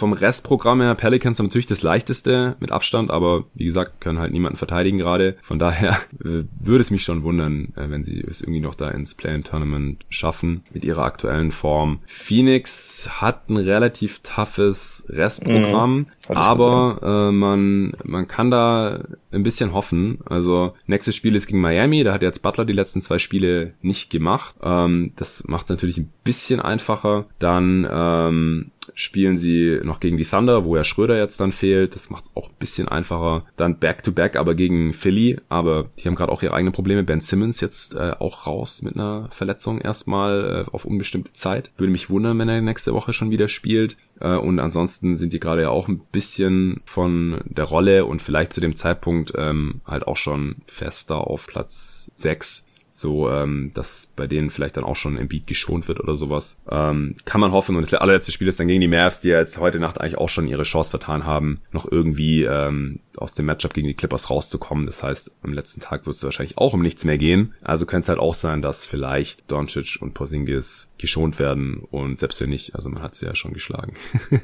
vom 0.00 0.14
Restprogramm 0.14 0.80
her, 0.80 0.94
Pelicans 0.94 1.38
haben 1.38 1.46
natürlich 1.46 1.66
das 1.66 1.82
leichteste 1.82 2.56
mit 2.58 2.72
Abstand, 2.72 3.10
aber 3.10 3.44
wie 3.54 3.66
gesagt, 3.66 4.00
können 4.00 4.18
halt 4.18 4.32
niemanden 4.32 4.56
verteidigen 4.56 4.96
gerade. 4.96 5.36
Von 5.42 5.58
daher 5.58 5.90
äh, 6.24 6.44
würde 6.58 6.80
es 6.80 6.90
mich 6.90 7.04
schon 7.04 7.22
wundern, 7.22 7.74
äh, 7.76 7.90
wenn 7.90 8.02
sie 8.02 8.18
es 8.20 8.40
irgendwie 8.40 8.60
noch 8.60 8.74
da 8.74 8.88
ins 8.88 9.14
Play-in-Tournament 9.14 10.06
schaffen 10.08 10.62
mit 10.72 10.84
ihrer 10.84 11.04
aktuellen 11.04 11.52
Form. 11.52 11.98
Phoenix 12.06 13.20
hat 13.20 13.50
ein 13.50 13.58
relativ 13.58 14.20
toughes 14.20 15.06
Restprogramm, 15.10 15.96
mhm, 15.96 16.06
aber 16.28 17.28
äh, 17.30 17.32
man, 17.32 17.92
man 18.02 18.26
kann 18.26 18.50
da 18.50 19.04
ein 19.32 19.42
bisschen 19.42 19.74
hoffen. 19.74 20.20
Also 20.24 20.72
nächstes 20.86 21.14
Spiel 21.14 21.36
ist 21.36 21.46
gegen 21.46 21.60
Miami, 21.60 22.04
da 22.04 22.14
hat 22.14 22.22
jetzt 22.22 22.42
Butler 22.42 22.64
die 22.64 22.72
letzten 22.72 23.02
zwei 23.02 23.18
Spiele 23.18 23.74
nicht 23.82 24.08
gemacht. 24.08 24.54
Ähm, 24.62 25.12
das 25.16 25.44
macht 25.46 25.64
es 25.64 25.70
natürlich 25.70 25.98
ein 25.98 26.10
bisschen 26.24 26.60
einfacher. 26.60 27.26
Dann 27.38 27.86
ähm, 27.90 28.72
spielen 28.94 29.36
sie 29.36 29.80
noch 29.82 30.00
gegen 30.00 30.16
die 30.16 30.24
Thunder, 30.24 30.64
wo 30.64 30.76
ja 30.76 30.84
Schröder 30.84 31.18
jetzt 31.18 31.40
dann 31.40 31.52
fehlt. 31.52 31.94
Das 31.94 32.10
macht 32.10 32.24
es 32.24 32.30
auch 32.34 32.48
ein 32.48 32.56
bisschen 32.58 32.88
einfacher. 32.88 33.44
Dann 33.56 33.78
Back-to-Back, 33.78 34.34
-back, 34.34 34.38
aber 34.38 34.54
gegen 34.54 34.92
Philly. 34.92 35.38
Aber 35.48 35.88
die 35.98 36.06
haben 36.06 36.14
gerade 36.14 36.32
auch 36.32 36.42
ihre 36.42 36.54
eigenen 36.54 36.72
Probleme. 36.72 37.02
Ben 37.02 37.20
Simmons 37.20 37.60
jetzt 37.60 37.94
äh, 37.94 38.12
auch 38.18 38.46
raus 38.46 38.82
mit 38.82 38.94
einer 38.94 39.28
Verletzung 39.30 39.80
erstmal 39.80 40.66
äh, 40.66 40.70
auf 40.70 40.84
unbestimmte 40.84 41.32
Zeit. 41.32 41.72
Würde 41.76 41.92
mich 41.92 42.10
wundern, 42.10 42.38
wenn 42.38 42.48
er 42.48 42.60
nächste 42.60 42.94
Woche 42.94 43.12
schon 43.12 43.30
wieder 43.30 43.48
spielt. 43.48 43.96
Äh, 44.20 44.36
und 44.36 44.58
ansonsten 44.60 45.16
sind 45.16 45.32
die 45.32 45.40
gerade 45.40 45.62
ja 45.62 45.70
auch 45.70 45.88
ein 45.88 46.00
bisschen 46.12 46.82
von 46.84 47.40
der 47.44 47.64
Rolle 47.64 48.04
und 48.04 48.22
vielleicht 48.22 48.52
zu 48.52 48.60
dem 48.60 48.76
Zeitpunkt 48.76 49.32
ähm, 49.36 49.80
halt 49.86 50.06
auch 50.06 50.16
schon 50.16 50.56
fester 50.66 51.26
auf 51.26 51.46
Platz 51.46 52.10
6 52.14 52.66
so 52.90 53.30
ähm, 53.30 53.70
dass 53.74 54.12
bei 54.16 54.26
denen 54.26 54.50
vielleicht 54.50 54.76
dann 54.76 54.84
auch 54.84 54.96
schon 54.96 55.16
im 55.16 55.28
Beat 55.28 55.46
geschont 55.46 55.88
wird 55.88 56.00
oder 56.00 56.16
sowas. 56.16 56.60
Ähm, 56.68 57.16
kann 57.24 57.40
man 57.40 57.52
hoffen. 57.52 57.76
Und 57.76 57.82
das 57.82 57.94
allerletzte 57.94 58.32
Spiel 58.32 58.48
ist 58.48 58.60
dann 58.60 58.68
gegen 58.68 58.80
die 58.80 58.88
Mavs, 58.88 59.20
die 59.20 59.28
jetzt 59.28 59.58
heute 59.60 59.78
Nacht 59.78 60.00
eigentlich 60.00 60.18
auch 60.18 60.28
schon 60.28 60.48
ihre 60.48 60.64
Chance 60.64 60.90
vertan 60.90 61.24
haben, 61.24 61.60
noch 61.72 61.90
irgendwie 61.90 62.42
ähm, 62.42 63.00
aus 63.20 63.34
dem 63.34 63.46
Matchup 63.46 63.74
gegen 63.74 63.88
die 63.88 63.94
Clippers 63.94 64.30
rauszukommen. 64.30 64.86
Das 64.86 65.02
heißt, 65.02 65.36
am 65.42 65.52
letzten 65.52 65.80
Tag 65.80 66.06
wird 66.06 66.16
es 66.16 66.22
wahrscheinlich 66.22 66.58
auch 66.58 66.74
um 66.74 66.82
nichts 66.82 67.04
mehr 67.04 67.18
gehen. 67.18 67.54
Also 67.62 67.86
könnte 67.86 68.04
es 68.04 68.08
halt 68.08 68.18
auch 68.18 68.34
sein, 68.34 68.62
dass 68.62 68.86
vielleicht 68.86 69.50
Doncic 69.50 69.98
und 70.00 70.14
Porzingis 70.14 70.92
geschont 70.98 71.38
werden 71.38 71.82
und 71.90 72.18
selbst 72.18 72.40
wenn 72.40 72.50
nicht, 72.50 72.74
also 72.74 72.88
man 72.88 73.02
hat 73.02 73.14
sie 73.14 73.26
ja 73.26 73.34
schon 73.34 73.52
geschlagen. 73.52 73.94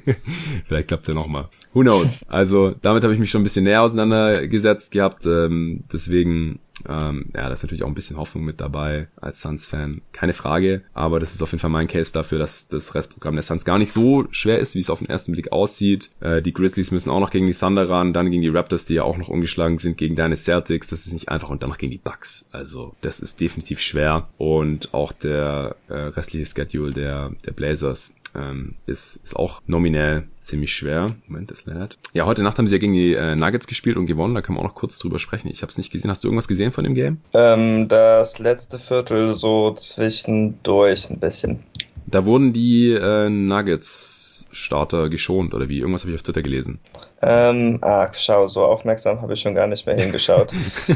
vielleicht 0.67 0.89
klappt 0.89 1.03
es 1.03 1.09
ja 1.09 1.15
nochmal. 1.15 1.49
Who 1.73 1.83
knows? 1.83 2.19
Also 2.29 2.75
damit 2.83 3.03
habe 3.03 3.15
ich 3.15 3.21
mich 3.21 3.31
schon 3.31 3.43
ein 3.43 3.45
bisschen 3.45 3.65
näher 3.65 3.83
auseinandergesetzt 3.83 4.93
gehabt. 4.93 5.27
Ähm, 5.27 5.85
deswegen 5.93 6.61
ähm, 6.89 7.27
ja, 7.35 7.49
da 7.49 7.53
ist 7.53 7.63
natürlich 7.63 7.83
auch 7.83 7.89
ein 7.89 7.95
bisschen 7.95 8.17
Hoffnung 8.17 8.45
mit 8.45 8.61
dabei 8.61 9.09
als 9.17 9.41
Suns-Fan. 9.41 10.03
Keine 10.13 10.33
Frage. 10.33 10.83
Aber 10.93 11.21
das 11.21 11.35
ist 11.35 11.43
auf 11.43 11.53
jeden 11.53 11.61
Fall 11.61 11.71
mein 11.71 11.89
Case 11.89 12.13
dafür, 12.13 12.39
dass 12.39 12.69
das 12.69 12.95
Restprogramm 12.95 13.35
der 13.35 13.43
Suns 13.43 13.65
gar 13.65 13.79
nicht 13.79 13.93
so 13.93 14.27
schwer 14.31 14.59
ist, 14.59 14.75
wie 14.75 14.81
es 14.81 14.91
auf 14.91 14.99
den 14.99 15.09
ersten 15.09 15.33
Blick 15.33 15.53
aussieht. 15.53 16.11
Äh, 16.21 16.43
die 16.43 16.53
Grizzlies 16.53 16.91
müssen 16.91 17.11
auch 17.11 17.21
noch 17.21 17.31
gegen 17.31 17.47
die 17.47 17.55
Thunder 17.55 17.89
ran, 17.89 18.13
dann 18.13 18.31
gegen 18.31 18.43
die 18.43 18.49
Raptors, 18.49 18.66
die 18.69 18.95
ja 18.95 19.03
auch 19.05 19.17
noch 19.17 19.29
ungeschlagen 19.29 19.79
sind, 19.79 19.97
gegen 19.97 20.17
deine 20.17 20.37
Celtics. 20.37 20.89
Das 20.89 21.07
ist 21.07 21.13
nicht 21.13 21.29
einfach 21.29 21.51
und 21.51 21.63
dann 21.63 21.71
noch 21.71 21.79
gegen 21.79 21.93
die 21.93 21.99
Bucks. 21.99 22.47
Also 22.53 22.95
das 23.01 23.21
ist 23.21 23.41
definitiv 23.41 23.81
schwer. 23.81 24.29
Und 24.39 24.93
auch 24.93 25.13
der 25.13 25.77
äh, 25.89 25.95
restliche 25.95 26.47
Schedule 26.47 26.93
der, 26.93 27.31
der 27.45 27.53
Blazers 27.53 28.15
ähm, 28.37 28.75
ist, 28.87 29.17
ist 29.17 29.37
auch 29.37 29.63
nominell 29.67 30.25
ziemlich 30.41 30.75
schwer. 30.75 31.15
Moment, 31.27 31.51
das 31.51 31.67
lädt. 31.67 31.97
Ja, 32.13 32.27
heute 32.27 32.43
Nacht 32.43 32.59
haben 32.59 32.67
sie 32.67 32.75
ja 32.75 32.81
gegen 32.81 32.93
die 32.93 33.15
äh, 33.15 33.35
Nuggets 33.35 33.67
gespielt 33.67 33.97
und 33.97 34.07
gewonnen. 34.07 34.35
Da 34.35 34.43
können 34.43 34.59
wir 34.59 34.61
auch 34.61 34.69
noch 34.69 34.75
kurz 34.75 34.99
drüber 34.99 35.19
sprechen. 35.19 35.49
Ich 35.49 35.63
habe 35.63 35.71
es 35.71 35.79
nicht 35.79 35.91
gesehen. 35.91 36.11
Hast 36.11 36.25
du 36.25 36.29
irgendwas 36.29 36.49
gesehen 36.49 36.73
von 36.73 36.85
dem 36.85 36.95
Game? 36.95 37.19
Ähm, 37.33 37.89
das 37.89 38.39
letzte 38.39 38.79
Viertel 38.79 39.29
so 39.29 39.73
zwischendurch 39.73 41.11
ein 41.11 41.19
bisschen. 41.19 41.61
Da 42.07 42.25
wurden 42.25 42.53
die 42.53 42.91
äh, 42.91 43.29
Nuggets 43.29 44.47
Starter 44.53 45.09
geschont 45.11 45.55
oder 45.55 45.69
wie? 45.69 45.79
Irgendwas 45.79 46.03
habe 46.03 46.13
ich 46.13 46.17
auf 46.17 46.23
Twitter 46.23 46.43
gelesen. 46.43 46.79
Ähm, 47.27 47.79
ah, 47.83 48.09
schau, 48.13 48.47
so 48.47 48.63
aufmerksam 48.63 49.21
habe 49.21 49.33
ich 49.33 49.41
schon 49.41 49.55
gar 49.55 49.67
nicht 49.67 49.85
mehr 49.85 49.97
hingeschaut. 49.97 50.53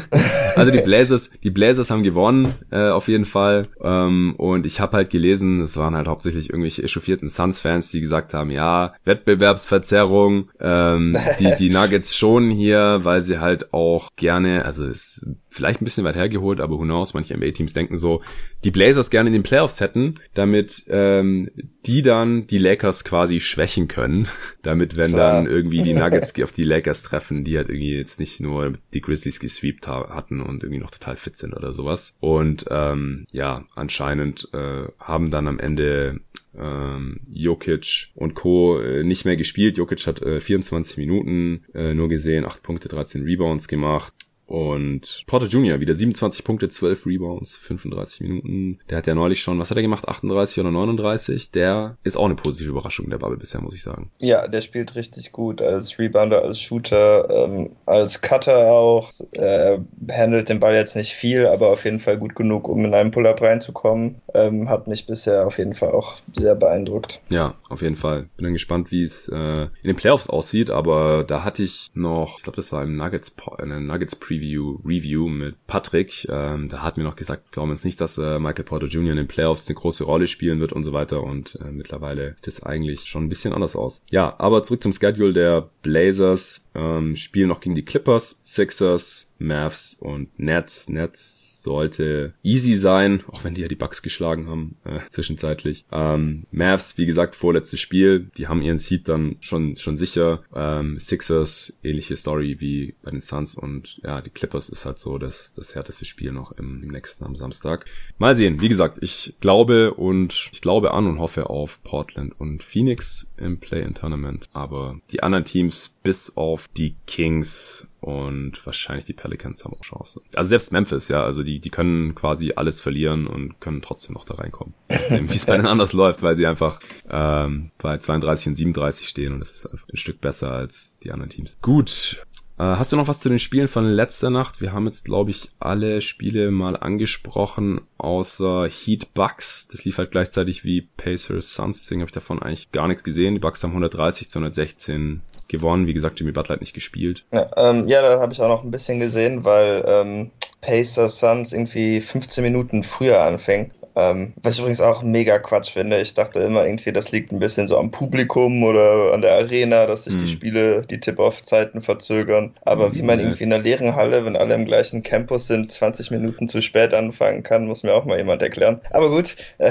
also 0.57 0.71
die 0.71 0.81
Blazers, 0.81 1.31
die 1.43 1.51
Blazers 1.51 1.91
haben 1.91 2.05
gewonnen, 2.05 2.55
äh, 2.71 2.89
auf 2.89 3.09
jeden 3.09 3.25
Fall. 3.25 3.67
Ähm, 3.83 4.35
und 4.37 4.65
ich 4.65 4.79
habe 4.79 4.97
halt 4.97 5.11
gelesen, 5.11 5.61
es 5.61 5.77
waren 5.77 5.97
halt 5.97 6.07
hauptsächlich 6.07 6.51
irgendwelche 6.51 6.85
echauffierten 6.85 7.29
Suns-Fans, 7.29 7.91
die 7.91 8.01
gesagt 8.01 8.33
haben, 8.33 8.51
ja, 8.51 8.95
Wettbewerbsverzerrung, 9.05 10.51
ähm, 10.61 11.19
die, 11.41 11.55
die 11.59 11.71
Nuggets 11.71 12.17
schon 12.17 12.51
hier, 12.51 13.01
weil 13.03 13.23
sie 13.23 13.41
halt 13.41 13.73
auch 13.73 14.11
gerne, 14.17 14.65
also 14.65 14.87
es 14.87 15.27
vielleicht 15.51 15.83
ein 15.83 15.85
bisschen 15.85 16.05
weit 16.05 16.15
hergeholt, 16.15 16.61
aber 16.61 16.79
who 16.79 16.85
knows, 16.85 17.13
manche 17.13 17.37
NBA-Teams 17.37 17.73
denken 17.73 17.97
so, 17.97 18.23
die 18.65 18.71
Blazers 18.71 19.11
gerne 19.11 19.29
in 19.29 19.33
den 19.33 19.43
Playoffs 19.43 19.81
hätten, 19.81 20.15
damit 20.35 20.85
ähm, 20.89 21.51
die 21.87 22.03
dann 22.03 22.47
die 22.47 22.59
Lakers 22.59 23.05
quasi 23.05 23.41
schwächen 23.41 23.89
können, 23.89 24.29
damit 24.63 24.97
wenn 24.97 25.13
Klar. 25.13 25.35
dann 25.35 25.47
irgendwie 25.47 25.83
die 25.83 25.95
Nuggets 25.95 26.20
auf 26.43 26.53
die 26.53 26.65
Lakers 26.65 27.03
treffen, 27.03 27.45
die 27.45 27.57
halt 27.57 27.69
irgendwie 27.69 27.97
jetzt 27.97 28.21
nicht 28.21 28.41
nur 28.41 28.75
die 28.95 29.01
Grizzlies 29.01 29.41
gesweept 29.41 29.87
hatten 29.89 30.41
und 30.41 30.63
irgendwie 30.63 30.81
noch 30.81 30.91
total 30.91 31.17
fit 31.17 31.37
sind 31.37 31.55
oder 31.55 31.73
sowas. 31.73 32.17
Und 32.21 32.67
ähm, 32.71 33.27
ja, 33.33 33.65
anscheinend 33.75 34.49
äh, 34.53 34.85
haben 34.99 35.31
dann 35.31 35.49
am 35.49 35.59
Ende 35.59 36.21
ähm, 36.57 37.21
Jokic 37.31 38.09
und 38.15 38.35
Co. 38.35 38.81
Äh, 38.81 39.05
nicht 39.05 39.25
mehr 39.25 39.37
gespielt. 39.37 39.79
Jokic 39.79 40.07
hat 40.07 40.23
äh, 40.23 40.41
24 40.41 40.97
Minuten 40.97 41.65
äh, 41.75 41.95
nur 41.95 42.09
gesehen, 42.09 42.45
8 42.45 42.63
Punkte, 42.63 42.89
13 42.89 43.23
Rebounds 43.25 43.69
gemacht. 43.69 44.13
Und 44.51 45.23
Porter 45.29 45.47
Jr. 45.47 45.79
wieder 45.79 45.95
27 45.95 46.43
Punkte, 46.43 46.69
12 46.69 47.07
Rebounds, 47.07 47.55
35 47.55 48.23
Minuten. 48.23 48.81
Der 48.91 48.99
hat 48.99 49.07
ja 49.07 49.15
neulich 49.15 49.41
schon, 49.41 49.61
was 49.61 49.71
hat 49.71 49.77
er 49.77 49.83
gemacht? 49.83 50.09
38 50.09 50.59
oder 50.59 50.73
39? 50.73 51.53
Der 51.53 51.97
ist 52.03 52.17
auch 52.17 52.25
eine 52.25 52.35
positive 52.35 52.71
Überraschung 52.71 53.09
der 53.11 53.19
Bubble 53.19 53.37
bisher, 53.37 53.61
muss 53.61 53.77
ich 53.77 53.85
sagen. 53.85 54.11
Ja, 54.19 54.49
der 54.49 54.61
spielt 54.61 54.97
richtig 54.97 55.31
gut 55.31 55.63
als 55.63 55.97
Rebounder, 56.01 56.43
als 56.43 56.61
Shooter, 56.61 57.31
ähm, 57.31 57.71
als 57.87 58.23
Cutter 58.23 58.73
auch. 58.73 59.13
Er 59.31 59.85
handelt 60.11 60.49
den 60.49 60.59
Ball 60.59 60.75
jetzt 60.75 60.97
nicht 60.97 61.13
viel, 61.13 61.47
aber 61.47 61.69
auf 61.69 61.85
jeden 61.85 62.01
Fall 62.01 62.19
gut 62.19 62.35
genug, 62.35 62.69
um 62.69 62.85
in 62.85 62.93
einen 62.93 63.13
Pull-Up 63.13 63.41
reinzukommen. 63.41 64.17
Ähm, 64.35 64.69
hat 64.69 64.89
mich 64.89 65.07
bisher 65.07 65.47
auf 65.47 65.59
jeden 65.59 65.75
Fall 65.75 65.93
auch 65.93 66.17
sehr 66.33 66.57
beeindruckt. 66.57 67.21
Ja, 67.29 67.55
auf 67.69 67.83
jeden 67.83 67.95
Fall. 67.95 68.29
Bin 68.37 68.47
dann 68.47 68.53
gespannt, 68.55 68.91
wie 68.91 69.05
es 69.05 69.29
äh, 69.29 69.37
in 69.37 69.71
den 69.85 69.97
Playoffs 69.97 70.29
aussieht, 70.29 70.71
aber 70.71 71.23
da 71.23 71.45
hatte 71.45 71.63
ich 71.63 71.89
noch, 71.95 72.39
ich 72.39 72.43
glaube, 72.43 72.57
das 72.57 72.73
war 72.73 72.83
im 72.83 72.97
Nuggets, 72.97 73.37
in 73.63 73.69
der 73.69 73.79
Nuggets 73.79 74.17
Preview 74.17 74.40
Preview, 74.41 74.79
Review 74.85 75.29
mit 75.29 75.67
Patrick. 75.67 76.27
Ähm, 76.31 76.69
da 76.69 76.83
hat 76.83 76.97
mir 76.97 77.05
noch 77.05 77.17
gesagt, 77.17 77.53
glauben 77.53 77.71
uns 77.71 77.85
nicht, 77.85 78.01
dass 78.01 78.17
äh, 78.19 78.39
Michael 78.39 78.65
Porter 78.65 78.87
Jr. 78.87 79.11
in 79.11 79.17
den 79.19 79.29
Playoffs 79.29 79.69
eine 79.69 79.75
große 79.75 80.05
Rolle 80.05 80.27
spielen 80.27 80.61
wird 80.61 80.73
und 80.73 80.83
so 80.83 80.93
weiter. 80.93 81.23
Und 81.23 81.59
äh, 81.61 81.71
mittlerweile 81.71 82.35
sieht 82.37 82.49
es 82.49 82.63
eigentlich 82.63 83.05
schon 83.05 83.25
ein 83.25 83.29
bisschen 83.29 83.53
anders 83.53 83.77
aus. 83.77 84.03
Ja, 84.11 84.35
aber 84.39 84.63
zurück 84.63 84.83
zum 84.83 84.93
Schedule 84.93 85.33
der 85.33 85.71
Blazers. 85.83 86.69
Äh, 86.75 86.81
ähm, 86.81 87.17
spielen 87.17 87.49
noch 87.49 87.61
gegen 87.61 87.75
die 87.75 87.85
Clippers, 87.85 88.41
Sixers, 88.43 89.31
Mavs 89.39 89.95
und 89.95 90.39
Nets. 90.39 90.89
Nets 90.89 91.50
sollte 91.63 92.35
easy 92.43 92.75
sein, 92.75 93.23
auch 93.29 93.45
wenn 93.45 93.55
die 93.55 93.63
ja 93.63 93.69
die 93.69 93.77
Bucks 93.77 94.03
geschlagen 94.03 94.49
haben 94.49 94.77
äh, 94.85 95.01
zwischenzeitlich. 95.09 95.85
Ähm, 95.93 96.45
Mavs, 96.51 96.99
wie 96.99 97.07
gesagt, 97.07 97.37
vorletztes 97.37 97.81
Spiel, 97.81 98.31
die 98.37 98.49
haben 98.49 98.63
ihren 98.63 98.79
Seed 98.79 99.09
dann 99.09 99.37
schon 99.41 99.77
schon 99.77 99.97
sicher. 99.97 100.43
Ähm, 100.55 100.99
Sixers, 100.99 101.73
ähnliche 101.83 102.17
Story 102.17 102.57
wie 102.61 102.95
bei 103.03 103.11
den 103.11 103.21
Suns 103.21 103.55
und 103.55 103.99
ja, 104.03 104.21
die 104.21 104.31
Clippers 104.31 104.69
ist 104.69 104.85
halt 104.85 104.99
so 104.99 105.19
das, 105.19 105.55
das 105.55 105.75
härteste 105.75 106.05
Spiel 106.05 106.33
noch 106.33 106.53
im, 106.53 106.83
im 106.83 106.89
nächsten 106.89 107.25
am 107.25 107.37
Samstag. 107.37 107.87
Mal 108.19 108.35
sehen, 108.35 108.61
wie 108.61 108.69
gesagt, 108.69 108.99
ich 109.03 109.35
glaube 109.41 109.95
und 109.95 110.51
ich 110.53 110.61
glaube 110.61 110.93
an 110.93 111.07
und 111.07 111.19
hoffe 111.19 111.51
auf 111.51 111.83
Portland 111.83 112.39
und 112.39 112.63
Phoenix 112.63 113.27
im 113.37 113.59
Play-in-Tournament, 113.59 114.49
aber 114.53 115.01
die 115.11 115.23
anderen 115.23 115.45
Teams 115.45 115.97
bis 116.03 116.37
auf 116.37 116.69
die 116.77 116.95
Kings 117.07 117.87
und 118.01 118.65
wahrscheinlich 118.65 119.05
die 119.05 119.13
Pelicans 119.13 119.65
haben 119.65 119.75
auch 119.75 119.83
Chancen. 119.83 120.23
Also 120.35 120.49
selbst 120.49 120.73
Memphis, 120.73 121.09
ja, 121.09 121.23
also 121.23 121.43
die, 121.43 121.59
die 121.61 121.71
können 121.71 122.15
quasi 122.15 122.53
alles 122.57 122.81
verlieren 122.81 123.27
und 123.27 123.61
können 123.61 123.83
trotzdem 123.83 124.15
noch 124.15 124.25
da 124.25 124.35
reinkommen. 124.35 124.75
Wie 124.89 125.37
es 125.37 125.47
bei 125.47 125.57
denen 125.57 125.67
anders 125.67 125.93
läuft, 125.93 126.23
weil 126.23 126.37
sie 126.37 126.47
einfach 126.47 126.81
ähm, 127.11 127.71
bei 127.79 127.99
32 127.99 128.49
und 128.49 128.55
37 128.55 129.09
stehen 129.09 129.35
und 129.35 129.41
das 129.41 129.53
ist 129.53 129.67
einfach 129.67 129.89
ein 129.89 129.97
Stück 129.97 130.21
besser 130.21 130.51
als 130.51 130.97
die 130.97 131.13
anderen 131.13 131.31
Teams. 131.31 131.61
Gut, 131.61 132.25
Hast 132.61 132.93
du 132.93 132.97
noch 132.97 133.09
was 133.09 133.21
zu 133.21 133.31
den 133.31 133.39
Spielen 133.39 133.69
von 133.69 133.87
letzter 133.87 134.29
Nacht? 134.29 134.61
Wir 134.61 134.73
haben 134.73 134.85
jetzt, 134.85 135.07
glaube 135.07 135.31
ich, 135.31 135.51
alle 135.61 136.03
Spiele 136.03 136.51
mal 136.51 136.77
angesprochen, 136.77 137.81
außer 137.97 138.69
Heat 138.69 139.15
Bucks. 139.15 139.67
Das 139.69 139.87
lief 139.87 139.97
halt 139.97 140.11
gleichzeitig 140.11 140.63
wie 140.63 140.83
Pacers 140.83 141.55
Suns, 141.55 141.79
deswegen 141.79 142.03
habe 142.03 142.11
ich 142.11 142.15
davon 142.15 142.43
eigentlich 142.43 142.71
gar 142.71 142.87
nichts 142.87 143.03
gesehen. 143.03 143.33
Die 143.33 143.41
Bucks 143.41 143.63
haben 143.63 143.71
130 143.71 144.29
zu 144.29 144.39
116 144.41 145.23
gewonnen. 145.49 145.87
Wie 145.87 145.95
gesagt, 145.95 146.21
Jimmy 146.21 146.33
Butler 146.33 146.57
hat 146.57 146.61
nicht 146.61 146.75
gespielt. 146.75 147.25
Ja, 147.33 147.47
ähm, 147.57 147.89
ja 147.89 148.03
da 148.03 148.21
habe 148.21 148.35
ich 148.35 148.43
auch 148.43 148.49
noch 148.49 148.63
ein 148.63 148.71
bisschen 148.71 149.01
gesehen, 149.01 149.47
weil 149.47 149.83
ähm, 149.87 150.31
Pacers 150.61 151.19
Suns 151.19 151.55
irgendwie 151.55 152.03
15 152.03 152.45
Minuten 152.45 152.83
früher 152.83 153.23
anfängt. 153.23 153.73
Ähm, 153.97 154.35
was 154.43 154.55
ich 154.55 154.61
übrigens 154.61 154.81
auch 154.81 155.03
mega 155.03 155.39
Quatsch 155.39 155.73
finde. 155.73 156.01
Ich 156.01 156.15
dachte 156.15 156.41
immer 156.41 156.65
irgendwie, 156.65 156.93
das 156.93 157.13
liegt 157.13 157.33
ein 157.33 157.39
bisschen 157.39 157.69
so 157.69 157.77
am 157.77 157.91
Publikum 157.91 158.63
oder 158.63 159.13
an 159.13 159.23
der 159.23 159.35
Arena, 159.35 159.87
dass 159.87 160.05
sich 160.05 160.15
mhm. 160.15 160.19
die 160.19 160.27
Spiele, 160.27 160.83
die 160.83 161.01
Tip-Off-Zeiten 161.01 161.81
verzögern. 161.81 162.55
Aber 162.63 162.95
wie 162.95 163.03
man 163.03 163.21
irgendwie 163.21 163.45
in 163.45 163.53
einer 163.53 163.63
leeren 163.63 163.97
Halle, 163.97 164.25
wenn 164.25 164.37
alle 164.37 164.55
im 164.55 164.65
gleichen 164.65 165.03
Campus 165.03 165.47
sind, 165.47 165.73
20 165.73 166.11
Minuten 166.11 166.49
zu 166.49 166.61
spät 166.61 166.95
anfangen 166.95 167.43
kann, 167.43 167.67
muss 167.67 167.83
mir 167.83 167.93
auch 167.93 168.05
mal 168.05 168.19
jemand 168.19 168.43
erklären. 168.43 168.81
Aber 168.91 169.11
gut. 169.11 169.37
Äh, 169.59 169.71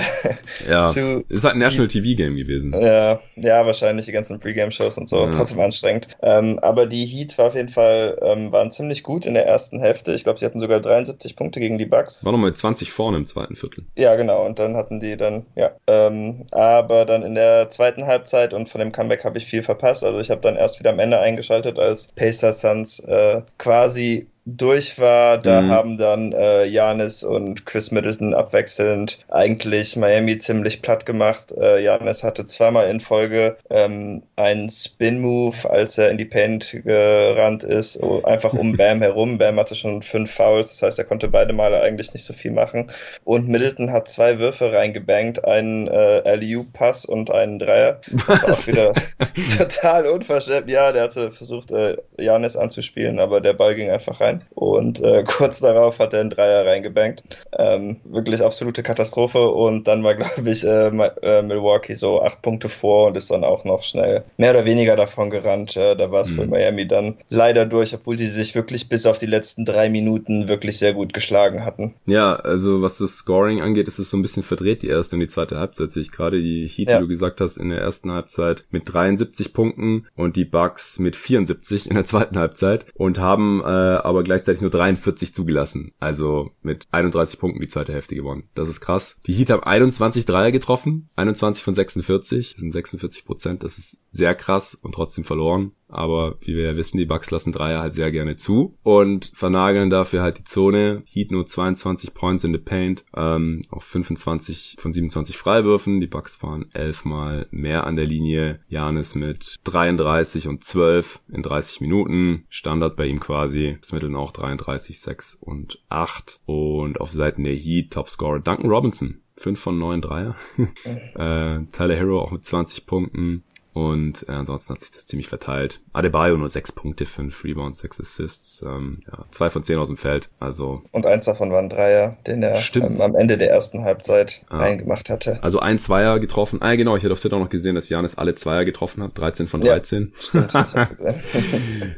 ja, 0.68 0.90
ist 1.30 1.44
halt 1.44 1.56
ein 1.56 1.60
National 1.60 1.88
TV-Game 1.88 2.36
gewesen. 2.36 2.74
Ja, 2.74 3.20
ja, 3.36 3.66
wahrscheinlich 3.66 4.06
die 4.06 4.12
ganzen 4.12 4.40
Pre-Game-Shows 4.40 4.98
und 4.98 5.10
so. 5.10 5.26
Ja. 5.26 5.32
Trotzdem 5.32 5.60
anstrengend. 5.60 6.08
Ähm, 6.22 6.60
aber 6.60 6.86
die 6.86 7.06
Heat 7.06 7.38
war 7.38 7.48
auf 7.48 7.56
jeden 7.56 7.70
Fall, 7.70 8.18
ähm, 8.22 8.52
waren 8.52 8.72
ziemlich 8.72 9.04
gut 9.04 9.26
in 9.26 9.34
der 9.34 9.46
ersten 9.46 9.80
Hälfte. 9.80 10.14
Ich 10.14 10.24
glaube, 10.24 10.40
sie 10.40 10.46
hatten 10.46 10.60
sogar 10.60 10.80
73 10.80 11.36
Punkte 11.36 11.60
gegen 11.60 11.78
die 11.78 11.86
Bucks. 11.86 12.18
War 12.22 12.32
nochmal 12.32 12.54
20 12.54 12.92
vorne 12.92 13.18
im 13.18 13.26
zweiten 13.26 13.56
Viertel. 13.56 13.86
Ja, 13.96 14.16
genau. 14.20 14.46
Und 14.46 14.60
dann 14.60 14.76
hatten 14.76 15.00
die 15.00 15.18
dann, 15.18 15.46
ja. 15.56 15.72
Ähm, 15.88 16.46
aber 16.52 17.06
dann 17.06 17.24
in 17.24 17.34
der 17.34 17.70
zweiten 17.70 18.06
Halbzeit 18.06 18.54
und 18.54 18.70
von 18.70 18.80
dem 18.80 18.92
Comeback 18.92 19.24
habe 19.26 19.38
ich 19.38 19.46
viel 19.46 19.64
verpasst. 19.64 20.04
Also 20.04 20.20
ich 20.20 20.30
habe 20.30 20.42
dann 20.42 20.56
erst 20.56 20.80
wieder 20.80 20.92
am 20.92 21.00
Ende 21.00 21.20
eingeschaltet, 21.20 21.80
als 21.80 22.12
Pacers 22.12 22.62
Suns 22.62 23.00
äh, 23.00 23.42
quasi 23.58 24.28
durch 24.46 25.00
war. 25.00 25.38
Da 25.38 25.62
mhm. 25.62 25.70
haben 25.70 25.98
dann 25.98 26.32
äh, 26.32 26.66
Janis 26.66 27.24
und 27.24 27.66
Chris 27.66 27.92
Middleton 27.92 28.34
abwechselnd 28.34 29.20
eigentlich 29.30 29.96
Miami 29.96 30.38
ziemlich 30.38 30.82
platt 30.82 31.06
gemacht. 31.06 31.54
Äh, 31.58 31.84
Janis 31.84 32.24
hatte 32.24 32.46
zweimal 32.46 32.90
in 32.90 33.00
Folge 33.00 33.58
ähm, 33.70 34.24
einen 34.36 34.70
Spin-Move, 34.70 35.70
als 35.70 35.98
er 35.98 36.10
in 36.10 36.18
die 36.18 36.26
Paint 36.26 36.82
gerannt 36.84 37.64
ist, 37.64 38.02
einfach 38.24 38.54
um 38.54 38.74
Bam 38.78 39.02
herum. 39.02 39.38
Bam 39.38 39.60
hatte 39.60 39.76
schon 39.76 40.02
fünf 40.02 40.32
Fouls, 40.32 40.70
das 40.70 40.82
heißt, 40.82 41.00
er 41.00 41.06
konnte 41.06 41.28
beide 41.28 41.54
Male 41.54 41.82
eigentlich 41.82 42.14
nicht 42.14 42.26
so 42.26 42.34
viel 42.34 42.52
machen. 42.52 42.92
Und 43.24 43.48
Middleton 43.48 43.92
hat 43.92 44.08
zwei 44.08 44.40
Würfe 44.40 44.74
reingebankt, 44.74 45.46
einen 45.46 45.88
äh, 45.88 46.36
LU-Pass 46.36 47.06
und 47.06 47.32
einen 47.32 47.60
Dreier. 47.60 48.02
Was? 48.28 48.44
auch 48.44 48.68
wieder 48.68 48.94
total 49.58 50.08
unverschämt. 50.08 50.70
Ja, 50.70 50.92
der 50.92 51.04
hatte 51.04 51.32
versucht, 51.32 51.72
äh, 51.72 51.98
Janis 52.18 52.56
anzuspielen, 52.56 53.20
aber 53.20 53.42
der 53.42 53.54
Ball 53.54 53.76
ging 53.76 53.90
einfach 53.90 54.22
rein 54.22 54.29
und 54.56 55.02
äh, 55.02 55.24
kurz 55.28 55.60
darauf 55.60 56.00
hat 56.00 56.14
er 56.14 56.22
einen 56.22 56.30
Dreier 56.30 56.66
reingebankt. 56.66 57.24
Ähm, 57.58 57.98
wirklich 58.04 58.44
absolute 58.44 58.84
Katastrophe 58.84 59.50
und 59.50 59.88
dann 59.88 60.04
war, 60.04 60.16
glaube 60.16 60.50
ich, 60.50 60.64
äh, 60.64 60.88
äh, 60.88 61.42
Milwaukee 61.42 61.96
so 61.96 62.22
acht 62.22 62.42
Punkte 62.42 62.70
vor 62.70 63.08
und 63.08 63.18
ist 63.18 63.32
dann 63.32 63.44
auch 63.44 63.66
noch 63.66 63.84
schnell 63.84 64.24
mehr 64.38 64.52
oder 64.52 64.66
weniger 64.66 64.96
davon 64.96 65.30
gerannt. 65.30 65.76
Äh, 65.76 65.96
da 65.96 66.12
war 66.12 66.22
es 66.22 66.30
mhm. 66.30 66.36
für 66.36 66.48
Miami 66.48 66.88
dann 66.88 67.18
leider 67.30 67.66
durch, 67.66 67.94
obwohl 67.94 68.16
die 68.16 68.28
sich 68.28 68.56
wirklich 68.56 68.90
bis 68.90 69.06
auf 69.06 69.20
die 69.20 69.26
letzten 69.26 69.66
drei 69.66 69.90
Minuten 69.90 70.48
wirklich 70.48 70.78
sehr 70.78 70.94
gut 70.94 71.14
geschlagen 71.14 71.66
hatten. 71.66 71.96
Ja, 72.06 72.36
also 72.36 72.82
was 72.82 72.98
das 72.98 73.16
Scoring 73.16 73.62
angeht, 73.62 73.88
ist 73.88 74.00
es 74.00 74.10
so 74.10 74.18
ein 74.18 74.22
bisschen 74.22 74.44
verdreht, 74.44 74.84
die 74.84 74.90
erste 74.90 75.16
und 75.16 75.22
die 75.22 75.28
zweite 75.28 75.58
Halbzeit. 75.58 75.96
Ich 75.96 76.12
gerade 76.12 76.42
die 76.42 76.68
Heat, 76.68 76.90
ja. 76.90 76.98
wie 76.98 77.04
du 77.04 77.08
gesagt 77.08 77.42
hast, 77.42 77.58
in 77.58 77.70
der 77.70 77.80
ersten 77.80 78.12
Halbzeit 78.12 78.66
mit 78.72 78.94
73 78.94 79.54
Punkten 79.54 80.08
und 80.16 80.36
die 80.36 80.46
Bucks 80.46 81.00
mit 81.00 81.16
74 81.16 81.90
in 81.90 81.96
der 81.96 82.06
zweiten 82.06 82.38
Halbzeit 82.38 82.86
und 82.96 83.20
haben 83.20 83.62
äh, 83.62 83.66
aber 83.66 84.19
gleichzeitig 84.24 84.62
nur 84.62 84.72
43 84.72 85.34
zugelassen. 85.34 85.94
Also 86.00 86.52
mit 86.62 86.86
31 86.92 87.40
Punkten 87.40 87.62
die 87.62 87.68
zweite 87.68 87.94
Hälfte 87.94 88.16
gewonnen. 88.16 88.50
Das 88.56 88.70
ist 88.70 88.82
krass. 88.82 89.20
Die 89.26 89.34
Heat 89.34 89.50
haben 89.50 89.64
21 89.64 90.26
Dreier 90.26 90.52
getroffen, 90.52 91.10
21 91.16 91.64
von 91.64 91.74
46, 91.74 92.54
das 92.54 92.62
sind 92.62 92.72
46 92.72 93.26
Prozent. 93.26 93.64
Das 93.64 93.78
ist 93.78 94.02
sehr 94.12 94.36
krass 94.36 94.76
und 94.76 94.94
trotzdem 94.94 95.24
verloren. 95.24 95.72
Aber 95.88 96.38
wie 96.42 96.56
wir 96.56 96.66
ja 96.66 96.78
wissen, 96.78 97.00
die 97.00 97.06
Bucks 97.06 97.32
lassen 97.32 97.52
Dreier 97.52 97.82
halt 97.82 97.96
sehr 97.96 98.12
gerne 98.12 98.36
zu 98.36 98.78
und 98.84 99.32
vernageln 99.34 99.90
dafür 99.90 100.22
halt 100.22 100.38
die 100.38 100.44
Zone. 100.44 101.02
Heat 101.06 101.32
nur 101.32 101.48
22 101.48 102.14
Points 102.14 102.44
in 102.44 102.52
the 102.52 102.60
Paint, 102.60 103.04
ähm, 103.16 103.64
auf 103.70 103.84
25 103.84 104.78
von 104.80 104.94
27 104.94 105.36
Freiwürfen. 105.36 106.00
Die 106.00 106.08
Bucks 106.08 106.42
waren 106.44 106.70
11 106.74 107.06
mal 107.06 107.48
mehr 107.50 107.88
an 107.88 107.96
der 107.96 108.06
Linie. 108.06 108.60
Janis 108.68 109.16
mit 109.16 109.56
33 109.64 110.48
und 110.48 110.64
12 110.64 111.22
in 111.30 111.42
30 111.42 111.82
Minuten. 111.82 112.46
Standard 112.50 112.96
bei 112.96 113.08
ihm 113.08 113.20
quasi. 113.20 113.78
Das 113.82 113.92
Mittel 113.92 114.16
auch 114.16 114.32
33, 114.32 115.00
6 115.00 115.40
und 115.42 115.80
8. 115.90 116.40
Und 116.46 117.02
auf 117.02 117.12
Seiten 117.12 117.44
der 117.44 117.56
Heat 117.56 117.92
Topscorer 117.92 118.40
Duncan 118.40 118.70
Robinson. 118.70 119.22
5 119.38 119.60
von 119.60 119.80
9 119.80 120.02
Dreier. 120.02 120.36
äh, 121.16 121.66
Tyler 121.72 121.96
Hero 121.96 122.22
auch 122.22 122.32
mit 122.32 122.46
20 122.46 122.86
Punkten. 122.86 123.44
Und 123.74 124.28
äh, 124.28 124.32
ansonsten 124.32 124.74
hat 124.74 124.82
sich 124.82 124.92
das 124.92 125.06
ziemlich 125.06 125.28
verteilt. 125.28 125.80
Adebayo 125.94 126.38
nur 126.38 126.48
sechs 126.48 126.72
Punkte, 126.72 127.06
fünf 127.06 127.44
Rebounds, 127.44 127.80
sechs 127.80 128.02
Assists, 128.02 128.64
ähm, 128.66 129.02
ja, 129.08 129.26
zwei 129.32 129.50
von 129.50 129.64
zehn 129.64 129.78
aus 129.78 129.88
dem 129.88 129.98
Feld. 129.98 130.30
Also 130.40 130.82
und 130.92 131.06
eins 131.06 131.26
davon 131.26 131.52
war 131.52 131.60
ein 131.60 131.70
Dreier, 131.70 132.18
den 132.26 132.42
er 132.42 132.60
ähm, 132.76 133.00
am 133.00 133.16
Ende 133.16 133.38
der 133.38 133.52
ersten 133.52 133.84
Halbzeit 133.84 134.44
ah. 134.50 134.60
eingemacht 134.60 135.10
hatte. 135.10 135.42
Also 135.44 135.60
ein 135.60 135.78
Zweier 135.78 136.20
getroffen. 136.20 136.62
Ah, 136.62 136.76
genau, 136.76 136.96
ich 136.96 137.04
hatte 137.04 137.14
auf 137.14 137.20
Twitter 137.20 137.36
auch 137.36 137.42
noch 137.42 137.50
gesehen, 137.50 137.76
dass 137.76 137.90
Janis 137.90 138.18
alle 138.18 138.36
Zweier 138.36 138.66
getroffen 138.66 139.04
hat, 139.04 139.18
13 139.18 139.48
von 139.48 139.62
13. 139.62 140.14
Ja, 140.34 140.42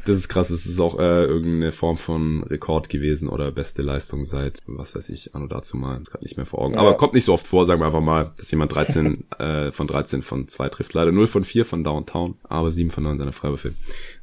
das 0.05 0.17
ist 0.17 0.27
krass. 0.27 0.49
Das 0.49 0.65
ist 0.65 0.79
auch 0.79 0.99
äh, 0.99 1.23
irgendeine 1.23 1.71
Form 1.71 1.97
von 1.97 2.43
Rekord 2.43 2.89
gewesen 2.89 3.29
oder 3.29 3.51
beste 3.51 3.81
Leistung 3.81 4.25
seit, 4.25 4.59
was 4.65 4.95
weiß 4.95 5.09
ich, 5.09 5.33
anno 5.35 5.47
dazu 5.47 5.77
mal, 5.77 5.99
ist 6.01 6.11
gerade 6.11 6.23
nicht 6.23 6.37
mehr 6.37 6.45
vor 6.45 6.59
Augen. 6.59 6.73
Ja. 6.73 6.81
Aber 6.81 6.97
kommt 6.97 7.13
nicht 7.13 7.25
so 7.25 7.33
oft 7.33 7.47
vor, 7.47 7.65
sagen 7.65 7.81
wir 7.81 7.85
einfach 7.85 8.01
mal, 8.01 8.31
dass 8.37 8.51
jemand 8.51 8.75
13 8.75 9.25
äh, 9.39 9.71
von 9.71 9.87
13 9.87 10.21
von 10.21 10.47
zwei 10.47 10.69
trifft. 10.69 10.93
Leider 10.93 11.11
0 11.11 11.27
von 11.27 11.43
4 11.43 11.60
von 11.65 11.83
Downtown, 11.83 12.35
aber 12.43 12.71
7 12.71 12.91
von 12.91 13.03
9 13.03 13.17
seiner 13.17 13.31
Freiwürfe. 13.31 13.73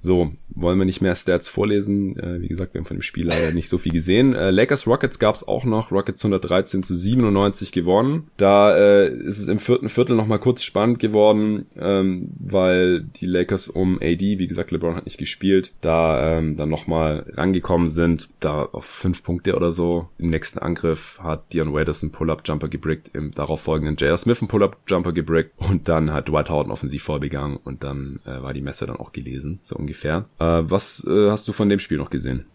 So, 0.01 0.33
wollen 0.51 0.79
wir 0.79 0.85
nicht 0.85 1.01
mehr 1.01 1.15
Stats 1.15 1.49
vorlesen. 1.49 2.17
Äh, 2.19 2.41
wie 2.41 2.49
gesagt, 2.49 2.75
wir 2.75 2.81
haben 2.81 2.87
von 2.87 2.97
dem 2.97 3.03
Spiel 3.03 3.27
leider 3.27 3.53
nicht 3.53 3.69
so 3.69 3.79
viel 3.79 3.93
gesehen. 3.93 4.35
Äh, 4.35 4.51
Lakers 4.51 4.87
Rockets 4.87 5.19
gab 5.19 5.35
es 5.35 5.47
auch 5.47 5.65
noch. 5.65 5.91
Rockets 5.91 6.25
113 6.25 6.83
zu 6.83 6.95
97 6.95 7.73
gewonnen. 7.73 8.29
Da 8.37 8.77
äh, 8.77 9.09
ist 9.09 9.39
es 9.39 9.49
im 9.49 9.59
vierten 9.59 9.89
Viertel 9.89 10.17
nochmal 10.17 10.39
kurz 10.39 10.63
spannend 10.63 10.99
geworden, 10.99 11.67
ähm, 11.77 12.31
weil 12.39 13.03
die 13.03 13.27
Lakers 13.27 13.69
um 13.69 13.99
AD, 14.01 14.39
wie 14.39 14.47
gesagt, 14.47 14.71
LeBron 14.71 14.95
hat 14.95 15.07
nicht 15.07 15.19
gespielt, 15.19 15.73
da 15.81 16.39
ähm, 16.39 16.57
dann 16.57 16.69
nochmal 16.69 17.27
rangekommen 17.37 17.89
sind. 17.89 18.29
Da 18.41 18.63
auf 18.63 18.85
fünf 18.85 19.23
Punkte 19.23 19.57
oder 19.57 19.73
so. 19.73 20.09
Im 20.19 20.31
nächsten 20.31 20.59
Angriff 20.59 21.19
hat 21.23 21.53
Dion 21.53 21.73
Waiters 21.73 22.03
einen 22.03 22.13
Pull-Up-Jumper 22.13 22.69
gebrickt. 22.69 23.11
Im 23.15 23.33
darauf 23.33 23.61
folgenden 23.61 23.97
J.R. 23.97 24.17
Smith 24.17 24.41
einen 24.41 24.49
Pull-Up-Jumper 24.49 25.13
gebrickt. 25.13 25.53
Und 25.57 25.89
dann 25.89 26.13
hat 26.13 26.29
Dwight 26.29 26.51
Howard 26.51 26.69
offensiv 26.69 27.03
vorbegangen 27.29 27.59
und 27.63 27.85
dann 27.85 28.21
äh, 28.27 28.43
war 28.43 28.53
die 28.53 28.61
Messe 28.61 28.87
dann 28.87 28.97
auch 28.97 29.13
gelesen. 29.13 29.59
So 29.63 29.77
ungefähr. 29.77 30.25
Äh, 30.39 30.45
was 30.45 31.07
äh, 31.09 31.31
hast 31.31 31.47
du 31.49 31.53
von 31.53 31.69
dem 31.69 31.79
Spiel 31.79 31.99
noch 31.99 32.11
gesehen? 32.11 32.47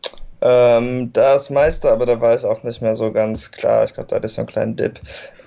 Ähm, 0.42 1.14
das 1.14 1.50
meiste, 1.50 1.90
aber 1.90 2.06
da 2.06 2.20
war 2.20 2.36
ich 2.36 2.44
auch 2.44 2.64
nicht 2.64 2.82
mehr 2.82 2.96
so 2.96 3.12
ganz 3.12 3.52
klar. 3.52 3.86
Ich 3.86 3.94
glaube, 3.94 4.10
da 4.10 4.18
hatte 4.18 4.26
ich 4.26 4.34
so 4.34 4.42
einen 4.42 4.48
kleinen 4.48 4.76
Dip. 4.76 5.00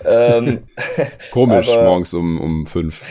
Ähm, 0.05 0.65
Komisch, 1.33 1.69
aber, 1.69 1.85
morgens 1.85 2.15
um, 2.15 2.41
um 2.41 2.67
fünf. 2.67 3.03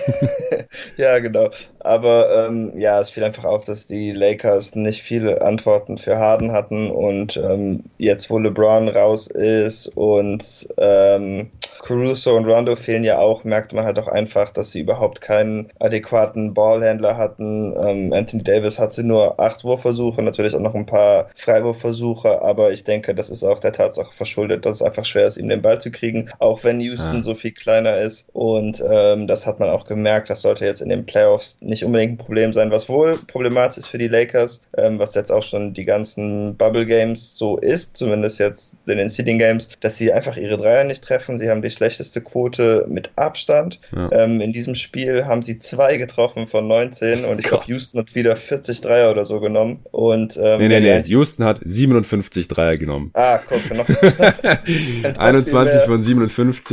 ja, 0.98 1.20
genau. 1.20 1.50
Aber 1.80 2.48
ähm, 2.48 2.74
ja, 2.78 3.00
es 3.00 3.10
fiel 3.10 3.24
einfach 3.24 3.46
auf, 3.46 3.66
dass 3.66 3.88
die 3.88 4.12
Lakers 4.12 4.76
nicht 4.76 5.02
viele 5.02 5.42
Antworten 5.42 5.98
für 5.98 6.18
Harden 6.18 6.52
hatten 6.52 6.90
und 6.90 7.38
ähm, 7.38 7.84
jetzt, 7.98 8.30
wo 8.30 8.40
LeBron 8.40 8.88
raus 8.90 9.28
ist 9.28 9.88
und 9.96 10.68
ähm, 10.78 11.52
Caruso 11.86 12.36
und 12.36 12.46
Rondo 12.46 12.76
fehlen 12.76 13.04
ja 13.04 13.20
auch, 13.20 13.44
merkt 13.44 13.74
man 13.74 13.86
halt 13.86 14.00
auch 14.00 14.08
einfach, 14.08 14.50
dass 14.50 14.72
sie 14.72 14.80
überhaupt 14.80 15.22
keinen 15.22 15.72
adäquaten 15.80 16.56
Ballhändler 16.56 17.16
hatten. 17.16 17.76
Ähm, 17.80 18.12
Anthony 18.12 18.44
Davis 18.44 18.80
hatte 18.80 19.04
nur 19.04 19.40
acht 19.40 19.64
Wurfversuche, 19.64 20.24
natürlich 20.24 20.56
auch 20.56 20.60
noch 20.60 20.74
ein 20.74 20.88
paar 20.88 21.28
Freiwurfversuche, 21.36 22.42
aber 22.42 22.72
ich 22.72 22.86
denke, 22.86 23.14
das 23.14 23.30
ist 23.30 23.44
auch 23.44 23.60
der 23.60 23.72
Tatsache 23.74 24.12
verschuldet, 24.12 24.66
dass 24.66 24.78
es 24.78 24.82
einfach 24.82 25.06
schwer 25.06 25.28
ist, 25.28 25.38
ihm 25.38 25.48
den 25.48 25.62
Ball 25.62 25.80
zu 25.80 25.92
kriegen, 25.92 26.32
auch 26.40 26.64
wenn 26.64 26.74
Houston 26.82 27.17
ah. 27.17 27.21
so 27.21 27.36
viel 27.36 27.51
kleiner 27.51 27.97
ist. 27.97 28.30
Und 28.34 28.84
ähm, 28.88 29.28
das 29.28 29.45
hat 29.45 29.59
man 29.59 29.69
auch 29.69 29.86
gemerkt, 29.86 30.30
das 30.30 30.41
sollte 30.41 30.65
jetzt 30.65 30.82
in 30.82 30.89
den 30.89 31.05
Playoffs 31.05 31.57
nicht 31.61 31.84
unbedingt 31.84 32.13
ein 32.13 32.17
Problem 32.17 32.53
sein, 32.53 32.71
was 32.71 32.89
wohl 32.89 33.17
problematisch 33.28 33.78
ist 33.78 33.88
für 33.88 33.97
die 33.97 34.07
Lakers, 34.07 34.63
ähm, 34.78 34.99
was 34.99 35.15
jetzt 35.15 35.32
auch 35.32 35.43
schon 35.43 35.73
die 35.73 35.86
ganzen 35.86 36.55
Bubble 36.55 36.86
Games 36.86 37.38
so 37.38 37.57
ist, 37.57 37.97
zumindest 37.97 38.39
jetzt 38.39 38.80
in 38.88 38.97
den 38.97 39.09
Seeding 39.09 39.39
Games, 39.39 39.69
dass 39.80 39.97
sie 39.97 40.11
einfach 40.11 40.38
ihre 40.38 40.57
Dreier 40.57 40.84
nicht 40.84 41.03
treffen. 41.03 41.39
Sie 41.39 41.49
haben 41.49 41.61
die 41.61 41.69
schlechteste 41.69 42.21
Quote 42.21 42.86
mit 42.88 43.11
Abstand. 43.15 43.80
Ja. 43.95 44.11
Ähm, 44.11 44.41
in 44.41 44.53
diesem 44.53 44.76
Spiel 44.76 45.26
haben 45.26 45.43
sie 45.43 45.57
zwei 45.57 45.97
getroffen 45.97 46.47
von 46.47 46.67
19 46.67 47.26
und 47.26 47.39
ich 47.39 47.45
glaube, 47.45 47.65
Houston 47.67 47.99
hat 47.99 48.15
wieder 48.15 48.36
40 48.36 48.82
Dreier 48.82 49.11
oder 49.11 49.26
so 49.26 49.39
genommen. 49.39 49.80
Und, 49.91 50.38
ähm, 50.38 50.59
nee, 50.59 50.67
nee, 50.67 50.80
nee. 50.80 51.01
Houston 51.05 51.45
hat 51.45 51.59
57 51.63 52.47
Dreier 52.47 52.78
genommen. 52.78 53.11
Ah, 53.13 53.39
guck, 53.47 53.76
noch. 53.76 53.88
21 55.17 55.82
von 55.82 56.01
57, 56.01 56.64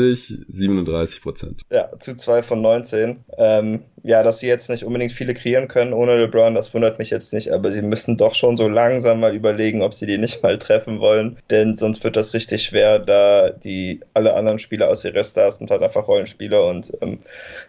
37 0.49 1.23
Prozent. 1.23 1.63
Ja, 1.71 1.91
zu 1.99 2.15
zwei 2.15 2.43
von 2.43 2.61
19. 2.61 3.25
Ähm, 3.37 3.85
ja, 4.03 4.23
dass 4.23 4.41
sie 4.41 4.49
jetzt 4.49 4.69
nicht 4.69 4.85
unbedingt 4.85 5.13
viele 5.13 5.35
kreieren 5.35 5.69
können 5.69 5.93
ohne 5.93 6.17
LeBron, 6.17 6.55
das 6.55 6.73
wundert 6.75 6.99
mich 6.99 7.11
jetzt 7.11 7.33
nicht, 7.33 7.51
aber 7.51 7.73
sie 7.73 7.83
müssen 7.83 8.17
doch 8.17 8.35
schon 8.35 8.57
so 8.57 8.69
langsam 8.69 9.21
mal 9.21 9.35
überlegen, 9.35 9.83
ob 9.83 9.95
sie 9.95 10.07
die 10.07 10.19
nicht 10.19 10.43
mal 10.43 10.59
treffen 10.59 11.01
wollen, 11.01 11.37
denn 11.51 11.75
sonst 11.75 12.05
wird 12.05 12.17
das 12.17 12.35
richtig 12.35 12.63
schwer, 12.63 12.99
da 12.99 13.51
die 13.51 14.01
alle 14.15 14.35
anderen 14.35 14.59
Spieler 14.59 14.89
aus 14.89 15.05
ihrer 15.05 15.25
Stars 15.25 15.59
sind 15.59 15.71
halt 15.71 15.83
einfach 15.83 16.09
Rollenspieler 16.09 16.67
und 16.69 16.93
ähm, 17.01 17.19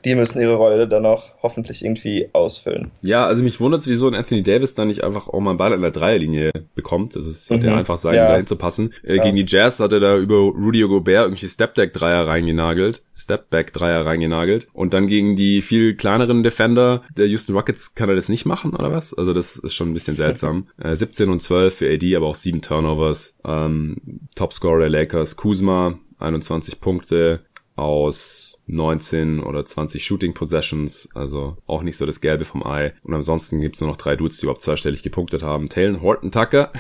die 0.06 0.16
müssen 0.16 0.42
ihre 0.42 0.56
Rolle 0.56 0.88
dann 0.88 1.06
auch 1.06 1.32
hoffentlich 1.42 1.84
irgendwie 1.84 2.30
ausfüllen. 2.34 2.92
Ja, 3.02 3.26
also 3.26 3.44
mich 3.44 3.60
wundert 3.60 3.82
es, 3.82 3.88
wieso 3.88 4.08
ein 4.08 4.16
Anthony 4.16 4.44
Davis 4.44 4.76
dann 4.76 4.88
nicht 4.88 5.04
einfach 5.04 5.28
auch 5.28 5.40
mal 5.40 5.52
einen 5.52 5.58
Ball 5.58 5.74
an 5.74 5.82
der 5.82 5.92
Dreierlinie 5.92 6.52
bekommt. 6.76 7.16
Das 7.16 7.26
ist, 7.26 7.50
mhm. 7.52 7.70
einfach 7.70 7.98
sein, 7.98 8.16
ja. 8.16 8.30
dahin 8.30 8.48
zu 8.48 8.56
passen. 8.56 8.94
Äh, 9.04 9.18
ja. 9.18 9.24
Gegen 9.24 9.36
die 9.36 9.46
Jazz 9.48 9.80
hat 9.80 9.92
er 9.92 10.00
da 10.00 10.18
über 10.18 10.36
Rudy 10.36 10.82
Gobert 10.82 11.26
irgendwie 11.26 11.48
Stepback-Dreier 11.48 12.28
reingenagelt, 12.28 13.04
Stepback-Dreier 13.16 14.06
reingenagelt 14.06 14.68
und 14.74 14.94
dann 14.94 15.08
gegen 15.08 15.36
die 15.36 15.62
viel 15.62 15.96
kleineren 15.96 16.23
kleineren 16.24 16.44
Defender 16.44 17.04
der 17.18 17.28
Houston 17.28 17.56
Rockets 17.56 17.96
kann 17.96 18.10
er 18.10 18.16
das 18.16 18.30
nicht 18.30 18.46
machen, 18.46 18.74
oder 18.74 18.92
was? 18.92 19.14
Also 19.14 19.34
das 19.34 19.58
ist 19.58 19.74
schon 19.74 19.90
ein 19.90 19.94
bisschen 19.94 20.16
seltsam. 20.16 20.68
Äh, 20.78 20.96
17 20.96 21.30
und 21.30 21.42
12 21.42 21.76
für 21.76 21.92
AD, 21.92 22.16
aber 22.16 22.28
auch 22.28 22.36
7 22.36 22.62
Turnovers. 22.62 23.38
Ähm, 23.46 23.98
Topscorer 24.36 24.80
der 24.80 24.90
Lakers, 24.90 25.36
Kuzma, 25.36 26.00
21 26.20 26.80
Punkte 26.80 27.42
aus 27.76 28.63
19 28.68 29.42
oder 29.42 29.66
20 29.66 30.06
Shooting 30.06 30.34
Possessions, 30.34 31.10
also 31.14 31.58
auch 31.68 31.84
nicht 31.84 31.98
so 31.98 32.06
das 32.06 32.22
Gelbe 32.22 32.46
vom 32.46 32.66
Ei. 32.66 32.94
Und 33.04 33.14
ansonsten 33.14 33.60
gibt's 33.60 33.82
nur 33.82 33.90
noch 33.90 33.98
drei 33.98 34.16
Dudes, 34.16 34.38
die 34.38 34.46
überhaupt 34.46 34.62
zweistellig 34.62 35.04
gepunktet 35.04 35.44
haben. 35.44 35.70
Taylor 35.70 36.02
Horton 36.02 36.32
Tucker, 36.32 36.72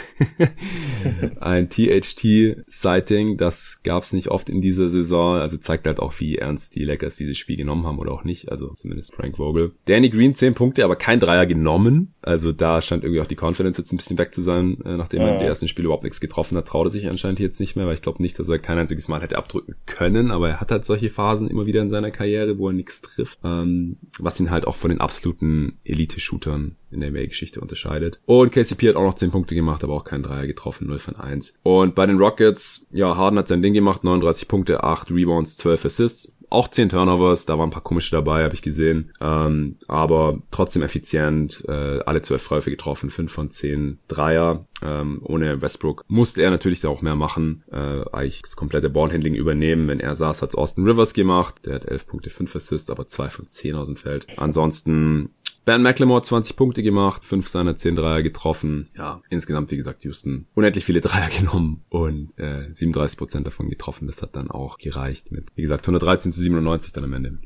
ein 1.41 1.69
THT-Sighting, 1.69 3.37
das 3.37 3.81
gab's 3.83 4.13
nicht 4.13 4.29
oft 4.29 4.49
in 4.49 4.61
dieser 4.61 4.89
Saison, 4.89 5.37
also 5.37 5.57
zeigt 5.57 5.87
halt 5.87 5.99
auch, 5.99 6.13
wie 6.19 6.37
ernst 6.37 6.75
die 6.75 6.85
Lakers 6.85 7.17
dieses 7.17 7.37
Spiel 7.37 7.57
genommen 7.57 7.85
haben 7.85 7.99
oder 7.99 8.13
auch 8.13 8.23
nicht, 8.23 8.49
also 8.49 8.73
zumindest 8.75 9.13
Frank 9.13 9.37
Vogel. 9.37 9.71
Danny 9.85 10.09
Green 10.09 10.35
10 10.35 10.53
Punkte, 10.53 10.85
aber 10.85 10.95
kein 10.95 11.19
Dreier 11.19 11.45
genommen, 11.45 12.13
also 12.21 12.51
da 12.51 12.81
scheint 12.81 13.03
irgendwie 13.03 13.21
auch 13.21 13.27
die 13.27 13.37
Confidence 13.39 13.77
jetzt 13.77 13.91
ein 13.91 13.97
bisschen 13.97 14.17
weg 14.17 14.33
zu 14.33 14.41
sein, 14.41 14.77
äh, 14.85 14.95
nachdem 14.95 15.21
ja. 15.21 15.27
er 15.27 15.41
im 15.41 15.45
ersten 15.45 15.67
Spiel 15.67 15.85
überhaupt 15.85 16.03
nichts 16.03 16.21
getroffen 16.21 16.57
hat, 16.57 16.67
traute 16.67 16.89
sich 16.89 17.09
anscheinend 17.09 17.39
jetzt 17.39 17.59
nicht 17.59 17.75
mehr, 17.75 17.85
weil 17.85 17.95
ich 17.95 18.01
glaube 18.01 18.21
nicht, 18.21 18.39
dass 18.39 18.47
er 18.47 18.59
kein 18.59 18.77
einziges 18.77 19.07
Mal 19.07 19.21
hätte 19.21 19.37
abdrücken 19.37 19.75
können, 19.85 20.31
aber 20.31 20.49
er 20.49 20.61
hat 20.61 20.71
halt 20.71 20.85
solche 20.85 21.09
Phasen 21.09 21.49
immer 21.49 21.65
wieder 21.65 21.72
wieder 21.73 21.81
in 21.81 21.89
seiner 21.89 22.11
Karriere, 22.11 22.57
wo 22.57 22.69
er 22.69 22.73
nichts 22.73 23.01
trifft, 23.01 23.39
ähm, 23.43 23.97
was 24.19 24.39
ihn 24.39 24.51
halt 24.51 24.65
auch 24.65 24.75
von 24.75 24.89
den 24.89 25.01
absoluten 25.01 25.79
Elite-Shootern 25.83 26.75
in 26.91 26.99
der 27.01 27.09
NBA-Geschichte 27.09 27.59
unterscheidet. 27.59 28.19
Und 28.25 28.51
KCP 28.51 28.89
hat 28.89 28.95
auch 28.95 29.03
noch 29.03 29.15
10 29.15 29.31
Punkte 29.31 29.55
gemacht, 29.55 29.83
aber 29.83 29.93
auch 29.93 30.03
keinen 30.03 30.23
Dreier 30.23 30.47
getroffen, 30.47 30.87
0 30.87 30.99
von 30.99 31.15
1. 31.15 31.59
Und 31.63 31.95
bei 31.95 32.05
den 32.05 32.17
Rockets, 32.17 32.87
ja, 32.91 33.17
Harden 33.17 33.39
hat 33.39 33.47
sein 33.47 33.61
Ding 33.61 33.73
gemacht, 33.73 34.03
39 34.03 34.47
Punkte, 34.47 34.83
8 34.83 35.11
Rebounds, 35.11 35.57
12 35.57 35.85
Assists 35.85 36.37
auch 36.53 36.67
10 36.67 36.89
Turnovers, 36.89 37.47
da 37.47 37.57
waren 37.57 37.69
ein 37.69 37.73
paar 37.73 37.81
komische 37.81 38.11
dabei, 38.11 38.43
habe 38.43 38.53
ich 38.53 38.61
gesehen. 38.61 39.11
Ähm, 39.19 39.77
aber 39.87 40.39
trotzdem 40.51 40.83
effizient, 40.83 41.63
äh, 41.67 41.99
alle 42.05 42.21
12 42.21 42.43
Freiwürfe 42.43 42.69
getroffen, 42.69 43.09
5 43.09 43.31
von 43.31 43.49
10 43.49 43.97
Dreier. 44.07 44.67
Ähm, 44.83 45.21
ohne 45.23 45.61
Westbrook 45.61 46.03
musste 46.07 46.41
er 46.41 46.51
natürlich 46.51 46.81
da 46.81 46.89
auch 46.89 47.01
mehr 47.01 47.15
machen, 47.15 47.63
äh, 47.71 48.03
eigentlich 48.11 48.41
das 48.41 48.55
komplette 48.55 48.89
Ballhandling 48.89 49.35
übernehmen. 49.35 49.87
Wenn 49.87 49.99
er 49.99 50.15
saß, 50.15 50.41
hat's 50.41 50.55
Austin 50.55 50.85
Rivers 50.85 51.13
gemacht. 51.13 51.65
Der 51.65 51.75
hat 51.75 51.85
11 51.85 52.07
Punkte, 52.07 52.29
5 52.29 52.55
Assists, 52.55 52.89
aber 52.89 53.07
2 53.07 53.29
von 53.29 53.47
10 53.47 53.75
aus 53.75 53.87
dem 53.87 53.95
Feld. 53.95 54.27
Ansonsten 54.37 55.29
Ben 55.65 55.81
McLemore 55.81 56.21
20 56.21 56.57
Punkte 56.57 56.83
gemacht, 56.83 57.23
5 57.23 57.47
seiner 57.47 57.77
10 57.77 57.95
Dreier 57.95 58.21
getroffen. 58.21 58.89
Ja, 58.97 59.21
insgesamt, 59.29 59.71
wie 59.71 59.77
gesagt, 59.77 60.03
Houston 60.03 60.45
unendlich 60.55 60.83
viele 60.83 60.99
Dreier 61.01 61.29
genommen 61.29 61.83
und 61.89 62.33
äh, 62.37 62.67
37% 62.73 63.43
davon 63.43 63.69
getroffen. 63.69 64.07
Das 64.07 64.21
hat 64.21 64.35
dann 64.35 64.51
auch 64.51 64.77
gereicht 64.77 65.31
mit, 65.31 65.45
wie 65.55 65.61
gesagt, 65.61 65.85
113 65.85 66.33
zu 66.33 66.41
97 66.41 66.91
dann 66.91 67.05
am 67.05 67.13
Ende. 67.13 67.39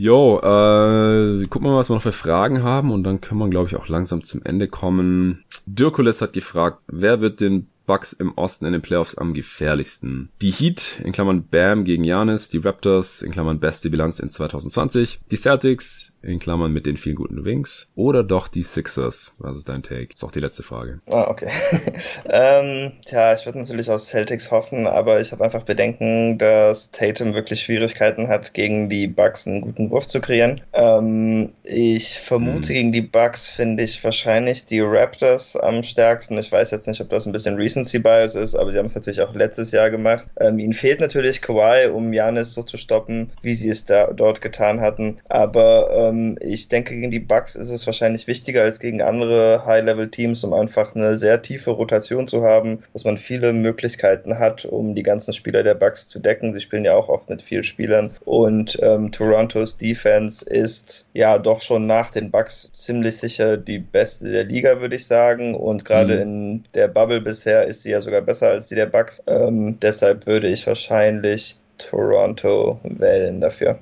Jo, 0.00 0.38
äh, 0.38 1.46
gucken 1.48 1.66
wir 1.66 1.72
mal, 1.72 1.76
was 1.76 1.90
wir 1.90 1.94
noch 1.94 2.02
für 2.02 2.10
Fragen 2.10 2.62
haben 2.62 2.90
und 2.90 3.04
dann 3.04 3.20
können 3.20 3.38
wir, 3.38 3.50
glaube 3.50 3.68
ich, 3.68 3.76
auch 3.76 3.88
langsam 3.88 4.24
zum 4.24 4.40
Ende 4.42 4.66
kommen. 4.66 5.44
Dirkules 5.66 6.22
hat 6.22 6.32
gefragt, 6.32 6.78
wer 6.86 7.20
wird 7.20 7.42
den 7.42 7.66
Bucks 7.84 8.14
im 8.14 8.32
Osten 8.38 8.64
in 8.64 8.72
den 8.72 8.80
Playoffs 8.80 9.16
am 9.16 9.34
gefährlichsten. 9.34 10.30
Die 10.40 10.52
Heat, 10.52 11.02
in 11.04 11.12
Klammern 11.12 11.44
Bam 11.50 11.84
gegen 11.84 12.04
Janis, 12.04 12.48
die 12.48 12.58
Raptors, 12.58 13.20
in 13.20 13.30
Klammern 13.30 13.60
beste 13.60 13.90
Bilanz 13.90 14.20
in 14.20 14.30
2020, 14.30 15.20
die 15.30 15.36
Celtics, 15.36 16.16
in 16.22 16.38
Klammern 16.38 16.72
mit 16.72 16.86
den 16.86 16.96
vielen 16.96 17.16
guten 17.16 17.44
Wings, 17.44 17.90
oder 17.94 18.22
doch 18.22 18.48
die 18.48 18.62
Sixers? 18.62 19.34
Was 19.38 19.56
ist 19.56 19.68
dein 19.68 19.82
Take? 19.82 20.14
Ist 20.14 20.22
auch 20.22 20.30
die 20.30 20.40
letzte 20.40 20.62
Frage. 20.62 21.00
Ah, 21.10 21.28
okay. 21.28 21.48
ähm, 22.28 22.92
tja, 23.04 23.34
ich 23.34 23.46
würde 23.46 23.58
natürlich 23.58 23.90
auf 23.90 24.00
Celtics 24.00 24.50
hoffen, 24.50 24.86
aber 24.86 25.20
ich 25.20 25.32
habe 25.32 25.44
einfach 25.44 25.64
Bedenken, 25.64 26.38
dass 26.38 26.92
Tatum 26.92 27.34
wirklich 27.34 27.62
Schwierigkeiten 27.62 28.28
hat, 28.28 28.54
gegen 28.54 28.88
die 28.88 29.06
Bucks 29.06 29.46
einen 29.46 29.62
guten 29.62 29.90
Wurf 29.90 30.06
zu 30.06 30.20
kreieren. 30.20 30.60
Ähm, 30.72 31.52
ich 31.64 32.20
vermute, 32.20 32.68
hm. 32.68 32.74
gegen 32.74 32.92
die 32.92 33.02
Bucks 33.02 33.48
finde 33.48 33.82
ich 33.82 34.02
wahrscheinlich 34.04 34.66
die 34.66 34.80
Raptors 34.80 35.56
am 35.56 35.82
stärksten. 35.82 36.38
Ich 36.38 36.52
weiß 36.52 36.70
jetzt 36.70 36.86
nicht, 36.86 37.00
ob 37.00 37.08
das 37.08 37.26
ein 37.26 37.32
bisschen 37.32 37.56
recent 37.56 37.80
Recency 37.80 37.98
Bias 37.98 38.34
ist, 38.34 38.54
aber 38.54 38.72
sie 38.72 38.78
haben 38.78 38.86
es 38.86 38.94
natürlich 38.94 39.20
auch 39.20 39.34
letztes 39.34 39.72
Jahr 39.72 39.90
gemacht. 39.90 40.28
Ähm, 40.38 40.58
ihnen 40.58 40.72
fehlt 40.72 41.00
natürlich 41.00 41.40
Kawhi, 41.40 41.88
um 41.88 42.12
Janis 42.12 42.52
so 42.52 42.62
zu 42.62 42.76
stoppen, 42.76 43.30
wie 43.42 43.54
sie 43.54 43.68
es 43.68 43.86
da 43.86 44.12
dort 44.12 44.40
getan 44.40 44.80
hatten. 44.80 45.18
Aber 45.28 46.09
ähm, 46.10 46.36
ich 46.40 46.68
denke, 46.68 46.94
gegen 46.94 47.10
die 47.10 47.20
Bucks 47.20 47.56
ist 47.56 47.70
es 47.70 47.86
wahrscheinlich 47.86 48.26
wichtiger 48.26 48.62
als 48.62 48.80
gegen 48.80 49.02
andere 49.02 49.64
High-Level-Teams, 49.64 50.44
um 50.44 50.52
einfach 50.52 50.94
eine 50.94 51.16
sehr 51.16 51.42
tiefe 51.42 51.70
Rotation 51.70 52.28
zu 52.28 52.42
haben, 52.42 52.82
dass 52.92 53.04
man 53.04 53.18
viele 53.18 53.52
Möglichkeiten 53.52 54.38
hat, 54.38 54.64
um 54.64 54.94
die 54.94 55.02
ganzen 55.02 55.32
Spieler 55.32 55.62
der 55.62 55.74
Bucks 55.74 56.08
zu 56.08 56.18
decken. 56.18 56.52
Sie 56.52 56.60
spielen 56.60 56.84
ja 56.84 56.94
auch 56.94 57.08
oft 57.08 57.30
mit 57.30 57.42
vielen 57.42 57.64
Spielern. 57.64 58.10
Und 58.24 58.78
ähm, 58.82 59.12
Torontos 59.12 59.78
Defense 59.78 60.48
ist 60.48 61.06
ja 61.12 61.38
doch 61.38 61.60
schon 61.60 61.86
nach 61.86 62.10
den 62.10 62.30
Bucks 62.30 62.70
ziemlich 62.72 63.18
sicher 63.18 63.56
die 63.56 63.78
beste 63.78 64.30
der 64.30 64.44
Liga, 64.44 64.80
würde 64.80 64.96
ich 64.96 65.06
sagen. 65.06 65.54
Und 65.54 65.84
gerade 65.84 66.16
mhm. 66.16 66.22
in 66.22 66.64
der 66.74 66.88
Bubble 66.88 67.20
bisher 67.20 67.66
ist 67.66 67.82
sie 67.82 67.90
ja 67.90 68.02
sogar 68.02 68.22
besser 68.22 68.48
als 68.48 68.68
die 68.68 68.74
der 68.74 68.86
Bucks. 68.86 69.22
Ähm, 69.26 69.78
deshalb 69.80 70.26
würde 70.26 70.48
ich 70.48 70.66
wahrscheinlich 70.66 71.56
Toronto 71.78 72.78
wählen 72.84 73.40
dafür. 73.40 73.78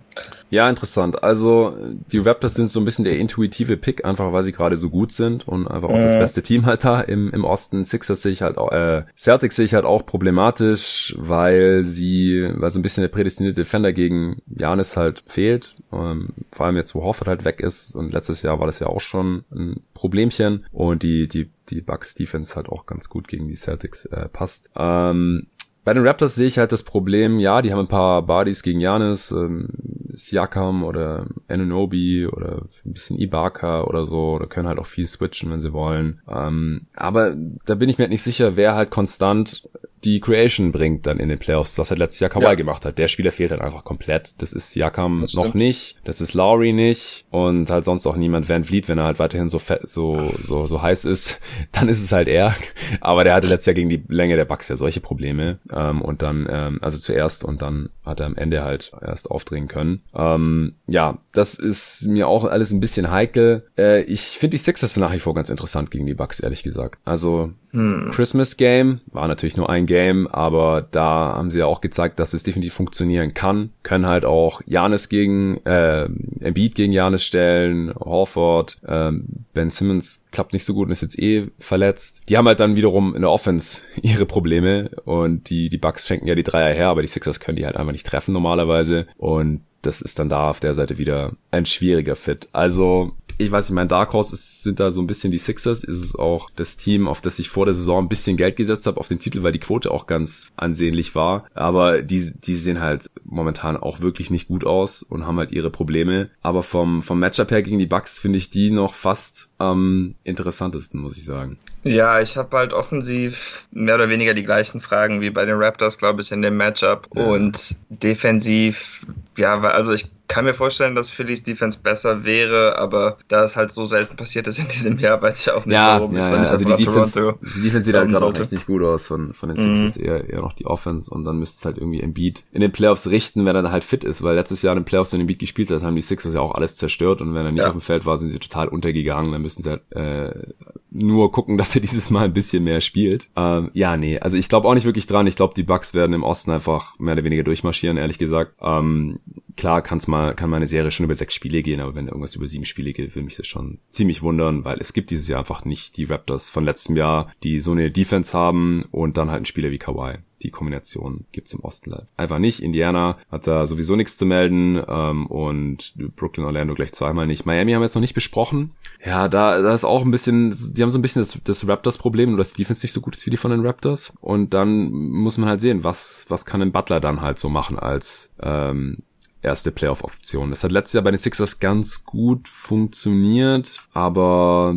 Ja, 0.51 0.69
interessant. 0.69 1.23
Also 1.23 1.77
die 2.11 2.19
Raptors 2.19 2.55
sind 2.55 2.71
so 2.71 2.81
ein 2.81 2.85
bisschen 2.85 3.05
der 3.05 3.19
intuitive 3.19 3.77
Pick, 3.77 4.05
einfach 4.05 4.33
weil 4.33 4.43
sie 4.43 4.53
gerade 4.53 4.77
so 4.77 4.89
gut 4.89 5.13
sind 5.13 5.47
und 5.47 5.69
einfach 5.69 5.89
auch 5.89 5.97
mhm. 5.97 6.03
das 6.03 6.15
beste 6.15 6.43
Team 6.43 6.67
halt 6.67 6.85
da 6.85 7.01
im, 7.01 7.31
im 7.31 7.45
Osten. 7.45 7.85
Sixers 7.85 8.23
sehe 8.23 8.33
ich 8.33 8.43
halt 8.43 8.57
auch, 8.57 8.73
äh, 8.73 9.05
Celtics 9.17 9.57
sehe 9.57 9.67
ich 9.67 9.75
halt 9.75 9.85
auch 9.85 10.07
problematisch, 10.07 11.15
weil 11.19 11.85
sie, 11.85 12.49
weil 12.55 12.71
so 12.71 12.79
ein 12.79 12.83
bisschen 12.83 13.03
der 13.03 13.09
prädestinierte 13.09 13.61
Defender 13.61 13.93
gegen 13.93 14.41
Janis 14.47 14.97
halt 14.97 15.23
fehlt. 15.27 15.77
Ähm, 15.93 16.29
vor 16.53 16.67
allem 16.67 16.77
jetzt, 16.77 16.95
wo 16.95 17.03
Horford 17.03 17.29
halt 17.29 17.45
weg 17.45 17.61
ist 17.61 17.95
und 17.95 18.13
letztes 18.13 18.43
Jahr 18.43 18.59
war 18.59 18.67
das 18.67 18.79
ja 18.79 18.87
auch 18.87 19.01
schon 19.01 19.45
ein 19.53 19.81
Problemchen 19.95 20.65
und 20.73 21.03
die, 21.03 21.29
die 21.29 21.51
die 21.71 21.81
Bucks 21.83 22.15
Defense 22.15 22.57
halt 22.57 22.69
auch 22.69 22.87
ganz 22.87 23.09
gut 23.09 23.29
gegen 23.29 23.49
die 23.49 23.55
Celtics 23.55 24.07
äh, 24.07 24.29
passt. 24.29 24.71
Ähm, 24.77 25.49
bei 25.89 25.95
den 25.95 26.07
Raptors 26.07 26.35
sehe 26.35 26.49
ich 26.49 26.59
halt 26.59 26.71
das 26.71 26.83
Problem, 26.83 27.41
ja, 27.41 27.63
die 27.63 27.73
haben 27.73 27.79
ein 27.79 27.89
paar 27.89 28.21
Bodies 28.21 28.63
gegen 28.63 28.79
Janis, 28.79 29.31
ähm, 29.31 29.71
Siakam 30.13 30.85
oder 30.85 31.29
Anunobi 31.49 32.27
oder 32.27 32.67
ein 32.85 32.93
bisschen 32.93 33.19
Ibaka 33.19 33.85
oder 33.85 34.05
so, 34.05 34.33
oder 34.33 34.49
können 34.49 34.69
halt 34.69 34.81
auch 34.81 34.87
viel 34.87 35.07
switchen, 35.07 35.51
wenn 35.51 35.61
sie 35.61 35.73
wollen. 35.73 36.21
Ähm, 36.29 36.89
aber 36.95 37.35
da 37.65 37.75
bin 37.75 37.89
ich 37.89 37.97
mir 37.97 38.03
halt 38.03 38.11
nicht 38.11 38.23
sicher, 38.23 38.55
wer 38.55 38.75
halt 38.75 38.91
konstant 38.91 39.67
die 40.05 40.21
Creation 40.21 40.73
bringt 40.73 41.07
dann 41.07 41.19
in 41.19 41.29
den 41.29 41.39
Playoffs, 41.39 41.79
was 41.79 41.91
halt 41.91 41.99
letztes 41.99 42.21
Jahr 42.21 42.31
Kawhi 42.31 42.45
ja. 42.45 42.55
gemacht 42.55 42.85
hat. 42.85 42.99
Der 42.99 43.09
Spieler 43.09 43.33
fehlt 43.33 43.51
dann 43.51 43.61
einfach 43.61 43.85
komplett. 43.85 44.35
Das 44.39 44.53
ist 44.53 44.71
Siakam 44.73 45.27
noch 45.35 45.55
nicht, 45.55 45.97
das 46.05 46.21
ist 46.21 46.35
Lowry 46.35 46.73
nicht 46.73 47.27
und 47.31 47.71
halt 47.71 47.85
sonst 47.85 48.07
auch 48.07 48.17
niemand. 48.17 48.49
Van 48.49 48.65
Vliet, 48.65 48.89
wenn 48.89 48.99
er 48.99 49.05
halt 49.05 49.19
weiterhin 49.19 49.49
so 49.49 49.59
fett, 49.59 49.89
so, 49.89 50.21
so, 50.43 50.67
so 50.67 50.83
heiß 50.83 51.05
ist, 51.05 51.41
dann 51.73 51.89
ist 51.89 52.03
es 52.03 52.13
halt 52.13 52.29
er. 52.29 52.55
Aber 53.01 53.25
der 53.25 53.35
hatte 53.35 53.49
letztes 53.49 53.67
Jahr 53.67 53.75
gegen 53.75 53.89
die 53.89 54.03
Länge 54.09 54.37
der 54.37 54.45
Bucks 54.45 54.69
ja 54.69 54.77
solche 54.77 55.01
Probleme. 55.01 55.59
Ähm, 55.79 56.03
und 56.03 56.23
dann, 56.23 56.49
ähm, 56.51 56.79
also 56.83 56.99
zuerst 56.99 57.45
und 57.45 57.63
dann 57.63 57.91
hat 58.05 58.21
er 58.21 58.27
am 58.27 58.37
Ende 58.37 58.65
halt 58.65 58.93
erst 59.01 59.31
aufdrehen 59.31 59.69
können. 59.69 60.01
Ähm, 60.15 60.75
ja, 60.87 61.19
das 61.33 61.55
ist 61.55 62.07
mir 62.09 62.27
auch 62.27 62.45
alles 62.45 62.73
ein 62.73 62.81
bisschen 62.81 63.11
heikel. 63.11 63.67
Äh, 63.79 64.03
ich 64.03 64.23
finde 64.23 64.57
die 64.57 64.63
Sixers 64.63 64.97
nach 64.97 65.13
wie 65.13 65.21
vor 65.21 65.35
ganz 65.35 65.51
interessant 65.51 65.91
gegen 65.91 66.07
die 66.07 66.15
Bucks, 66.15 66.41
ehrlich 66.41 66.63
gesagt. 66.63 66.99
Also 67.05 67.53
hm. 67.73 68.11
Christmas 68.13 68.57
Game 68.57 69.01
war 69.13 69.29
natürlich 69.29 69.57
nur 69.57 69.69
ein 69.69 69.87
Game, 69.87 70.27
aber 70.27 70.87
da 70.91 71.35
haben 71.37 71.51
sie 71.51 71.59
ja 71.59 71.67
auch 71.67 71.81
gezeigt, 71.81 72.19
dass 72.19 72.33
es 72.33 72.43
definitiv 72.43 72.73
funktionieren 72.73 73.35
kann. 73.35 73.71
Können 73.83 74.07
halt 74.07 74.25
auch 74.25 74.63
Janis 74.67 75.09
gegen 75.09 75.59
äh, 75.67 76.09
Embiid 76.41 76.75
gegen 76.75 76.93
Janis 76.93 77.25
stellen, 77.25 77.95
Horford, 77.95 78.79
ähm, 78.87 79.45
Ben 79.53 79.71
Simmons 79.71 80.27
klappt 80.31 80.53
nicht 80.53 80.65
so 80.65 80.73
gut 80.73 80.87
und 80.87 80.93
ist 80.93 81.03
jetzt 81.03 81.19
eh 81.19 81.49
verletzt. 81.59 82.23
Die 82.29 82.37
haben 82.37 82.47
halt 82.47 82.61
dann 82.61 82.77
wiederum 82.77 83.15
in 83.15 83.23
der 83.23 83.31
Offense 83.31 83.83
ihre 84.03 84.27
Probleme 84.27 84.91
und 85.05 85.51
die 85.51 85.68
die 85.71 85.79
Bucks 85.79 86.07
schenken 86.07 86.27
ja 86.27 86.35
die 86.35 86.43
Dreier 86.43 86.75
her, 86.75 86.89
aber 86.89 87.03
die 87.03 87.09
Sixers 87.09 87.41
können 87.41 87.57
die 87.57 87.67
halt 87.67 87.77
einfach 87.77 87.93
nicht 87.93 88.07
treffen 88.07 88.33
normalerweise 88.33 89.07
und 89.17 89.63
das 89.83 90.03
ist 90.03 90.19
dann 90.19 90.29
da 90.29 90.51
auf 90.51 90.61
der 90.61 90.75
Seite 90.75 90.99
wieder 90.99 91.33
ein 91.51 91.67
schwieriger 91.67 92.17
Fit. 92.17 92.49
Also 92.53 93.13
ich 93.41 93.53
weiß 93.53 93.69
nicht, 93.71 93.77
mein 93.77 93.89
Dark 93.89 94.13
Horse 94.13 94.35
ist, 94.35 94.65
sind 94.65 94.81
da 94.81 94.91
so 94.91 95.01
ein 95.01 95.07
bisschen 95.07 95.31
die 95.31 95.39
Sixers. 95.39 95.85
Ist 95.85 96.03
es 96.03 96.17
auch 96.17 96.51
das 96.57 96.77
Team, 96.77 97.07
auf 97.07 97.21
das 97.21 97.39
ich 97.39 97.49
vor 97.49 97.67
der 97.67 97.75
Saison 97.75 98.05
ein 98.05 98.09
bisschen 98.09 98.37
Geld 98.37 98.57
gesetzt 98.57 98.87
habe, 98.87 98.99
auf 98.99 99.07
den 99.07 99.21
Titel, 99.21 99.45
weil 99.45 99.53
die 99.53 99.61
Quote 99.61 99.93
auch 99.93 100.07
ganz 100.07 100.53
ansehnlich 100.57 101.15
war. 101.15 101.47
Aber 101.55 102.03
die, 102.03 102.33
die 102.35 102.57
sehen 102.57 102.81
halt 102.81 103.09
momentan 103.25 103.77
auch 103.77 104.01
wirklich 104.01 104.31
nicht 104.31 104.49
gut 104.49 104.67
aus 104.67 105.05
und 105.05 105.25
haben 105.25 105.39
halt 105.39 105.53
ihre 105.53 105.71
Probleme. 105.71 106.31
Aber 106.43 106.65
vom, 106.65 107.03
vom 107.03 107.21
Matchup 107.21 107.53
her 107.53 107.63
gegen 107.63 107.79
die 107.79 107.87
Bucks 107.87 108.19
finde 108.19 108.39
ich 108.39 108.51
die 108.51 108.73
noch 108.73 108.93
fast 108.93 109.55
am 109.59 110.17
interessantesten, 110.25 111.01
muss 111.01 111.17
ich 111.17 111.25
sagen. 111.25 111.59
Ja, 111.89 112.21
ich 112.21 112.37
habe 112.37 112.57
halt 112.57 112.73
offensiv 112.73 113.65
mehr 113.71 113.95
oder 113.95 114.09
weniger 114.09 114.35
die 114.35 114.45
gleichen 114.45 114.81
Fragen 114.81 115.21
wie 115.21 115.31
bei 115.31 115.45
den 115.45 115.57
Raptors, 115.57 115.99
glaube 115.99 116.23
ich, 116.23 116.33
in 116.33 116.43
dem 116.43 116.57
Matchup. 116.57 117.09
Ja. 117.15 117.25
Und 117.25 117.77
defensiv, 117.89 119.07
ja, 119.37 119.61
also 119.61 119.93
ich 119.93 120.11
kann 120.29 120.45
mir 120.45 120.55
vorstellen, 120.55 120.95
dass 120.95 121.09
Phillies 121.09 121.43
Defense 121.43 121.79
besser 121.83 122.25
wäre, 122.25 122.79
aber 122.79 123.17
da 123.29 123.45
es 123.45 123.57
halt 123.57 123.73
so 123.73 123.87
selten 123.87 124.15
passiert 124.17 124.47
ist 124.47 124.59
in 124.59 124.69
diesem 124.69 124.99
Jahr, 124.99 125.21
weiß 125.23 125.41
ich 125.41 125.51
auch 125.51 125.65
nicht, 125.65 125.75
ja, 125.75 125.99
warum 125.99 126.15
ja, 126.15 126.31
ja. 126.31 126.37
also 126.37 126.65
die 126.65 126.85
Defense, 126.85 127.35
die 127.57 127.63
Defense 127.63 127.85
sieht 127.85 127.97
halt 127.97 128.11
gerade 128.11 128.27
auch 128.27 128.39
echt 128.39 128.53
nicht 128.53 128.67
gut 128.67 128.83
aus 128.83 129.07
von, 129.07 129.33
von 129.33 129.49
den 129.49 129.57
Sixers, 129.57 129.99
mhm. 129.99 130.05
eher, 130.05 130.29
eher 130.29 130.41
noch 130.43 130.53
die 130.53 130.67
Offense 130.67 131.11
und 131.11 131.25
dann 131.25 131.39
müsste 131.39 131.59
es 131.59 131.65
halt 131.65 131.79
irgendwie 131.79 132.01
Embiid 132.01 132.45
in 132.53 132.61
den 132.61 132.71
Playoffs 132.71 133.09
richten, 133.09 133.47
wenn 133.47 133.57
er 133.57 133.63
dann 133.63 133.73
halt 133.73 133.85
fit 133.85 134.05
ist, 134.05 134.23
weil 134.23 134.35
letztes 134.35 134.63
Jahr 134.63 134.75
in 134.75 134.81
den 134.81 134.85
Playoffs, 134.85 135.13
wenn 135.13 135.21
Embiid 135.21 135.39
gespielt 135.39 135.71
hat, 135.71 135.83
haben 135.83 135.97
die 135.97 136.03
Sixers 136.03 136.35
ja 136.35 136.41
auch 136.41 136.55
alles 136.55 136.77
zerstört 136.77 137.23
und 137.23 137.35
wenn 137.35 137.47
er 137.47 137.53
nicht 137.53 137.63
ja. 137.63 137.69
auf 137.69 137.73
dem 137.73 137.81
Feld 137.81 138.05
war, 138.05 138.19
sind 138.19 138.31
sie 138.31 138.39
total 138.39 138.69
untergegangen, 138.69 139.33
dann 139.33 139.43
müssten 139.43 139.63
sie 139.63 139.71
halt 139.71 139.93
äh, 139.93 140.53
nur 140.99 141.33
gucken, 141.33 141.59
dass 141.59 141.75
er 141.75 141.81
dieses 141.81 142.11
Mal 142.11 142.25
ein 142.25 142.33
bisschen 142.33 142.65
mehr 142.65 142.81
spielt. 142.81 143.29
Ähm, 143.37 143.71
ja, 143.75 143.97
nee, 143.97 144.19
also 144.19 144.37
ich 144.37 144.49
glaube 144.49 144.69
auch 144.69 144.75
nicht 144.75 144.87
wirklich 144.87 145.07
dran, 145.07 145.27
ich 145.27 145.37
glaube, 145.37 145.55
die 145.55 145.63
Bucks 145.63 145.95
werden 145.95 146.13
im 146.13 146.23
Osten 146.23 146.51
einfach 146.51 146.99
mehr 146.99 147.15
oder 147.15 147.25
weniger 147.25 147.45
durchmarschieren, 147.45 147.97
ehrlich 147.97 148.19
gesagt. 148.19 148.55
Ähm, 148.61 149.21
klar 149.59 149.83
kann's 149.83 150.09
mal, 150.09 150.35
kann 150.35 150.49
mal 150.49 150.57
eine 150.57 150.67
Serie 150.67 150.91
schon 150.91 151.05
über 151.05 151.15
sechs 151.15 151.35
Spiele 151.35 151.63
gehen, 151.63 151.81
aber 151.81 151.95
wenn 151.95 152.07
irgendwas 152.07 152.35
über 152.35 152.47
sieben 152.47 152.65
Spiele 152.65 152.93
geht, 152.95 153.15
will 153.15 153.25
mich 153.25 153.37
das 153.37 153.47
schon 153.47 153.79
ziemlich 153.91 154.23
wundern, 154.23 154.65
weil 154.65 154.79
es 154.81 154.95
gibt 154.95 155.11
dieses 155.11 155.29
Jahr 155.29 155.41
einfach 155.41 155.65
nicht 155.67 155.97
die 155.99 156.05
Raptors 156.05 156.49
von 156.49 156.65
letztem 156.65 156.97
Jahr, 156.97 157.33
die 157.43 157.61
so 157.61 157.73
eine 157.73 157.91
Defense 157.91 158.37
haben 158.37 158.85
und 158.91 159.17
dann 159.19 159.29
halt 159.29 159.39
einen 159.39 159.45
Spieler 159.45 159.71
wie 159.71 159.79
Kawhi 159.79 160.19
die 160.43 160.51
Kombination 160.51 161.25
gibt's 161.33 161.53
im 161.53 161.61
Osten 161.61 161.91
leider 161.91 162.07
einfach 162.17 162.39
nicht. 162.39 162.63
Indiana 162.63 163.19
hat 163.31 163.47
da 163.47 163.67
sowieso 163.67 163.97
nichts 163.97 164.17
zu 164.17 164.27
melden 164.27 164.81
ähm, 164.87 165.27
und 165.27 165.95
Brooklyn, 166.17 166.47
Orlando 166.47 166.75
gleich 166.75 166.93
zweimal 166.93 167.27
nicht. 167.27 167.47
Miami 167.47 167.73
haben 167.73 167.81
wir 167.81 167.87
jetzt 167.87 167.95
noch 167.95 168.01
nicht 168.01 168.15
besprochen. 168.15 168.73
Ja, 169.05 169.29
da, 169.29 169.61
da 169.61 169.75
ist 169.75 169.85
auch 169.85 170.05
ein 170.05 170.11
bisschen, 170.11 170.57
die 170.75 170.83
haben 170.83 170.91
so 170.91 170.99
ein 170.99 171.03
bisschen 171.03 171.23
das, 171.23 171.41
das 171.43 171.67
Raptors-Problem, 171.67 172.31
nur 172.31 172.39
dass 172.39 172.53
die 172.53 172.63
Defense 172.63 172.85
nicht 172.85 172.93
so 172.93 173.01
gut 173.01 173.17
ist 173.17 173.27
wie 173.27 173.31
die 173.31 173.37
von 173.37 173.51
den 173.51 173.67
Raptors. 173.67 174.15
Und 174.21 174.55
dann 174.55 174.91
muss 174.91 175.39
man 175.39 175.49
halt 175.49 175.61
sehen, 175.61 175.85
was, 175.85 176.27
was 176.29 176.47
kann 176.47 176.63
ein 176.63 176.73
Butler 176.73 177.01
dann 177.01 177.21
halt 177.21 177.39
so 177.39 177.49
machen 177.49 177.79
als 177.79 178.35
ähm, 178.41 178.99
erste 179.43 179.71
Playoff-Option. 179.71 180.51
Das 180.51 180.65
hat 180.65 180.73
letztes 180.73 180.95
Jahr 180.95 181.05
bei 181.05 181.11
den 181.11 181.19
Sixers 181.19 181.61
ganz 181.61 182.05
gut 182.05 182.49
funktioniert, 182.49 183.81
aber 183.93 184.75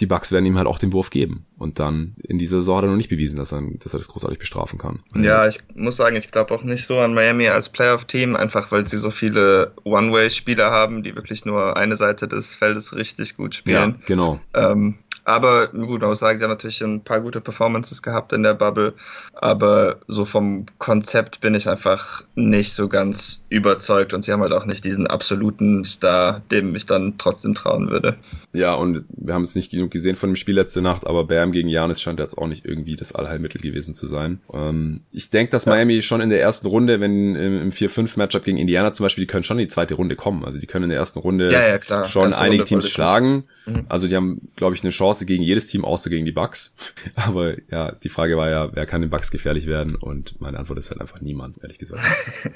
die 0.00 0.06
Bucks 0.06 0.32
werden 0.32 0.46
ihm 0.46 0.56
halt 0.56 0.66
auch 0.66 0.78
den 0.78 0.92
Wurf 0.92 1.10
geben. 1.10 1.46
Und 1.58 1.78
dann 1.78 2.14
in 2.22 2.38
dieser 2.38 2.58
Saison 2.58 2.76
hat 2.78 2.84
er 2.84 2.90
noch 2.90 2.96
nicht 2.96 3.08
bewiesen, 3.08 3.38
dass 3.38 3.52
er, 3.52 3.62
dass 3.78 3.94
er 3.94 3.98
das 3.98 4.08
großartig 4.08 4.38
bestrafen 4.38 4.78
kann. 4.78 5.00
Ja, 5.14 5.46
ich 5.46 5.58
muss 5.74 5.96
sagen, 5.96 6.16
ich 6.16 6.30
glaube 6.30 6.54
auch 6.54 6.62
nicht 6.62 6.84
so 6.84 6.98
an 6.98 7.14
Miami 7.14 7.48
als 7.48 7.70
Playoff-Team, 7.70 8.36
einfach 8.36 8.70
weil 8.72 8.86
sie 8.86 8.98
so 8.98 9.10
viele 9.10 9.72
One-Way-Spieler 9.84 10.70
haben, 10.70 11.02
die 11.02 11.16
wirklich 11.16 11.46
nur 11.46 11.76
eine 11.76 11.96
Seite 11.96 12.28
des 12.28 12.54
Feldes 12.54 12.94
richtig 12.94 13.36
gut 13.36 13.54
spielen. 13.54 13.96
Ja, 14.00 14.06
genau. 14.06 14.40
Ähm, 14.52 14.98
aber 15.26 15.66
gut, 15.66 16.02
man 16.02 16.10
muss 16.10 16.20
sagen, 16.20 16.38
sie 16.38 16.44
haben 16.44 16.52
natürlich 16.52 16.80
ein 16.82 17.02
paar 17.02 17.20
gute 17.20 17.40
Performances 17.40 18.00
gehabt 18.00 18.32
in 18.32 18.44
der 18.44 18.54
Bubble. 18.54 18.94
Aber 19.34 19.96
so 20.06 20.24
vom 20.24 20.66
Konzept 20.78 21.40
bin 21.40 21.56
ich 21.56 21.68
einfach 21.68 22.22
nicht 22.36 22.74
so 22.74 22.88
ganz 22.88 23.44
überzeugt. 23.48 24.14
Und 24.14 24.22
sie 24.22 24.32
haben 24.32 24.40
halt 24.40 24.52
auch 24.52 24.66
nicht 24.66 24.84
diesen 24.84 25.08
absoluten 25.08 25.84
Star, 25.84 26.42
dem 26.52 26.76
ich 26.76 26.86
dann 26.86 27.18
trotzdem 27.18 27.54
trauen 27.54 27.90
würde. 27.90 28.16
Ja, 28.52 28.74
und 28.74 29.04
wir 29.08 29.34
haben 29.34 29.42
es 29.42 29.56
nicht 29.56 29.72
genug 29.72 29.90
gesehen 29.90 30.14
von 30.14 30.30
dem 30.30 30.36
Spiel 30.36 30.54
letzte 30.54 30.80
Nacht, 30.80 31.04
aber 31.08 31.24
Bam 31.24 31.45
gegen 31.52 31.68
Janis 31.68 32.00
scheint 32.00 32.20
jetzt 32.20 32.38
auch 32.38 32.46
nicht 32.46 32.64
irgendwie 32.64 32.96
das 32.96 33.14
Allheilmittel 33.14 33.60
gewesen 33.60 33.94
zu 33.94 34.06
sein. 34.06 34.40
Ähm, 34.52 35.02
ich 35.12 35.30
denke, 35.30 35.50
dass 35.50 35.64
ja. 35.64 35.72
Miami 35.72 36.02
schon 36.02 36.20
in 36.20 36.30
der 36.30 36.40
ersten 36.40 36.66
Runde, 36.66 37.00
wenn 37.00 37.34
im, 37.34 37.70
4-5-Matchup 37.70 38.44
gegen 38.44 38.58
Indiana 38.58 38.92
zum 38.92 39.04
Beispiel, 39.04 39.22
die 39.22 39.28
können 39.28 39.44
schon 39.44 39.58
in 39.58 39.64
die 39.64 39.72
zweite 39.72 39.94
Runde 39.94 40.16
kommen. 40.16 40.44
Also 40.44 40.58
die 40.58 40.66
können 40.66 40.84
in 40.84 40.90
der 40.90 40.98
ersten 40.98 41.18
Runde 41.18 41.50
ja, 41.50 41.78
ja, 41.78 42.06
schon 42.06 42.26
erste 42.26 42.40
einige 42.40 42.62
Runde 42.62 42.68
Teams 42.68 42.90
schlagen. 42.90 43.44
Mhm. 43.66 43.86
Also 43.88 44.08
die 44.08 44.16
haben, 44.16 44.48
glaube 44.56 44.74
ich, 44.74 44.82
eine 44.82 44.90
Chance 44.90 45.16
Chance 45.16 45.26
gegen 45.26 45.42
jedes 45.42 45.68
Team, 45.68 45.84
außer 45.84 46.10
gegen 46.10 46.24
die 46.24 46.32
Bucks. 46.32 46.74
Aber 47.14 47.54
ja, 47.70 47.92
die 47.92 48.08
Frage 48.08 48.36
war 48.36 48.50
ja, 48.50 48.74
wer 48.74 48.86
kann 48.86 49.00
den 49.00 49.10
Bucks 49.10 49.30
gefährlich 49.30 49.66
werden? 49.66 49.94
Und 49.94 50.40
meine 50.40 50.58
Antwort 50.58 50.78
ist 50.78 50.90
halt 50.90 51.00
einfach 51.00 51.20
niemand, 51.20 51.62
ehrlich 51.62 51.78
gesagt. 51.78 52.02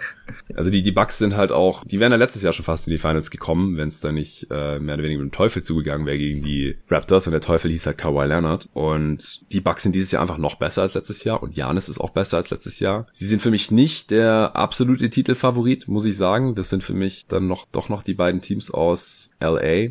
also 0.54 0.70
die, 0.70 0.82
die 0.82 0.92
Bucks 0.92 1.18
sind 1.18 1.36
halt 1.36 1.52
auch, 1.52 1.84
die 1.84 2.00
wären 2.00 2.12
ja 2.12 2.18
letztes 2.18 2.42
Jahr 2.42 2.52
schon 2.52 2.64
fast 2.64 2.86
in 2.86 2.92
die 2.92 2.98
Finals 2.98 3.30
gekommen, 3.30 3.76
wenn 3.76 3.88
es 3.88 4.00
da 4.00 4.12
nicht 4.12 4.46
äh, 4.50 4.78
mehr 4.78 4.94
oder 4.94 5.04
weniger 5.04 5.22
mit 5.22 5.32
dem 5.32 5.36
Teufel 5.36 5.62
zugegangen 5.62 6.06
wäre 6.06 6.18
gegen 6.18 6.42
die 6.42 6.76
Raptors. 6.88 7.26
Und 7.26 7.32
der 7.32 7.40
Teufel 7.40 7.70
hieß 7.70 7.86
halt 7.86 7.98
Kawhi 7.98 8.26
Leonard. 8.26 8.68
Und 8.80 9.42
die 9.52 9.60
Bucks 9.60 9.82
sind 9.82 9.94
dieses 9.94 10.10
Jahr 10.10 10.22
einfach 10.22 10.38
noch 10.38 10.54
besser 10.54 10.80
als 10.80 10.94
letztes 10.94 11.22
Jahr. 11.24 11.42
Und 11.42 11.54
Janis 11.54 11.90
ist 11.90 12.00
auch 12.00 12.08
besser 12.08 12.38
als 12.38 12.48
letztes 12.48 12.80
Jahr. 12.80 13.06
Sie 13.12 13.26
sind 13.26 13.42
für 13.42 13.50
mich 13.50 13.70
nicht 13.70 14.10
der 14.10 14.56
absolute 14.56 15.10
Titelfavorit, 15.10 15.86
muss 15.86 16.06
ich 16.06 16.16
sagen. 16.16 16.54
Das 16.54 16.70
sind 16.70 16.82
für 16.82 16.94
mich 16.94 17.26
dann 17.26 17.46
noch 17.46 17.66
doch 17.72 17.90
noch 17.90 18.02
die 18.02 18.14
beiden 18.14 18.40
Teams 18.40 18.70
aus 18.70 19.32
LA. 19.38 19.90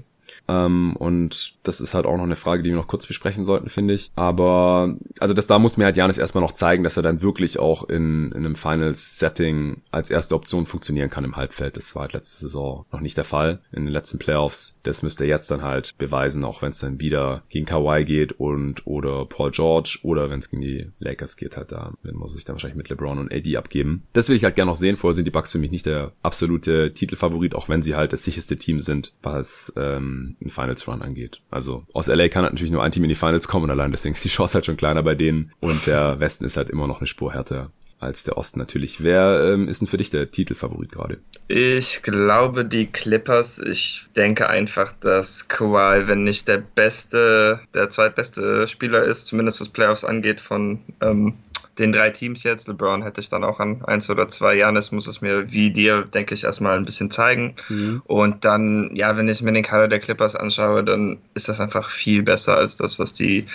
Ähm, 0.49 0.95
und 0.95 1.53
das 1.63 1.80
ist 1.80 1.93
halt 1.93 2.07
auch 2.07 2.17
noch 2.17 2.23
eine 2.23 2.35
Frage, 2.35 2.63
die 2.63 2.69
wir 2.69 2.76
noch 2.76 2.88
kurz 2.88 3.05
besprechen 3.05 3.45
sollten, 3.45 3.69
finde 3.69 3.93
ich. 3.93 4.11
Aber 4.15 4.97
also 5.19 5.34
das 5.35 5.47
da 5.47 5.59
muss 5.59 5.77
mir 5.77 5.85
halt 5.85 5.95
Janis 5.95 6.17
erstmal 6.17 6.41
noch 6.41 6.53
zeigen, 6.53 6.84
dass 6.84 6.97
er 6.97 7.03
dann 7.03 7.21
wirklich 7.21 7.59
auch 7.59 7.88
in, 7.88 8.31
in 8.31 8.45
einem 8.45 8.55
Finals-Setting 8.55 9.81
als 9.91 10.09
erste 10.09 10.35
Option 10.35 10.65
funktionieren 10.65 11.11
kann 11.11 11.23
im 11.23 11.35
Halbfeld. 11.35 11.77
Das 11.77 11.95
war 11.95 12.03
halt 12.03 12.13
letzte 12.13 12.41
Saison 12.41 12.85
noch 12.91 13.01
nicht 13.01 13.17
der 13.17 13.23
Fall 13.23 13.61
in 13.71 13.85
den 13.85 13.93
letzten 13.93 14.17
Playoffs. 14.17 14.80
Das 14.84 15.03
müsste 15.03 15.26
er 15.26 15.30
jetzt 15.30 15.51
dann 15.51 15.61
halt 15.61 15.95
beweisen, 15.97 16.43
auch 16.43 16.61
wenn 16.61 16.71
es 16.71 16.80
dann 16.80 16.99
wieder 16.99 17.43
gegen 17.49 17.67
Kawhi 17.67 18.03
geht 18.05 18.34
und 18.34 18.88
oder 18.88 19.26
Paul 19.26 19.51
George 19.51 19.99
oder 20.01 20.31
wenn 20.31 20.39
es 20.39 20.49
gegen 20.49 20.63
die 20.63 20.89
Lakers 20.97 21.38
geht, 21.38 21.57
halt 21.57 21.71
da 21.71 21.93
muss 22.11 22.34
sich 22.34 22.45
dann 22.45 22.55
wahrscheinlich 22.55 22.77
mit 22.77 22.89
LeBron 22.89 23.19
und 23.19 23.31
AD 23.31 23.55
abgeben. 23.57 24.03
Das 24.13 24.30
will 24.30 24.35
ich 24.35 24.43
halt 24.43 24.55
gerne 24.55 24.71
noch 24.71 24.77
sehen. 24.77 24.95
Vorher 24.95 25.13
sind 25.13 25.26
die 25.26 25.31
Bucks 25.31 25.51
für 25.51 25.59
mich 25.59 25.71
nicht 25.71 25.85
der 25.85 26.13
absolute 26.23 26.93
Titelfavorit, 26.93 27.53
auch 27.53 27.69
wenn 27.69 27.84
sie 27.84 27.95
halt 27.95 28.13
das 28.13 28.23
sicherste 28.23 28.57
Team 28.57 28.80
sind, 28.80 29.13
was 29.21 29.73
ähm, 29.77 30.35
einen 30.41 30.49
Finals 30.49 30.87
Run 30.87 31.01
angeht. 31.01 31.41
Also 31.49 31.83
aus 31.93 32.07
LA 32.07 32.29
kann 32.29 32.43
halt 32.43 32.53
natürlich 32.53 32.71
nur 32.71 32.83
ein 32.83 32.91
Team 32.91 33.03
in 33.03 33.09
die 33.09 33.15
Finals 33.15 33.47
kommen 33.47 33.65
und 33.65 33.71
allein 33.71 33.91
deswegen 33.91 34.15
ist 34.15 34.23
die 34.23 34.29
Chance 34.29 34.55
halt 34.55 34.65
schon 34.65 34.77
kleiner 34.77 35.03
bei 35.03 35.15
denen 35.15 35.51
und 35.59 35.85
der 35.87 36.19
Westen 36.19 36.45
ist 36.45 36.57
halt 36.57 36.69
immer 36.69 36.87
noch 36.87 36.99
eine 36.99 37.07
Spur 37.07 37.33
härter 37.33 37.71
als 37.99 38.23
der 38.23 38.37
Osten 38.37 38.59
natürlich. 38.59 39.03
Wer 39.03 39.53
ähm, 39.53 39.67
ist 39.67 39.81
denn 39.81 39.87
für 39.87 39.97
dich 39.97 40.09
der 40.09 40.31
Titelfavorit 40.31 40.91
gerade? 40.91 41.17
Ich 41.47 42.01
glaube 42.01 42.65
die 42.65 42.87
Clippers. 42.87 43.59
Ich 43.59 44.05
denke 44.15 44.47
einfach, 44.47 44.93
dass 44.93 45.47
Kawhi, 45.47 46.07
wenn 46.07 46.23
nicht 46.23 46.47
der 46.47 46.59
beste, 46.59 47.59
der 47.73 47.89
zweitbeste 47.89 48.67
Spieler 48.67 49.03
ist, 49.03 49.27
zumindest 49.27 49.59
was 49.59 49.69
Playoffs 49.69 50.05
angeht, 50.05 50.39
von 50.39 50.79
ähm, 51.01 51.35
den 51.80 51.91
drei 51.91 52.10
Teams 52.10 52.43
jetzt. 52.43 52.68
LeBron 52.68 53.03
hätte 53.03 53.22
ich 53.22 53.30
dann 53.30 53.43
auch 53.43 53.60
an 53.60 53.84
eins 53.85 54.10
oder 54.10 54.27
zwei. 54.27 54.56
Janis 54.56 54.91
muss 54.91 55.07
es 55.07 55.22
mir 55.22 55.51
wie 55.51 55.72
dir, 55.72 56.03
denke 56.03 56.34
ich, 56.34 56.43
erstmal 56.43 56.77
ein 56.77 56.85
bisschen 56.85 57.10
zeigen. 57.10 57.56
Mhm. 57.69 58.01
Und 58.06 58.45
dann, 58.45 58.95
ja, 58.95 59.18
wenn 59.18 59.27
ich 59.27 59.41
mir 59.41 59.53
den 59.53 59.64
Kader 59.64 59.88
der 59.88 59.99
Clippers 59.99 60.35
anschaue, 60.35 60.84
dann 60.84 61.18
ist 61.34 61.49
das 61.49 61.60
einfach 61.60 61.89
viel 61.89 62.23
besser 62.23 62.57
als 62.57 62.77
das, 62.77 62.99
was 62.99 63.14
die 63.14 63.45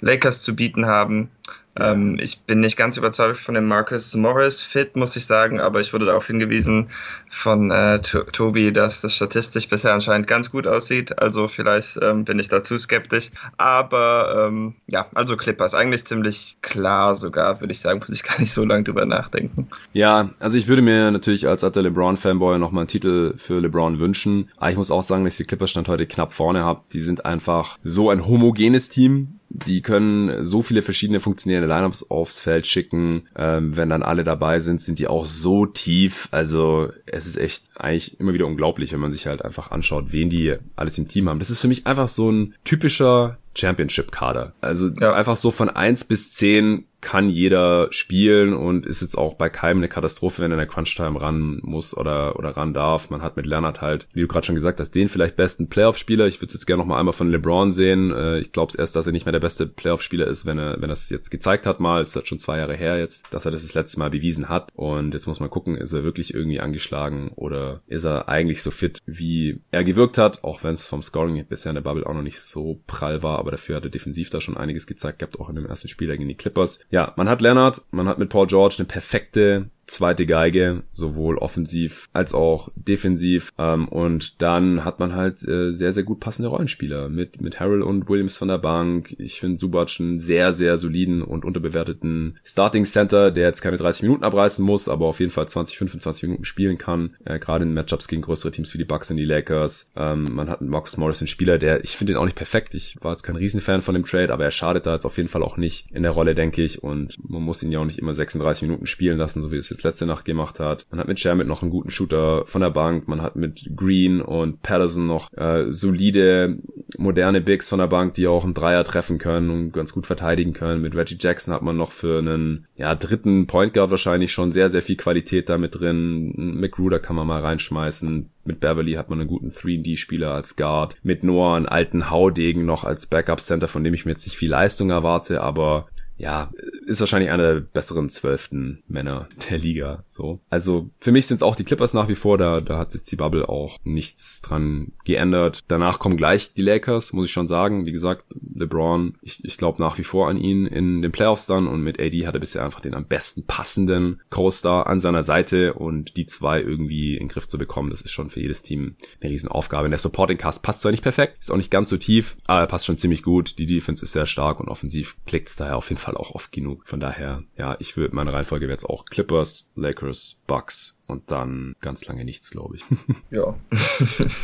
Lakers 0.00 0.42
zu 0.42 0.56
bieten 0.56 0.86
haben. 0.86 1.30
Ähm, 1.78 2.18
ich 2.20 2.40
bin 2.42 2.60
nicht 2.60 2.76
ganz 2.76 2.96
überzeugt 2.96 3.38
von 3.38 3.54
dem 3.54 3.66
Marcus 3.66 4.14
Morris 4.14 4.62
Fit, 4.62 4.96
muss 4.96 5.16
ich 5.16 5.26
sagen, 5.26 5.60
aber 5.60 5.80
ich 5.80 5.92
wurde 5.92 6.06
darauf 6.06 6.26
hingewiesen 6.26 6.88
von 7.30 7.70
äh, 7.70 8.00
Tobi, 8.00 8.72
dass 8.72 9.00
das 9.00 9.14
statistisch 9.14 9.68
bisher 9.68 9.92
anscheinend 9.92 10.26
ganz 10.26 10.50
gut 10.50 10.66
aussieht. 10.66 11.18
Also 11.18 11.48
vielleicht 11.48 11.98
ähm, 12.00 12.24
bin 12.24 12.38
ich 12.38 12.48
da 12.48 12.62
zu 12.62 12.78
skeptisch. 12.78 13.30
Aber 13.56 14.48
ähm, 14.48 14.74
ja, 14.86 15.06
also 15.14 15.36
Clippers 15.36 15.74
eigentlich 15.74 16.04
ziemlich 16.04 16.56
klar 16.62 17.16
sogar, 17.16 17.60
würde 17.60 17.72
ich 17.72 17.80
sagen, 17.80 17.98
muss 18.06 18.10
ich 18.10 18.22
gar 18.22 18.38
nicht 18.38 18.52
so 18.52 18.64
lange 18.64 18.84
drüber 18.84 19.04
nachdenken. 19.04 19.68
Ja, 19.92 20.30
also 20.38 20.56
ich 20.56 20.68
würde 20.68 20.82
mir 20.82 21.10
natürlich 21.10 21.48
als 21.48 21.64
alter 21.64 21.82
LeBron-Fanboy 21.82 22.58
nochmal 22.58 22.82
einen 22.82 22.88
Titel 22.88 23.34
für 23.36 23.58
LeBron 23.58 23.98
wünschen. 23.98 24.50
Aber 24.56 24.70
ich 24.70 24.76
muss 24.76 24.90
auch 24.90 25.02
sagen, 25.02 25.24
dass 25.24 25.34
ich 25.34 25.38
die 25.38 25.44
Clippers 25.44 25.70
Stand 25.70 25.88
heute 25.88 26.06
knapp 26.06 26.32
vorne 26.32 26.64
habe. 26.64 26.82
Die 26.92 27.00
sind 27.00 27.24
einfach 27.24 27.78
so 27.82 28.10
ein 28.10 28.26
homogenes 28.26 28.88
Team 28.90 29.40
die 29.54 29.82
können 29.82 30.44
so 30.44 30.62
viele 30.62 30.82
verschiedene 30.82 31.20
funktionierende 31.20 31.72
Lineups 31.72 32.10
aufs 32.10 32.40
Feld 32.40 32.66
schicken. 32.66 33.22
Ähm, 33.36 33.76
wenn 33.76 33.88
dann 33.88 34.02
alle 34.02 34.24
dabei 34.24 34.58
sind, 34.58 34.82
sind 34.82 34.98
die 34.98 35.06
auch 35.06 35.26
so 35.26 35.64
tief. 35.64 36.28
Also 36.32 36.90
es 37.06 37.28
ist 37.28 37.36
echt 37.36 37.66
eigentlich 37.76 38.18
immer 38.18 38.34
wieder 38.34 38.46
unglaublich, 38.46 38.92
wenn 38.92 39.00
man 39.00 39.12
sich 39.12 39.28
halt 39.28 39.42
einfach 39.42 39.70
anschaut, 39.70 40.06
wen 40.12 40.28
die 40.28 40.56
alles 40.74 40.98
im 40.98 41.06
Team 41.06 41.28
haben. 41.28 41.38
Das 41.38 41.50
ist 41.50 41.60
für 41.60 41.68
mich 41.68 41.86
einfach 41.86 42.08
so 42.08 42.30
ein 42.30 42.54
typischer 42.64 43.38
Championship-Kader. 43.54 44.54
Also 44.60 44.90
ja. 45.00 45.12
einfach 45.12 45.36
so 45.36 45.52
von 45.52 45.70
eins 45.70 46.04
bis 46.04 46.32
zehn 46.32 46.86
kann 47.04 47.28
jeder 47.28 47.88
spielen 47.92 48.54
und 48.54 48.86
ist 48.86 49.02
jetzt 49.02 49.16
auch 49.16 49.34
bei 49.34 49.48
keinem 49.50 49.78
eine 49.78 49.88
Katastrophe, 49.88 50.42
wenn 50.42 50.50
er 50.50 50.54
in 50.54 50.58
der 50.58 50.66
Crunch-Time 50.66 51.20
ran 51.20 51.60
muss 51.62 51.96
oder, 51.96 52.36
oder 52.38 52.56
ran 52.56 52.74
darf. 52.74 53.10
Man 53.10 53.22
hat 53.22 53.36
mit 53.36 53.46
Leonard 53.46 53.82
halt, 53.82 54.08
wie 54.14 54.22
du 54.22 54.26
gerade 54.26 54.46
schon 54.46 54.54
gesagt 54.54 54.80
hast, 54.80 54.92
den 54.92 55.08
vielleicht 55.08 55.36
besten 55.36 55.68
Playoff-Spieler. 55.68 56.26
Ich 56.26 56.40
würde 56.40 56.54
jetzt 56.54 56.66
gerne 56.66 56.82
noch 56.82 56.88
mal 56.88 56.98
einmal 56.98 57.12
von 57.12 57.30
LeBron 57.30 57.72
sehen. 57.72 58.10
Äh, 58.10 58.38
ich 58.38 58.52
glaube 58.52 58.70
es 58.70 58.74
erst, 58.74 58.96
dass 58.96 59.06
er 59.06 59.12
nicht 59.12 59.26
mehr 59.26 59.32
der 59.32 59.40
beste 59.40 59.66
Playoff-Spieler 59.66 60.26
ist, 60.26 60.46
wenn 60.46 60.58
er, 60.58 60.80
wenn 60.80 60.90
er 60.90 60.94
es 60.94 61.10
jetzt 61.10 61.30
gezeigt 61.30 61.66
hat 61.66 61.78
mal. 61.78 62.00
Es 62.00 62.08
ist 62.08 62.16
halt 62.16 62.28
schon 62.28 62.38
zwei 62.38 62.58
Jahre 62.58 62.74
her 62.74 62.98
jetzt, 62.98 63.32
dass 63.32 63.44
er 63.44 63.52
das 63.52 63.62
das 63.62 63.74
letzte 63.74 63.98
Mal 63.98 64.10
bewiesen 64.10 64.48
hat. 64.48 64.72
Und 64.74 65.12
jetzt 65.12 65.26
muss 65.26 65.40
man 65.40 65.50
gucken, 65.50 65.76
ist 65.76 65.92
er 65.92 66.04
wirklich 66.04 66.32
irgendwie 66.32 66.60
angeschlagen 66.60 67.32
oder 67.36 67.82
ist 67.86 68.04
er 68.04 68.28
eigentlich 68.28 68.62
so 68.62 68.70
fit, 68.70 68.98
wie 69.04 69.60
er 69.70 69.84
gewirkt 69.84 70.16
hat, 70.16 70.42
auch 70.42 70.64
wenn 70.64 70.74
es 70.74 70.86
vom 70.86 71.02
Scoring 71.02 71.44
bisher 71.46 71.70
in 71.70 71.74
der 71.74 71.82
Bubble 71.82 72.06
auch 72.06 72.14
noch 72.14 72.22
nicht 72.22 72.40
so 72.40 72.80
prall 72.86 73.22
war, 73.22 73.38
aber 73.38 73.50
dafür 73.50 73.76
hat 73.76 73.84
er 73.84 73.90
defensiv 73.90 74.30
da 74.30 74.40
schon 74.40 74.56
einiges 74.56 74.86
gezeigt 74.86 75.18
gehabt, 75.18 75.38
auch 75.40 75.48
in 75.48 75.56
dem 75.56 75.66
ersten 75.66 75.88
Spiel 75.88 76.08
gegen 76.08 76.28
die 76.28 76.36
Clippers 76.36 76.80
ja, 76.94 77.12
man 77.16 77.28
hat 77.28 77.42
Leonard, 77.42 77.82
man 77.90 78.06
hat 78.06 78.18
mit 78.20 78.28
Paul 78.28 78.46
George 78.46 78.76
eine 78.78 78.86
perfekte 78.86 79.68
zweite 79.86 80.26
Geige, 80.26 80.82
sowohl 80.92 81.38
offensiv 81.38 82.08
als 82.12 82.34
auch 82.34 82.70
defensiv. 82.76 83.52
Ähm, 83.58 83.88
und 83.88 84.40
dann 84.42 84.84
hat 84.84 84.98
man 84.98 85.14
halt 85.14 85.46
äh, 85.46 85.72
sehr, 85.72 85.92
sehr 85.92 86.02
gut 86.02 86.20
passende 86.20 86.48
Rollenspieler 86.48 87.08
mit, 87.08 87.40
mit 87.40 87.60
Harrell 87.60 87.82
und 87.82 88.08
Williams 88.08 88.36
von 88.36 88.48
der 88.48 88.58
Bank. 88.58 89.14
Ich 89.18 89.40
finde 89.40 89.58
Subac 89.58 90.00
einen 90.00 90.20
sehr, 90.20 90.52
sehr 90.52 90.76
soliden 90.76 91.22
und 91.22 91.44
unterbewerteten 91.44 92.38
Starting 92.42 92.84
Center, 92.84 93.30
der 93.30 93.48
jetzt 93.48 93.60
keine 93.60 93.76
30 93.76 94.02
Minuten 94.02 94.24
abreißen 94.24 94.64
muss, 94.64 94.88
aber 94.88 95.06
auf 95.06 95.20
jeden 95.20 95.32
Fall 95.32 95.48
20, 95.48 95.78
25 95.78 96.22
Minuten 96.24 96.44
spielen 96.44 96.78
kann. 96.78 97.16
Äh, 97.24 97.38
Gerade 97.38 97.64
in 97.64 97.74
Matchups 97.74 98.08
gegen 98.08 98.22
größere 98.22 98.52
Teams 98.52 98.72
wie 98.74 98.78
die 98.78 98.84
Bucks 98.84 99.10
und 99.10 99.16
die 99.16 99.24
Lakers. 99.24 99.90
Ähm, 99.96 100.34
man 100.34 100.48
hat 100.48 100.60
Marcus 100.62 100.96
Morris 100.96 101.20
einen 101.20 101.28
Spieler, 101.28 101.58
der, 101.58 101.84
ich 101.84 101.96
finde 101.96 102.14
ihn 102.14 102.16
auch 102.16 102.24
nicht 102.24 102.36
perfekt. 102.36 102.74
Ich 102.74 102.96
war 103.00 103.12
jetzt 103.12 103.22
kein 103.22 103.36
Riesenfan 103.36 103.82
von 103.82 103.94
dem 103.94 104.04
Trade, 104.04 104.32
aber 104.32 104.44
er 104.44 104.50
schadet 104.50 104.86
da 104.86 104.94
jetzt 104.94 105.04
auf 105.04 105.16
jeden 105.16 105.28
Fall 105.28 105.42
auch 105.42 105.56
nicht 105.56 105.86
in 105.92 106.02
der 106.02 106.12
Rolle, 106.12 106.34
denke 106.34 106.62
ich. 106.62 106.82
Und 106.82 107.16
man 107.28 107.42
muss 107.42 107.62
ihn 107.62 107.72
ja 107.72 107.80
auch 107.80 107.84
nicht 107.84 107.98
immer 107.98 108.14
36 108.14 108.62
Minuten 108.62 108.86
spielen 108.86 109.18
lassen, 109.18 109.42
so 109.42 109.52
wie 109.52 109.56
es 109.56 109.73
jetzt 109.74 109.84
letzte 109.84 110.06
Nacht 110.06 110.24
gemacht 110.24 110.60
hat. 110.60 110.86
Man 110.90 111.00
hat 111.00 111.08
mit 111.08 111.20
Shermit 111.20 111.46
noch 111.46 111.62
einen 111.62 111.70
guten 111.70 111.90
Shooter 111.90 112.46
von 112.46 112.60
der 112.60 112.70
Bank. 112.70 113.08
Man 113.08 113.22
hat 113.22 113.36
mit 113.36 113.70
Green 113.76 114.20
und 114.20 114.62
Patterson 114.62 115.06
noch 115.06 115.32
äh, 115.34 115.70
solide, 115.72 116.58
moderne 116.96 117.40
Bigs 117.40 117.68
von 117.68 117.78
der 117.78 117.86
Bank, 117.86 118.14
die 118.14 118.26
auch 118.26 118.44
einen 118.44 118.54
Dreier 118.54 118.84
treffen 118.84 119.18
können 119.18 119.50
und 119.50 119.72
ganz 119.72 119.92
gut 119.92 120.06
verteidigen 120.06 120.52
können. 120.52 120.82
Mit 120.82 120.94
Reggie 120.94 121.18
Jackson 121.18 121.52
hat 121.52 121.62
man 121.62 121.76
noch 121.76 121.92
für 121.92 122.18
einen 122.18 122.66
ja, 122.78 122.94
dritten 122.94 123.46
Point 123.46 123.74
Guard 123.74 123.90
wahrscheinlich 123.90 124.32
schon 124.32 124.52
sehr, 124.52 124.70
sehr 124.70 124.82
viel 124.82 124.96
Qualität 124.96 125.48
damit 125.48 125.78
drin. 125.78 126.32
McGruder 126.60 127.00
kann 127.00 127.16
man 127.16 127.26
mal 127.26 127.40
reinschmeißen. 127.40 128.30
Mit 128.44 128.60
Beverly 128.60 128.92
hat 128.94 129.10
man 129.10 129.20
einen 129.20 129.28
guten 129.28 129.50
3D-Spieler 129.50 130.32
als 130.32 130.56
Guard. 130.56 130.96
Mit 131.02 131.24
Noah 131.24 131.56
einen 131.56 131.66
alten 131.66 132.10
Haudegen 132.10 132.66
noch 132.66 132.84
als 132.84 133.06
Backup-Center, 133.06 133.68
von 133.68 133.84
dem 133.84 133.94
ich 133.94 134.04
mir 134.04 134.12
jetzt 134.12 134.26
nicht 134.26 134.36
viel 134.36 134.50
Leistung 134.50 134.90
erwarte, 134.90 135.40
aber 135.40 135.86
ja, 136.16 136.50
ist 136.86 137.00
wahrscheinlich 137.00 137.30
einer 137.30 137.54
der 137.54 137.60
besseren 137.60 138.08
zwölften 138.08 138.82
Männer 138.86 139.28
der 139.50 139.58
Liga. 139.58 140.04
So. 140.06 140.40
Also 140.48 140.90
für 141.00 141.12
mich 141.12 141.26
sind 141.26 141.36
es 141.36 141.42
auch 141.42 141.56
die 141.56 141.64
Clippers 141.64 141.94
nach 141.94 142.08
wie 142.08 142.14
vor, 142.14 142.38
da, 142.38 142.60
da 142.60 142.78
hat 142.78 142.94
jetzt 142.94 143.10
die 143.10 143.16
Bubble 143.16 143.48
auch 143.48 143.78
nichts 143.84 144.40
dran 144.40 144.92
geändert. 145.04 145.64
Danach 145.68 145.98
kommen 145.98 146.16
gleich 146.16 146.52
die 146.52 146.62
Lakers, 146.62 147.12
muss 147.12 147.26
ich 147.26 147.32
schon 147.32 147.48
sagen. 147.48 147.86
Wie 147.86 147.92
gesagt, 147.92 148.24
LeBron, 148.54 149.16
ich, 149.22 149.44
ich 149.44 149.58
glaube 149.58 149.82
nach 149.82 149.98
wie 149.98 150.04
vor 150.04 150.28
an 150.28 150.36
ihn 150.36 150.66
in 150.66 151.02
den 151.02 151.12
Playoffs 151.12 151.46
dann 151.46 151.66
und 151.66 151.82
mit 151.82 151.98
AD 151.98 152.26
hat 152.26 152.34
er 152.34 152.40
bisher 152.40 152.64
einfach 152.64 152.80
den 152.80 152.94
am 152.94 153.06
besten 153.06 153.44
passenden 153.46 154.20
Co-Star 154.30 154.86
an 154.86 155.00
seiner 155.00 155.22
Seite 155.22 155.74
und 155.74 156.16
die 156.16 156.26
zwei 156.26 156.60
irgendwie 156.60 157.14
in 157.14 157.24
den 157.24 157.28
Griff 157.28 157.48
zu 157.48 157.58
bekommen, 157.58 157.90
das 157.90 158.02
ist 158.02 158.12
schon 158.12 158.30
für 158.30 158.40
jedes 158.40 158.62
Team 158.62 158.96
eine 159.20 159.30
Riesenaufgabe. 159.30 159.88
Der 159.88 159.98
Supporting 159.98 160.38
Cast 160.38 160.62
passt 160.62 160.80
zwar 160.80 160.92
nicht 160.92 161.02
perfekt, 161.02 161.38
ist 161.40 161.50
auch 161.50 161.56
nicht 161.56 161.70
ganz 161.70 161.88
so 161.88 161.96
tief, 161.96 162.36
aber 162.46 162.60
er 162.60 162.66
passt 162.66 162.86
schon 162.86 162.98
ziemlich 162.98 163.22
gut. 163.22 163.58
Die 163.58 163.66
Defense 163.66 164.04
ist 164.04 164.12
sehr 164.12 164.26
stark 164.26 164.60
und 164.60 164.68
offensiv 164.68 165.16
klickt 165.26 165.48
es 165.48 165.56
daher 165.56 165.76
auf 165.76 165.88
jeden 165.88 166.00
Fall 166.00 166.03
Fall 166.04 166.16
auch 166.16 166.34
oft 166.34 166.52
genug. 166.52 166.86
Von 166.86 167.00
daher, 167.00 167.42
ja, 167.56 167.76
ich 167.78 167.96
würde, 167.96 168.14
meine 168.14 168.32
Reihenfolge 168.32 168.66
wäre 168.66 168.74
jetzt 168.74 168.88
auch 168.88 169.04
Clippers, 169.06 169.70
Lakers, 169.74 170.40
Bucks 170.46 170.98
und 171.06 171.30
dann 171.30 171.74
ganz 171.80 172.06
lange 172.06 172.24
nichts, 172.24 172.50
glaube 172.50 172.76
ich. 172.76 172.84
ja. 173.30 173.56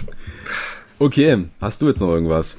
okay, 0.99 1.49
hast 1.61 1.82
du 1.82 1.89
jetzt 1.89 2.01
noch 2.01 2.09
irgendwas? 2.09 2.59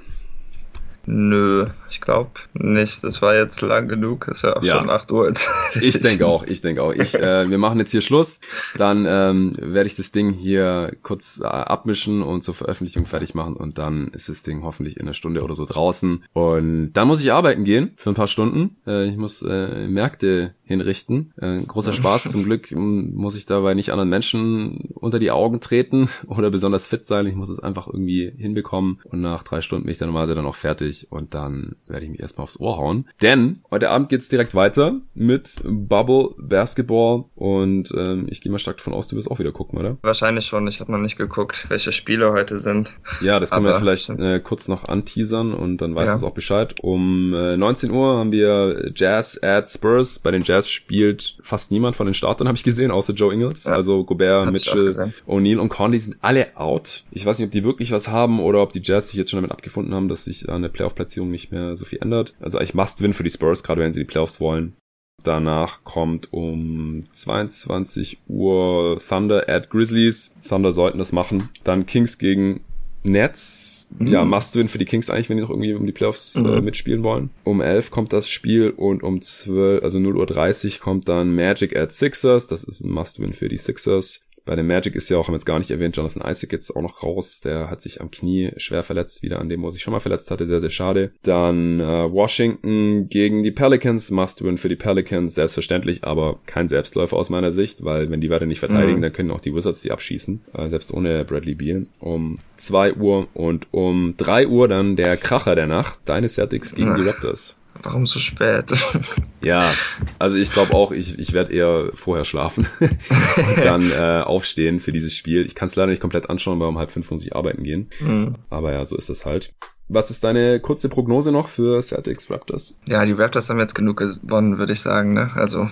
Nö, 1.06 1.68
ich 1.90 2.00
glaube 2.00 2.32
nicht. 2.54 3.04
Das 3.04 3.22
war 3.22 3.36
jetzt 3.36 3.62
lang 3.62 3.88
genug. 3.88 4.28
Ist 4.28 4.44
ja 4.44 4.56
auch 4.56 4.64
ja. 4.64 4.78
schon 4.78 4.90
8 4.90 5.12
Uhr 5.12 5.28
jetzt. 5.28 5.50
Ich 5.82 6.02
denke 6.02 6.28
auch, 6.28 6.44
ich 6.44 6.62
denke 6.62 6.84
auch. 6.84 6.94
Ich, 6.94 7.16
äh, 7.16 7.50
wir 7.50 7.58
machen 7.58 7.80
jetzt 7.80 7.92
hier 7.92 8.02
Schluss. 8.02 8.40
Dann 8.76 9.06
ähm, 9.08 9.56
werde 9.58 9.88
ich 9.88 9.96
das 9.96 10.12
Ding 10.12 10.34
hier 10.34 10.96
kurz 11.02 11.40
äh, 11.42 11.48
abmischen 11.48 12.22
und 12.22 12.44
zur 12.44 12.54
Veröffentlichung 12.54 13.06
fertig 13.06 13.34
machen 13.36 13.56
und 13.56 13.78
dann 13.78 14.10
ist 14.10 14.30
das 14.30 14.44
Ding 14.44 14.64
hoffentlich 14.64 14.98
in 14.98 15.04
einer 15.04 15.14
Stunde 15.14 15.44
oder 15.44 15.56
so 15.56 15.66
draußen. 15.66 16.24
Und 16.34 16.94
dann 16.94 17.08
muss 17.08 17.24
ich 17.24 17.32
arbeiten 17.32 17.64
gehen 17.64 17.92
für 17.96 18.10
ein 18.10 18.16
paar 18.16 18.28
Stunden. 18.28 18.78
Äh, 18.86 19.06
ich 19.06 19.18
muss 19.18 19.42
äh, 19.42 19.88
Märkte 19.88 20.54
hinrichten. 20.72 21.34
Äh, 21.38 21.62
großer 21.62 21.94
Spaß. 21.94 22.24
Zum 22.24 22.44
Glück 22.46 22.72
muss 22.72 23.36
ich 23.36 23.46
dabei 23.46 23.74
nicht 23.74 23.92
anderen 23.92 24.10
Menschen 24.10 24.90
unter 24.96 25.20
die 25.20 25.32
Augen 25.32 25.60
treten 25.60 26.10
oder 26.28 26.50
besonders 26.50 26.88
fit 26.88 27.06
sein. 27.06 27.28
Ich 27.28 27.36
muss 27.36 27.50
es 27.50 27.60
einfach 27.60 27.88
irgendwie 27.88 28.32
hinbekommen. 28.36 29.00
Und 29.04 29.22
nach 29.22 29.44
drei 29.44 29.62
Stunden 29.62 29.86
bin 29.86 29.92
ich 29.92 29.98
dann 29.98 30.08
normalerweise 30.10 30.36
dann 30.36 30.46
auch 30.46 30.56
fertig 30.56 31.08
und 31.12 31.34
dann 31.34 31.76
werde 31.88 32.06
ich 32.06 32.12
mich 32.12 32.20
erstmal 32.20 32.44
aufs 32.44 32.60
Ohr 32.60 32.78
hauen. 32.78 33.08
Denn 33.22 33.62
heute 33.70 33.90
Abend 33.90 34.10
geht's 34.10 34.30
direkt 34.30 34.56
weiter 34.56 35.00
mit 35.14 35.62
Bubble 35.64 36.30
Basketball 36.38 37.26
und 37.36 37.92
ähm, 37.96 38.28
ich 38.30 38.42
gehe 38.42 38.52
mal 38.52 38.60
stark 38.60 38.78
davon 38.78 38.94
aus, 38.94 39.08
du 39.08 39.16
wirst 39.16 39.30
auch 39.30 39.40
wieder 39.40 39.52
gucken, 39.52 39.80
oder? 39.80 39.98
Wahrscheinlich 40.02 40.46
schon. 40.46 40.68
Ich 40.68 40.80
habe 40.80 40.92
noch 40.92 41.00
nicht 41.00 41.18
geguckt, 41.18 41.66
welche 41.70 41.92
Spiele 41.92 42.32
heute 42.32 42.58
sind. 42.58 42.98
Ja, 43.22 43.40
das 43.40 43.52
können 43.52 43.66
Aber 43.66 43.76
wir 43.76 43.80
vielleicht 43.80 44.10
äh, 44.10 44.40
kurz 44.40 44.68
noch 44.68 44.88
anteasern 44.88 45.54
und 45.54 45.78
dann 45.78 45.96
weißt 45.96 46.14
ja. 46.14 46.20
du 46.20 46.28
auch 46.28 46.34
Bescheid. 46.34 46.76
Um 46.82 47.34
äh, 47.34 47.58
19 47.58 47.92
Uhr 47.92 48.18
haben 48.18 48.32
wir 48.32 48.92
Jazz 48.96 49.40
at 49.42 49.70
Spurs 49.70 50.20
bei 50.20 50.32
den 50.32 50.44
Jazz 50.44 50.61
Jazz 50.62 50.70
spielt 50.70 51.38
fast 51.42 51.72
niemand 51.72 51.96
von 51.96 52.06
den 52.06 52.14
Startern, 52.14 52.48
habe 52.48 52.58
ich 52.58 52.64
gesehen, 52.64 52.92
außer 52.92 53.14
Joe 53.14 53.34
Ingles. 53.34 53.64
Ja, 53.64 53.74
also 53.74 54.04
Gobert, 54.04 54.52
Mitchell, 54.52 54.90
O'Neal 55.28 55.58
und 55.58 55.70
Conley 55.70 56.00
sind 56.00 56.18
alle 56.22 56.56
out. 56.58 57.04
Ich 57.12 57.26
weiß 57.26 57.40
nicht, 57.40 57.48
ob 57.48 57.52
die 57.52 57.64
wirklich 57.64 57.92
was 57.92 58.10
haben 58.10 58.40
oder 58.40 58.62
ob 58.62 58.74
die 58.74 58.82
Jazz 58.84 59.10
sich 59.10 59.18
jetzt 59.18 59.32
schon 59.32 59.38
damit 59.38 59.52
abgefunden 59.52 59.94
haben, 59.94 60.08
dass 60.08 60.26
sich 60.26 60.50
an 60.50 60.62
der 60.62 60.70
Playoff-Platzierung 60.70 61.32
nicht 61.32 61.52
mehr 61.52 61.76
so 61.76 61.86
viel 61.86 62.00
ändert. 62.02 62.36
Also 62.40 62.58
eigentlich 62.58 62.76
Must-Win 62.76 63.14
für 63.14 63.24
die 63.24 63.30
Spurs, 63.30 63.64
gerade 63.64 63.82
wenn 63.82 63.94
sie 63.94 64.02
die 64.02 64.06
Playoffs 64.06 64.40
wollen. 64.40 64.76
Danach 65.24 65.84
kommt 65.84 66.34
um 66.34 67.04
22 67.12 68.20
Uhr 68.28 69.00
Thunder 69.08 69.48
at 69.48 69.70
Grizzlies. 69.70 70.36
Thunder 70.48 70.72
sollten 70.74 70.98
das 70.98 71.12
machen. 71.12 71.50
Dann 71.64 71.86
Kings 71.86 72.18
gegen 72.18 72.62
Nets, 73.04 73.90
mhm. 73.98 74.08
ja, 74.08 74.24
Must-Win 74.24 74.68
für 74.68 74.78
die 74.78 74.86
Kings 74.86 75.10
eigentlich, 75.10 75.30
wenn 75.30 75.38
die 75.38 75.44
noch 75.44 75.50
irgendwie 75.50 75.74
um 75.74 75.86
die 75.86 75.92
Playoffs 75.92 76.36
äh, 76.36 76.42
mhm. 76.42 76.48
äh, 76.48 76.62
mitspielen 76.62 77.04
wollen. 77.04 77.32
Um 77.44 77.62
11 77.62 77.92
kommt 77.92 78.14
das 78.14 78.30
Spiel 78.30 78.70
und 78.70 79.04
um 79.04 79.22
12, 79.22 79.84
also 79.84 80.00
0 80.00 80.18
Uhr 80.18 80.26
30 80.26 80.80
kommt 80.80 81.10
dann 81.10 81.34
Magic 81.34 81.76
at 81.76 81.92
Sixers. 81.92 82.48
Das 82.48 82.64
ist 82.64 82.82
ein 82.84 82.92
Must-Win 82.92 83.34
für 83.34 83.50
die 83.50 83.58
Sixers. 83.58 84.22
Bei 84.46 84.56
dem 84.56 84.68
Magic 84.68 84.96
ist 84.96 85.10
ja 85.10 85.18
auch, 85.18 85.28
haben 85.28 85.34
wir 85.34 85.38
jetzt 85.38 85.46
gar 85.46 85.60
nicht 85.60 85.72
erwähnt, 85.72 85.96
Jonathan 85.96 86.30
Isaac 86.30 86.52
jetzt 86.52 86.76
auch 86.76 86.82
noch 86.82 87.04
raus. 87.04 87.42
Der 87.42 87.70
hat 87.70 87.82
sich 87.82 88.02
am 88.02 88.10
Knie 88.10 88.52
schwer 88.58 88.84
verletzt, 88.84 89.22
wieder 89.22 89.40
an 89.40 89.50
dem, 89.50 89.62
wo 89.62 89.68
er 89.68 89.72
sich 89.72 89.84
schon 89.84 89.94
mal 89.94 90.00
verletzt 90.00 90.32
hatte. 90.32 90.48
Sehr, 90.48 90.60
sehr 90.60 90.72
schade. 90.72 91.12
Dann 91.24 91.80
äh, 91.80 92.12
Washington 92.12 93.08
gegen 93.10 93.44
die 93.44 93.52
Pelicans. 93.52 94.12
Must-Win 94.12 94.58
für 94.58 94.70
die 94.70 94.76
Pelicans, 94.76 95.36
selbstverständlich, 95.36 96.04
aber 96.04 96.40
kein 96.46 96.68
Selbstläufer 96.68 97.18
aus 97.18 97.30
meiner 97.30 97.52
Sicht, 97.52 97.84
weil 97.84 98.10
wenn 98.10 98.22
die 98.22 98.30
weiter 98.30 98.46
nicht 98.46 98.60
verteidigen, 98.60 98.98
mhm. 98.98 99.04
dann 99.04 99.14
können 99.14 99.32
auch 99.32 99.42
die 99.42 99.54
Wizards 99.54 99.82
die 99.82 99.92
abschießen. 99.92 100.42
Äh, 100.54 100.70
selbst 100.70 100.94
ohne 100.94 101.24
Bradley 101.24 101.56
Beal. 101.56 101.86
Um 102.00 102.40
2 102.58 102.96
Uhr 102.96 103.28
und 103.34 103.68
um 103.72 104.16
3 104.18 104.48
Uhr 104.48 104.68
dann 104.68 104.96
der 104.96 105.18
Kracher 105.18 105.56
der 105.56 105.68
Nacht. 105.68 106.00
Deine 106.06 106.30
Celtics 106.30 106.76
gegen 106.76 106.96
die 106.96 107.04
Raptors. 107.04 107.61
Warum 107.84 108.06
so 108.06 108.20
spät? 108.20 108.72
ja, 109.42 109.74
also 110.20 110.36
ich 110.36 110.52
glaube 110.52 110.74
auch, 110.74 110.92
ich, 110.92 111.18
ich 111.18 111.34
werde 111.34 111.54
eher 111.54 111.90
vorher 111.94 112.26
schlafen 112.26 112.68
und 112.80 113.66
dann 113.66 113.92
äh, 113.92 114.22
aufstehen 114.22 114.80
für 114.80 114.92
dieses 114.92 115.16
Spiel. 115.16 115.46
Ich 115.46 115.56
kann 115.56 115.68
es 115.68 115.76
leider 115.76 115.90
nicht 115.90 116.02
komplett 116.02 116.30
anschauen, 116.30 116.60
weil 116.60 116.68
um 116.68 116.78
halb 116.78 116.92
fünf 116.92 117.10
muss 117.10 117.26
ich 117.26 117.36
arbeiten 117.36 117.64
gehen. 117.64 117.90
Mhm. 118.00 118.36
Aber 118.50 118.72
ja, 118.72 118.86
so 118.86 118.98
ist 118.98 119.10
es 119.10 119.26
halt. 119.26 119.54
Was 119.94 120.10
ist 120.10 120.24
deine 120.24 120.62
kurze 120.62 120.88
Prognose 120.88 121.34
noch 121.34 121.50
für 121.50 121.82
Celtics 121.84 122.32
Raptors? 122.32 122.80
Ja, 122.88 123.04
die 123.04 123.12
Raptors 123.12 123.50
haben 123.50 123.60
jetzt 123.60 123.76
genug 123.76 123.98
gewonnen, 123.98 124.58
würde 124.58 124.72
ich 124.72 124.80
sagen. 124.80 125.14
Ne? 125.14 125.32
Also 125.36 125.68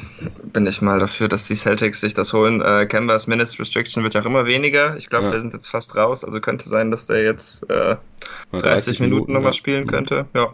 bin 0.52 0.68
ich 0.68 0.82
mal 0.82 1.00
dafür, 1.00 1.30
dass 1.30 1.48
die 1.48 1.56
Celtics 1.56 2.02
sich 2.02 2.16
das 2.16 2.34
holen. 2.34 2.60
Äh, 2.60 2.86
Kembers 2.88 3.28
Minutes 3.28 3.58
Restriction 3.60 4.04
wird 4.04 4.16
ja 4.16 4.22
auch 4.22 4.26
immer 4.26 4.46
weniger. 4.46 4.98
Ich 4.98 5.10
glaube, 5.10 5.28
ja. 5.28 5.32
wir 5.32 5.40
sind 5.40 5.54
jetzt 5.54 5.68
fast 5.68 5.96
raus. 5.96 6.26
Also 6.26 6.42
könnte 6.42 6.68
sein, 6.68 6.92
dass 6.92 7.06
der 7.06 7.24
jetzt 7.24 7.64
äh, 7.70 7.96
30, 8.52 8.62
30 8.62 9.00
Minuten, 9.00 9.14
Minuten 9.14 9.34
nochmal 9.34 9.54
spielen 9.54 9.86
ja. 9.86 9.92
könnte. 9.92 10.26
Ja. 10.36 10.54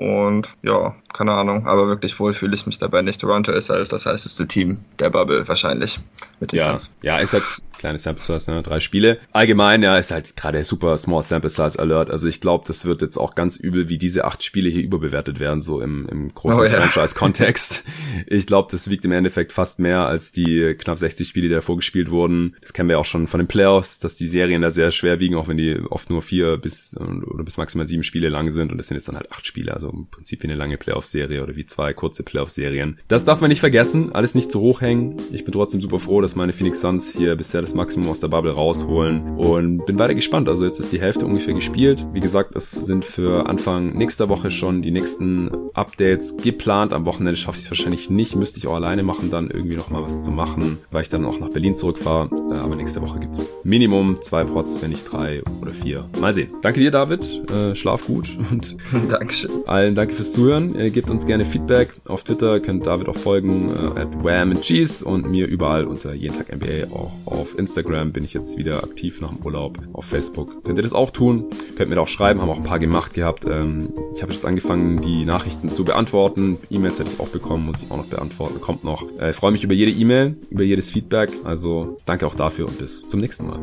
Und 0.00 0.48
ja, 0.62 0.94
keine 1.12 1.32
Ahnung, 1.32 1.66
aber 1.66 1.86
wirklich 1.86 2.18
wohl 2.18 2.32
fühle 2.32 2.54
ich 2.54 2.64
mich 2.64 2.78
dabei 2.78 3.02
nicht. 3.02 3.20
Toronto 3.20 3.52
ist 3.52 3.68
halt 3.68 3.92
das 3.92 4.06
heißeste 4.06 4.48
Team 4.48 4.78
der 4.98 5.10
Bubble 5.10 5.46
wahrscheinlich 5.46 6.00
mit 6.40 6.52
den 6.52 6.60
ja, 6.60 6.68
Suns. 6.68 6.90
Ja, 7.02 7.18
ist 7.18 7.34
halt 7.34 7.44
kleine 7.80 7.98
Sample 7.98 8.22
Size, 8.22 8.50
ne? 8.52 8.62
drei 8.62 8.78
Spiele. 8.78 9.18
Allgemein, 9.32 9.82
ja, 9.82 9.96
ist 9.96 10.10
halt 10.10 10.36
gerade 10.36 10.62
super 10.64 10.96
Small 10.98 11.22
Sample 11.22 11.48
Size 11.48 11.78
Alert. 11.78 12.10
Also 12.10 12.28
ich 12.28 12.40
glaube, 12.40 12.64
das 12.66 12.84
wird 12.84 13.00
jetzt 13.02 13.16
auch 13.16 13.34
ganz 13.34 13.56
übel, 13.56 13.88
wie 13.88 13.96
diese 13.96 14.26
acht 14.26 14.44
Spiele 14.44 14.68
hier 14.68 14.82
überbewertet 14.82 15.40
werden, 15.40 15.62
so 15.62 15.80
im, 15.80 16.06
im 16.08 16.34
großen 16.34 16.60
oh, 16.60 16.64
ja. 16.64 16.70
Franchise-Kontext. 16.70 17.84
ich 18.26 18.46
glaube, 18.46 18.68
das 18.70 18.90
wiegt 18.90 19.04
im 19.06 19.12
Endeffekt 19.12 19.52
fast 19.52 19.78
mehr 19.78 20.06
als 20.06 20.30
die 20.30 20.74
knapp 20.78 20.98
60 20.98 21.26
Spiele, 21.26 21.48
die 21.48 21.54
davor 21.54 21.76
gespielt 21.76 22.10
wurden. 22.10 22.54
Das 22.60 22.74
kennen 22.74 22.90
wir 22.90 22.98
auch 22.98 23.06
schon 23.06 23.26
von 23.26 23.40
den 23.40 23.48
Playoffs, 23.48 23.98
dass 23.98 24.16
die 24.16 24.28
Serien 24.28 24.60
da 24.60 24.70
sehr 24.70 24.90
schwer 24.90 25.18
wiegen, 25.18 25.36
auch 25.36 25.48
wenn 25.48 25.56
die 25.56 25.80
oft 25.88 26.10
nur 26.10 26.20
vier 26.20 26.58
bis 26.58 26.94
oder 26.98 27.44
bis 27.44 27.56
maximal 27.56 27.86
sieben 27.86 28.02
Spiele 28.02 28.28
lang 28.28 28.50
sind. 28.50 28.70
Und 28.72 28.78
das 28.78 28.88
sind 28.88 28.96
jetzt 28.96 29.08
dann 29.08 29.16
halt 29.16 29.32
acht 29.32 29.46
Spiele, 29.46 29.72
also 29.72 29.88
im 29.88 30.06
Prinzip 30.10 30.42
wie 30.42 30.48
eine 30.48 30.56
lange 30.56 30.76
Playoff-Serie 30.76 31.42
oder 31.42 31.56
wie 31.56 31.64
zwei 31.64 31.94
kurze 31.94 32.24
Playoff-Serien. 32.24 32.98
Das 33.08 33.24
darf 33.24 33.40
man 33.40 33.48
nicht 33.48 33.60
vergessen, 33.60 34.12
alles 34.12 34.34
nicht 34.34 34.52
zu 34.52 34.60
hoch 34.60 34.82
hängen. 34.82 35.16
Ich 35.32 35.44
bin 35.44 35.52
trotzdem 35.52 35.80
super 35.80 35.98
froh, 35.98 36.20
dass 36.20 36.36
meine 36.36 36.52
Phoenix 36.52 36.82
Suns 36.82 37.14
hier 37.16 37.36
bisher 37.36 37.62
das 37.62 37.69
Maximum 37.74 38.08
aus 38.10 38.20
der 38.20 38.28
Bubble 38.28 38.52
rausholen 38.52 39.36
und 39.36 39.86
bin 39.86 39.98
weiter 39.98 40.14
gespannt. 40.14 40.48
Also 40.48 40.64
jetzt 40.64 40.78
ist 40.78 40.92
die 40.92 41.00
Hälfte 41.00 41.26
ungefähr 41.26 41.54
gespielt. 41.54 42.06
Wie 42.12 42.20
gesagt, 42.20 42.56
es 42.56 42.70
sind 42.70 43.04
für 43.04 43.46
Anfang 43.46 43.92
nächster 43.96 44.28
Woche 44.28 44.50
schon 44.50 44.82
die 44.82 44.90
nächsten 44.90 45.50
Updates 45.74 46.36
geplant. 46.36 46.92
Am 46.92 47.04
Wochenende 47.06 47.36
schaffe 47.36 47.58
ich 47.58 47.64
es 47.64 47.70
wahrscheinlich 47.70 48.10
nicht, 48.10 48.36
müsste 48.36 48.58
ich 48.58 48.66
auch 48.66 48.74
alleine 48.74 49.02
machen, 49.02 49.30
dann 49.30 49.50
irgendwie 49.50 49.76
noch 49.76 49.90
mal 49.90 50.02
was 50.02 50.24
zu 50.24 50.30
machen, 50.30 50.78
weil 50.90 51.02
ich 51.02 51.08
dann 51.08 51.24
auch 51.24 51.38
nach 51.40 51.50
Berlin 51.50 51.76
zurückfahre. 51.76 52.30
Äh, 52.50 52.54
aber 52.54 52.76
nächste 52.76 53.00
Woche 53.02 53.20
gibt's 53.20 53.54
Minimum 53.64 54.20
zwei 54.20 54.44
Pots, 54.44 54.80
wenn 54.82 54.90
nicht 54.90 55.10
drei 55.10 55.42
oder 55.60 55.72
vier. 55.72 56.08
Mal 56.20 56.34
sehen. 56.34 56.48
Danke 56.62 56.80
dir, 56.80 56.90
David. 56.90 57.50
Äh, 57.50 57.74
schlaf 57.74 58.06
gut 58.06 58.36
und 58.50 58.76
Dankeschön. 59.08 59.50
allen 59.66 59.94
danke 59.94 60.14
fürs 60.14 60.32
Zuhören. 60.32 60.74
Äh, 60.78 60.90
gebt 60.90 61.10
uns 61.10 61.26
gerne 61.26 61.44
Feedback 61.44 61.94
auf 62.08 62.24
Twitter, 62.24 62.60
könnt 62.60 62.86
David 62.86 63.08
auch 63.08 63.16
folgen, 63.16 63.70
at 63.96 64.24
Wham 64.24 64.50
and 64.50 64.62
Cheese 64.62 65.04
und 65.04 65.30
mir 65.30 65.46
überall 65.46 65.84
unter 65.84 66.12
jeden 66.12 66.36
Tag 66.36 66.54
NBA. 66.54 66.92
Auch 66.94 67.12
auf 67.24 67.56
Instagram 67.60 68.12
bin 68.12 68.24
ich 68.24 68.34
jetzt 68.34 68.58
wieder 68.58 68.82
aktiv 68.82 69.20
nach 69.20 69.30
dem 69.30 69.44
Urlaub. 69.44 69.78
Auf 69.92 70.06
Facebook 70.06 70.64
könnt 70.64 70.78
ihr 70.78 70.82
das 70.82 70.92
auch 70.92 71.10
tun. 71.10 71.46
Könnt 71.76 71.90
mir 71.90 71.96
da 71.96 72.02
auch 72.02 72.08
schreiben, 72.08 72.40
haben 72.40 72.50
auch 72.50 72.56
ein 72.56 72.64
paar 72.64 72.78
gemacht 72.78 73.14
gehabt. 73.14 73.44
Ähm, 73.44 73.94
ich 74.14 74.22
habe 74.22 74.32
jetzt 74.32 74.44
angefangen, 74.44 75.00
die 75.00 75.24
Nachrichten 75.24 75.70
zu 75.70 75.84
beantworten. 75.84 76.58
E-Mails 76.70 76.98
hätte 76.98 77.10
ich 77.12 77.20
auch 77.20 77.28
bekommen, 77.28 77.66
muss 77.66 77.82
ich 77.82 77.90
auch 77.90 77.98
noch 77.98 78.06
beantworten. 78.06 78.60
Kommt 78.60 78.82
noch. 78.82 79.06
Äh, 79.18 79.30
ich 79.30 79.36
freue 79.36 79.52
mich 79.52 79.62
über 79.62 79.74
jede 79.74 79.92
E-Mail, 79.92 80.36
über 80.50 80.64
jedes 80.64 80.90
Feedback. 80.90 81.30
Also 81.44 81.98
danke 82.06 82.26
auch 82.26 82.34
dafür 82.34 82.66
und 82.66 82.78
bis 82.78 83.06
zum 83.08 83.20
nächsten 83.20 83.46
Mal. 83.46 83.60